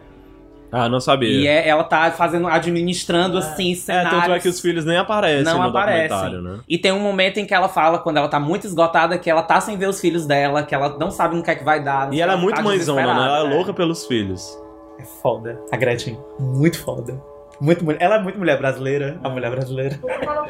Ah, 0.71 0.89
não 0.89 0.99
sabia. 0.99 1.29
E 1.29 1.47
é- 1.47 1.65
ela 1.67 1.83
tá 1.83 2.11
fazendo, 2.11 2.45
administrando 2.47 3.37
assim, 3.37 3.71
É, 3.71 3.75
cenários. 3.75 4.11
tanto 4.21 4.31
é 4.33 4.39
que 4.39 4.49
os 4.49 4.59
filhos 4.59 4.83
nem 4.83 4.97
aparecem 4.97 5.45
não 5.45 5.61
no 5.61 5.69
aparecem. 5.69 6.09
documentário, 6.09 6.41
né? 6.41 6.59
E 6.67 6.77
tem 6.77 6.91
um 6.91 6.99
momento 6.99 7.37
em 7.37 7.45
que 7.45 7.53
ela 7.53 7.69
fala, 7.69 7.99
quando 7.99 8.17
ela 8.17 8.27
tá 8.27 8.37
muito 8.39 8.67
esgotada, 8.67 9.17
que 9.17 9.29
ela 9.29 9.43
tá 9.43 9.61
sem 9.61 9.77
ver 9.77 9.87
os 9.87 10.01
filhos 10.01 10.25
dela, 10.25 10.63
que 10.63 10.75
ela 10.75 10.97
não 10.99 11.09
sabe 11.09 11.37
no 11.37 11.43
que 11.43 11.49
é 11.51 11.55
que 11.55 11.63
vai 11.63 11.81
dar. 11.81 12.13
E 12.13 12.19
ela 12.19 12.33
é 12.33 12.35
muito 12.35 12.55
tá 12.57 12.61
mãezona, 12.63 13.01
né? 13.01 13.07
Ela 13.07 13.13
é 13.13 13.23
desesperada, 13.27 13.55
louca 13.55 13.73
pelos 13.73 14.05
filhos. 14.07 14.59
É 14.99 15.03
foda. 15.21 15.57
A 15.71 15.77
Gretchen, 15.77 16.19
muito 16.37 16.77
foda. 16.83 17.17
Muito, 17.59 17.83
mulher- 17.83 17.97
ela 18.01 18.15
é 18.17 18.21
muito 18.23 18.37
mulher 18.37 18.57
brasileira, 18.57 19.19
a 19.23 19.29
mulher 19.29 19.49
brasileira. 19.49 19.99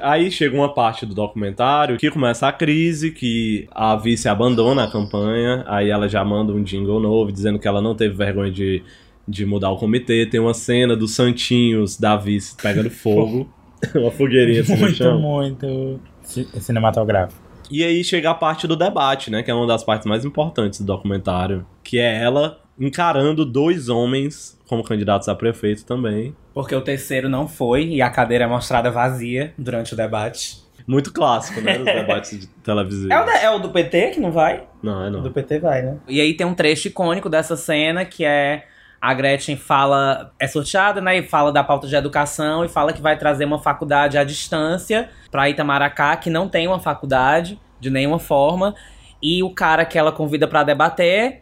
Aí 0.02 0.30
chega 0.30 0.56
uma 0.56 0.74
parte 0.74 1.06
do 1.06 1.14
documentário 1.16 1.98
que 1.98 2.12
começa 2.12 2.48
a 2.48 2.52
crise, 2.52 3.12
que 3.12 3.68
a 3.72 3.96
vice 3.96 4.28
abandona 4.28 4.84
a 4.84 4.92
campanha, 4.92 5.64
aí 5.68 5.90
ela 5.90 6.10
já 6.10 6.24
manda 6.26 6.52
um 6.52 6.62
jingle 6.62 7.00
novo 7.00 7.32
dizendo 7.32 7.58
que 7.60 7.68
ela 7.68 7.82
não 7.82 7.96
teve 7.96 8.14
vergonha 8.16 8.52
de, 8.52 8.84
de 9.28 9.46
mudar 9.46 9.70
o 9.72 9.78
comitê. 9.78 10.26
Tem 10.26 10.40
uma 10.40 10.54
cena 10.54 10.96
dos 10.96 11.16
santinhos 11.16 11.98
da 11.98 12.18
vice 12.18 12.56
pegando 12.62 12.90
fogo, 12.90 13.50
uma 13.96 14.12
fogueirinha 14.12 14.62
assim 14.62 14.76
Muito, 14.76 14.96
chão. 14.98 15.20
muito 15.20 16.00
ci- 16.24 16.48
cinematográfico. 16.60 17.42
E 17.72 17.84
aí 17.84 18.04
chega 18.04 18.30
a 18.32 18.34
parte 18.34 18.66
do 18.68 18.76
debate, 18.78 19.30
né? 19.30 19.44
Que 19.44 19.52
é 19.52 19.54
uma 19.54 19.68
das 19.68 19.84
partes 19.84 20.08
mais 20.08 20.24
importantes 20.24 20.80
do 20.80 20.86
documentário. 20.86 21.66
Que 21.84 22.00
é 22.00 22.22
ela 22.24 22.60
encarando 22.80 23.46
dois 23.46 23.90
homens 23.90 24.60
como 24.68 24.84
candidatos 24.84 25.28
a 25.28 25.36
prefeito 25.36 25.86
também. 25.86 26.36
Porque 26.54 26.76
o 26.76 26.82
terceiro 26.82 27.30
não 27.30 27.48
foi 27.48 27.86
e 27.88 28.02
a 28.02 28.10
cadeira 28.10 28.44
é 28.44 28.48
mostrada 28.48 28.92
vazia 28.92 29.54
durante 29.58 29.94
o 29.94 29.98
debate. 29.98 30.66
Muito 30.88 31.12
clássico, 31.12 31.60
né? 31.62 31.78
Dos 31.78 31.86
debates 31.92 32.40
de 32.40 32.48
televisivos. 32.48 33.12
É 33.12 33.22
o, 33.22 33.26
da- 33.26 33.40
é 33.40 33.50
o 33.50 33.60
do 33.60 33.70
PT 33.70 34.12
que 34.12 34.20
não 34.20 34.32
vai? 34.32 34.64
Não, 34.82 35.06
é 35.06 35.10
não. 35.10 35.22
Do 35.22 35.32
PT 35.32 35.60
vai, 35.60 35.82
né? 35.82 35.98
E 36.08 36.22
aí 36.22 36.34
tem 36.34 36.46
um 36.48 36.54
trecho 36.54 36.88
icônico 36.88 37.30
dessa 37.30 37.56
cena 37.58 38.06
que 38.06 38.24
é 38.24 38.66
a 39.00 39.14
Gretchen 39.14 39.56
fala, 39.58 40.34
é 40.40 40.48
sorteada, 40.48 41.00
né? 41.02 41.18
E 41.18 41.24
fala 41.24 41.52
da 41.52 41.64
pauta 41.64 41.88
de 41.88 41.96
educação 41.96 42.64
e 42.66 42.70
fala 42.70 42.94
que 42.94 43.02
vai 43.02 43.18
trazer 43.18 43.46
uma 43.46 43.60
faculdade 43.60 44.18
à 44.18 44.24
distância 44.24 45.10
pra 45.30 45.50
Itamaracá, 45.50 46.16
que 46.16 46.30
não 46.30 46.48
tem 46.50 46.68
uma 46.68 46.80
faculdade 46.80 47.60
de 47.80 47.90
nenhuma 47.90 48.18
forma. 48.18 48.74
E 49.22 49.44
o 49.44 49.50
cara 49.54 49.84
que 49.86 49.98
ela 50.00 50.12
convida 50.12 50.48
pra 50.48 50.64
debater, 50.64 51.42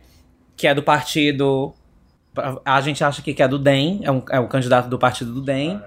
que 0.56 0.68
é 0.68 0.74
do 0.74 0.84
partido. 0.84 1.74
A 2.66 2.82
gente 2.82 3.04
acha 3.04 3.22
que 3.22 3.42
é 3.42 3.48
do 3.48 3.58
DEM, 3.58 4.02
é, 4.04 4.12
um, 4.12 4.22
é 4.30 4.40
o 4.40 4.48
candidato 4.48 4.90
do 4.90 5.00
partido 5.00 5.34
do 5.34 5.42
DEM. 5.42 5.82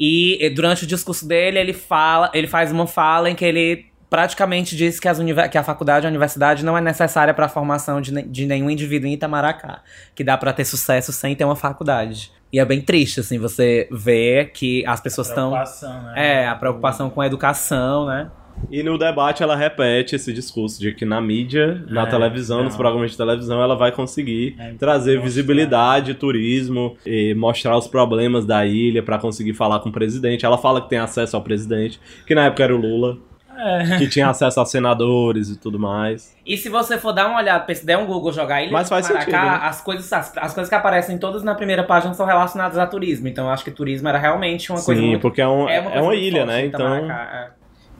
E 0.00 0.50
durante 0.54 0.84
o 0.84 0.86
discurso 0.86 1.26
dele, 1.26 1.58
ele 1.58 1.72
fala, 1.72 2.30
ele 2.34 2.46
faz 2.46 2.72
uma 2.72 2.86
fala 2.86 3.30
em 3.30 3.34
que 3.34 3.44
ele 3.44 3.86
praticamente 4.10 4.76
diz 4.76 5.00
que, 5.00 5.08
as 5.08 5.18
que 5.50 5.58
a 5.58 5.62
faculdade, 5.64 6.06
a 6.06 6.08
universidade 6.08 6.64
não 6.64 6.78
é 6.78 6.80
necessária 6.80 7.34
para 7.34 7.46
a 7.46 7.48
formação 7.48 8.00
de, 8.00 8.12
ne- 8.12 8.22
de 8.22 8.46
nenhum 8.46 8.70
indivíduo 8.70 9.08
em 9.08 9.12
Itamaracá, 9.14 9.82
que 10.14 10.22
dá 10.22 10.36
para 10.38 10.52
ter 10.52 10.64
sucesso 10.64 11.12
sem 11.12 11.34
ter 11.34 11.44
uma 11.44 11.56
faculdade. 11.56 12.30
E 12.52 12.60
é 12.60 12.64
bem 12.64 12.80
triste 12.80 13.18
assim 13.18 13.38
você 13.38 13.88
ver 13.90 14.52
que 14.52 14.86
as 14.86 15.00
pessoas 15.00 15.28
estão 15.28 15.50
Preocupação, 15.50 16.02
né? 16.04 16.12
É, 16.14 16.46
a 16.46 16.54
preocupação 16.54 17.10
com 17.10 17.20
a 17.20 17.26
educação, 17.26 18.06
né? 18.06 18.30
E 18.70 18.82
no 18.82 18.96
debate 18.98 19.42
ela 19.42 19.54
repete 19.54 20.16
esse 20.16 20.32
discurso 20.32 20.80
de 20.80 20.92
que 20.92 21.04
na 21.04 21.20
mídia, 21.20 21.84
na 21.88 22.02
É, 22.02 22.06
televisão, 22.06 22.62
nos 22.64 22.72
não. 22.72 22.78
programas 22.78 23.10
de 23.10 23.16
televisão, 23.16 23.62
ela 23.62 23.76
vai 23.76 23.92
conseguir 23.92 24.56
trazer 24.78 25.20
visibilidade, 25.20 26.14
turismo, 26.14 26.96
e 27.06 27.34
mostrar 27.34 27.76
os 27.76 27.86
problemas 27.86 28.44
da 28.44 28.64
ilha 28.66 29.02
pra 29.02 29.18
conseguir 29.18 29.54
falar 29.54 29.80
com 29.80 29.90
o 29.90 29.92
presidente. 29.92 30.44
Ela 30.46 30.58
fala 30.58 30.80
que 30.80 30.88
tem 30.88 30.98
acesso 30.98 31.36
ao 31.36 31.42
presidente, 31.42 32.00
que 32.26 32.34
na 32.34 32.46
época 32.46 32.64
era 32.64 32.74
o 32.74 32.78
Lula, 32.80 33.18
É. 33.56 33.98
que 33.98 34.08
tinha 34.08 34.28
acesso 34.28 34.60
a 34.60 34.66
senadores 34.66 35.48
e 35.48 35.56
tudo 35.58 35.78
mais. 35.78 36.34
E 36.44 36.56
se 36.56 36.68
você 36.68 36.98
for 36.98 37.12
dar 37.12 37.28
uma 37.28 37.38
olhada, 37.38 37.72
se 37.72 37.86
der 37.86 37.96
um 37.96 38.04
Google 38.04 38.32
jogar 38.32 38.62
Ilha 38.62 38.72
Mas 38.72 38.88
faz 38.88 39.08
Maracá, 39.08 39.24
sentido, 39.24 39.40
né? 39.44 39.58
as, 39.62 39.80
coisas, 39.80 40.12
as, 40.12 40.36
as 40.36 40.52
coisas 40.54 40.68
que 40.68 40.74
aparecem 40.74 41.16
todas 41.18 41.42
na 41.44 41.54
primeira 41.54 41.84
página 41.84 42.12
são 42.14 42.26
relacionadas 42.26 42.76
a 42.78 42.86
turismo. 42.86 43.28
Então 43.28 43.44
eu 43.46 43.50
acho 43.52 43.62
que 43.64 43.70
turismo 43.70 44.08
era 44.08 44.18
realmente 44.18 44.72
uma 44.72 44.82
coisa 44.82 45.00
Sim, 45.00 45.18
porque 45.20 45.40
é, 45.40 45.46
um, 45.46 45.68
é, 45.68 45.80
uma 45.80 46.02
muito 46.02 46.14
ilha, 46.20 46.40
forte 46.44 46.52
né? 46.52 46.66
Então. 46.66 46.80
Itamaracá, 46.98 47.36
é. 47.36 47.50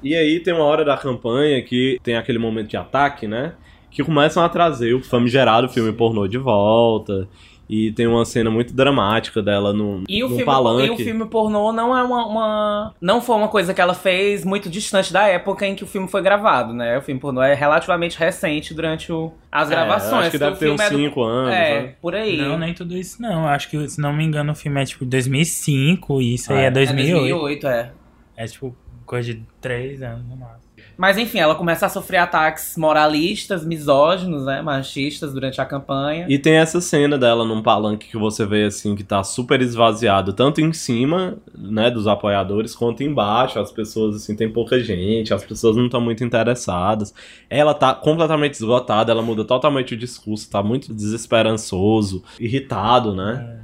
E 0.05 0.15
aí 0.15 0.39
tem 0.41 0.53
uma 0.55 0.65
hora 0.65 0.85
da 0.85 0.97
campanha 0.97 1.61
que 1.63 1.99
tem 2.03 2.17
aquele 2.17 2.39
momento 2.39 2.69
de 2.69 2.77
ataque, 2.77 3.27
né? 3.27 3.55
Que 3.91 4.05
começam 4.05 4.45
a 4.45 4.49
trazer 4.49 4.93
o 4.95 5.03
famigerado 5.03 5.69
filme 5.69 5.93
pornô 5.93 6.27
de 6.29 6.37
volta. 6.39 7.27
E 7.67 7.91
tem 7.93 8.07
uma 8.07 8.27
cena 8.27 8.51
muito 8.51 8.75
dramática 8.75 9.41
dela 9.43 9.73
no, 9.73 10.03
E 10.07 10.23
o, 10.23 10.29
filme, 10.29 10.45
palanque. 10.45 10.87
e 10.87 10.91
o 10.91 10.97
filme 10.99 11.25
pornô 11.25 11.73
não 11.73 11.97
é 11.97 12.03
uma, 12.03 12.27
uma- 12.27 12.95
Não 13.01 13.23
foi 13.23 13.37
uma 13.37 13.49
coisa 13.49 13.73
que 13.73 13.81
ela 13.81 13.95
fez 13.95 14.45
muito 14.45 14.69
distante 14.69 15.11
da 15.11 15.27
época 15.29 15.67
em 15.67 15.75
que 15.75 15.83
o 15.83 15.87
filme 15.87 16.07
foi 16.07 16.21
gravado, 16.21 16.75
né? 16.75 16.99
O 16.99 17.01
filme 17.01 17.19
pornô 17.19 17.41
é 17.43 17.55
relativamente 17.55 18.19
recente 18.19 18.75
durante 18.75 19.11
o- 19.11 19.33
as 19.51 19.69
É, 19.69 19.75
gravações. 19.75 20.23
acho 20.27 20.31
que 20.33 20.39
deve 20.39 20.51
o 20.51 20.59
ter 20.59 20.67
filme 20.67 20.75
uns 20.75 20.81
é 20.83 20.91
do- 20.91 20.97
cinco 20.99 21.23
anos, 21.23 21.55
É, 21.55 21.83
né? 21.85 21.95
por 22.03 22.15
aí. 22.15 22.37
Não, 22.37 22.59
nem 22.59 22.75
tudo 22.75 22.95
isso 22.95 23.23
não. 23.23 23.47
Acho 23.49 23.71
que, 23.71 23.89
se 23.89 23.99
não 23.99 24.13
me 24.13 24.23
engano, 24.25 24.53
o 24.53 24.55
filme 24.55 24.83
é 24.83 24.85
tipo 24.85 25.07
2005 25.07 26.21
e 26.21 26.35
isso 26.35 26.53
aí 26.53 26.65
É, 26.65 26.67
é 26.67 26.71
2008. 26.71 27.09
É 27.09 27.19
2008, 27.31 27.67
é. 27.67 27.93
É 28.37 28.47
tipo 28.47 28.77
coisa 29.05 29.35
de 29.35 29.43
3 29.61 30.03
anos 30.03 30.27
no 30.29 30.37
máximo. 30.37 30.65
Mas 30.97 31.19
enfim, 31.19 31.39
ela 31.39 31.57
começa 31.57 31.87
a 31.87 31.89
sofrer 31.89 32.19
ataques 32.19 32.77
moralistas, 32.77 33.65
misóginos, 33.65 34.45
né? 34.45 34.63
Machistas 34.63 35.33
durante 35.33 35.61
a 35.61 35.65
campanha. 35.65 36.27
E 36.29 36.39
tem 36.39 36.55
essa 36.55 36.81
cena 36.81 37.19
dela 37.19 37.45
num 37.45 37.63
palanque 37.63 38.09
que 38.09 38.17
você 38.17 38.47
vê 38.47 38.65
assim 38.65 38.95
que 38.95 39.03
tá 39.03 39.25
super 39.25 39.61
esvaziado, 39.61 40.33
tanto 40.33 40.61
em 40.61 40.73
cima, 40.73 41.37
né, 41.53 41.91
dos 41.91 42.07
apoiadores, 42.07 42.77
quanto 42.77 43.03
embaixo. 43.03 43.59
As 43.59 43.73
pessoas 43.73 44.17
assim, 44.17 44.37
tem 44.37 44.49
pouca 44.49 44.79
gente, 44.79 45.35
as 45.35 45.45
pessoas 45.45 45.77
não 45.77 45.87
estão 45.87 46.01
muito 46.01 46.23
interessadas. 46.23 47.13
Ela 47.51 47.75
tá 47.75 47.93
completamente 47.93 48.55
esgotada, 48.55 49.11
ela 49.11 49.23
muda 49.23 49.45
totalmente 49.45 49.95
o 49.95 49.97
discurso, 49.97 50.49
tá 50.49 50.63
muito 50.63 50.95
desesperançoso, 50.95 52.23
irritado, 52.39 53.13
né? 53.15 53.64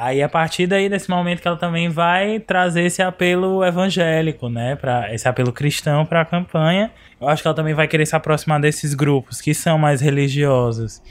Aí 0.00 0.22
a 0.22 0.28
partir 0.28 0.68
daí 0.68 0.88
desse 0.88 1.10
momento 1.10 1.42
que 1.42 1.48
ela 1.48 1.56
também 1.56 1.88
vai 1.88 2.38
trazer 2.38 2.82
esse 2.84 3.02
apelo 3.02 3.64
evangélico, 3.64 4.48
né, 4.48 4.76
para 4.76 5.12
esse 5.12 5.26
apelo 5.26 5.52
cristão 5.52 6.06
para 6.06 6.20
a 6.20 6.24
campanha. 6.24 6.92
Eu 7.20 7.28
acho 7.28 7.42
que 7.42 7.48
ela 7.48 7.54
também 7.56 7.74
vai 7.74 7.88
querer 7.88 8.06
se 8.06 8.14
aproximar 8.14 8.60
desses 8.60 8.94
grupos 8.94 9.40
que 9.40 9.52
são 9.52 9.76
mais 9.76 10.00
religiosos. 10.00 11.02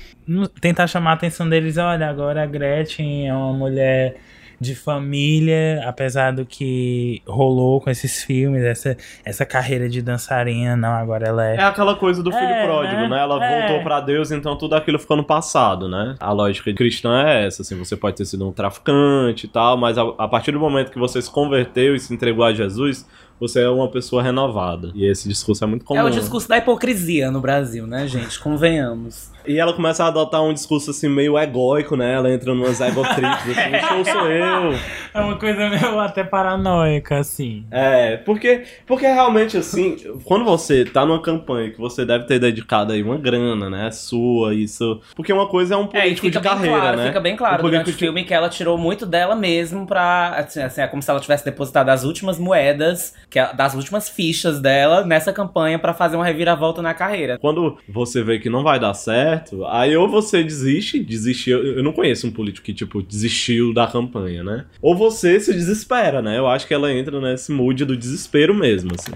Tentar 0.62 0.88
chamar 0.88 1.12
a 1.12 1.14
atenção 1.16 1.50
deles, 1.50 1.76
olha, 1.76 2.08
agora 2.08 2.44
a 2.44 2.46
Gretchen 2.46 3.28
é 3.28 3.34
uma 3.34 3.52
mulher 3.52 4.16
de 4.60 4.76
família, 4.76 5.84
apesar 5.86 6.32
do 6.32 6.46
que 6.46 7.22
rolou 7.28 7.80
com 7.80 7.90
esses 7.90 8.24
filmes, 8.24 8.64
essa, 8.64 8.98
essa 9.24 9.46
carreira 9.46 9.88
de 9.88 10.02
dançarina, 10.02 10.76
não, 10.76 10.92
agora 10.94 11.28
ela 11.28 11.46
é 11.48 11.56
É 11.58 11.64
aquela 11.64 11.96
coisa 11.96 12.24
do 12.24 12.32
filho 12.32 12.44
É, 12.44 12.64
pródigo, 12.66 13.02
né? 13.02 13.10
né? 13.10 13.20
Ela 13.22 13.46
É. 13.46 13.60
voltou 13.68 13.84
pra 13.84 14.00
Deus, 14.02 14.32
então 14.32 14.58
tudo 14.58 14.76
aquilo 14.76 14.98
ficou 15.00 15.16
no 15.18 15.24
passado, 15.24 15.88
né? 15.88 16.16
A 16.20 16.32
lógica 16.32 16.74
cristã 16.74 17.24
é 17.26 17.46
essa, 17.46 17.62
assim, 17.62 17.76
você 17.78 17.96
pode 17.96 18.16
ter 18.18 18.26
sido 18.26 18.48
um 18.48 18.52
traficante 18.52 19.46
e 19.46 19.50
tal, 19.50 19.78
mas 19.78 19.98
a, 19.98 20.02
a 20.18 20.28
partir 20.28 20.52
do 20.52 20.60
momento 20.60 20.92
que 20.92 21.00
você 21.00 21.22
se 21.22 21.30
converteu 21.32 21.96
e 21.96 22.00
se 22.00 22.14
entregou 22.14 22.44
a 22.44 22.54
Jesus, 22.54 23.06
você 23.40 23.62
é 23.62 23.70
uma 23.70 23.88
pessoa 23.88 24.24
renovada. 24.24 24.92
E 24.96 25.06
esse 25.06 25.30
discurso 25.30 25.64
é 25.64 25.68
muito 25.68 25.86
comum. 25.86 26.00
É 26.00 26.04
o 26.04 26.10
discurso 26.10 26.50
da 26.50 26.58
hipocrisia 26.58 27.30
no 27.30 27.40
Brasil, 27.40 27.86
né, 27.86 28.08
gente? 28.08 28.40
Convenhamos. 28.40 29.32
E 29.48 29.58
ela 29.60 29.74
começa 29.74 30.04
a 30.04 30.08
adotar 30.08 30.44
um 30.44 30.54
discurso 30.54 30.92
assim 30.92 31.08
meio 31.10 31.38
egóico, 31.38 31.96
né? 31.96 32.14
Ela 32.14 32.32
entra 32.32 32.54
numas 32.54 32.80
egotrips, 32.82 33.26
assim, 33.58 33.76
o 33.76 34.04
show 34.04 34.06
sou 34.06 34.28
eu. 34.32 34.74
É 35.14 35.20
uma 35.22 35.36
coisa 35.36 35.68
meio 35.68 36.00
até 36.00 36.24
paranoica, 36.24 37.18
assim. 37.18 37.66
É, 37.72 38.18
porque, 38.18 38.66
porque 38.86 39.08
realmente 39.08 39.58
assim, 39.58 39.96
quando 40.24 40.46
você 40.46 40.86
tá 40.86 41.06
numa 41.08 41.20
campanha 41.22 41.72
que 41.72 41.80
você 41.80 42.06
deve 42.06 42.26
ter 42.26 42.38
dedicado 42.38 42.94
aí 42.94 43.02
uma 43.02 43.18
grana, 43.18 43.68
né? 43.68 43.90
Sua, 43.90 44.54
isso. 44.54 45.02
Porque 45.16 45.34
uma 45.34 45.48
coisa 45.48 45.74
é 45.74 45.78
um 45.78 45.86
É, 45.94 46.02
político 46.02 46.28
fica 46.28 46.40
de 46.40 46.44
bem 46.44 46.52
carreira, 46.54 46.80
claro, 46.80 46.98
né? 46.98 47.08
fica 47.08 47.20
bem 47.20 47.36
claro 47.36 47.60
Um 47.66 47.70
durante 47.70 47.90
o 47.90 47.94
filme 47.94 48.24
que 48.26 48.34
ela 48.34 48.48
tirou 48.48 48.78
muito 48.78 49.08
dela 49.08 49.36
mesmo 49.36 49.88
pra. 49.88 50.36
Assim, 50.38 50.62
assim, 50.62 50.82
é 50.82 50.88
como 50.88 51.02
se 51.02 51.10
ela 51.10 51.20
tivesse 51.20 51.44
depositado 51.44 51.90
as 51.90 52.04
últimas 52.04 52.38
moedas, 52.38 53.16
que 53.30 53.40
é 53.40 53.52
das 53.54 53.74
últimas 53.74 54.08
fichas 54.08 54.60
dela 54.62 55.04
nessa 55.04 55.34
campanha 55.34 55.80
pra 55.80 55.94
fazer 55.96 56.16
uma 56.16 56.26
reviravolta 56.26 56.82
na 56.82 56.94
carreira. 56.94 57.40
Quando 57.40 57.78
você 57.90 58.22
vê 58.24 58.38
que 58.38 58.50
não 58.52 58.62
vai 58.62 58.80
dar 58.80 58.94
certo, 58.94 59.37
aí 59.70 59.96
ou 59.96 60.08
você 60.08 60.44
desiste, 60.44 61.00
desistiu. 61.00 61.64
Eu 61.64 61.84
não 61.84 61.94
conheço 61.94 62.28
um 62.28 62.32
político 62.32 62.66
que, 62.66 62.74
tipo, 62.74 63.02
desistiu 63.02 63.74
da 63.74 63.88
campanha, 63.88 64.44
né? 64.44 64.66
Ou 64.82 64.96
você 64.96 65.40
se 65.40 65.54
desespera, 65.54 66.22
né? 66.22 66.38
Eu 66.38 66.48
acho 66.48 66.68
que 66.68 66.74
ela 66.74 66.92
entra 66.92 67.20
nesse 67.20 67.52
mood 67.52 67.86
do 67.86 67.98
desespero 67.98 68.54
mesmo, 68.54 68.92
assim. 68.98 69.14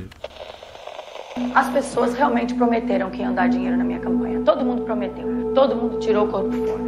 As 1.56 1.70
pessoas 1.70 2.14
realmente 2.14 2.54
prometeram 2.54 3.10
que 3.10 3.22
iam 3.22 3.34
dar 3.34 3.48
dinheiro 3.48 3.78
na 3.78 3.84
minha 3.84 4.00
campanha. 4.00 4.42
Todo 4.42 4.66
mundo 4.66 4.84
prometeu. 4.84 5.52
Todo 5.54 5.76
mundo 5.76 6.00
tirou 6.00 6.26
o 6.26 6.30
corpo 6.30 6.52
fora. 6.52 6.82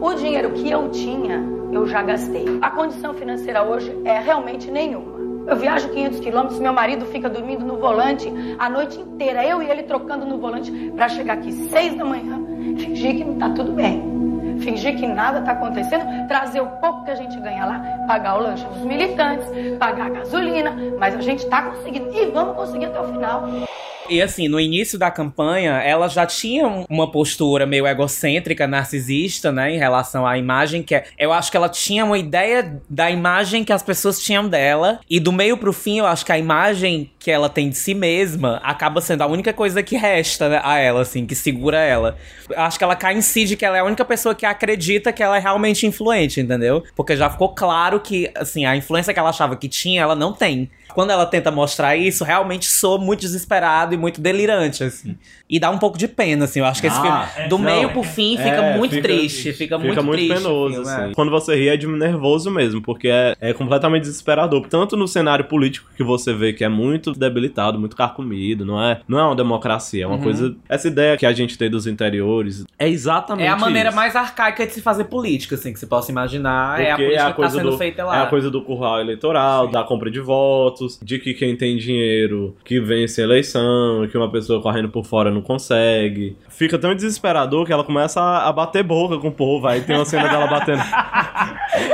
O 0.00 0.14
dinheiro 0.14 0.52
que 0.52 0.70
eu 0.70 0.90
tinha, 0.90 1.42
eu 1.72 1.86
já 1.86 2.02
gastei. 2.02 2.44
A 2.60 2.70
condição 2.70 3.14
financeira 3.14 3.62
hoje 3.62 3.94
é 4.04 4.18
realmente 4.18 4.70
nenhuma. 4.70 5.17
Eu 5.48 5.56
viajo 5.56 5.88
500 5.88 6.20
quilômetros, 6.20 6.60
meu 6.60 6.74
marido 6.74 7.06
fica 7.06 7.28
dormindo 7.28 7.64
no 7.64 7.78
volante 7.78 8.30
a 8.58 8.68
noite 8.68 9.00
inteira. 9.00 9.42
Eu 9.46 9.62
e 9.62 9.70
ele 9.70 9.82
trocando 9.82 10.26
no 10.26 10.36
volante 10.36 10.70
para 10.94 11.08
chegar 11.08 11.34
aqui 11.34 11.50
seis 11.52 11.96
da 11.96 12.04
manhã, 12.04 12.38
fingir 12.76 13.16
que 13.16 13.24
não 13.24 13.38
tá 13.38 13.48
tudo 13.50 13.72
bem. 13.72 14.18
Fingir 14.60 14.96
que 14.96 15.06
nada 15.06 15.40
tá 15.40 15.52
acontecendo, 15.52 16.04
trazer 16.28 16.60
o 16.60 16.66
pouco 16.66 17.04
que 17.04 17.12
a 17.12 17.14
gente 17.14 17.38
ganha 17.40 17.64
lá, 17.64 17.80
pagar 18.06 18.36
o 18.36 18.42
lanche 18.42 18.66
dos 18.66 18.82
militantes, 18.82 19.46
pagar 19.78 20.06
a 20.06 20.10
gasolina, 20.10 20.76
mas 20.98 21.14
a 21.14 21.20
gente 21.22 21.46
tá 21.46 21.62
conseguindo 21.62 22.12
e 22.12 22.26
vamos 22.26 22.54
conseguir 22.54 22.86
até 22.86 23.00
o 23.00 23.04
final. 23.04 23.44
E 24.08 24.22
assim, 24.22 24.48
no 24.48 24.58
início 24.58 24.98
da 24.98 25.10
campanha, 25.10 25.72
ela 25.82 26.08
já 26.08 26.24
tinha 26.26 26.66
um- 26.66 26.84
uma 26.88 27.10
postura 27.10 27.66
meio 27.66 27.86
egocêntrica, 27.86 28.66
narcisista, 28.66 29.52
né, 29.52 29.72
em 29.74 29.78
relação 29.78 30.26
à 30.26 30.38
imagem 30.38 30.82
que 30.82 30.94
é, 30.94 31.04
eu 31.18 31.32
acho 31.32 31.50
que 31.50 31.56
ela 31.56 31.68
tinha 31.68 32.04
uma 32.04 32.18
ideia 32.18 32.80
da 32.88 33.10
imagem 33.10 33.64
que 33.64 33.72
as 33.72 33.82
pessoas 33.82 34.18
tinham 34.20 34.48
dela 34.48 35.00
e 35.08 35.20
do 35.20 35.32
meio 35.32 35.56
pro 35.56 35.72
fim, 35.72 35.98
eu 35.98 36.06
acho 36.06 36.24
que 36.24 36.32
a 36.32 36.38
imagem 36.38 37.10
que 37.18 37.30
ela 37.30 37.48
tem 37.48 37.68
de 37.68 37.76
si 37.76 37.94
mesma 37.94 38.60
acaba 38.62 39.00
sendo 39.00 39.22
a 39.22 39.26
única 39.26 39.52
coisa 39.52 39.82
que 39.82 39.96
resta 39.96 40.48
né, 40.48 40.60
a 40.62 40.78
ela, 40.78 41.02
assim, 41.02 41.26
que 41.26 41.34
segura 41.34 41.78
ela. 41.78 42.16
Eu 42.48 42.60
acho 42.60 42.78
que 42.78 42.84
ela 42.84 42.96
cai 42.96 43.14
em 43.16 43.20
si 43.20 43.44
de 43.44 43.56
que 43.56 43.64
ela 43.64 43.76
é 43.76 43.80
a 43.80 43.84
única 43.84 44.04
pessoa 44.04 44.34
que 44.34 44.46
acredita 44.46 45.12
que 45.12 45.22
ela 45.22 45.36
é 45.36 45.40
realmente 45.40 45.86
influente, 45.86 46.40
entendeu? 46.40 46.82
Porque 46.96 47.16
já 47.16 47.28
ficou 47.28 47.50
claro 47.50 48.00
que, 48.00 48.30
assim, 48.34 48.64
a 48.64 48.76
influência 48.76 49.12
que 49.12 49.18
ela 49.20 49.30
achava 49.30 49.56
que 49.56 49.68
tinha, 49.68 50.02
ela 50.02 50.14
não 50.14 50.32
tem. 50.32 50.70
Quando 50.94 51.10
ela 51.10 51.26
tenta 51.26 51.50
mostrar 51.50 51.96
isso, 51.96 52.24
realmente 52.24 52.66
soa 52.66 52.98
muito 52.98 53.20
desesperado 53.20 53.94
e 53.94 53.96
muito 53.96 54.20
delirante, 54.20 54.82
assim. 54.84 55.16
E 55.48 55.58
dá 55.60 55.70
um 55.70 55.78
pouco 55.78 55.96
de 55.98 56.08
pena, 56.08 56.44
assim. 56.44 56.60
Eu 56.60 56.66
acho 56.66 56.80
que 56.80 56.86
esse 56.86 56.98
Ah, 56.98 57.26
filme, 57.26 57.48
do 57.48 57.58
não. 57.58 57.64
meio 57.64 57.90
pro 57.90 58.02
fim, 58.02 58.36
fica 58.36 58.48
É, 58.48 58.76
muito 58.76 58.94
fica- 58.94 59.02
triste. 59.08 59.52
Fica, 59.52 59.78
muito, 59.78 60.02
triste. 60.10 60.30
o 60.32 60.34
penoso, 60.34 60.74
filme, 60.74 60.88
assim. 60.90 61.10
é. 61.10 61.14
Quando 61.14 61.30
você 61.30 61.54
ri 61.54 61.68
é 61.68 61.76
de 61.76 61.86
nervoso 61.86 62.50
mesmo, 62.50 62.80
porque 62.82 63.08
é, 63.08 63.34
é 63.40 63.52
completamente 63.52 64.02
desesperador. 64.02 64.66
Tanto 64.68 64.96
no 64.96 65.06
cenário 65.08 65.44
político 65.44 65.88
que 65.96 66.02
você 66.02 66.32
vê 66.32 66.52
que 66.52 66.64
é 66.64 66.68
muito 66.68 67.12
debilitado, 67.12 67.78
muito 67.78 67.96
carcomido, 67.96 68.64
não 68.64 68.82
é? 68.82 69.00
Não 69.08 69.18
é 69.18 69.22
uma 69.24 69.36
democracia, 69.36 70.04
é 70.04 70.06
uma 70.06 70.16
Uhum. 70.16 70.22
coisa. 70.22 70.54
Essa 70.68 70.88
ideia 70.88 71.16
que 71.16 71.26
a 71.26 71.32
gente 71.32 71.56
tem 71.56 71.70
dos 71.70 71.86
interiores 71.86 72.64
é 72.78 72.88
exatamente 72.88 73.46
É 73.46 73.50
a 73.50 73.56
maneira 73.56 73.88
isso. 73.90 73.96
mais 73.96 74.14
arcaica 74.16 74.66
de 74.66 74.72
se 74.72 74.80
fazer 74.82 75.04
política, 75.04 75.54
assim, 75.54 75.72
que 75.72 75.78
se 75.78 75.86
possa 75.86 76.10
imaginar. 76.10 76.80
é 76.80 76.90
a 76.90 76.96
Porque 76.96 77.04
política 77.04 77.32
que 77.34 77.40
tá 77.42 77.50
sendo 77.50 77.70
do, 77.72 77.78
feita 77.78 78.04
lá. 78.04 78.18
É 78.18 78.22
a 78.22 78.26
coisa 78.26 78.50
do 78.50 78.62
curral 78.62 79.00
eleitoral, 79.00 79.68
da 79.68 79.82
compra 79.82 80.10
de 80.10 80.20
votos, 80.20 80.87
de 81.02 81.18
que 81.18 81.34
quem 81.34 81.56
tem 81.56 81.76
dinheiro 81.76 82.56
que 82.64 82.80
vence 82.80 83.20
a 83.20 83.24
eleição, 83.24 84.06
que 84.10 84.16
uma 84.16 84.30
pessoa 84.30 84.62
correndo 84.62 84.88
por 84.88 85.04
fora 85.04 85.30
não 85.30 85.42
consegue. 85.42 86.36
Fica 86.48 86.78
tão 86.78 86.94
desesperador 86.94 87.66
que 87.66 87.72
ela 87.72 87.84
começa 87.84 88.20
a, 88.20 88.52
bater 88.52 88.82
boca 88.82 89.18
com 89.18 89.28
o 89.28 89.32
povo. 89.32 89.66
Aí 89.66 89.80
tem 89.82 89.96
uma 89.96 90.04
cena 90.04 90.28
dela 90.28 90.46
batendo. 90.48 90.82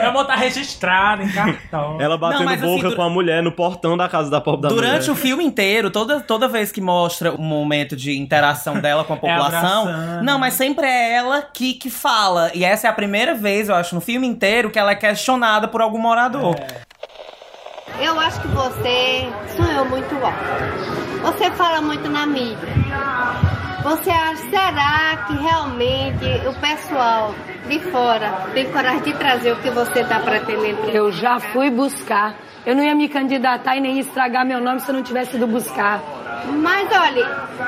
Eu 0.03 0.13
vou 0.13 0.23
estar 0.23 0.37
registrado 0.37 1.23
em 1.23 1.29
cartão. 1.29 1.99
Ela 2.01 2.17
batendo 2.17 2.45
mas 2.45 2.63
assim, 2.63 2.71
boca 2.77 2.89
dur- 2.89 2.97
com 2.97 3.03
a 3.03 3.11
mulher 3.11 3.43
no 3.43 3.53
portão 3.53 3.97
da 3.97 4.09
casa 4.09 4.31
da 4.31 4.41
pobre 4.41 4.63
da 4.63 4.69
Durante 4.69 5.01
mulher. 5.09 5.11
o 5.11 5.15
filme 5.15 5.45
inteiro, 5.45 5.91
toda, 5.91 6.21
toda 6.21 6.49
vez 6.49 6.71
que 6.73 6.81
mostra 6.81 7.33
o 7.33 7.41
momento 7.43 7.97
de 7.97 8.17
interação 8.19 8.81
dela 8.81 9.05
com 9.05 9.13
a 9.13 9.17
É 9.17 9.19
população. 9.21 9.83
abraçando. 9.89 10.23
não, 10.25 10.39
mas 10.39 10.55
sempre 10.55 10.87
é 10.87 11.13
ela 11.15 11.43
que, 11.43 11.75
que 11.75 11.91
fala. 11.91 12.51
E 12.55 12.65
essa 12.65 12.87
é 12.87 12.91
a 12.91 12.93
primeira 12.93 13.35
vez, 13.35 13.69
eu 13.69 13.75
acho, 13.75 13.95
no 13.95 14.01
filme 14.01 14.27
inteiro 14.27 14.71
que 14.71 14.79
ela 14.79 14.93
é 14.93 14.95
questionada 14.95 15.69
por 15.69 15.81
algum 15.81 15.99
morador. 15.99 16.55
Eu 18.01 18.19
acho 18.19 18.41
que 18.41 18.49
você 18.49 19.29
sonhou 19.57 19.85
muito 19.87 20.15
alto. 20.15 21.23
Você 21.23 21.51
fala 21.53 21.81
muito 21.81 22.09
na 22.09 22.27
mídia. 22.27 22.59
Você 23.83 24.11
acha, 24.11 24.43
será 24.49 25.25
que 25.27 25.37
realmente 25.37 26.25
o 26.49 26.55
pessoal 26.55 27.35
de 27.69 27.79
fora 27.91 28.49
tem 28.55 28.71
coragem 28.71 29.03
de 29.03 29.13
trazer 29.13 29.53
o 29.53 29.57
que 29.57 29.71
você 29.71 30.01
está 30.01 30.19
pretendendo? 30.21 30.91
Eu 30.91 31.13
já 31.13 31.39
fui 31.39 31.71
buscar. 31.71 32.35
Eu 32.67 32.75
não 32.75 32.83
ia 32.83 32.95
me 32.95 33.09
candidatar 33.09 33.77
e 33.77 33.81
nem 33.81 33.97
ia 33.97 34.01
estragar 34.01 34.45
meu 34.45 34.61
nome 34.61 34.81
se 34.81 34.89
eu 34.89 34.95
não 34.95 35.03
tivesse 35.03 35.37
ido 35.37 35.47
buscar. 35.47 36.03
Mas 36.47 36.89
olha, 36.93 37.25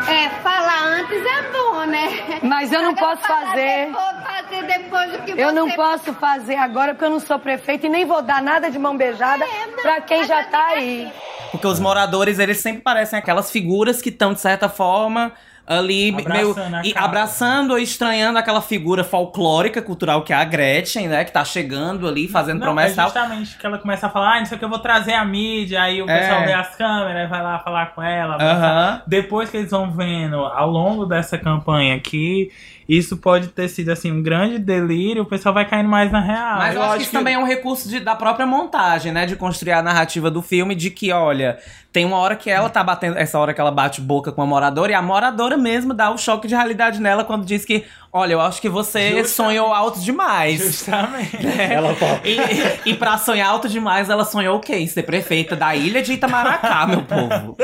é, 0.09 0.29
falar 0.43 0.85
antes 0.85 1.23
é 1.25 1.53
bom, 1.53 1.85
né? 1.87 2.41
Mas 2.43 2.73
eu 2.73 2.83
não 2.83 2.95
posso 2.95 3.23
fazer. 3.23 3.87
Depois, 3.87 4.17
fazer 4.25 4.63
depois 4.67 5.13
do 5.13 5.19
que 5.23 5.31
Eu 5.33 5.49
você 5.49 5.53
não 5.53 5.71
posso 5.71 6.13
fazer 6.15 6.57
agora 6.57 6.95
porque 6.95 7.05
eu 7.05 7.11
não 7.11 7.21
sou 7.21 7.39
prefeita 7.39 7.87
e 7.87 7.91
nem 7.91 8.05
vou 8.05 8.23
dar 8.23 8.43
nada 8.43 8.71
de 8.71 8.79
mão 8.79 8.97
beijada 8.97 9.45
pra 9.83 10.01
quem 10.01 10.25
já 10.25 10.45
tá 10.45 10.67
aí. 10.69 11.11
Porque 11.51 11.67
os 11.67 11.81
moradores, 11.81 12.39
eles 12.39 12.59
sempre 12.59 12.83
parecem 12.83 13.19
aquelas 13.19 13.51
figuras 13.51 14.03
que 14.03 14.09
estão, 14.09 14.33
de 14.33 14.41
certa 14.41 14.69
forma, 14.69 15.33
ali 15.67 16.13
meio 16.13 16.51
Abraçando 16.53 16.75
a 16.77 16.83
e 16.85 16.95
abraçando 16.97 17.71
ou 17.73 17.79
estranhando 17.79 18.39
aquela 18.39 18.61
figura 18.63 19.03
folclórica, 19.03 19.83
cultural 19.83 20.23
que 20.23 20.33
é 20.33 20.37
a 20.37 20.45
Gretchen, 20.45 21.09
né? 21.09 21.25
Que 21.25 21.33
tá 21.33 21.45
chegando 21.45 22.07
ali, 22.07 22.29
fazendo 22.29 22.59
Não, 22.61 22.67
promessa 22.67 22.89
é 22.91 22.93
e 22.93 22.97
tal. 22.97 23.05
justamente 23.07 23.59
que 23.59 23.67
ela 23.67 23.79
começa 23.79 24.07
a 24.07 24.11
falar, 24.11 24.37
ah, 24.37 24.39
não 24.39 24.47
sei 24.47 24.57
o 24.57 24.59
que, 24.59 24.65
eu 24.65 24.69
vou 24.69 24.79
trazer 24.79 25.15
a 25.15 25.25
mídia, 25.25 25.83
aí 25.83 26.01
o 26.01 26.07
pessoal 26.07 26.43
É. 26.43 26.47
vê 26.47 26.53
as 26.53 26.77
câmeras, 26.77 27.29
vai 27.29 27.43
lá 27.43 27.59
falar 27.59 27.87
com 27.95 28.03
ela. 28.03 28.37
Aham. 28.41 29.03
Depois 29.07 29.51
que 29.51 29.57
eles 29.57 29.71
vão 29.71 29.91
vendo 29.91 30.37
ao 30.37 30.71
longo 30.71 31.05
dessa 31.05 31.37
campanha 31.37 31.99
que 31.99 32.51
isso 32.89 33.17
pode 33.17 33.49
ter 33.49 33.69
sido 33.69 33.91
assim 33.91 34.13
um 34.13 34.23
grande 34.23 34.59
delírio, 34.59 35.23
o 35.23 35.27
pessoal 35.27 35.53
vai 35.55 35.69
caindo 35.69 35.89
mais 35.89 36.11
na 36.13 36.21
real. 36.21 36.59
Mas 36.59 36.75
eu, 36.75 36.83
acho 36.83 36.97
que 36.97 37.03
isso 37.03 37.13
também 37.13 37.35
é 37.35 37.39
um 37.39 37.45
recurso 37.45 37.89
de- 37.89 38.01
da 38.01 38.15
própria 38.15 38.47
montagem, 38.47 39.13
né? 39.13 39.27
De 39.27 39.35
construir 39.37 39.73
a 39.73 39.83
narrativa 39.83 40.31
do 40.31 40.41
filme, 40.41 40.75
de 40.75 40.91
que, 40.91 41.13
olha, 41.13 41.59
tem 41.93 42.05
uma 42.05 42.19
hora 42.19 42.37
que 42.37 42.49
ela 42.51 42.69
tá 42.69 42.85
batendo, 42.85 43.17
essa 43.19 43.39
hora 43.39 43.53
que 43.55 43.61
ela 43.61 43.71
bate 43.71 44.01
boca 44.01 44.31
com 44.31 44.43
a 44.43 44.47
moradora, 44.47 44.93
e 44.93 44.95
a 44.95 45.03
moradora 45.03 45.57
mesmo 45.57 45.93
dá 45.95 46.11
o 46.11 46.19
choque 46.19 46.47
de 46.47 46.55
realidade 46.55 47.01
nela 47.01 47.25
quando 47.25 47.45
diz 47.45 47.65
que, 47.65 47.85
olha, 48.17 48.33
eu 48.33 48.41
acho 48.41 48.61
que 48.61 48.69
você 48.69 49.25
sonhou 49.25 49.73
alto 49.73 50.01
demais. 50.01 50.61
Justamente. 50.63 51.39
Ela 51.59 51.95
fala. 51.95 52.21
E, 52.25 52.91
e 52.91 52.95
pra 52.95 53.19
sonhar 53.19 53.49
alto 53.49 53.69
demais, 53.69 54.09
ela 54.09 54.25
sonhou 54.25 54.57
o 54.57 54.61
quê? 54.61 54.87
Ser 54.87 55.03
prefeita 55.03 55.55
da 55.55 55.75
ilha 55.75 56.03
de 56.03 56.15
Itamaracá, 56.15 56.87
meu 56.89 57.03
povo. 57.03 57.57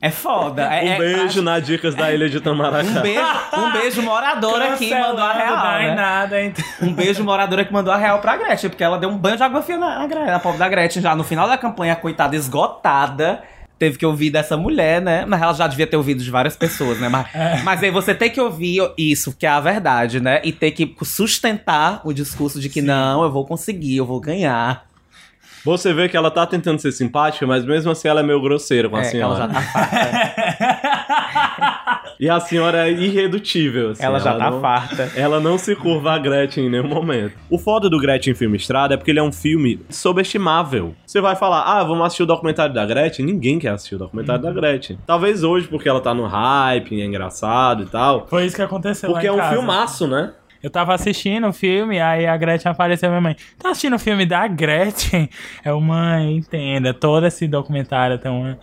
É 0.00 0.10
foda. 0.10 0.62
É, 0.62 0.84
Um 0.84 0.92
é 0.92 0.98
beijo 0.98 1.42
na 1.42 1.58
Dicas 1.58 1.94
da 1.94 2.12
Ilha 2.12 2.28
de 2.28 2.40
Tamaracá. 2.40 2.88
um 2.88 3.02
beijo, 3.02 3.22
um 3.56 3.72
beijo 3.72 4.02
moradora 4.02 4.76
que 4.76 4.94
mandou 4.94 5.24
a 5.24 5.32
real. 5.32 5.80
Em 5.80 5.86
né? 5.86 5.94
nada, 5.94 6.42
então. 6.42 6.64
Um 6.82 6.92
beijo 6.92 7.24
moradora 7.24 7.64
que 7.64 7.72
mandou 7.72 7.92
a 7.92 7.96
real 7.96 8.18
pra 8.20 8.36
Gretchen, 8.36 8.70
porque 8.70 8.84
ela 8.84 8.98
deu 8.98 9.08
um 9.08 9.16
banho 9.16 9.36
de 9.36 9.42
água 9.42 9.62
fria 9.62 9.78
na, 9.78 10.06
na, 10.06 10.24
na 10.26 10.38
pobre 10.38 10.58
da 10.58 10.68
Gretchen 10.68 11.02
já 11.02 11.16
no 11.16 11.24
final 11.24 11.48
da 11.48 11.56
campanha, 11.56 11.96
coitada, 11.96 12.36
esgotada. 12.36 13.42
Teve 13.78 13.98
que 13.98 14.06
ouvir 14.06 14.30
dessa 14.30 14.56
mulher, 14.56 15.02
né? 15.02 15.26
Mas 15.26 15.42
ela 15.42 15.52
já 15.52 15.66
devia 15.66 15.86
ter 15.86 15.96
ouvido 15.96 16.22
de 16.24 16.30
várias 16.30 16.56
pessoas, 16.56 16.98
né? 16.98 17.08
Mas, 17.10 17.26
mas 17.62 17.82
aí 17.82 17.90
você 17.90 18.14
tem 18.14 18.30
que 18.30 18.40
ouvir 18.40 18.80
isso, 18.96 19.34
que 19.36 19.44
é 19.44 19.50
a 19.50 19.60
verdade, 19.60 20.18
né? 20.20 20.40
E 20.42 20.50
ter 20.52 20.70
que 20.70 20.96
sustentar 21.02 22.00
o 22.04 22.12
discurso 22.12 22.58
de 22.60 22.68
que 22.70 22.80
não, 22.80 23.22
eu 23.22 23.30
vou 23.30 23.44
conseguir, 23.46 23.96
eu 23.98 24.06
vou 24.06 24.18
ganhar. 24.20 24.86
Você 25.64 25.92
vê 25.92 26.08
que 26.08 26.16
ela 26.16 26.30
tá 26.30 26.46
tentando 26.46 26.78
ser 26.80 26.92
simpática, 26.92 27.44
mas 27.44 27.64
mesmo 27.64 27.90
assim 27.90 28.06
ela 28.06 28.20
é 28.20 28.22
meio 28.22 28.40
grosseira 28.40 28.88
com 28.88 28.94
a 28.96 29.02
É, 29.02 29.10
que 29.10 29.16
ela 29.18 29.34
senhora. 29.36 29.52
já 29.52 29.72
tá 29.72 32.02
E 32.18 32.28
a 32.30 32.40
senhora 32.40 32.88
é 32.88 32.92
irredutível. 32.92 33.90
assim, 33.90 34.02
Ela 34.02 34.18
já 34.18 34.34
tá 34.34 34.50
não- 34.50 34.60
farta. 34.60 35.10
Ela 35.16 35.38
não 35.40 35.58
se 35.58 35.74
curva 35.76 36.12
a 36.12 36.18
Gretchen 36.18 36.66
em 36.66 36.70
nenhum 36.70 36.88
momento. 36.88 37.34
O 37.50 37.58
foda 37.58 37.90
do 37.90 37.98
Gretchen 37.98 38.34
Filme 38.34 38.56
Estrada 38.56 38.94
é 38.94 38.96
porque 38.96 39.10
ele 39.10 39.18
é 39.18 39.22
um 39.22 39.32
filme 39.32 39.80
subestimável. 39.90 40.94
Você 41.06 41.20
vai 41.20 41.36
falar, 41.36 41.62
ah, 41.62 41.84
vamos 41.84 42.04
assistir 42.06 42.22
o 42.22 42.26
documentário 42.26 42.74
da 42.74 42.84
Gretchen? 42.86 43.24
Ninguém 43.26 43.58
quer 43.58 43.70
assistir 43.70 43.94
o 43.96 43.98
documentário 43.98 44.42
da 44.42 44.50
Gretchen. 44.52 44.98
Talvez 45.06 45.42
hoje, 45.44 45.68
porque 45.68 45.88
ela 45.88 46.00
tá 46.00 46.14
no 46.14 46.26
hype, 46.26 47.00
é 47.00 47.04
engraçado 47.04 47.82
e 47.82 47.86
tal. 47.86 48.26
Foi 48.28 48.46
isso 48.46 48.56
que 48.56 48.62
aconteceu 48.62 49.10
Porque 49.10 49.26
é 49.26 49.30
lá 49.30 49.36
em 49.36 49.38
um 49.38 49.42
casa. 49.42 49.54
filmaço, 49.56 50.06
né? 50.08 50.32
Eu 50.62 50.70
tava 50.70 50.94
assistindo 50.94 51.46
o 51.46 51.52
filme, 51.52 52.00
aí 52.00 52.26
a 52.26 52.36
Gretchen 52.36 52.72
apareceu 52.72 53.08
minha 53.10 53.20
mãe. 53.20 53.36
Tá 53.58 53.70
assistindo 53.70 53.94
o 53.94 53.98
filme 53.98 54.26
da 54.26 54.48
Gretchen? 54.48 55.28
Eu, 55.64 55.80
mãe, 55.80 56.36
entenda, 56.38 56.92
todo 56.92 57.24
esse 57.26 57.46
documentário 57.46 58.18
tem 58.18 58.32
uma, 58.32 58.58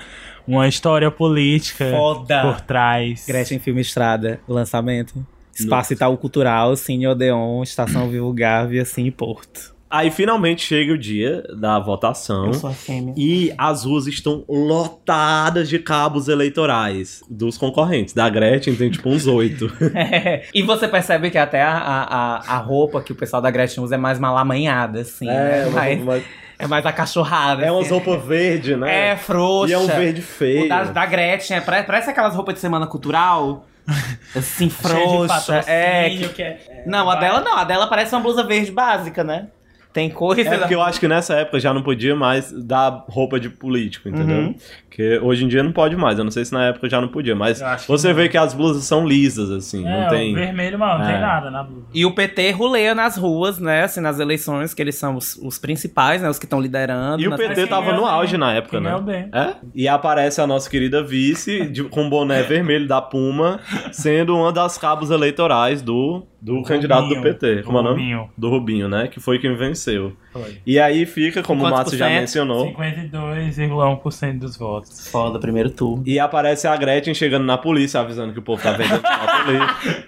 uma 0.47 0.67
história 0.67 1.09
política 1.11 1.89
Foda. 1.91 2.41
por 2.41 2.61
trás. 2.61 3.25
Gretchen 3.27 3.59
Filme 3.59 3.81
Estrada, 3.81 4.39
lançamento. 4.47 5.25
Espaço 5.57 5.93
Itaú 5.93 6.17
Cultural, 6.17 6.75
Cine 6.75 7.07
Odeon, 7.07 7.61
Estação 7.61 8.09
Vivo 8.09 8.33
Gávea, 8.33 8.83
Cine 8.85 9.11
Porto. 9.11 9.71
Aí 9.87 10.09
finalmente 10.09 10.65
chega 10.65 10.93
o 10.93 10.97
dia 10.97 11.43
da 11.55 11.77
votação. 11.77 12.47
Eu 12.47 12.53
sou 12.55 12.71
a 12.71 12.73
fêmea. 12.73 13.13
E 13.15 13.53
as 13.55 13.85
ruas 13.85 14.07
estão 14.07 14.43
lotadas 14.49 15.69
de 15.69 15.77
cabos 15.77 16.27
eleitorais 16.27 17.21
dos 17.29 17.59
concorrentes. 17.59 18.11
Da 18.15 18.27
Gretchen 18.27 18.75
tem 18.75 18.89
tipo 18.89 19.07
uns 19.09 19.27
oito. 19.27 19.71
É, 19.93 20.45
E 20.51 20.63
você 20.63 20.87
percebe 20.87 21.29
que 21.29 21.37
até 21.37 21.61
a, 21.61 21.77
a, 21.77 22.55
a- 22.55 22.57
roupa 22.57 23.03
que 23.03 23.11
o 23.11 23.15
pessoal 23.15 23.39
da 23.39 23.51
Gretchen 23.51 23.83
usa 23.83 23.93
é 23.93 23.97
mais 23.99 24.17
malamanhada, 24.17 25.01
assim. 25.01 25.27
né? 25.27 25.67
uma 25.67 25.75
mais, 25.75 26.23
mais- 26.57 26.59
é 26.59 26.67
mais 26.67 26.85
acachorrada. 26.85 27.65
É 27.65 27.71
umas 27.71 27.85
assim. 27.85 27.93
roupas 27.93 28.25
verde, 28.25 28.75
né? 28.75 29.11
É, 29.11 29.17
frouxa. 29.17 29.71
E 29.71 29.73
é 29.73 29.77
um 29.77 29.87
verde 29.87 30.21
feio. 30.21 30.65
O 30.65 30.69
da, 30.69 30.83
da 30.85 31.05
Gretchen, 31.05 31.57
é, 31.57 31.61
pare- 31.61 31.83
parece 31.83 32.09
aquelas 32.09 32.35
roupas 32.35 32.55
de 32.55 32.59
semana 32.61 32.87
cultural. 32.87 33.65
Assim, 34.35 34.69
Cheio 34.69 34.69
de 34.69 35.27
frouxa. 35.27 35.63
É, 35.67 36.09
que- 36.09 36.29
que 36.29 36.41
é- 36.41 36.83
Não, 36.85 37.09
a 37.09 37.15
dela 37.15 37.41
não. 37.41 37.57
A 37.57 37.63
dela 37.63 37.87
parece 37.87 38.15
uma 38.15 38.21
blusa 38.21 38.43
verde 38.43 38.71
básica, 38.71 39.23
né? 39.23 39.47
Tem 39.91 40.09
coisa. 40.09 40.41
É 40.49 40.57
porque 40.57 40.73
eu 40.73 40.81
acho 40.81 40.99
que 40.99 41.07
nessa 41.07 41.35
época 41.35 41.59
já 41.59 41.71
não 41.71 41.83
podia 41.83 42.15
mais 42.15 42.51
dar 42.51 43.05
roupa 43.07 43.39
de 43.39 43.47
político, 43.49 44.09
entendeu? 44.09 44.37
Uhum. 44.37 44.55
Porque 44.95 45.17
hoje 45.23 45.43
em 45.43 45.47
dia 45.47 45.63
não 45.63 45.71
pode 45.71 45.95
mais. 45.95 46.19
Eu 46.19 46.23
não 46.23 46.29
sei 46.29 46.45
se 46.45 46.53
na 46.53 46.65
época 46.67 46.87
já 46.87 47.01
não 47.01 47.07
podia, 47.07 47.35
mas 47.35 47.59
você 47.87 48.09
não. 48.09 48.15
vê 48.15 48.29
que 48.29 48.37
as 48.37 48.53
blusas 48.53 48.83
são 48.83 49.07
lisas, 49.07 49.49
assim. 49.49 49.87
É, 49.87 50.01
não 50.03 50.09
tem. 50.09 50.31
o 50.33 50.35
vermelho, 50.35 50.77
mano, 50.77 50.99
não 50.99 51.09
É. 51.09 51.13
tem 51.13 51.19
nada 51.21 51.49
na 51.49 51.63
blusa. 51.63 51.87
E 51.91 52.05
o 52.05 52.11
PT 52.13 52.51
ruleia 52.51 52.93
nas 52.93 53.17
ruas, 53.17 53.57
né? 53.57 53.83
Assim, 53.85 53.99
nas 54.01 54.19
eleições, 54.19 54.71
que 54.71 54.79
eles 54.83 54.93
são 54.93 55.15
os, 55.15 55.35
os 55.37 55.57
principais, 55.57 56.21
né? 56.21 56.29
Os 56.29 56.37
que 56.37 56.45
estão 56.45 56.61
liderando. 56.61 57.19
E 57.23 57.25
o 57.25 57.31
nas 57.31 57.37
PT 57.39 57.55
pesquisas. 57.55 57.69
tava 57.71 57.91
no 57.93 58.05
auge 58.05 58.37
na 58.37 58.53
época, 58.53 58.79
Quem 58.79 58.87
é 58.87 58.95
o 58.95 59.01
né? 59.01 59.29
bem. 59.31 59.41
É? 59.41 59.55
E 59.73 59.87
aparece 59.87 60.39
a 60.41 60.45
nossa 60.45 60.69
querida 60.69 61.01
vice 61.01 61.65
de- 61.69 61.83
com 61.85 62.05
o 62.05 62.09
boné 62.11 62.43
vermelho 62.43 62.87
da 62.87 63.01
Puma, 63.01 63.59
sendo 63.91 64.37
uma 64.37 64.51
das 64.51 64.77
cabos 64.77 65.09
eleitorais 65.09 65.81
do 65.81 66.23
Do 66.39 66.61
candidato 66.61 67.07
do 67.07 67.15
Rubinho. 67.15 67.23
PT, 67.23 67.55
Do 67.55 67.63
como 67.63 67.77
é 67.79 67.81
o 67.81 67.83
nome? 67.83 67.95
Rubinho. 67.99 68.29
Do 68.37 68.49
Rubinho, 68.49 68.87
né? 68.87 69.07
Que 69.07 69.19
foi 69.19 69.39
quem 69.39 69.55
venceu. 69.55 70.13
Foi. 70.33 70.57
E 70.65 70.79
aí 70.79 71.05
fica, 71.05 71.41
como 71.43 71.63
o 71.65 71.69
Márcio 71.69 71.95
já 71.97 72.05
por 72.05 72.11
cento? 72.11 72.19
mencionou. 72.19 72.73
52,1% 72.73 74.39
dos 74.39 74.57
votos. 74.57 75.07
Foda, 75.07 75.39
primeiro 75.39 75.69
turno. 75.69 76.03
E 76.05 76.19
aparece 76.19 76.67
a 76.67 76.75
Gretchen 76.75 77.13
chegando 77.13 77.45
na 77.45 77.57
polícia, 77.57 77.99
avisando 77.99 78.33
que 78.33 78.39
o 78.39 78.41
povo 78.41 78.61
tá 78.61 78.71
vendendo 78.71 79.01
foto 79.01 79.31
ali. 79.47 80.03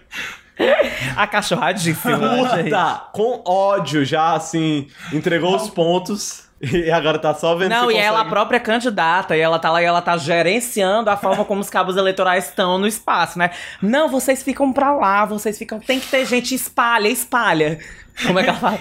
A 1.15 1.27
cachorradíssima. 1.27 2.17
né? 2.17 2.63
Puta, 2.63 3.03
com 3.13 3.41
ódio 3.45 4.03
já, 4.05 4.33
assim, 4.33 4.87
entregou 5.13 5.55
os 5.55 5.69
pontos. 5.69 6.43
E 6.61 6.89
agora 6.89 7.19
tá 7.19 7.33
só 7.33 7.53
vendo 7.53 7.69
Não, 7.71 7.89
se 7.89 7.93
e 7.95 7.97
ela 7.97 8.07
a 8.07 8.11
consegue- 8.23 8.29
própria 8.29 8.59
candidata, 8.61 9.35
e 9.35 9.41
ela 9.41 9.59
tá 9.59 9.69
lá 9.69 9.81
e 9.81 9.85
ela 9.85 10.01
tá 10.01 10.15
gerenciando 10.17 11.09
a 11.09 11.17
forma 11.17 11.43
como 11.43 11.59
os 11.59 11.69
cabos 11.69 11.97
eleitorais 11.97 12.45
estão 12.47 12.77
no 12.77 12.87
espaço, 12.87 13.37
né? 13.37 13.51
Não, 13.81 14.07
vocês 14.07 14.41
ficam 14.41 14.71
pra 14.71 14.93
lá, 14.95 15.25
vocês 15.25 15.57
ficam. 15.57 15.79
Tem 15.81 15.99
que 15.99 16.07
ter 16.07 16.25
gente, 16.25 16.55
espalha, 16.55 17.09
espalha. 17.09 17.77
Como 18.23 18.39
é 18.39 18.43
que 18.43 18.49
ela 18.49 18.57
fala? 18.57 18.77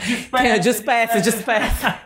dispersa, 0.58 1.20
dispersa. 1.20 1.20
dispersa. 1.20 1.98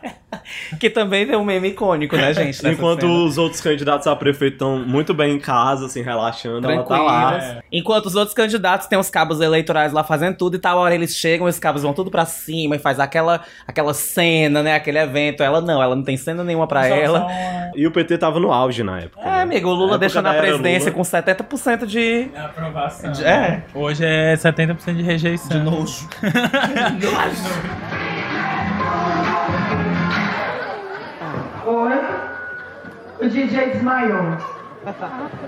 que 0.79 0.89
também 0.89 1.25
tem 1.27 1.35
um 1.35 1.43
meme 1.43 1.69
icônico, 1.69 2.15
né, 2.15 2.33
gente? 2.33 2.63
nessa 2.63 2.71
Enquanto 2.71 3.01
cena. 3.01 3.13
os 3.13 3.37
outros 3.37 3.61
candidatos 3.61 4.07
a 4.07 4.15
prefeito 4.15 4.53
estão 4.53 4.79
muito 4.79 5.13
bem 5.13 5.35
em 5.35 5.39
casa, 5.39 5.85
assim, 5.85 6.01
relaxando, 6.01 6.69
ela 6.69 6.83
tá 6.83 7.01
lá. 7.01 7.31
Tranquilas. 7.31 7.63
Enquanto 7.71 8.05
os 8.07 8.15
outros 8.15 8.33
candidatos 8.33 8.87
têm 8.87 8.97
os 8.97 9.09
cabos 9.09 9.41
eleitorais 9.41 9.93
lá 9.93 10.03
fazendo 10.03 10.35
tudo, 10.35 10.55
e 10.55 10.59
tal 10.59 10.77
hora 10.77 10.93
eles 10.93 11.15
chegam, 11.15 11.47
os 11.47 11.59
cabos 11.59 11.83
vão 11.83 11.93
tudo 11.93 12.09
pra 12.09 12.25
cima 12.25 12.75
e 12.75 12.79
faz 12.79 12.99
aquela, 12.99 13.41
aquela 13.67 13.93
cena, 13.93 14.63
né? 14.63 14.75
Aquele 14.75 14.99
evento. 14.99 15.43
Ela 15.43 15.61
não, 15.61 15.81
ela 15.81 15.95
não 15.95 16.03
tem 16.03 16.17
cena 16.17 16.43
nenhuma 16.43 16.67
pra 16.67 16.87
ela. 16.87 17.27
E 17.75 17.85
o 17.85 17.91
PT 17.91 18.17
tava 18.17 18.39
no 18.39 18.51
auge 18.51 18.83
na 18.83 18.99
época. 18.99 19.21
É, 19.21 19.41
amigo, 19.41 19.69
o 19.69 19.73
Na 19.73 19.79
Lula 19.79 19.97
na 19.97 20.21
da 20.21 20.33
era 20.33 20.41
presidência 20.41 20.91
Lula. 20.91 20.93
com 20.93 21.01
70% 21.01 21.85
de. 21.85 22.29
Aprovação. 22.35 23.11
É. 23.23 23.63
Hoje 23.73 24.03
é 24.05 24.33
70% 24.35 24.95
de 24.95 25.03
rejeição. 25.03 25.49
De 25.49 25.63
nojo. 25.63 26.07
Oi? 31.65 31.99
O 33.19 33.27
DJ 33.27 33.71
desmaiou. 33.71 34.37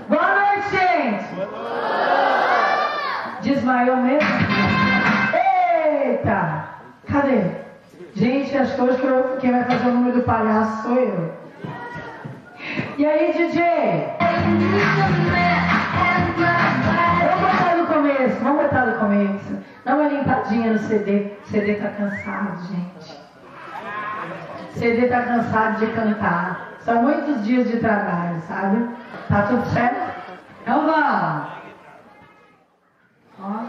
Boa 0.06 0.34
noite, 0.34 0.68
gente! 0.70 1.24
Desmaiou 3.40 3.96
mesmo? 3.96 4.28
Eita! 6.04 6.64
Cadê? 7.10 7.40
Gente, 8.16 8.58
acho 8.58 8.74
que 8.74 8.80
hoje 8.82 9.00
quem 9.40 9.52
vai 9.52 9.64
fazer 9.64 9.88
o 9.88 9.92
número 9.92 10.18
do 10.18 10.24
palhaço 10.24 10.82
sou 10.82 10.96
eu. 10.96 11.32
E 12.98 13.06
aí, 13.06 13.32
DJ? 13.32 14.12
Vamos 17.30 17.40
botar 17.40 17.76
no 17.78 17.86
começo, 17.86 18.36
vamos 18.42 18.62
botar 18.62 18.84
no 18.84 18.98
começo. 18.98 19.61
Dá 19.84 19.96
uma 19.96 20.06
limpadinha 20.08 20.72
no 20.74 20.78
CD. 20.78 21.32
O 21.44 21.48
CD 21.50 21.74
tá 21.74 21.88
cansado, 21.88 22.56
gente. 22.68 23.20
CD 24.78 25.08
tá 25.08 25.22
cansado 25.22 25.80
de 25.84 25.92
cantar. 25.92 26.68
São 26.84 27.02
muitos 27.02 27.42
dias 27.44 27.68
de 27.68 27.78
trabalho, 27.78 28.40
sabe? 28.46 28.88
Tá 29.28 29.42
tudo 29.42 29.66
certo? 29.70 30.12
Então 30.62 30.86
vamos. 30.86 31.48
Ó. 33.40 33.64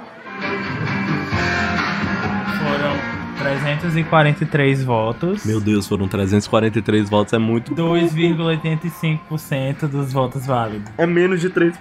Foram 2.59 2.93
343 3.39 4.83
votos. 4.83 5.43
Meu 5.45 5.59
Deus, 5.59 5.87
foram 5.87 6.07
343 6.07 7.09
votos, 7.09 7.33
é 7.33 7.39
muito 7.39 7.73
2,85% 7.75 9.87
dos 9.87 10.13
votos 10.13 10.45
válidos. 10.45 10.91
É 10.97 11.05
menos 11.07 11.41
de 11.41 11.49
3%. 11.49 11.73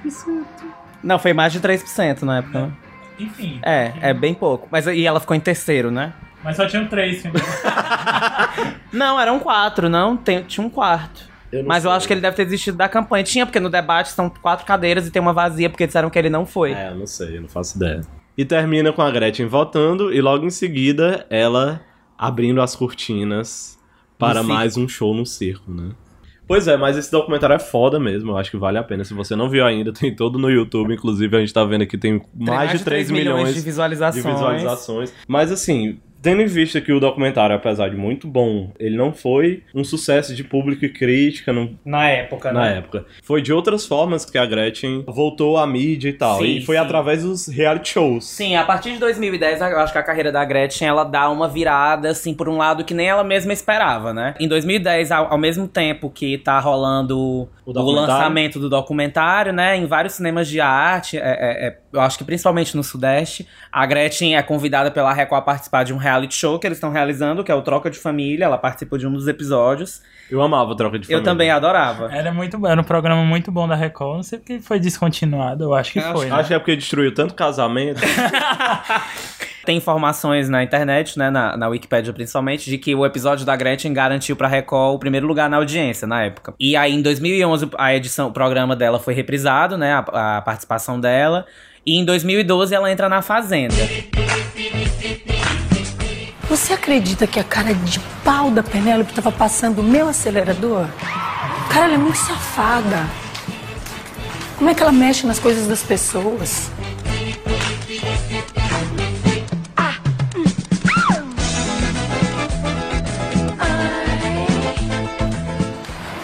Não, 1.03 1.19
foi 1.19 1.33
mais 1.33 1.53
de 1.53 1.61
3% 1.61 2.23
na 2.23 2.39
época. 2.39 2.61
né? 2.67 2.73
Enfim. 3.19 3.61
É, 3.63 3.93
é 4.01 4.15
bem 4.15 4.35
pouco. 4.35 4.69
Mas 4.71 4.87
e 4.87 5.05
ela 5.05 5.21
ficou 5.21 5.37
em 5.37 5.41
terceiro, 5.41 5.91
né? 5.91 6.13
Mas 6.43 6.57
só 6.57 6.67
tinham 6.67 6.87
três. 6.89 7.23
filho. 7.23 7.35
Não, 8.93 9.19
eram 9.19 9.39
quatro, 9.39 9.89
não? 9.89 10.17
Tem, 10.17 10.43
tinha 10.43 10.67
um 10.67 10.71
quarto. 10.71 11.31
Eu 11.53 11.65
Mas 11.65 11.85
eu 11.85 11.91
sei. 11.91 11.97
acho 11.97 12.07
que 12.07 12.13
ele 12.15 12.21
deve 12.21 12.37
ter 12.37 12.45
desistido 12.45 12.77
da 12.77 12.89
campanha. 12.89 13.23
Tinha, 13.23 13.47
porque 13.47 13.61
no 13.61 13.71
debate 13.71 14.11
são 14.11 14.29
quatro 14.29 14.67
cadeiras 14.67 15.07
e 15.07 15.11
tem 15.11 15.21
uma 15.21 15.33
vazia, 15.33 15.69
porque 15.71 15.87
disseram 15.87 16.11
que 16.11 16.19
ele 16.19 16.31
não 16.31 16.45
foi. 16.47 16.73
É, 16.73 16.91
eu 16.91 16.95
não 16.95 17.07
sei, 17.07 17.37
eu 17.37 17.43
não 17.43 17.49
faço 17.49 17.77
ideia. 17.77 18.01
E 18.37 18.45
termina 18.45 18.93
com 18.93 19.03
a 19.03 19.11
Gretchen 19.11 19.47
votando 19.47 20.13
e 20.13 20.21
logo 20.21 20.45
em 20.47 20.51
seguida 20.51 21.27
ela 21.29 21.83
abrindo 22.19 22.63
as 22.63 22.75
cortinas 22.75 23.79
para 24.19 24.43
mais 24.43 24.77
um 24.77 24.89
show 24.89 25.15
no 25.15 25.27
circo, 25.27 25.71
né? 25.71 25.91
Pois 26.47 26.67
é, 26.69 26.77
mas 26.77 26.97
esse 26.97 27.11
documentário 27.11 27.55
é 27.55 27.59
foda 27.59 27.99
mesmo, 27.99 28.33
eu 28.33 28.39
acho 28.39 28.51
que 28.51 28.57
vale 28.57 28.79
a 28.79 28.83
pena. 28.83 29.05
Se 29.05 29.15
você 29.15 29.35
não 29.35 29.49
viu 29.49 29.65
ainda, 29.65 29.93
tem 29.95 30.15
todo 30.15 30.39
no 30.39 30.51
YouTube, 30.51 30.93
inclusive 30.95 31.37
a 31.37 31.41
gente 31.41 31.53
tá 31.53 31.65
vendo 31.65 31.83
aqui 31.83 31.97
tem 31.97 32.21
mais, 32.35 32.79
de 32.79 32.85
3 32.85 33.11
milhões, 33.11 33.55
de 33.55 33.61
visualizações. 33.61 34.25
de 34.25 34.31
visualizações. 34.31 35.15
Mas 35.27 35.51
assim, 35.53 35.99
tendo 36.23 36.41
em 36.41 36.47
vista 36.47 36.81
que 36.81 36.93
o 36.93 37.01
documentário, 37.01 37.55
apesar 37.57 37.89
de 37.89 37.97
muito 37.97 38.29
bom, 38.29 38.71
ele 38.79 38.97
não 38.97 39.13
foi 39.13 39.65
um 39.75 39.83
sucesso 39.83 40.35
de 40.35 40.45
público 40.45 40.85
e 40.85 40.89
crítica, 40.89 41.53
não, 41.53 41.77
Na 41.85 42.09
época, 42.09 42.53
na 42.53 42.61
né? 42.63 42.79
época. 42.79 43.05
Foi 43.23 43.43
de 43.43 43.53
outras 43.53 43.85
formas 43.85 44.25
que 44.25 44.39
a 44.39 44.47
Gretchen 44.47 45.05
voltou 45.07 45.59
à 45.59 45.67
mídia 45.67 46.09
e 46.09 46.13
tal. 46.13 46.39
Sim, 46.39 46.57
e 46.57 46.65
foi 46.65 46.77
sim. 46.77 46.83
através 46.83 47.23
dos 47.25 47.49
reality 47.49 47.91
shows. 47.91 48.25
Sim, 48.25 48.55
a 48.55 48.65
partir 48.65 48.93
de 48.93 48.99
2010, 48.99 49.61
eu 49.61 49.81
acho 49.81 49.93
que 49.93 49.99
a 49.99 50.03
carreira 50.03 50.31
da 50.31 50.45
Gretchen, 50.45 50.87
ela 50.87 51.05
dá 51.05 51.29
uma 51.29 51.49
virada, 51.49 52.11
assim, 52.11 52.33
por 52.33 52.49
um 52.49 52.57
lado 52.57 52.85
que 52.85 52.95
nem 52.95 53.09
ela 53.09 53.25
mesma 53.25 53.53
esperava, 53.53 54.15
né? 54.15 54.35
Em 54.39 54.47
2010, 54.47 55.11
ao, 55.11 55.33
ao 55.33 55.39
mesmo 55.39 55.67
tempo 55.67 56.09
que 56.09 56.39
tá 56.39 56.59
rolando 56.61 57.49
O 57.65 57.71
o, 57.71 57.91
lançamento 57.93 58.59
do 58.59 58.69
documentário, 58.69 59.53
né? 59.53 59.77
Em 59.77 59.87
vários 59.87 60.15
cinemas 60.15 60.49
de 60.49 60.61
arte, 60.61 61.17
é- 61.17 61.21
é- 61.21 61.67
é, 61.69 61.79
eu 61.93 62.01
acho 62.01 62.19
que 62.19 62.25
principalmente 62.25 62.77
no 62.77 62.83
Sudeste, 62.83 63.47
a 63.71 63.87
Gretchen 63.87 64.37
é 64.37 64.43
convidada 64.43 64.91
pela 64.91 65.13
Record 65.13 65.43
a 65.43 65.45
participar 65.45 65.85
de 65.85 65.95
um 65.95 65.97
reality 65.97 66.35
show 66.35 66.59
que 66.59 66.67
eles 66.67 66.79
estão 66.79 66.91
realizando, 66.91 67.45
que 67.45 67.53
é 67.53 67.55
o 67.55 67.63
Troca 67.63 67.89
de 67.89 67.99
Família. 67.99 68.47
Ela 68.47 68.59
participa 68.59 68.99
de 68.99 69.07
um 69.07 69.13
dos 69.13 69.29
episódios. 69.29 70.03
Eu 70.29 70.43
amava 70.43 70.73
o 70.73 70.75
Troca 70.75 70.99
de 70.99 71.07
Família. 71.07 71.21
Eu 71.21 71.25
também 71.25 71.51
adorava. 71.51 72.11
Era 72.13 72.33
muito 72.33 72.59
bom, 72.59 72.67
era 72.67 72.81
um 72.81 72.85
programa 72.85 73.23
muito 73.25 73.53
bom 73.53 73.69
da 73.69 73.77
Record. 73.77 74.17
Não 74.17 74.23
sei 74.25 74.39
porque 74.41 74.59
foi 74.61 74.81
descontinuado, 74.81 75.63
eu 75.65 75.75
acho 75.75 75.93
que 75.93 75.99
Acho, 76.01 76.13
foi. 76.13 76.27
né? 76.27 76.35
acho 76.35 76.49
que 76.49 76.55
é 76.55 76.59
porque 76.59 76.75
destruiu 76.75 77.15
tanto 77.15 77.35
casamento. 77.35 78.01
Tem 79.65 79.77
informações 79.77 80.49
na 80.49 80.63
internet, 80.63 81.19
né, 81.19 81.31
na, 81.31 81.57
na 81.57 81.69
Wikipédia 81.69 82.13
principalmente, 82.13 82.69
de 82.69 82.79
que 82.79 82.95
o 82.95 83.07
episódio 83.07 83.47
da 83.47 83.55
Gretchen 83.55 83.93
garantiu 83.93 84.35
pra 84.35 84.49
Record 84.49 84.97
o 84.97 84.99
primeiro 84.99 85.27
lugar 85.27 85.49
na 85.49 85.57
audiência 85.57 86.07
na 86.07 86.25
época. 86.25 86.55
E 86.59 86.77
aí, 86.77 86.93
em 86.93 87.01
2011, 87.01 87.71
a 87.79 87.95
edição, 87.95 88.29
o 88.29 88.33
programa 88.33 88.75
dela 88.75 88.99
foi 88.99 89.15
reprisado, 89.15 89.79
né, 89.79 89.93
a, 89.95 90.39
a 90.39 90.43
participação 90.43 90.99
dela. 90.99 91.47
E 91.85 91.99
em 91.99 92.05
2012 92.05 92.75
ela 92.75 92.91
entra 92.91 93.09
na 93.09 93.23
Fazenda. 93.23 93.75
Você 96.49 96.75
acredita 96.75 97.27
que 97.27 97.41
a 97.41 97.45
cara 97.45 97.75
de 97.75 97.99
pau 98.25 98.51
da 98.51 98.63
Penélope 98.63 99.13
tava 99.15 99.33
passando 99.33 99.81
o 99.81 99.83
meu 99.83 100.09
acelerador? 100.09 100.87
Cara, 101.71 101.87
ela 101.87 101.95
é 101.95 101.99
muito 101.99 102.19
safada. 102.19 103.09
Como 104.59 104.71
é 104.71 104.75
que 104.75 104.83
ela 104.83 104.93
mexe 104.93 105.27
nas 105.27 105.39
coisas 105.39 105.67
das 105.67 105.83
pessoas? 105.83 106.71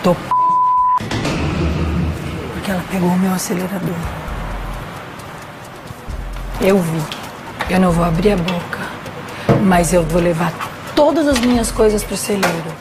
Tô 0.09 0.15
p... 0.15 0.21
porque 2.55 2.71
ela 2.71 2.83
pegou 2.91 3.11
o 3.11 3.19
meu 3.19 3.35
acelerador. 3.35 3.95
Eu 6.63 6.79
vi. 6.79 7.03
Eu 7.69 7.79
não 7.79 7.93
vou 7.93 8.03
abrir 8.03 8.33
a 8.33 8.37
boca, 8.39 8.79
mas 9.65 9.93
eu 9.93 10.03
vou 10.03 10.23
levar 10.23 10.51
todas 10.97 11.29
as 11.29 11.39
minhas 11.41 11.71
coisas 11.71 12.03
pro 12.03 12.17
celeiro. 12.17 12.73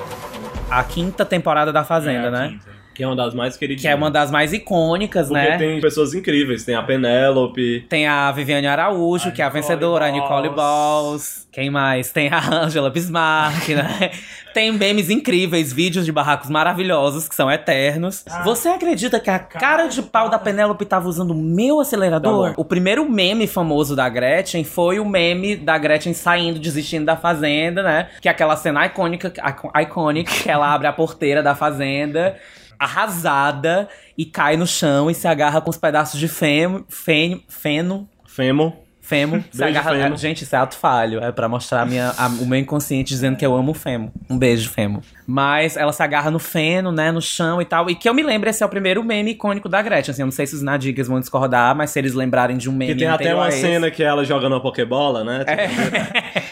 A 0.71 0.81
quinta 0.85 1.25
temporada 1.25 1.73
da 1.73 1.83
Fazenda, 1.83 2.31
né? 2.31 2.57
Que 2.97 3.03
é 3.03 3.07
uma 3.07 3.15
das 3.15 3.35
mais 3.35 3.55
queridas. 3.55 3.83
Que 3.83 3.87
é 3.87 3.93
uma 3.93 4.09
das 4.09 4.31
mais 4.31 4.51
icônicas, 4.53 5.27
Porque 5.27 5.47
né? 5.47 5.57
tem 5.59 5.79
pessoas 5.79 6.15
incríveis. 6.15 6.65
Tem 6.65 6.73
a 6.73 6.81
Penélope. 6.81 7.85
Tem 7.87 8.07
a 8.07 8.31
Viviane 8.31 8.65
Araújo, 8.65 9.31
que 9.31 9.39
é 9.39 9.45
a 9.45 9.49
vencedora, 9.49 10.07
a 10.07 10.09
Nicole 10.09 10.49
Balls. 10.49 11.47
Quem 11.51 11.69
mais? 11.69 12.11
Tem 12.11 12.27
a 12.29 12.63
Angela 12.63 12.89
Bismarck, 12.89 13.69
né? 13.69 14.09
Tem 14.51 14.71
memes 14.71 15.11
incríveis, 15.11 15.71
vídeos 15.71 16.05
de 16.05 16.11
barracos 16.11 16.49
maravilhosos, 16.49 17.29
que 17.29 17.35
são 17.35 17.51
eternos. 17.51 18.25
Você 18.43 18.67
acredita 18.69 19.19
que 19.19 19.29
a 19.29 19.37
cara 19.37 19.85
de 19.85 20.01
pau 20.01 20.27
da 20.29 20.39
Penélope 20.39 20.83
tava 20.83 21.07
usando 21.07 21.29
o 21.31 21.35
meu 21.35 21.79
acelerador? 21.79 22.55
Tá 22.55 22.55
o 22.57 22.65
primeiro 22.65 23.07
meme 23.07 23.45
famoso 23.45 23.95
da 23.95 24.09
Gretchen 24.09 24.63
foi 24.63 24.99
o 24.99 25.05
meme 25.05 25.55
da 25.55 25.77
Gretchen 25.77 26.15
saindo, 26.15 26.57
desistindo 26.57 27.05
da 27.05 27.15
fazenda, 27.15 27.83
né? 27.83 28.09
Que 28.19 28.27
é 28.27 28.31
aquela 28.31 28.55
cena 28.55 28.83
icônica, 28.87 29.31
iconic, 29.79 30.41
que 30.41 30.49
ela 30.49 30.73
abre 30.73 30.87
a 30.87 30.93
porteira 30.93 31.43
da 31.43 31.53
fazenda. 31.53 32.35
Arrasada 32.79 33.87
e 34.17 34.25
cai 34.25 34.57
no 34.57 34.67
chão 34.67 35.09
e 35.09 35.15
se 35.15 35.27
agarra 35.27 35.61
com 35.61 35.69
os 35.69 35.77
pedaços 35.77 36.19
de 36.19 36.27
femo, 36.27 36.85
fen, 36.89 37.43
feno, 37.47 38.07
Femo. 38.37 38.86
Femo. 39.07 39.43
Se 39.51 39.57
Beijo, 39.59 39.79
agarra, 39.79 39.95
Femo. 39.95 40.17
Gente, 40.17 40.43
isso 40.43 40.55
é 40.55 40.59
ato 40.59 40.75
falho. 40.75 41.23
É 41.23 41.31
pra 41.31 41.47
mostrar 41.47 41.81
a 41.81 41.85
minha, 41.85 42.13
a- 42.17 42.27
o 42.27 42.45
meu 42.45 42.59
inconsciente 42.59 43.09
dizendo 43.09 43.37
que 43.37 43.45
eu 43.45 43.55
amo 43.55 43.71
o 43.71 43.73
Femo. 43.73 44.11
Um 44.29 44.37
beijo, 44.37 44.69
Femo. 44.69 45.01
Mas 45.25 45.75
ela 45.75 45.91
se 45.91 46.01
agarra 46.01 46.31
no 46.31 46.39
feno, 46.39 46.89
né, 46.89 47.11
no 47.11 47.21
chão 47.21 47.61
e 47.61 47.65
tal. 47.65 47.89
E 47.89 47.95
que 47.95 48.07
eu 48.07 48.13
me 48.13 48.23
lembro, 48.23 48.49
esse 48.49 48.63
é 48.63 48.65
o 48.65 48.69
primeiro 48.69 49.03
meme 49.03 49.31
icônico 49.31 49.67
da 49.67 49.81
Gretchen. 49.81 50.11
Assim, 50.11 50.21
eu 50.21 50.25
não 50.25 50.31
sei 50.31 50.47
se 50.47 50.55
os 50.55 50.61
nadigas 50.61 51.07
vão 51.09 51.19
discordar, 51.19 51.75
mas 51.75 51.89
se 51.89 51.99
eles 51.99 52.13
lembrarem 52.13 52.55
de 52.57 52.69
um 52.69 52.73
meme 52.73 52.93
Que 52.93 52.99
tem 52.99 53.07
até 53.09 53.35
uma 53.35 53.51
cena 53.51 53.91
que 53.91 54.01
ela 54.01 54.23
joga 54.23 54.47
na 54.47 54.59
Pokébola, 54.61 55.23
né? 55.25 55.43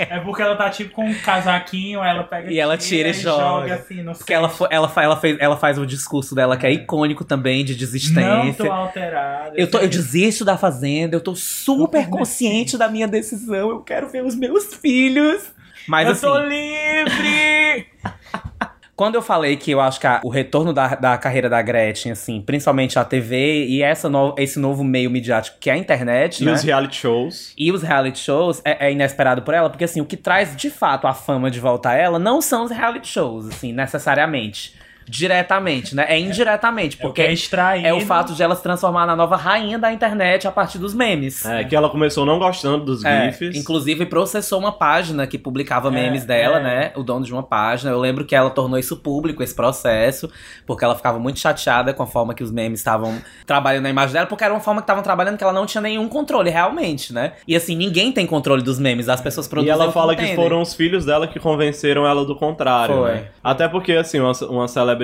É 0.10 0.20
porque 0.20 0.42
ela 0.42 0.56
tá 0.58 0.70
tipo 0.70 0.92
com 0.92 1.06
um 1.06 1.14
casaquinho, 1.14 2.04
ela 2.04 2.24
pega 2.24 2.52
E 2.52 2.60
ela 2.60 2.78
tira 2.78 3.10
e 3.10 3.14
joga. 3.14 3.76
assim 3.76 4.02
no 4.02 4.12
Porque 4.14 4.34
ela, 4.34 4.52
ela, 4.70 4.92
ela, 4.98 5.16
fez, 5.18 5.38
ela 5.40 5.56
faz 5.58 5.78
o 5.78 5.86
discurso 5.86 6.36
dela, 6.36 6.58
que 6.58 6.66
é 6.66 6.72
icônico 6.74 7.24
também, 7.24 7.64
de 7.64 7.72
Não 7.74 7.80
desistência. 7.80 8.66
tô 8.66 8.72
alterada. 8.72 9.54
Eu, 9.56 9.70
tô, 9.72 9.80
eu 9.80 9.88
desisto 9.88 10.44
da 10.44 10.58
fazenda, 10.58 11.16
eu 11.16 11.22
tô 11.22 11.34
super 11.34 12.08
consciente 12.10 12.45
da 12.78 12.88
minha 12.90 13.08
decisão, 13.08 13.70
eu 13.70 13.80
quero 13.82 14.08
ver 14.10 14.24
os 14.24 14.36
meus 14.36 14.74
filhos. 14.76 15.44
Mas 15.88 16.06
eu 16.08 16.14
assim, 16.14 16.22
tô 16.22 16.38
livre! 16.48 17.88
quando 18.96 19.16
eu 19.16 19.22
falei 19.22 19.58
que 19.58 19.72
eu 19.72 19.82
acho 19.82 20.00
que 20.00 20.08
a- 20.08 20.22
o 20.24 20.30
retorno 20.30 20.72
da, 20.74 20.96
da 20.96 21.18
carreira 21.18 21.50
da 21.50 21.62
Gretchen, 21.62 22.14
assim, 22.14 22.42
principalmente 22.42 22.98
a 22.98 23.04
TV 23.04 23.66
e 23.66 23.82
essa 23.84 24.08
no- 24.10 24.34
esse 24.38 24.58
novo 24.58 24.84
meio 24.84 25.10
midiático 25.12 25.58
que 25.60 25.70
é 25.70 25.74
a 25.74 25.78
internet, 25.78 26.42
E 26.42 26.46
né? 26.46 26.54
os 26.54 26.62
reality 26.64 26.96
shows. 26.96 27.54
E 27.58 27.72
os 27.72 27.84
reality 27.84 28.18
shows 28.20 28.62
é, 28.64 28.88
é 28.88 28.92
inesperado 28.92 29.42
por 29.42 29.54
ela, 29.54 29.70
porque 29.70 29.84
assim, 29.84 30.00
o 30.02 30.06
que 30.06 30.16
traz 30.16 30.56
de 30.56 30.70
fato 30.70 31.08
a 31.08 31.14
fama 31.14 31.52
de 31.52 31.60
volta 31.60 31.90
a 31.90 31.94
ela 31.96 32.18
não 32.18 32.42
são 32.42 32.64
os 32.64 32.72
reality 32.72 33.08
shows, 33.08 33.48
assim, 33.48 33.74
necessariamente. 33.74 34.74
Diretamente, 35.08 35.96
né? 35.96 36.06
É 36.10 36.20
indiretamente, 36.20 36.98
porque 36.98 37.22
é 37.22 37.32
extraído. 37.32 37.88
é 37.88 37.94
o 37.94 38.02
fato 38.02 38.34
de 38.34 38.44
ela 38.44 38.56
se 38.56 38.64
transformar 38.64 39.06
na 39.06 39.16
nova 39.16 39.36
rainha 39.36 39.78
da 39.80 39.92
internet 39.92 40.48
a 40.48 40.52
partir 40.52 40.78
dos 40.78 40.94
memes. 40.94 41.46
É, 41.46 41.64
que 41.64 41.76
ela 41.76 41.90
começou 41.90 42.26
não 42.26 42.38
gostando 42.40 42.86
dos 42.86 43.04
É, 43.06 43.32
GIFs. 43.32 43.56
inclusive 43.58 44.06
processou 44.06 44.60
uma 44.60 44.72
página 44.72 45.26
que 45.28 45.38
publicava 45.38 45.90
memes 45.92 46.24
É, 46.24 46.26
dela, 46.28 46.58
é. 46.60 46.64
né? 46.64 46.92
O 46.96 47.04
dono 47.04 47.26
de 47.26 47.32
uma 47.34 47.44
página. 47.44 47.92
Eu 47.92 48.00
lembro 48.00 48.26
que 48.26 48.36
ela 48.36 48.50
tornou 48.50 48.78
isso 48.78 48.98
público, 48.98 49.42
esse 49.44 49.54
processo, 49.56 50.30
porque 50.66 50.84
ela 50.84 50.96
ficava 50.96 51.20
muito 51.20 51.40
chateada 51.40 51.94
com 51.94 52.04
a 52.04 52.08
forma 52.08 52.34
que 52.34 52.44
os 52.44 52.52
memes 52.52 52.80
estavam 52.80 53.16
trabalhando 53.46 53.84
na 53.84 53.90
imagem 53.90 54.14
dela, 54.14 54.26
porque 54.28 54.44
era 54.44 54.54
uma 54.54 54.60
forma 54.60 54.82
que 54.82 54.86
estavam 54.86 55.04
trabalhando 55.04 55.38
que 55.38 55.44
ela 55.44 55.54
não 55.54 55.66
tinha 55.66 55.82
nenhum 55.82 56.08
controle, 56.08 56.50
realmente, 56.50 57.14
né? 57.14 57.34
E 57.48 57.56
assim, 57.56 57.76
ninguém 57.76 58.12
tem 58.12 58.26
controle 58.26 58.62
dos 58.62 58.80
memes, 58.80 59.08
as 59.10 59.22
pessoas 59.22 59.46
E 59.46 59.50
produzem. 59.50 59.74
ela 59.74 59.88
o 59.88 59.92
fala 59.92 60.16
que 60.16 60.22
entendem. 60.24 60.36
foram 60.44 60.62
os 60.62 60.74
filhos 60.74 61.06
dela 61.06 61.28
que 61.28 61.40
convenceram 61.40 62.06
ela 62.08 62.26
do 62.26 62.36
contrário. 62.36 62.96
Foi. 62.96 63.12
né? 63.12 63.24
Até 63.44 63.68
porque, 63.68 63.94
assim, 63.94 64.20
uma, 64.20 64.32
uma 64.50 64.68
celebridade, 64.68 64.95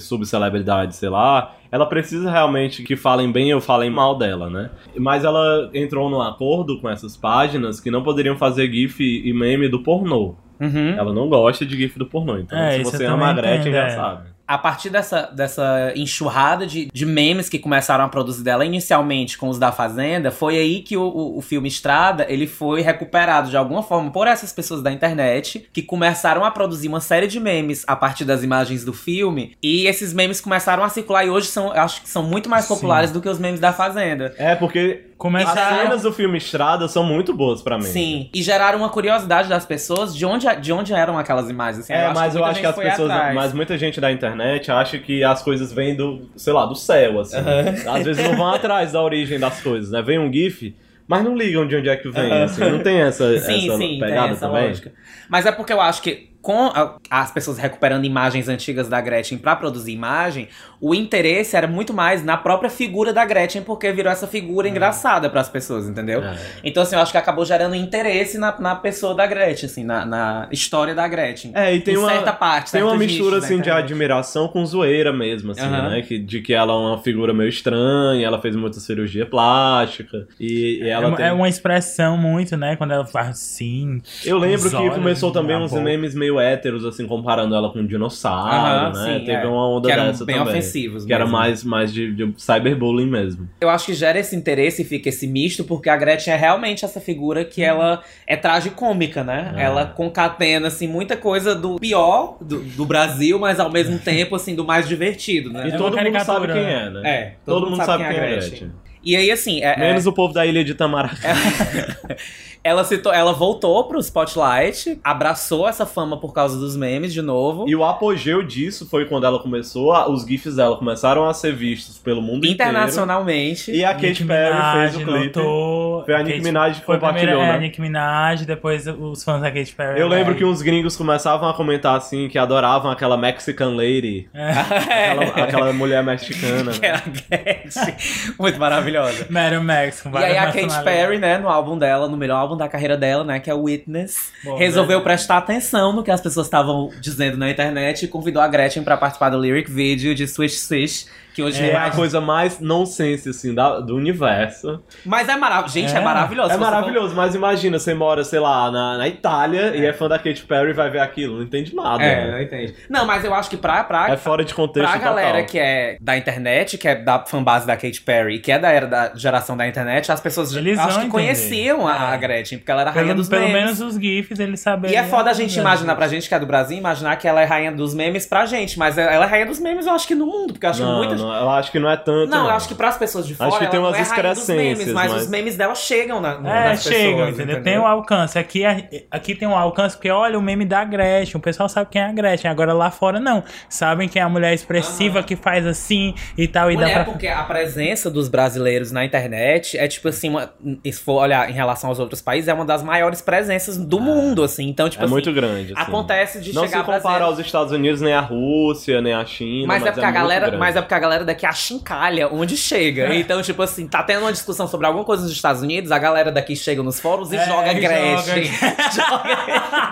subcelebridade, 0.00 0.96
sei 0.96 1.08
lá, 1.08 1.54
ela 1.70 1.86
precisa 1.86 2.30
realmente 2.30 2.82
que 2.82 2.96
falem 2.96 3.30
bem 3.30 3.52
ou 3.54 3.60
falem 3.60 3.90
mal 3.90 4.16
dela, 4.16 4.48
né? 4.48 4.70
Mas 4.96 5.24
ela 5.24 5.70
entrou 5.74 6.08
num 6.10 6.20
acordo 6.20 6.80
com 6.80 6.88
essas 6.88 7.16
páginas 7.16 7.80
que 7.80 7.90
não 7.90 8.02
poderiam 8.02 8.36
fazer 8.36 8.70
GIF 8.70 9.00
e 9.02 9.32
meme 9.32 9.68
do 9.68 9.82
pornô. 9.82 10.36
Uhum. 10.60 10.90
Ela 10.96 11.12
não 11.12 11.28
gosta 11.28 11.66
de 11.66 11.76
GIF 11.76 11.98
do 11.98 12.06
pornô. 12.06 12.38
Então, 12.38 12.58
É, 12.58 12.72
se 12.78 12.84
você 12.84 13.04
ama 13.04 13.28
a 13.28 13.32
Gretchen, 13.32 13.72
já 13.72 13.86
é. 13.86 13.90
sabe. 13.90 14.33
A 14.46 14.58
partir 14.58 14.90
dessa, 14.90 15.22
dessa 15.34 15.92
enxurrada 15.96 16.66
de, 16.66 16.90
de 16.92 17.06
memes 17.06 17.48
que 17.48 17.58
começaram 17.58 18.04
a 18.04 18.08
produzir 18.08 18.42
dela 18.42 18.64
inicialmente 18.64 19.38
com 19.38 19.48
os 19.48 19.58
da 19.58 19.72
Fazenda, 19.72 20.30
foi 20.30 20.58
aí 20.58 20.80
que 20.80 20.96
o, 20.96 21.02
o, 21.02 21.38
o 21.38 21.40
filme 21.40 21.68
Estrada 21.68 22.26
ele 22.28 22.46
foi 22.46 22.82
recuperado 22.82 23.48
de 23.48 23.56
alguma 23.56 23.82
forma 23.82 24.10
por 24.10 24.26
essas 24.26 24.52
pessoas 24.52 24.82
da 24.82 24.92
internet 24.92 25.66
que 25.72 25.80
começaram 25.82 26.44
a 26.44 26.50
produzir 26.50 26.88
uma 26.88 27.00
série 27.00 27.26
de 27.26 27.40
memes 27.40 27.84
a 27.86 27.96
partir 27.96 28.24
das 28.24 28.42
imagens 28.42 28.84
do 28.84 28.92
filme 28.92 29.56
e 29.62 29.86
esses 29.86 30.12
memes 30.12 30.40
começaram 30.40 30.84
a 30.84 30.88
circular 30.88 31.24
e 31.24 31.30
hoje 31.30 31.46
são, 31.48 31.74
eu 31.74 31.80
acho 31.82 32.02
que 32.02 32.08
são 32.08 32.22
muito 32.22 32.48
mais 32.48 32.66
populares 32.66 33.10
do 33.10 33.20
que 33.22 33.28
os 33.28 33.38
memes 33.38 33.60
da 33.60 33.72
Fazenda. 33.72 34.34
É, 34.36 34.54
porque 34.54 35.06
Começaram- 35.16 35.76
as 35.76 35.82
cenas 35.82 36.02
do 36.02 36.12
filme 36.12 36.36
Estrada 36.36 36.86
são 36.86 37.02
muito 37.02 37.32
boas 37.32 37.62
pra 37.62 37.78
mim. 37.78 37.84
Sim, 37.84 38.28
e 38.34 38.42
geraram 38.42 38.80
uma 38.80 38.90
curiosidade 38.90 39.48
das 39.48 39.64
pessoas 39.64 40.14
de 40.14 40.26
onde, 40.26 40.46
de 40.56 40.70
onde 40.72 40.92
eram 40.92 41.16
aquelas 41.16 41.48
imagens. 41.48 41.84
assim, 41.84 41.92
É, 41.94 42.12
mas 42.12 42.34
eu 42.34 42.40
muita 42.42 42.50
acho 42.50 42.60
que 42.60 42.66
gente 42.66 42.78
as 42.78 42.90
pessoas. 42.90 43.10
atrás. 43.10 43.34
Mas 43.34 43.52
muita 43.54 43.78
gente 43.78 44.00
da 44.00 44.12
internet 44.12 44.33
acha 44.70 44.98
que 44.98 45.22
as 45.24 45.42
coisas 45.42 45.72
vêm 45.72 45.94
do, 45.94 46.30
sei 46.36 46.52
lá, 46.52 46.66
do 46.66 46.74
céu, 46.74 47.20
assim. 47.20 47.36
Aham. 47.36 47.74
Às 47.86 48.04
vezes 48.04 48.24
não 48.24 48.36
vão 48.36 48.48
atrás 48.48 48.92
da 48.92 49.02
origem 49.02 49.38
das 49.38 49.60
coisas, 49.60 49.90
né? 49.90 50.02
Vem 50.02 50.18
um 50.18 50.32
GIF, 50.32 50.74
mas 51.06 51.22
não 51.22 51.36
ligam 51.36 51.66
de 51.66 51.76
onde 51.76 51.88
é 51.88 51.96
que 51.96 52.10
vem, 52.10 52.32
Aham. 52.32 52.44
assim. 52.44 52.60
Não 52.70 52.78
tem 52.80 53.00
essa, 53.00 53.38
sim, 53.38 53.68
essa 53.68 53.78
sim, 53.78 53.98
pegada 54.00 54.22
tem 54.22 54.32
essa 54.32 54.46
também? 54.48 54.68
lógica. 54.68 54.92
Mas 55.28 55.46
é 55.46 55.52
porque 55.52 55.72
eu 55.72 55.80
acho 55.80 56.02
que 56.02 56.33
com 56.44 56.66
a- 56.66 56.96
as 57.10 57.30
pessoas 57.32 57.56
recuperando 57.56 58.04
imagens 58.04 58.50
antigas 58.50 58.86
da 58.86 59.00
Gretchen 59.00 59.38
pra 59.38 59.56
produzir 59.56 59.92
imagem, 59.92 60.46
o 60.78 60.94
interesse 60.94 61.56
era 61.56 61.66
muito 61.66 61.94
mais 61.94 62.22
na 62.22 62.36
própria 62.36 62.68
figura 62.68 63.14
da 63.14 63.24
Gretchen, 63.24 63.62
porque 63.62 63.90
virou 63.90 64.12
essa 64.12 64.26
figura 64.26 64.68
engraçada 64.68 65.30
pras 65.30 65.48
pessoas, 65.48 65.88
entendeu? 65.88 66.22
É. 66.22 66.36
Então, 66.62 66.82
assim, 66.82 66.96
eu 66.96 67.00
acho 67.00 67.10
que 67.10 67.16
acabou 67.16 67.46
gerando 67.46 67.74
interesse 67.74 68.36
na, 68.36 68.60
na 68.60 68.74
pessoa 68.76 69.14
da 69.14 69.26
Gretchen, 69.26 69.64
assim, 69.66 69.84
na, 69.84 70.04
na 70.04 70.46
história 70.52 70.94
da 70.94 71.08
Gretchen. 71.08 71.52
É, 71.54 71.74
e 71.74 71.80
tem 71.80 71.94
em 71.94 71.96
uma, 71.96 72.10
certa 72.10 72.32
parte, 72.34 72.72
tem 72.72 72.82
uma 72.82 72.94
mistura 72.94 73.36
nichos 73.36 73.44
assim 73.44 73.62
de 73.62 73.70
admiração 73.70 74.46
com 74.46 74.66
zoeira 74.66 75.14
mesmo, 75.14 75.52
assim, 75.52 75.62
Aham. 75.62 75.88
né? 75.88 76.02
Que, 76.02 76.18
de 76.18 76.42
que 76.42 76.52
ela 76.52 76.74
é 76.74 76.76
uma 76.76 76.98
figura 76.98 77.32
meio 77.32 77.48
estranha, 77.48 78.26
ela 78.26 78.38
fez 78.38 78.54
muita 78.54 78.80
cirurgia 78.80 79.24
plástica 79.24 80.28
e, 80.38 80.80
e 80.82 80.88
ela 80.90 81.08
é, 81.10 81.16
tem... 81.16 81.26
é 81.26 81.32
uma 81.32 81.48
expressão 81.48 82.18
muito, 82.18 82.54
né? 82.54 82.76
Quando 82.76 82.92
ela 82.92 83.06
faz 83.06 83.30
assim. 83.30 84.02
Eu 84.22 84.36
lembro 84.36 84.68
que 84.68 84.90
começou 84.90 85.32
também 85.32 85.56
uns 85.56 85.72
memes 85.72 86.14
meio 86.14 86.33
héteros, 86.40 86.84
assim, 86.84 87.06
comparando 87.06 87.54
ela 87.54 87.70
com 87.70 87.78
um 87.80 87.86
dinossauro, 87.86 88.52
Aham, 88.54 88.92
né? 88.92 89.18
sim, 89.18 89.24
Teve 89.24 89.44
é. 89.44 89.46
uma 89.46 89.68
onda 89.68 89.88
Que 89.88 89.92
eram 89.92 90.06
dessa 90.06 90.24
bem 90.24 90.36
também. 90.36 90.52
ofensivos 90.52 91.04
Que 91.04 91.12
era 91.12 91.24
mesmo. 91.24 91.38
mais, 91.38 91.64
mais 91.64 91.92
de, 91.92 92.12
de 92.12 92.32
cyberbullying 92.36 93.06
mesmo. 93.10 93.48
Eu 93.60 93.70
acho 93.70 93.86
que 93.86 93.94
gera 93.94 94.18
esse 94.18 94.34
interesse 94.36 94.82
e 94.82 94.84
fica 94.84 95.08
esse 95.08 95.26
misto, 95.26 95.64
porque 95.64 95.88
a 95.88 95.96
Gretchen 95.96 96.32
é 96.32 96.36
realmente 96.36 96.84
essa 96.84 97.00
figura 97.00 97.44
que 97.44 97.62
ela 97.62 98.02
é 98.26 98.36
tragicômica, 98.36 99.22
né? 99.24 99.54
É. 99.56 99.62
Ela 99.64 99.86
concatena, 99.86 100.68
assim, 100.68 100.86
muita 100.88 101.16
coisa 101.16 101.54
do 101.54 101.76
pior 101.76 102.36
do, 102.40 102.60
do 102.60 102.84
Brasil, 102.84 103.38
mas 103.38 103.58
ao 103.60 103.70
mesmo 103.70 103.98
tempo, 104.04 104.34
assim, 104.36 104.54
do 104.54 104.64
mais 104.64 104.86
divertido, 104.88 105.50
né? 105.52 105.68
E 105.68 105.76
todo 105.76 105.96
mundo 105.96 106.20
sabe 106.24 106.46
quem 106.52 106.62
é, 106.62 106.90
né? 106.90 107.00
É, 107.04 107.32
Todo, 107.44 107.70
mundo 107.70 107.84
sabe 107.84 108.04
quem 108.06 108.16
é 108.16 108.20
a 108.20 108.26
Gretchen. 108.26 108.70
E 109.06 109.14
aí, 109.16 109.30
assim, 109.30 109.60
é- 109.60 109.74
é- 109.74 109.78
Menos 109.78 110.06
o 110.06 110.12
povo 110.12 110.32
da 110.32 110.46
ilha 110.46 110.64
de 110.64 110.72
Itamaracá. 110.72 111.16
ela, 112.64 112.82
se 112.82 112.96
to- 112.98 113.12
ela 113.12 113.32
voltou 113.32 113.84
pro 113.84 114.00
Spotlight, 114.00 114.98
abraçou 115.04 115.68
essa 115.68 115.84
fama 115.86 116.16
por 116.16 116.32
causa 116.32 116.58
dos 116.58 116.74
memes 116.76 117.12
de 117.12 117.20
novo. 117.22 117.66
E 117.68 117.76
o 117.76 117.84
apogeu 117.84 118.42
disso 118.42 118.88
foi 118.88 119.04
quando 119.04 119.26
ela 119.26 119.38
começou, 119.38 119.92
a- 119.92 120.08
os 120.10 120.24
GIFs 120.24 120.56
dela 120.56 120.76
começaram 120.76 121.28
a 121.28 121.34
ser 121.34 121.54
vistos 121.54 121.98
pelo 121.98 122.22
mundo 122.22 122.46
Internacionalmente. 122.46 123.70
inteiro. 123.70 123.80
E 123.80 123.84
a 123.84 123.92
Katy 123.94 124.06
Nicki 124.08 124.24
Perry 124.24 124.54
Minaj 124.54 124.80
fez 124.80 124.94
o 124.94 125.06
clipe. 125.10 125.26
notou- 125.26 126.04
Foi 126.04 126.14
a 126.14 126.18
Nicki 126.18 126.32
Katy- 126.32 126.44
Minaj 126.44 126.80
que 126.80 126.86
foi 126.86 126.96
a 126.96 126.98
primeira- 126.98 127.32
compartilhou, 127.32 127.42
é, 127.42 127.46
né? 127.48 127.54
a 127.54 127.58
Nicki 127.58 127.80
Minaj, 127.80 128.44
depois 128.46 128.86
os 128.86 129.22
fãs 129.22 129.40
da 129.42 129.50
Katy 129.50 129.72
Perry. 129.74 130.00
Eu 130.00 130.08
lembro 130.08 130.32
né? 130.32 130.38
que 130.38 130.44
uns 130.44 130.62
gringos 130.62 130.96
começavam 130.96 131.48
a 131.48 131.54
comentar 131.54 131.96
assim, 131.96 132.28
que 132.28 132.38
adoravam 132.38 132.90
aquela 132.90 133.16
Mexican 133.16 133.74
Lady. 133.76 134.28
Aquela, 134.34 135.24
aquela 135.44 135.72
mulher 135.72 136.02
mexicana. 136.02 136.72
Que 136.72 136.86
era 136.86 136.98
a 136.98 137.02
Gretchen. 137.08 137.94
Muito 138.38 138.58
maravilhosa. 138.58 139.26
Max, 139.62 140.00
com 140.02 140.10
E 140.18 140.24
aí 140.24 140.36
a 140.38 140.46
Katy. 140.52 140.84
Perry, 140.84 141.18
né, 141.18 141.38
no 141.38 141.48
álbum 141.48 141.76
dela, 141.78 142.08
no 142.08 142.16
melhor 142.16 142.36
álbum 142.36 142.53
da 142.56 142.68
carreira 142.68 142.96
dela, 142.96 143.24
né, 143.24 143.40
que 143.40 143.50
é 143.50 143.54
o 143.54 143.62
Witness, 143.62 144.32
Bom, 144.42 144.56
resolveu 144.56 144.98
né? 144.98 145.04
prestar 145.04 145.38
atenção 145.38 145.92
no 145.92 146.02
que 146.02 146.10
as 146.10 146.20
pessoas 146.20 146.46
estavam 146.46 146.90
dizendo 147.00 147.36
na 147.36 147.50
internet 147.50 148.04
e 148.04 148.08
convidou 148.08 148.42
a 148.42 148.48
Gretchen 148.48 148.82
pra 148.82 148.96
participar 148.96 149.30
do 149.30 149.38
lyric 149.38 149.70
video 149.70 150.14
de 150.14 150.26
Swish 150.26 150.60
Swish, 150.60 151.06
que 151.34 151.42
hoje 151.42 151.64
É 151.68 151.74
a 151.76 151.90
coisa 151.90 152.20
mais 152.20 152.60
nonsense, 152.60 153.28
assim, 153.28 153.54
da- 153.54 153.80
do 153.80 153.96
universo. 153.96 154.80
Mas 155.04 155.28
é 155.28 155.36
maravilhoso. 155.36 155.74
Gente, 155.74 155.94
é, 155.94 156.00
maravilhoso. 156.00 156.48
É 156.50 156.52
Se 156.52 156.58
você 156.58 156.64
maravilhoso, 156.64 157.14
mas 157.14 157.34
imagina, 157.34 157.78
você 157.78 157.92
mora, 157.94 158.22
sei 158.24 158.38
lá, 158.40 158.70
na, 158.70 158.98
na 158.98 159.08
Itália 159.08 159.74
e 159.76 159.84
é 159.84 159.92
fã 159.92 160.08
da 160.08 160.18
Katy 160.18 160.44
Perry 160.44 160.70
e 160.70 160.72
vai 160.72 160.90
ver 160.90 161.00
aquilo. 161.00 161.36
Não 161.36 161.42
entende 161.42 161.74
nada. 161.74 162.02
É, 162.04 162.26
né? 162.26 162.30
não 162.32 162.40
entende. 162.42 162.74
Não, 162.88 163.04
mas 163.06 163.24
eu 163.24 163.34
acho 163.34 163.50
que 163.50 163.56
pra, 163.56 163.82
pra, 163.84 164.10
É 164.10 164.16
fora 164.16 164.44
de 164.44 164.54
contexto 164.54 164.88
pra 164.90 164.98
galera 164.98 165.32
total. 165.38 165.46
que 165.46 165.58
é 165.58 165.96
da 166.00 166.16
internet, 166.16 166.78
que 166.78 166.86
é 166.88 166.94
da 166.94 167.18
fanbase 167.24 167.66
da 167.66 167.76
Katy 167.76 168.00
Perry, 168.02 168.38
que 168.38 168.52
é 168.52 168.58
da 168.58 168.70
era 168.70 168.86
da 168.86 169.12
geração 169.14 169.56
da 169.56 169.66
internet, 169.66 170.10
as 170.12 170.20
pessoas 170.20 170.54
Eles 170.54 170.78
acho 170.78 170.88
que 170.88 170.94
entender. 171.06 171.10
conheciam 171.10 171.86
a, 171.88 171.94
a 172.12 172.16
Gretchen, 172.16 172.58
porque 172.58 172.70
ela 172.70 172.82
era 172.82 172.90
a 172.90 172.92
rainha 172.92 173.08
Pelo, 173.08 173.18
dos 173.18 173.28
pelo 173.28 173.42
memes. 173.48 173.60
menos 173.78 173.80
os 173.80 173.94
GIFs 174.00 174.38
eles 174.38 174.60
sabem. 174.60 174.90
E 174.92 174.94
é 174.96 175.02
foda 175.04 175.30
a 175.30 175.34
gente 175.34 175.58
imaginar 175.58 175.94
pra 175.96 176.06
gente 176.08 176.28
que 176.28 176.34
é 176.34 176.38
do 176.38 176.46
Brasil, 176.46 176.76
imaginar 176.78 177.16
que 177.16 177.26
ela 177.26 177.40
é 177.42 177.44
rainha 177.44 177.72
dos 177.72 177.92
memes 177.94 178.26
pra 178.26 178.46
gente. 178.46 178.78
Mas 178.78 178.96
ela 178.98 179.24
é 179.24 179.28
rainha 179.28 179.46
dos 179.46 179.58
memes, 179.58 179.86
eu 179.86 179.92
acho 179.92 180.06
que 180.06 180.14
no 180.14 180.26
mundo, 180.26 180.52
porque 180.52 180.66
eu 180.66 180.70
acho 180.70 180.78
que 180.80 180.84
Não, 180.86 180.98
muita 180.98 181.16
não, 181.28 181.34
eu 181.34 181.50
acho 181.50 181.70
que 181.72 181.78
não 181.78 181.90
é 181.90 181.96
tanto. 181.96 182.30
Não, 182.30 182.44
eu 182.46 182.50
acho 182.50 182.68
que 182.68 182.74
pras 182.74 182.96
pessoas 182.96 183.26
de 183.26 183.34
fora. 183.34 183.48
Acho 183.50 183.58
que 183.58 183.66
tem 183.66 183.80
não 183.80 183.88
umas 183.88 183.96
é 183.98 184.02
dos 184.02 184.10
memes, 184.12 184.38
excrescências, 184.38 184.92
mas, 184.94 185.12
mas- 185.12 185.22
os 185.22 185.28
memes 185.28 185.56
dela 185.56 185.74
chegam 185.74 186.20
na, 186.20 186.32
É, 186.34 186.68
nas 186.70 186.82
chegam, 186.82 187.18
pessoas, 187.26 187.34
entendeu? 187.34 187.62
Tem 187.62 187.78
o 187.78 187.86
alcance. 187.86 188.38
Aqui, 188.38 188.64
é- 188.64 189.04
aqui 189.10 189.34
tem 189.34 189.46
um 189.48 189.56
alcance, 189.56 189.96
porque 189.96 190.10
olha 190.10 190.38
o 190.38 190.42
meme 190.42 190.64
da 190.64 190.84
Gretchen. 190.84 191.36
O 191.36 191.40
pessoal 191.40 191.68
sabe 191.68 191.88
quem 191.90 192.00
é 192.02 192.06
a 192.06 192.12
Gretchen. 192.12 192.50
Agora 192.50 192.72
lá 192.72 192.90
fora 192.90 193.18
não. 193.20 193.42
Sabem 193.68 194.08
quem 194.08 194.20
é 194.20 194.24
a 194.24 194.28
mulher 194.28 194.52
expressiva 194.54 195.22
que 195.22 195.36
faz 195.36 195.66
assim 195.66 196.14
e 196.36 196.46
tal. 196.48 196.70
E 196.70 196.74
Mulher, 196.74 196.88
dá 196.88 196.94
pra. 197.04 197.12
porque 197.12 197.28
a 197.28 197.42
presença 197.44 198.10
dos 198.10 198.28
brasileiros 198.28 198.90
na 198.92 199.04
internet 199.04 199.76
é, 199.78 199.86
tipo 199.88 200.08
assim, 200.08 200.28
uma, 200.30 200.50
se 200.84 200.92
for 200.92 201.22
olhar 201.22 201.48
em 201.48 201.52
relação 201.52 201.90
aos 201.90 201.98
outros 201.98 202.20
países, 202.22 202.48
é 202.48 202.54
uma 202.54 202.64
das 202.64 202.82
maiores 202.82 203.20
presenças 203.20 203.76
do 203.76 204.00
mundo, 204.00 204.42
assim. 204.42 204.68
Então, 204.68 204.88
tipo 204.88 205.02
é 205.02 205.04
assim, 205.04 205.12
muito 205.12 205.32
grande. 205.32 205.72
assim. 205.72 205.82
Acontece 205.82 206.40
de 206.40 206.52
não 206.54 206.64
chegar 206.64 206.78
se 206.84 206.84
compara 206.90 207.24
aos 207.24 207.38
Estados 207.38 207.72
Unidos, 207.72 208.00
nem 208.00 208.12
a 208.14 208.20
Rússia, 208.20 209.00
nem 209.00 209.12
a 209.14 209.24
China. 209.24 209.66
Mas, 209.68 209.82
é 209.84 209.92
porque 209.92 210.00
a 210.00 210.04
muito 210.04 210.14
galera, 210.14 210.40
grande. 210.46 210.56
mas 210.58 210.76
é 210.76 210.80
porque 210.80 210.94
a 210.94 210.98
galera 210.98 211.13
galera 211.14 211.24
daqui 211.24 211.46
achincalha 211.46 212.28
onde 212.28 212.56
chega. 212.56 213.14
Então, 213.14 213.40
tipo 213.42 213.62
assim, 213.62 213.86
tá 213.86 214.02
tendo 214.02 214.20
uma 214.20 214.32
discussão 214.32 214.66
sobre 214.66 214.86
alguma 214.86 215.04
coisa 215.04 215.22
nos 215.22 215.32
Estados 215.32 215.62
Unidos, 215.62 215.92
a 215.92 215.98
galera 215.98 216.32
daqui 216.32 216.56
chega 216.56 216.82
nos 216.82 217.00
fóruns 217.00 217.32
e 217.32 217.36
É, 217.36 217.46
joga 217.46 217.72
Gretchen. 217.74 218.50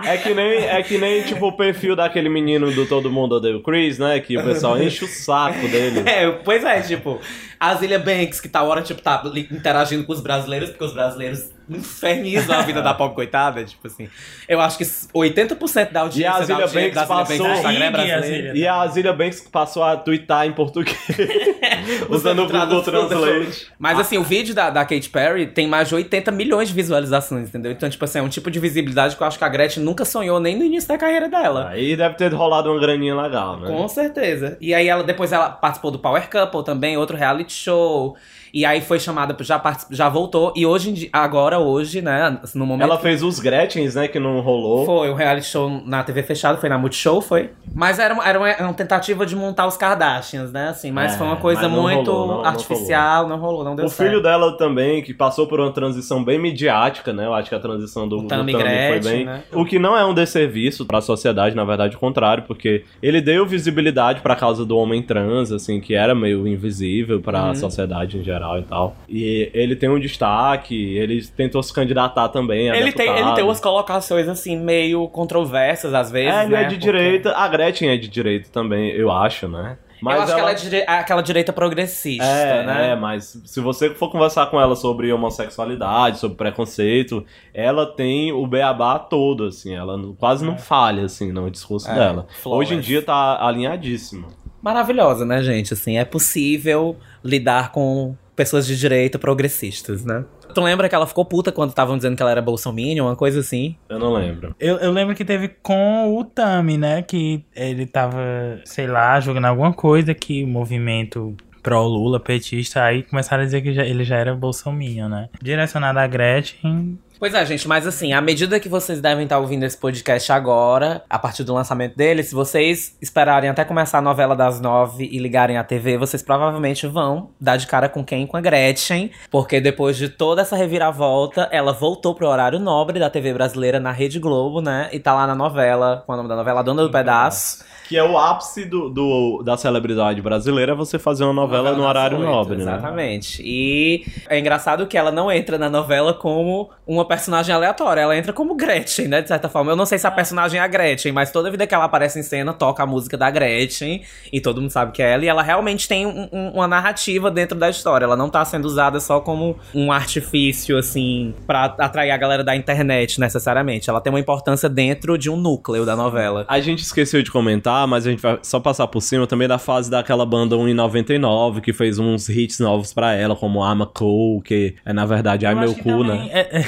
É 0.05 0.17
que 0.17 0.35
nem, 0.35 0.65
é 0.65 0.83
que 0.83 0.99
nem 0.99 1.23
tipo 1.23 1.47
o 1.47 1.53
perfil 1.53 1.95
daquele 1.95 2.29
menino 2.29 2.71
do 2.73 2.87
Todo 2.87 3.11
Mundo 3.11 3.37
Odeia 3.37 3.57
o 3.57 3.63
Chris, 3.63 3.99
né? 3.99 4.21
Que 4.21 4.37
o 4.37 4.45
pessoal 4.45 4.79
enche 4.83 5.05
o 5.05 5.09
saco 5.09 5.69
dele. 5.69 6.03
É, 6.07 6.31
pois 6.31 6.65
é, 6.65 6.81
tipo, 6.81 7.21
a 7.59 7.75
Zilia 7.75 7.99
Banks, 7.99 8.41
que 8.41 8.49
tá 8.49 8.63
hora, 8.63 8.83
tipo, 8.83 9.01
tá 9.01 9.23
interagindo 9.51 10.05
com 10.05 10.13
os 10.13 10.21
brasileiros, 10.21 10.71
porque 10.71 10.85
os 10.85 10.93
brasileiros 10.93 11.51
infernizam 11.77 12.57
a 12.59 12.63
vida 12.63 12.83
da 12.83 12.95
pobre 12.95 13.15
coitada, 13.15 13.65
tipo 13.65 13.87
assim. 13.87 14.09
Eu 14.49 14.61
acho 14.61 14.79
que 14.79 14.85
80% 14.85 15.91
da 15.93 16.01
E 16.01 16.03
audiência 16.03 16.43
a 16.43 16.47
da 16.47 16.55
audiência 16.55 16.81
Banks 16.81 16.95
da 16.95 17.07
passou. 17.07 17.49
no 17.49 17.55
Instagram 17.55 17.85
é 17.85 17.91
brasileira. 17.91 18.59
E 18.59 18.67
a 18.67 18.87
Zilia 18.87 19.13
Banks 19.13 19.41
passou 19.41 19.83
a 19.83 19.97
twittar 19.97 20.47
em 20.47 20.53
português. 20.53 20.97
usando 22.09 22.43
o 22.43 22.47
Google 22.49 22.83
Translate. 22.83 23.69
Mas 23.79 23.99
assim, 23.99 24.19
o 24.19 24.23
vídeo 24.23 24.55
da, 24.55 24.71
da 24.71 24.85
Katy 24.85 25.09
Perry 25.09 25.47
tem 25.47 25.67
mais 25.67 25.89
de 25.89 25.95
80 25.95 26.31
milhões 26.31 26.69
de 26.69 26.75
visualizações, 26.75 27.49
entendeu? 27.49 27.73
Então, 27.73 27.89
tipo 27.89 28.05
assim, 28.05 28.19
é 28.19 28.23
um 28.23 28.29
tipo 28.29 28.51
de 28.51 28.59
visibilidade 28.59 29.17
que 29.17 29.23
eu 29.23 29.27
acho 29.27 29.39
que 29.39 29.45
a 29.45 29.49
Gretchen 29.49 29.83
nunca 29.83 30.05
sonhou 30.05 30.39
nem 30.41 30.57
no 30.57 30.65
início 30.65 30.89
da 30.89 30.99
carreira 30.99 31.29
dela. 31.29 31.69
Aí 31.71 31.97
deve 31.97 32.15
ter 32.17 32.33
rolado 32.33 32.71
uma 32.71 32.81
graninha 32.81 33.15
legal, 33.15 33.59
né? 33.59 33.69
Com 33.69 33.89
certeza. 33.89 34.57
E 34.61 34.75
aí 34.75 34.89
ela 34.89 35.03
depois 35.03 35.33
ela 35.33 35.51
participou 35.51 35.91
do 35.91 35.99
Power 35.99 36.29
Couple 36.31 36.65
também, 36.65 36.97
outro 36.97 37.17
reality 37.17 37.53
show. 37.53 38.17
E 38.53 38.65
aí 38.67 38.81
foi 38.83 39.01
chamada, 39.01 39.35
já 39.43 39.59
particip- 39.59 39.95
já 39.95 40.09
voltou. 40.09 40.53
E 40.55 40.67
hoje 40.67 40.91
em 40.91 40.93
dia, 40.93 41.09
agora 41.13 41.59
hoje, 41.59 42.03
né, 42.03 42.39
no 42.55 42.67
momento 42.67 42.87
Ela 42.87 42.99
fez 42.99 43.23
os 43.23 43.39
Gretchens, 43.41 43.95
né? 43.95 44.09
Que 44.09 44.19
não 44.19 44.41
rolou. 44.41 44.85
foi 44.85 45.11
um 45.11 45.15
reality 45.15 45.47
show 45.47 45.71
na 45.87 46.03
TV 46.03 46.23
fechada, 46.23 46.59
foi 46.59 46.69
na 46.69 46.77
Multishow, 46.77 47.23
foi. 47.23 47.51
Mas 47.75 47.99
era 47.99 48.13
uma, 48.13 48.29
era 48.29 48.39
uma, 48.39 48.49
era 48.51 48.63
uma 48.65 48.75
tentativa 48.75 49.25
de 49.25 49.35
montar 49.35 49.67
os 49.67 49.77
Kardashians, 49.79 50.53
né? 50.53 50.69
Assim, 50.69 50.91
mas 50.91 51.15
É, 51.15 51.17
foi 51.19 51.27
uma 51.27 51.37
coisa 51.37 51.67
muito 51.69 52.11
rolou, 52.13 52.27
não- 52.29 52.37
não 52.39 52.45
artificial, 52.45 53.27
não 53.27 53.39
rolou, 53.39 53.65
não 53.65 53.75
deu 53.75 53.87
O 53.87 53.89
certo. 53.89 54.09
filho 54.11 54.23
dela 54.23 54.57
também, 54.59 55.03
que 55.03 55.15
passou 55.15 55.47
por 55.47 55.59
uma 55.59 55.71
transição 55.73 56.23
bem 56.23 56.39
midiática, 56.39 57.11
né? 57.13 57.25
Eu 57.25 57.33
acho 57.33 57.49
que 57.49 57.55
a 57.55 57.61
transição 57.61 58.07
do, 58.07 58.19
do 58.19 58.27
Tammy 58.27 58.53
Tammy 58.53 58.65
foi 58.65 58.69
Gretchen, 58.69 59.01
bem. 59.17 59.25
né? 59.25 59.43
O 59.53 59.65
que 59.65 59.79
não 59.79 59.97
é 59.97 60.05
um 60.05 60.13
desserviço 60.13 60.85
pra 60.85 61.01
sociedade, 61.01 61.57
na 61.57 61.65
verdade, 61.65 61.97
o 61.97 61.99
contrário, 61.99 62.45
porque 62.47 62.85
ele 63.03 63.23
deu 63.23 63.47
visibilidade 63.47 64.21
pra 64.21 64.37
causa 64.37 64.65
do 64.67 64.77
homem 64.77 65.01
trans, 65.03 65.51
assim, 65.53 65.81
que 65.81 65.95
era 65.95 66.15
meio 66.15 66.47
invisível 66.47 67.19
pra 67.21 67.47
Uhum. 67.49 67.55
sociedade 67.55 68.19
em 68.19 68.23
geral 68.23 68.42
e 68.59 68.63
tal. 68.63 68.97
E 69.09 69.51
ele 69.55 69.75
tem 69.77 69.89
um 69.89 69.99
destaque, 69.99 70.97
ele 70.97 71.25
tentou 71.27 71.63
se 71.63 71.73
candidatar 71.73 72.29
também 72.29 72.71
a 72.71 72.77
Ele 72.77 72.93
tem, 72.93 73.09
ele 73.09 73.33
tem 73.35 73.45
umas 73.45 73.61
colocações, 73.61 74.29
assim, 74.29 74.57
meio 74.57 75.09
controversas 75.09 75.95
às 75.95 76.11
vezes. 76.11 76.33
É, 76.35 76.43
ele 76.45 76.53
né? 76.53 76.63
é 76.65 76.67
de 76.67 76.77
direita, 76.77 77.33
a 77.37 77.49
Gretchen 77.49 77.89
é 77.89 77.97
de 77.97 78.09
direita 78.09 78.49
também, 78.53 78.91
eu 78.91 79.11
acho, 79.11 79.49
né? 79.49 79.77
eu 80.05 80.09
acho 80.11 80.35
que 80.35 80.41
ela 80.41 80.51
é 80.51 80.55
de 80.55 80.63
dire- 80.69 80.85
aquela 80.89 81.23
direita 81.23 81.53
progressista, 81.53 82.25
É, 82.25 82.67
né? 82.67 82.91
é, 82.91 82.97
mas 82.97 83.41
se 83.45 83.61
você 83.61 83.91
for 83.91 84.11
conversar 84.11 84.47
com 84.47 84.61
ela 84.61 84.75
sobre 84.75 85.13
homossexualidade, 85.13 86.19
sobre 86.19 86.37
preconceito, 86.37 87.25
ela 87.55 87.87
tem 87.87 88.33
o 88.33 88.45
beabá 88.47 88.99
todo, 88.99 89.45
assim, 89.45 89.75
ela 89.75 89.97
quase 90.19 90.45
não 90.45 90.59
falha, 90.59 91.05
assim, 91.05 91.31
no 91.31 91.49
discurso 91.49 91.89
É, 91.89 91.95
dela. 91.95 92.27
flawless. 92.43 92.73
Hoje 92.73 92.75
em 92.75 92.81
dia 92.81 93.01
tá 93.01 93.39
alinhadíssima. 93.47 94.27
Maravilhosa, 94.61 95.25
né, 95.25 95.41
gente? 95.43 95.73
Assim, 95.73 95.99
é 95.99 96.05
possível 96.05 96.97
lidar 97.25 97.71
com 97.73 98.17
pessoas 98.37 98.67
de 98.67 98.77
direita 98.79 99.19
progressistas, 99.19 100.05
né? 100.05 100.25
Tu 100.55 100.61
lembra 100.61 100.89
que 100.89 100.95
ela 100.95 101.07
ficou 101.07 101.25
puta 101.25 101.51
quando 101.51 101.71
estavam 101.71 101.97
dizendo 101.97 102.15
que 102.17 102.23
ela 102.23 102.31
era 102.31 102.43
bolsominion, 102.43 103.07
uma 103.07 103.17
coisa 103.17 103.41
assim? 103.41 103.75
Eu 103.89 103.99
não 103.99 104.13
lembro. 104.13 104.55
Eu, 104.61 104.77
eu 104.79 104.91
lembro 104.93 105.15
que 105.15 105.25
teve 105.25 105.49
com 105.63 106.17
o 106.17 106.25
Tami, 106.25 106.77
né? 106.77 107.03
Que 107.03 107.43
ele 107.57 107.87
tava, 107.87 108.19
sei 108.65 108.87
lá, 108.87 109.19
jogando 109.21 109.47
alguma 109.47 109.73
coisa 109.73 110.13
que 110.15 110.45
o 110.45 110.47
movimento 110.49 111.35
pró-Lula, 111.63 112.19
petista, 112.21 112.83
aí 112.83 113.03
começaram 113.05 113.43
a 113.43 113.47
dizer 113.47 113.63
que 113.63 113.73
já- 113.73 113.85
ele 113.85 114.05
já 114.05 114.17
era 114.17 114.35
bolsominion, 114.35 115.09
né? 115.09 115.29
Direcionado 115.41 115.99
a 115.99 116.07
Gretchen. 116.07 116.99
Pois 117.23 117.35
é, 117.35 117.47
gente, 117.47 117.69
mas 117.69 117.87
assim, 117.87 118.13
à 118.13 118.21
medida 118.21 118.59
que 118.59 118.69
vocês 118.69 119.01
devem 119.01 119.23
estar 119.23 119.39
ouvindo 119.39 119.63
esse 119.63 119.79
podcast 119.79 120.33
agora, 120.33 121.05
a 121.09 121.17
partir 121.21 121.45
do 121.45 121.55
lançamento 121.55 121.97
dele, 121.97 122.21
se 122.25 122.35
vocês 122.35 122.97
esperarem 123.01 123.49
até 123.49 123.65
começar 123.65 123.99
a 123.99 124.03
novela 124.03 124.35
das 124.35 124.61
nove 124.61 125.09
e 125.09 125.19
ligarem 125.19 125.57
a 125.57 125.63
TV, 125.63 125.97
vocês 125.97 126.21
provavelmente 126.21 126.85
vão 126.89 127.29
dar 127.41 127.57
de 127.59 127.69
cara 127.69 127.89
com 127.89 128.05
quem? 128.05 128.27
Com 128.27 128.37
a 128.37 128.41
Gretchen, 128.41 129.13
porque 129.31 129.61
depois 129.61 129.97
de 129.97 130.09
toda 130.09 130.43
essa 130.43 130.57
reviravolta, 130.57 131.49
ela 131.53 131.73
voltou 131.73 132.13
pro 132.13 132.27
horário 132.27 132.59
nobre 132.59 132.99
da 132.99 133.09
TV 133.09 133.33
brasileira 133.33 133.79
na 133.79 133.93
Rede 133.93 134.19
Globo, 134.19 134.61
né? 134.61 134.89
E 134.93 134.99
tá 134.99 135.15
lá 135.15 135.25
na 135.25 135.37
novela, 135.37 136.05
é 136.09 136.13
o 136.13 136.17
nome 136.17 136.29
da 136.29 136.35
novela? 136.35 136.65
Dona 136.65 136.83
do 136.83 136.91
Pedaço. 136.91 137.65
Que 137.89 137.97
é 137.99 138.03
o 138.03 138.17
ápice 138.17 138.65
do, 138.65 138.89
do- 138.89 139.43
da 139.45 139.57
celebridade 139.57 140.21
brasileira 140.23 140.75
você 140.75 140.99
fazer 140.99 141.25
uma 141.25 141.33
novela, 141.33 141.73
no 141.73 141.85
horário 141.85 142.19
Oito, 142.19 142.29
nobre, 142.31 142.57
né? 142.57 142.63
Exatamente. 142.63 143.43
E 143.45 144.07
é 144.29 144.39
engraçado 144.39 144.87
que 144.87 144.97
ela 144.97 145.13
não 145.13 145.31
entra 145.31 145.59
na 145.59 145.69
novela 145.69 146.15
como 146.15 146.71
uma 146.87 147.05
personagem 147.17 147.55
aleatória, 147.55 148.01
ela 148.01 148.17
entra 148.17 148.33
como 148.33 148.55
Gretchen, 148.55 149.07
né? 149.07 149.21
De 149.21 149.29
certa 149.29 149.49
forma. 149.49 149.71
Eu 149.71 149.77
não 149.77 149.85
sei 149.85 149.99
se 149.99 150.07
a 150.07 150.11
personagem 150.11 150.59
é 150.59 150.63
a 150.63 150.67
Gretchen, 150.67 151.13
mas 151.13 151.31
toda 151.31 151.51
vida 151.51 151.67
que 151.67 151.75
ela 151.75 151.85
aparece 151.85 152.19
em 152.19 152.23
cena, 152.23 152.55
toca 152.55 152.83
a 152.83 152.87
música 152.87 153.19
da 153.19 153.31
Gretchen 153.31 154.03
e 154.33 154.41
todo 154.41 154.61
mundo 154.63 154.71
sabe 154.71 154.93
que 154.93 155.03
é 155.03 155.13
ela. 155.13 155.25
E 155.25 155.29
ela 155.29 155.43
realmente 155.43 155.87
tem 155.87 156.07
um- 156.07 156.29
um- 156.33 156.49
uma 156.55 156.67
narrativa 156.67 157.31
dentro 157.31 157.59
da 157.59 157.69
história. 157.69 158.05
Ela 158.07 158.17
não 158.17 158.31
tá 158.31 158.43
sendo 158.47 158.65
usada 158.65 158.99
só 158.99 159.21
como 159.21 159.59
um 159.75 159.93
artifício, 159.93 160.79
assim, 160.79 161.35
pra 161.47 161.65
atrair 161.79 162.11
a 162.13 162.17
galera 162.17 162.43
da 162.43 162.57
internet, 162.57 163.21
necessariamente. 163.21 163.91
Ela 163.91 164.01
tem 164.01 164.11
uma 164.13 164.21
importância 164.21 164.69
dentro 164.69 165.19
de 165.19 165.29
um 165.29 165.37
núcleo 165.37 165.85
da 165.85 165.95
novela. 165.95 166.47
A 166.49 166.61
gente 166.61 166.83
esqueceu 166.83 167.23
de 167.23 167.31
comentar, 167.31 167.87
mas 167.87 168.07
a 168.07 168.11
gente 168.11 168.21
vai 168.23 168.39
só 168.43 168.59
passar 168.59 168.87
por 168.87 169.01
cima 169.03 169.27
também 169.27 169.47
da 169.47 169.59
fase 169.59 169.91
daquela 169.91 170.25
banda 170.25 170.57
1 170.57 170.67
em 170.69 170.75
99, 170.75 171.61
que 171.61 171.73
fez 171.75 171.99
uns 171.99 172.29
hits 172.31 172.59
novos 172.59 172.95
pra 172.95 173.13
ela, 173.13 173.37
como 173.37 173.61
I'm 173.61 173.83
a 173.83 173.87
Cool, 173.87 174.41
que 174.41 174.77
é 174.85 174.93
na 174.93 175.05
verdade 175.05 175.45
Ai 175.45 175.53
Eu 175.53 175.59
Meu 175.59 175.75
Cu, 175.75 176.05
né? 176.05 176.29
é- 176.33 176.61
é- 176.61 176.65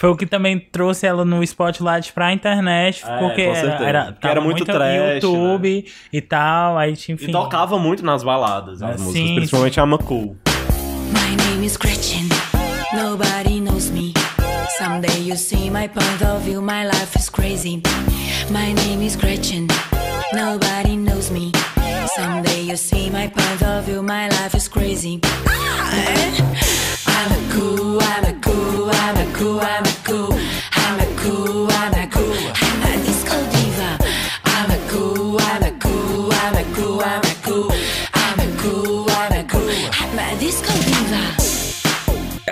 Foi 0.00 0.08
o 0.08 0.16
que 0.16 0.24
também 0.24 0.58
trouxe 0.58 1.06
ela 1.06 1.26
no 1.26 1.42
spotlight 1.42 2.10
pra 2.14 2.32
internet, 2.32 3.04
É, 3.06 3.18
porque 3.18 3.44
com 3.44 3.54
era, 3.54 3.86
era, 3.86 4.16
era 4.22 4.40
muito 4.40 4.60
no 4.60 4.64
trash, 4.64 4.80
né? 4.80 5.14
YouTube 5.16 5.84
e 6.10 6.20
tal, 6.22 6.78
aí 6.78 6.92
enfim. 6.92 7.18
E 7.20 7.30
tocava 7.30 7.78
muito 7.78 8.02
nas 8.02 8.22
baladas, 8.22 8.80
as 8.82 8.98
Ah, 8.98 9.04
músicas, 9.04 9.34
principalmente 9.34 9.78
a 9.78 9.86
Cool. 9.98 10.38
My 11.12 11.36
name 11.44 11.66
is 11.66 11.76
Gretchen. 11.76 12.30
Nobody 12.94 13.60
knows 13.60 13.90
me. 13.90 14.14
Someday 14.78 15.20
you 15.20 15.36
see 15.36 15.68
my 15.68 15.86
point 15.86 16.24
of 16.24 16.44
view. 16.44 16.62
My 16.62 16.86
life 16.86 17.14
is 17.18 17.28
crazy. 17.28 17.82
My 18.48 18.72
name 18.72 19.04
is 19.04 19.16
Gretchen. 19.16 19.66
Nobody 20.32 20.96
knows 20.96 21.30
me. 21.30 21.52
Someday 22.16 22.62
you 22.62 22.78
see 22.78 23.10
my 23.10 23.28
point 23.28 23.62
of 23.62 23.84
view. 23.84 24.02
My 24.02 24.28
life 24.30 24.56
is 24.56 24.66
crazy. 24.66 25.20
I'm 25.44 25.50
a 25.52 26.00
cool, 26.32 26.46
I'm 26.46 26.79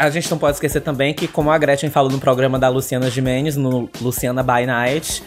a 0.09 0.11
gente 0.11 0.31
não 0.31 0.39
pode 0.39 0.57
esquecer 0.57 0.81
também 0.81 1.13
que, 1.13 1.29
como 1.29 1.51
a 1.51 1.59
Gretchen 1.59 1.91
falou 1.91 2.11
no 2.11 2.19
programa 2.19 2.59
da 2.59 2.69
Luciana 2.69 3.11
Gimenez, 3.11 3.57
no 3.57 3.89
Luciana 4.01 4.43
by 4.43 4.65
Night, 4.67 5.23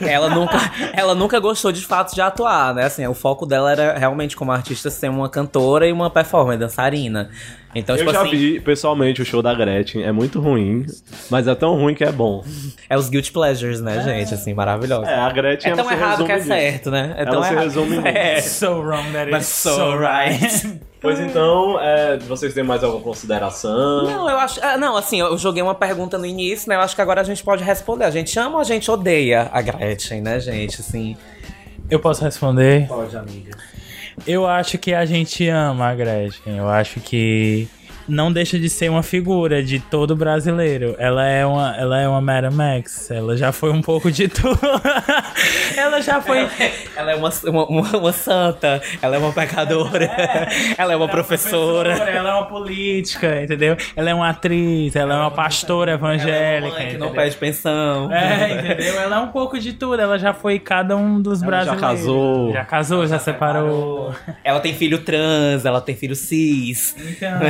ela 0.00 0.28
nunca, 0.30 0.58
ela 0.92 1.14
nunca 1.14 1.38
gostou 1.40 1.72
de 1.72 1.84
fato 1.84 2.14
de 2.14 2.20
atuar, 2.20 2.74
né? 2.74 2.84
Assim, 2.84 3.06
o 3.06 3.14
foco 3.14 3.46
dela 3.46 3.70
era 3.72 3.98
realmente 3.98 4.36
como 4.36 4.52
artista 4.52 4.90
ser 4.90 5.08
uma 5.10 5.28
cantora 5.28 5.86
e 5.86 5.92
uma 5.92 6.10
performer, 6.10 6.58
dançarina. 6.58 7.30
Então, 7.74 7.96
eu 7.96 8.00
tipo 8.00 8.12
já 8.12 8.22
assim, 8.22 8.30
vi 8.30 8.60
pessoalmente 8.60 9.20
o 9.20 9.24
show 9.24 9.42
da 9.42 9.52
Gretchen, 9.52 10.04
é 10.04 10.12
muito 10.12 10.40
ruim, 10.40 10.86
mas 11.28 11.48
é 11.48 11.54
tão 11.56 11.74
ruim 11.74 11.92
que 11.92 12.04
é 12.04 12.12
bom. 12.12 12.44
é 12.88 12.96
os 12.96 13.08
guilty 13.08 13.32
pleasures, 13.32 13.80
né, 13.80 14.00
gente? 14.00 14.32
Assim, 14.32 14.54
maravilhoso. 14.54 15.06
É, 15.06 15.14
a 15.18 15.28
Gretchen 15.30 15.72
É 15.72 15.74
tão 15.74 15.90
errado 15.90 16.24
que 16.24 16.30
é 16.30 16.36
nisso. 16.36 16.46
certo, 16.46 16.90
né? 16.92 17.14
É 17.16 17.22
Ela 17.22 17.30
tão 17.32 17.42
se 17.42 17.50
errado. 17.52 17.64
resume 17.64 17.96
nisso. 17.98 18.06
É. 18.08 18.40
So 18.40 18.80
wrong 18.80 19.10
that 19.12 19.28
But 19.30 19.40
is 19.40 19.48
so 19.48 19.96
right. 19.98 20.80
Pois 21.04 21.20
então, 21.20 21.78
é, 21.78 22.16
vocês 22.16 22.54
têm 22.54 22.64
mais 22.64 22.82
alguma 22.82 23.02
consideração? 23.02 24.04
Não, 24.04 24.28
eu 24.30 24.38
acho. 24.38 24.58
ah, 24.64 24.78
Não, 24.78 24.96
assim, 24.96 25.20
eu 25.20 25.36
joguei 25.36 25.62
uma 25.62 25.74
pergunta 25.74 26.16
no 26.16 26.24
início, 26.24 26.66
né? 26.66 26.76
Eu 26.76 26.80
acho 26.80 26.94
que 26.96 27.02
agora 27.02 27.20
a 27.20 27.24
gente 27.24 27.44
pode 27.44 27.62
responder. 27.62 28.06
A 28.06 28.10
gente 28.10 28.38
ama 28.38 28.54
ou 28.54 28.60
a 28.60 28.64
gente 28.64 28.90
odeia 28.90 29.50
a 29.52 29.60
Gretchen, 29.60 30.22
né, 30.22 30.40
gente? 30.40 30.80
Assim. 30.80 31.14
Eu 31.90 32.00
posso 32.00 32.24
responder? 32.24 32.88
Pode, 32.88 33.14
amiga. 33.14 33.50
Eu 34.26 34.46
acho 34.46 34.78
que 34.78 34.94
a 34.94 35.04
gente 35.04 35.46
ama 35.46 35.90
a 35.90 35.94
Gretchen. 35.94 36.56
Eu 36.56 36.70
acho 36.70 36.98
que 37.00 37.68
não 38.08 38.32
deixa 38.32 38.58
de 38.58 38.68
ser 38.68 38.90
uma 38.90 39.02
figura 39.02 39.62
de 39.62 39.78
todo 39.80 40.14
brasileiro. 40.16 40.94
Ela 40.98 41.26
é 41.26 41.44
uma, 41.46 41.76
ela 41.76 42.00
é 42.00 42.08
uma 42.08 42.20
Madam 42.20 42.52
Max. 42.52 43.10
Ela 43.10 43.36
já 43.36 43.52
foi 43.52 43.70
um 43.70 43.80
pouco 43.82 44.10
de 44.10 44.28
tudo. 44.28 44.58
ela 45.76 46.00
já 46.00 46.20
foi. 46.20 46.48
Ela 46.96 47.10
é 47.12 47.16
uma, 47.16 47.30
uma, 47.46 47.96
uma- 47.98 48.12
santa, 48.12 48.80
ela 49.02 49.16
é 49.16 49.18
uma 49.18 49.32
pecadora, 49.32 50.08
ela 50.78 50.92
é 50.92 50.96
uma 50.96 51.08
professora. 51.08 51.92
Ela 51.92 52.30
é 52.30 52.32
uma 52.32 52.46
política, 52.46 53.42
entendeu? 53.42 53.76
Ela 53.96 54.10
é 54.10 54.14
uma 54.14 54.28
atriz, 54.30 54.94
ela 54.94 55.14
é 55.14 55.16
uma 55.18 55.30
pastora 55.32 55.92
evangélica. 55.92 56.76
mãe 56.78 56.88
que 56.90 56.96
não 56.96 57.10
pede 57.10 57.36
pensão. 57.36 58.12
É, 58.12 58.52
entendeu? 58.54 59.00
Ela 59.00 59.16
é 59.16 59.18
um 59.18 59.28
pouco 59.28 59.58
de 59.58 59.72
tudo. 59.72 60.00
Ela 60.00 60.16
já 60.18 60.32
foi 60.32 60.60
cada 60.60 60.96
um 60.96 61.20
dos 61.20 61.42
Ela 61.42 61.64
já 61.64 61.74
brasileiros. 61.74 61.80
casou. 62.00 62.52
Já 62.52 62.64
casou, 62.64 63.06
já 63.06 63.18
separou. 63.18 64.14
Ela 64.44 64.60
tem 64.60 64.72
filho 64.74 64.98
trans, 65.00 65.64
ela 65.64 65.80
tem 65.80 65.96
filho 65.96 66.14
cis. 66.14 66.94
Então, 66.98 67.40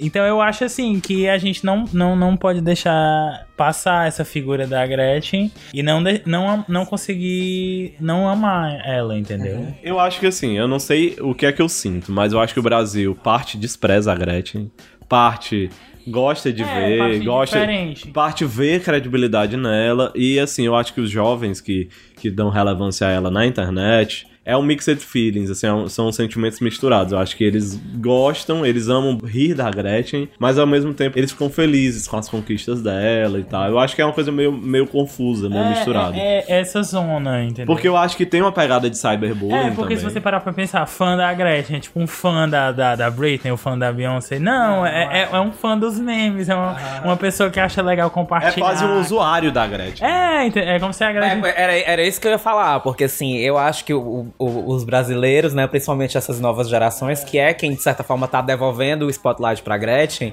então 0.00 0.24
eu 0.24 0.40
acho 0.40 0.64
assim 0.64 0.98
que 1.00 1.28
a 1.28 1.36
gente 1.38 1.64
não, 1.64 1.84
não, 1.92 2.16
não 2.16 2.36
pode 2.36 2.60
deixar 2.60 3.46
passar 3.56 4.08
essa 4.08 4.24
figura 4.24 4.66
da 4.66 4.86
Gretchen 4.86 5.50
e 5.74 5.82
não, 5.82 6.02
de- 6.02 6.22
não, 6.26 6.64
não 6.68 6.84
conseguir 6.86 7.94
não 8.00 8.28
amar 8.28 8.80
ela, 8.86 9.18
entendeu? 9.18 9.66
Eu 9.82 9.98
acho 10.00 10.18
que 10.20 10.26
assim, 10.26 10.56
eu 10.56 10.66
não 10.66 10.78
sei 10.78 11.16
o 11.20 11.34
que 11.34 11.46
é 11.46 11.52
que 11.52 11.60
eu 11.62 11.68
sinto, 11.68 12.10
mas 12.12 12.32
eu 12.32 12.40
acho 12.40 12.54
que 12.54 12.60
o 12.60 12.62
Brasil 12.62 13.14
parte 13.14 13.56
despreza 13.58 14.12
a 14.12 14.14
Gretchen, 14.14 14.70
parte 15.08 15.68
gosta 16.08 16.52
de 16.52 16.62
É, 16.62 16.66
ver, 16.66 16.98
parte 16.98 17.18
gosta 17.24 17.58
diferente. 17.60 18.08
parte 18.08 18.44
vê 18.44 18.80
credibilidade 18.80 19.56
nela 19.56 20.12
e 20.16 20.38
assim, 20.40 20.64
eu 20.64 20.74
acho 20.74 20.94
que 20.94 21.00
os 21.00 21.10
jovens 21.10 21.60
que, 21.60 21.88
que 22.16 22.30
dão 22.30 22.48
relevância 22.48 23.06
a 23.06 23.10
ela 23.10 23.30
na 23.30 23.44
internet 23.46 24.26
é 24.50 24.56
um 24.56 24.62
mixed 24.62 24.96
feelings, 25.04 25.50
assim, 25.50 25.66
é 25.66 25.72
um- 25.72 25.88
são 25.88 26.10
sentimentos 26.12 26.60
misturados. 26.60 27.12
Eu 27.12 27.18
acho 27.18 27.36
que 27.36 27.44
eles 27.44 27.80
gostam, 27.96 28.64
eles 28.66 28.88
amam 28.88 29.18
rir 29.24 29.54
da 29.54 29.70
Gretchen, 29.70 30.28
mas 30.38 30.58
ao 30.58 30.66
mesmo 30.66 30.92
tempo 30.92 31.18
eles 31.18 31.30
ficam 31.32 31.48
felizes 31.48 32.06
com 32.08 32.16
as 32.16 32.28
conquistas 32.28 32.82
dela 32.82 33.38
e 33.38 33.44
tal. 33.44 33.66
Eu 33.68 33.78
acho 33.78 33.94
que 33.94 34.02
é 34.02 34.04
uma 34.04 34.12
coisa 34.12 34.30
meio, 34.32 34.52
meio 34.52 34.86
confusa, 34.86 35.48
meio 35.48 35.64
misturada. 35.70 36.16
É, 36.16 36.44
é 36.48 36.60
essa 36.60 36.82
zona, 36.82 37.42
entendeu? 37.44 37.66
Porque 37.66 37.86
eu 37.88 37.96
acho 37.96 38.16
que 38.16 38.26
tem 38.26 38.40
uma 38.42 38.52
pegada 38.52 38.88
de 38.90 38.96
cyberbullying 38.98 39.54
É, 39.54 39.70
porque 39.70 39.94
também. 39.94 39.96
se 39.98 40.04
você 40.04 40.20
parar 40.20 40.40
pra 40.40 40.52
pensar, 40.52 40.84
fã 40.86 41.16
da 41.16 41.32
Gretchen, 41.32 41.76
é 41.76 41.80
tipo 41.80 42.00
um 42.00 42.06
fã 42.06 42.48
da, 42.48 42.72
da, 42.72 42.96
da 42.96 43.10
Britney, 43.10 43.52
o 43.52 43.56
fã 43.56 43.78
da 43.78 43.92
Beyoncé. 43.92 44.38
Não, 44.38 44.84
é, 44.84 45.22
é, 45.22 45.28
é 45.32 45.40
um 45.40 45.52
fã 45.52 45.76
dos 45.78 45.98
memes, 45.98 46.48
é 46.48 46.54
uma, 46.54 46.76
uma 47.04 47.16
pessoa 47.16 47.50
que 47.50 47.60
acha 47.60 47.82
legal 47.82 48.08
É 48.08 48.10
compartilhar. 48.10 48.66
quase 48.66 48.84
um 48.84 49.00
usuário 49.00 49.52
da 49.52 49.66
Gretchen. 49.66 50.06
É, 50.06 50.46
é 50.74 50.78
como 50.80 50.92
se 50.92 51.04
a 51.04 51.12
Gretchen... 51.12 51.44
É, 51.44 51.62
era, 51.62 51.72
era 51.92 52.02
isso 52.02 52.20
que 52.20 52.26
eu 52.26 52.32
ia 52.32 52.38
falar, 52.38 52.80
porque 52.80 53.04
assim, 53.04 53.36
eu 53.38 53.56
acho 53.58 53.84
que 53.84 53.92
o- 53.94 54.26
o- 54.40 54.72
os 54.74 54.84
brasileiros, 54.84 55.52
né, 55.52 55.66
principalmente 55.66 56.16
essas 56.16 56.40
novas 56.40 56.68
gerações, 56.68 57.22
que 57.22 57.38
é 57.38 57.52
quem 57.52 57.74
de 57.74 57.82
certa 57.82 58.02
forma 58.02 58.26
tá 58.26 58.40
devolvendo 58.40 59.06
o 59.06 59.10
spotlight 59.10 59.62
pra 59.62 59.76
Gretchen, 59.76 60.32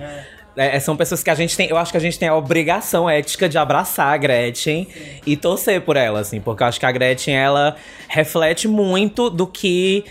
é, 0.55 0.79
são 0.79 0.95
pessoas 0.95 1.21
que 1.21 1.29
a 1.29 1.35
gente 1.35 1.55
tem, 1.55 1.67
eu 1.69 1.77
acho 1.77 1.91
que 1.91 1.97
a 1.97 2.01
gente 2.01 2.17
tem 2.17 2.27
a 2.29 2.35
obrigação 2.35 3.07
ética 3.09 3.47
de 3.47 3.57
abraçar 3.57 4.07
a 4.13 4.17
Gretchen 4.17 4.87
e 5.25 5.35
torcer 5.37 5.81
por 5.81 5.95
ela, 5.97 6.21
assim, 6.21 6.39
porque 6.39 6.63
eu 6.63 6.67
acho 6.67 6.79
que 6.79 6.85
a 6.85 6.91
Gretchen, 6.91 7.35
ela 7.35 7.75
reflete 8.07 8.67
muito 8.67 9.29
do 9.29 9.45
que 9.45 10.03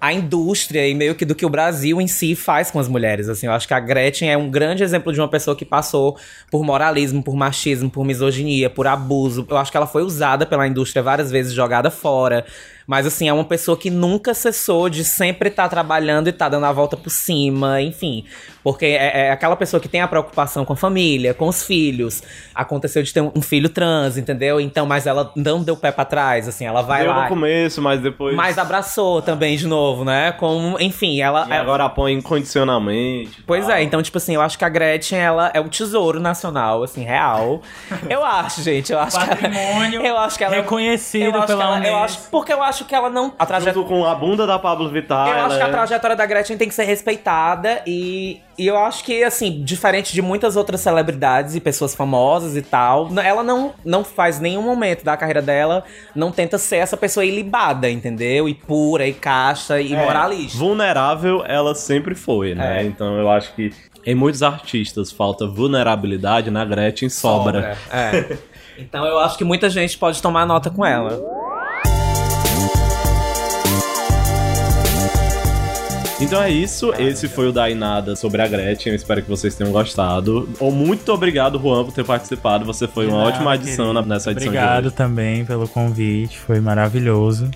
a 0.00 0.12
indústria 0.12 0.86
e 0.86 0.94
meio 0.94 1.14
que 1.14 1.24
do 1.24 1.34
que 1.34 1.46
o 1.46 1.48
Brasil 1.48 1.98
em 2.00 2.06
si 2.06 2.34
faz 2.34 2.70
com 2.70 2.78
as 2.78 2.88
mulheres, 2.88 3.26
assim. 3.28 3.46
Eu 3.46 3.52
acho 3.52 3.66
que 3.66 3.72
a 3.72 3.80
Gretchen 3.80 4.30
é 4.30 4.36
um 4.36 4.50
grande 4.50 4.82
exemplo 4.82 5.10
de 5.12 5.18
uma 5.20 5.28
pessoa 5.28 5.56
que 5.56 5.64
passou 5.64 6.18
por 6.50 6.62
moralismo, 6.62 7.22
por 7.22 7.34
machismo, 7.34 7.88
por 7.88 8.04
misoginia, 8.04 8.68
por 8.68 8.86
abuso. 8.86 9.46
Eu 9.48 9.56
acho 9.56 9.70
que 9.70 9.76
ela 9.78 9.86
foi 9.86 10.02
usada 10.02 10.44
pela 10.44 10.66
indústria 10.66 11.02
várias 11.02 11.30
vezes, 11.30 11.54
jogada 11.54 11.90
fora. 11.90 12.44
Mas, 12.86 13.06
assim, 13.06 13.28
é 13.28 13.32
uma 13.32 13.44
pessoa 13.44 13.76
que 13.76 13.90
nunca 13.90 14.34
cessou 14.34 14.88
de 14.88 15.04
sempre 15.04 15.48
estar 15.48 15.68
trabalhando 15.68 16.28
e 16.28 16.32
tá 16.32 16.48
dando 16.48 16.66
a 16.66 16.72
volta 16.72 16.96
por 16.96 17.10
cima, 17.10 17.80
enfim. 17.80 18.24
Porque 18.62 18.86
é, 18.86 19.26
é 19.26 19.30
aquela 19.30 19.56
pessoa 19.56 19.78
que 19.78 19.88
tem 19.88 20.00
a 20.00 20.08
preocupação 20.08 20.64
com 20.64 20.72
a 20.72 20.76
família, 20.76 21.34
com 21.34 21.46
os 21.46 21.62
filhos. 21.62 22.22
Aconteceu 22.54 23.02
de 23.02 23.12
ter 23.12 23.20
um 23.20 23.42
filho 23.42 23.68
trans, 23.68 24.16
entendeu? 24.16 24.58
Então, 24.58 24.86
mas 24.86 25.06
ela 25.06 25.30
não 25.36 25.62
deu 25.62 25.76
pé 25.76 25.92
pra 25.92 26.04
trás, 26.06 26.48
assim, 26.48 26.64
ela 26.64 26.80
vai 26.80 27.02
Deu 27.02 27.10
lá. 27.10 27.24
no 27.24 27.28
começo, 27.28 27.82
mas 27.82 28.00
depois. 28.00 28.34
Mas 28.34 28.56
abraçou 28.56 29.20
também 29.20 29.56
de 29.56 29.66
novo, 29.66 30.02
né? 30.02 30.32
Com, 30.32 30.76
enfim, 30.80 31.20
ela. 31.20 31.46
E 31.46 31.52
agora 31.52 31.86
põe 31.90 32.14
incondicionalmente. 32.14 33.42
Pois 33.46 33.68
é, 33.68 33.82
então, 33.82 34.02
tipo 34.02 34.16
assim, 34.16 34.34
eu 34.34 34.40
acho 34.40 34.58
que 34.58 34.64
a 34.64 34.68
Gretchen, 34.70 35.18
ela 35.18 35.50
é 35.52 35.60
o 35.60 35.68
tesouro 35.68 36.18
nacional, 36.18 36.82
assim, 36.82 37.04
real. 37.04 37.60
Eu 38.08 38.24
acho, 38.24 38.62
gente, 38.62 38.90
eu 38.92 38.98
acho 38.98 39.18
que 39.20 39.26
Patrimônio 39.26 40.00
ela, 40.00 40.08
eu 40.08 40.18
acho 40.18 40.38
que 40.38 40.44
ela 40.44 40.54
reconhecido 40.54 41.24
eu 41.24 41.36
acho 41.36 41.46
pela 41.46 41.64
ela, 41.64 41.86
eu 41.86 41.96
acho, 41.96 42.18
Porque 42.30 42.52
eu 42.52 42.62
acho 42.62 42.73
que 42.82 42.94
ela 42.94 43.10
não. 43.10 43.32
A 43.38 43.46
trajetória. 43.46 43.74
Junto 43.74 43.88
com 43.88 44.04
a 44.04 44.14
bunda 44.14 44.46
da 44.46 44.58
Pablo 44.58 44.88
Vittar. 44.88 45.28
Eu 45.28 45.44
acho 45.44 45.56
que 45.58 45.62
a 45.62 45.68
é- 45.68 45.70
trajetória 45.70 46.16
da 46.16 46.26
Gretchen 46.26 46.56
tem 46.56 46.66
que 46.66 46.74
ser 46.74 46.84
respeitada 46.84 47.82
e, 47.86 48.40
e 48.58 48.66
eu 48.66 48.76
acho 48.76 49.04
que, 49.04 49.22
assim, 49.22 49.62
diferente 49.62 50.12
de 50.12 50.20
muitas 50.22 50.56
outras 50.56 50.80
celebridades 50.80 51.54
e 51.54 51.60
pessoas 51.60 51.94
famosas 51.94 52.56
e 52.56 52.62
tal, 52.62 53.08
ela 53.22 53.42
não, 53.42 53.74
não 53.84 54.02
faz 54.02 54.40
nenhum 54.40 54.62
momento 54.62 55.04
da 55.04 55.16
carreira 55.16 55.42
dela, 55.42 55.84
não 56.14 56.32
tenta 56.32 56.58
ser 56.58 56.78
essa 56.78 56.96
pessoa 56.96 57.24
ilibada, 57.24 57.88
entendeu? 57.88 58.48
E 58.48 58.54
pura, 58.54 59.06
e 59.06 59.12
casta, 59.12 59.80
e 59.80 59.92
É, 59.94 60.02
moralista. 60.02 60.58
Vulnerável 60.58 61.44
ela 61.46 61.74
sempre 61.74 62.14
foi, 62.14 62.54
né? 62.54 62.80
É. 62.80 62.84
Então 62.84 63.18
eu 63.18 63.30
acho 63.30 63.54
que 63.54 63.70
em 64.06 64.14
muitos 64.14 64.42
artistas 64.42 65.12
falta 65.12 65.46
vulnerabilidade, 65.46 66.50
na 66.50 66.64
Gretchen 66.64 67.08
sobra. 67.08 67.76
É. 67.92 68.36
Então 68.76 69.06
eu 69.06 69.20
acho 69.20 69.38
que 69.38 69.44
muita 69.44 69.70
gente 69.70 69.96
pode 69.96 70.20
tomar 70.20 70.44
nota 70.44 70.68
com 70.68 70.84
ela. 70.84 71.20
Então 76.20 76.40
é 76.40 76.50
isso, 76.50 76.94
esse 76.94 77.28
foi 77.28 77.48
o 77.48 77.52
Dainada 77.52 78.14
sobre 78.14 78.40
a 78.40 78.46
Gretchen, 78.46 78.92
eu 78.92 78.96
espero 78.96 79.20
que 79.22 79.28
vocês 79.28 79.54
tenham 79.54 79.72
gostado. 79.72 80.48
Ou 80.60 80.70
muito 80.70 81.12
obrigado, 81.12 81.58
Juan, 81.58 81.84
por 81.84 81.92
ter 81.92 82.04
participado, 82.04 82.64
você 82.64 82.86
foi 82.86 83.08
uma 83.08 83.18
ótima 83.18 83.52
adição 83.52 83.92
querido. 83.92 84.08
nessa 84.08 84.30
edição 84.30 84.48
Obrigado 84.48 84.90
também 84.90 85.44
pelo 85.44 85.68
convite, 85.68 86.38
foi 86.38 86.60
maravilhoso. 86.60 87.50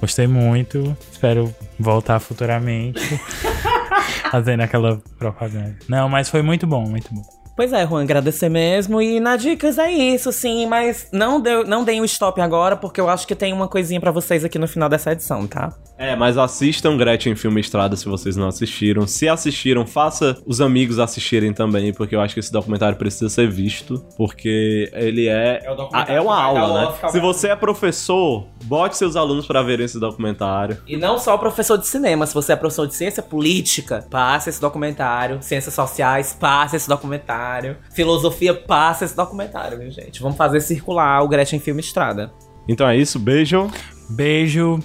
Gostei 0.00 0.26
muito, 0.26 0.96
espero 1.12 1.54
voltar 1.78 2.20
futuramente 2.20 3.00
fazendo 4.30 4.60
aquela 4.60 5.00
propaganda. 5.18 5.76
Não, 5.88 6.08
mas 6.08 6.30
foi 6.30 6.42
muito 6.42 6.66
bom, 6.66 6.88
muito 6.88 7.12
bom. 7.12 7.39
Pois 7.60 7.74
é, 7.74 7.86
Juan, 7.86 8.04
agradecer 8.04 8.48
mesmo. 8.48 9.02
E 9.02 9.20
na 9.20 9.36
dicas 9.36 9.76
é 9.76 9.92
isso, 9.92 10.32
sim. 10.32 10.64
Mas 10.64 11.08
não, 11.12 11.38
deu, 11.38 11.62
não 11.62 11.84
deem 11.84 12.00
o 12.00 12.06
stop 12.06 12.40
agora, 12.40 12.74
porque 12.74 12.98
eu 12.98 13.06
acho 13.06 13.26
que 13.26 13.34
tem 13.34 13.52
uma 13.52 13.68
coisinha 13.68 14.00
pra 14.00 14.10
vocês 14.10 14.42
aqui 14.46 14.58
no 14.58 14.66
final 14.66 14.88
dessa 14.88 15.12
edição, 15.12 15.46
tá? 15.46 15.74
É, 15.98 16.16
mas 16.16 16.38
assistam 16.38 16.96
Gretchen 16.96 17.36
Filme 17.36 17.60
Estrada 17.60 17.94
se 17.94 18.06
vocês 18.06 18.34
não 18.34 18.48
assistiram. 18.48 19.06
Se 19.06 19.28
assistiram, 19.28 19.86
faça 19.86 20.38
os 20.46 20.58
amigos 20.62 20.98
assistirem 20.98 21.52
também, 21.52 21.92
porque 21.92 22.16
eu 22.16 22.22
acho 22.22 22.32
que 22.32 22.40
esse 22.40 22.50
documentário 22.50 22.96
precisa 22.96 23.28
ser 23.28 23.46
visto, 23.46 24.02
porque 24.16 24.90
ele 24.94 25.28
é 25.28 25.60
É 25.62 25.70
o 25.70 25.74
documentário 25.74 26.16
é 26.16 26.20
uma 26.22 26.42
aula, 26.42 26.92
né? 27.02 27.10
Se 27.10 27.20
você 27.20 27.48
é 27.48 27.56
professor, 27.56 28.46
bote 28.64 28.96
seus 28.96 29.16
alunos 29.16 29.46
pra 29.46 29.60
verem 29.60 29.84
esse 29.84 30.00
documentário. 30.00 30.78
E 30.86 30.96
não 30.96 31.18
só 31.18 31.36
professor 31.36 31.76
de 31.76 31.86
cinema, 31.86 32.24
se 32.24 32.32
você 32.32 32.54
é 32.54 32.56
professor 32.56 32.86
de 32.86 32.94
ciência 32.94 33.22
política, 33.22 34.06
passe 34.08 34.48
esse 34.48 34.58
documentário. 34.62 35.42
Ciências 35.42 35.74
sociais, 35.74 36.34
passe 36.40 36.76
esse 36.76 36.88
documentário. 36.88 37.49
Filosofia, 37.92 38.54
passe 38.54 39.04
esse 39.04 39.16
documentário, 39.16 39.78
viu, 39.78 39.90
gente? 39.90 40.20
Vamos 40.22 40.36
fazer 40.36 40.60
circular 40.60 41.22
o 41.22 41.28
Gretchen 41.28 41.58
Filme 41.60 41.80
Estrada. 41.80 42.32
Então 42.68 42.88
é 42.88 42.96
isso, 42.96 43.18
beijo. 43.18 43.70
Beijo, 44.08 44.78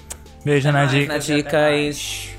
beijo 0.43 0.67
na 0.71 0.79
Mais 0.79 0.91
dica. 0.91 1.13
Na 1.13 1.19
dicas. 1.19 2.34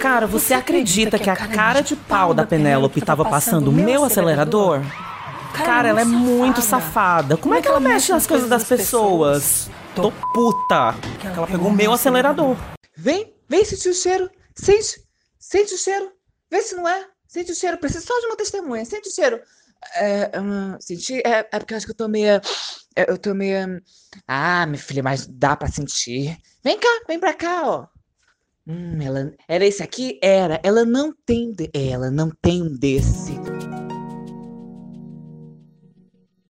Cara, 0.00 0.26
você 0.26 0.54
acredita 0.54 1.18
que 1.18 1.28
a 1.28 1.36
cara 1.36 1.80
de 1.82 1.94
pau 1.94 2.32
da 2.32 2.46
Penélope 2.46 3.00
tava 3.02 3.24
passando 3.24 3.68
o 3.68 3.72
meu 3.72 4.02
acelerador? 4.04 4.80
Cara, 5.54 5.88
ela 5.88 6.00
é 6.00 6.04
muito 6.04 6.62
safada. 6.62 7.36
Como 7.36 7.54
é 7.54 7.60
que 7.60 7.68
ela 7.68 7.80
mexe 7.80 8.10
nas 8.10 8.26
coisas 8.26 8.48
das 8.48 8.64
pessoas? 8.64 9.70
Tô 9.94 10.10
puta. 10.32 10.94
Que 11.20 11.26
ela 11.26 11.46
pegou 11.46 11.68
o 11.68 11.72
meu 11.72 11.92
acelerador. 11.92 12.56
Vem, 12.96 13.34
vem 13.48 13.64
sentir 13.64 13.90
o 13.90 13.94
cheiro. 13.94 14.30
Sente, 14.54 15.02
sente 15.38 15.74
o 15.74 15.78
cheiro. 15.78 16.10
Vê 16.50 16.62
se 16.62 16.74
não 16.74 16.88
é. 16.88 17.04
Sente 17.28 17.52
o 17.52 17.54
cheiro. 17.54 17.76
Preciso 17.78 18.06
só 18.06 18.18
de 18.20 18.26
uma 18.26 18.36
testemunha. 18.36 18.84
Sente 18.84 19.08
o 19.08 19.12
cheiro. 19.12 19.40
É, 19.96 20.30
hum, 20.40 20.76
sentir? 20.80 21.20
É, 21.26 21.46
é 21.52 21.58
porque 21.58 21.74
eu 21.74 21.76
acho 21.76 21.86
que 21.86 21.92
eu 21.92 21.96
tô 21.96 22.08
meio. 22.08 22.40
é, 22.96 23.10
Eu 23.10 23.18
tô 23.18 23.34
meio. 23.34 23.82
Ah, 24.26 24.64
minha 24.66 24.78
filha, 24.82 25.02
mas 25.02 25.26
dá 25.26 25.56
pra 25.56 25.68
sentir. 25.68 26.36
Vem 26.64 26.78
cá, 26.78 26.88
vem 27.06 27.18
pra 27.18 27.34
cá, 27.34 27.62
ó. 27.64 27.86
Hum, 28.70 29.02
ela. 29.02 29.32
Era 29.48 29.66
esse 29.66 29.82
aqui? 29.82 30.18
Era. 30.22 30.60
Ela 30.62 30.84
não 30.84 31.12
tem. 31.26 31.52
de- 31.52 31.68
Ela 31.74 32.08
não 32.10 32.30
tem 32.40 32.62
um 32.62 32.72
desse. 32.72 33.32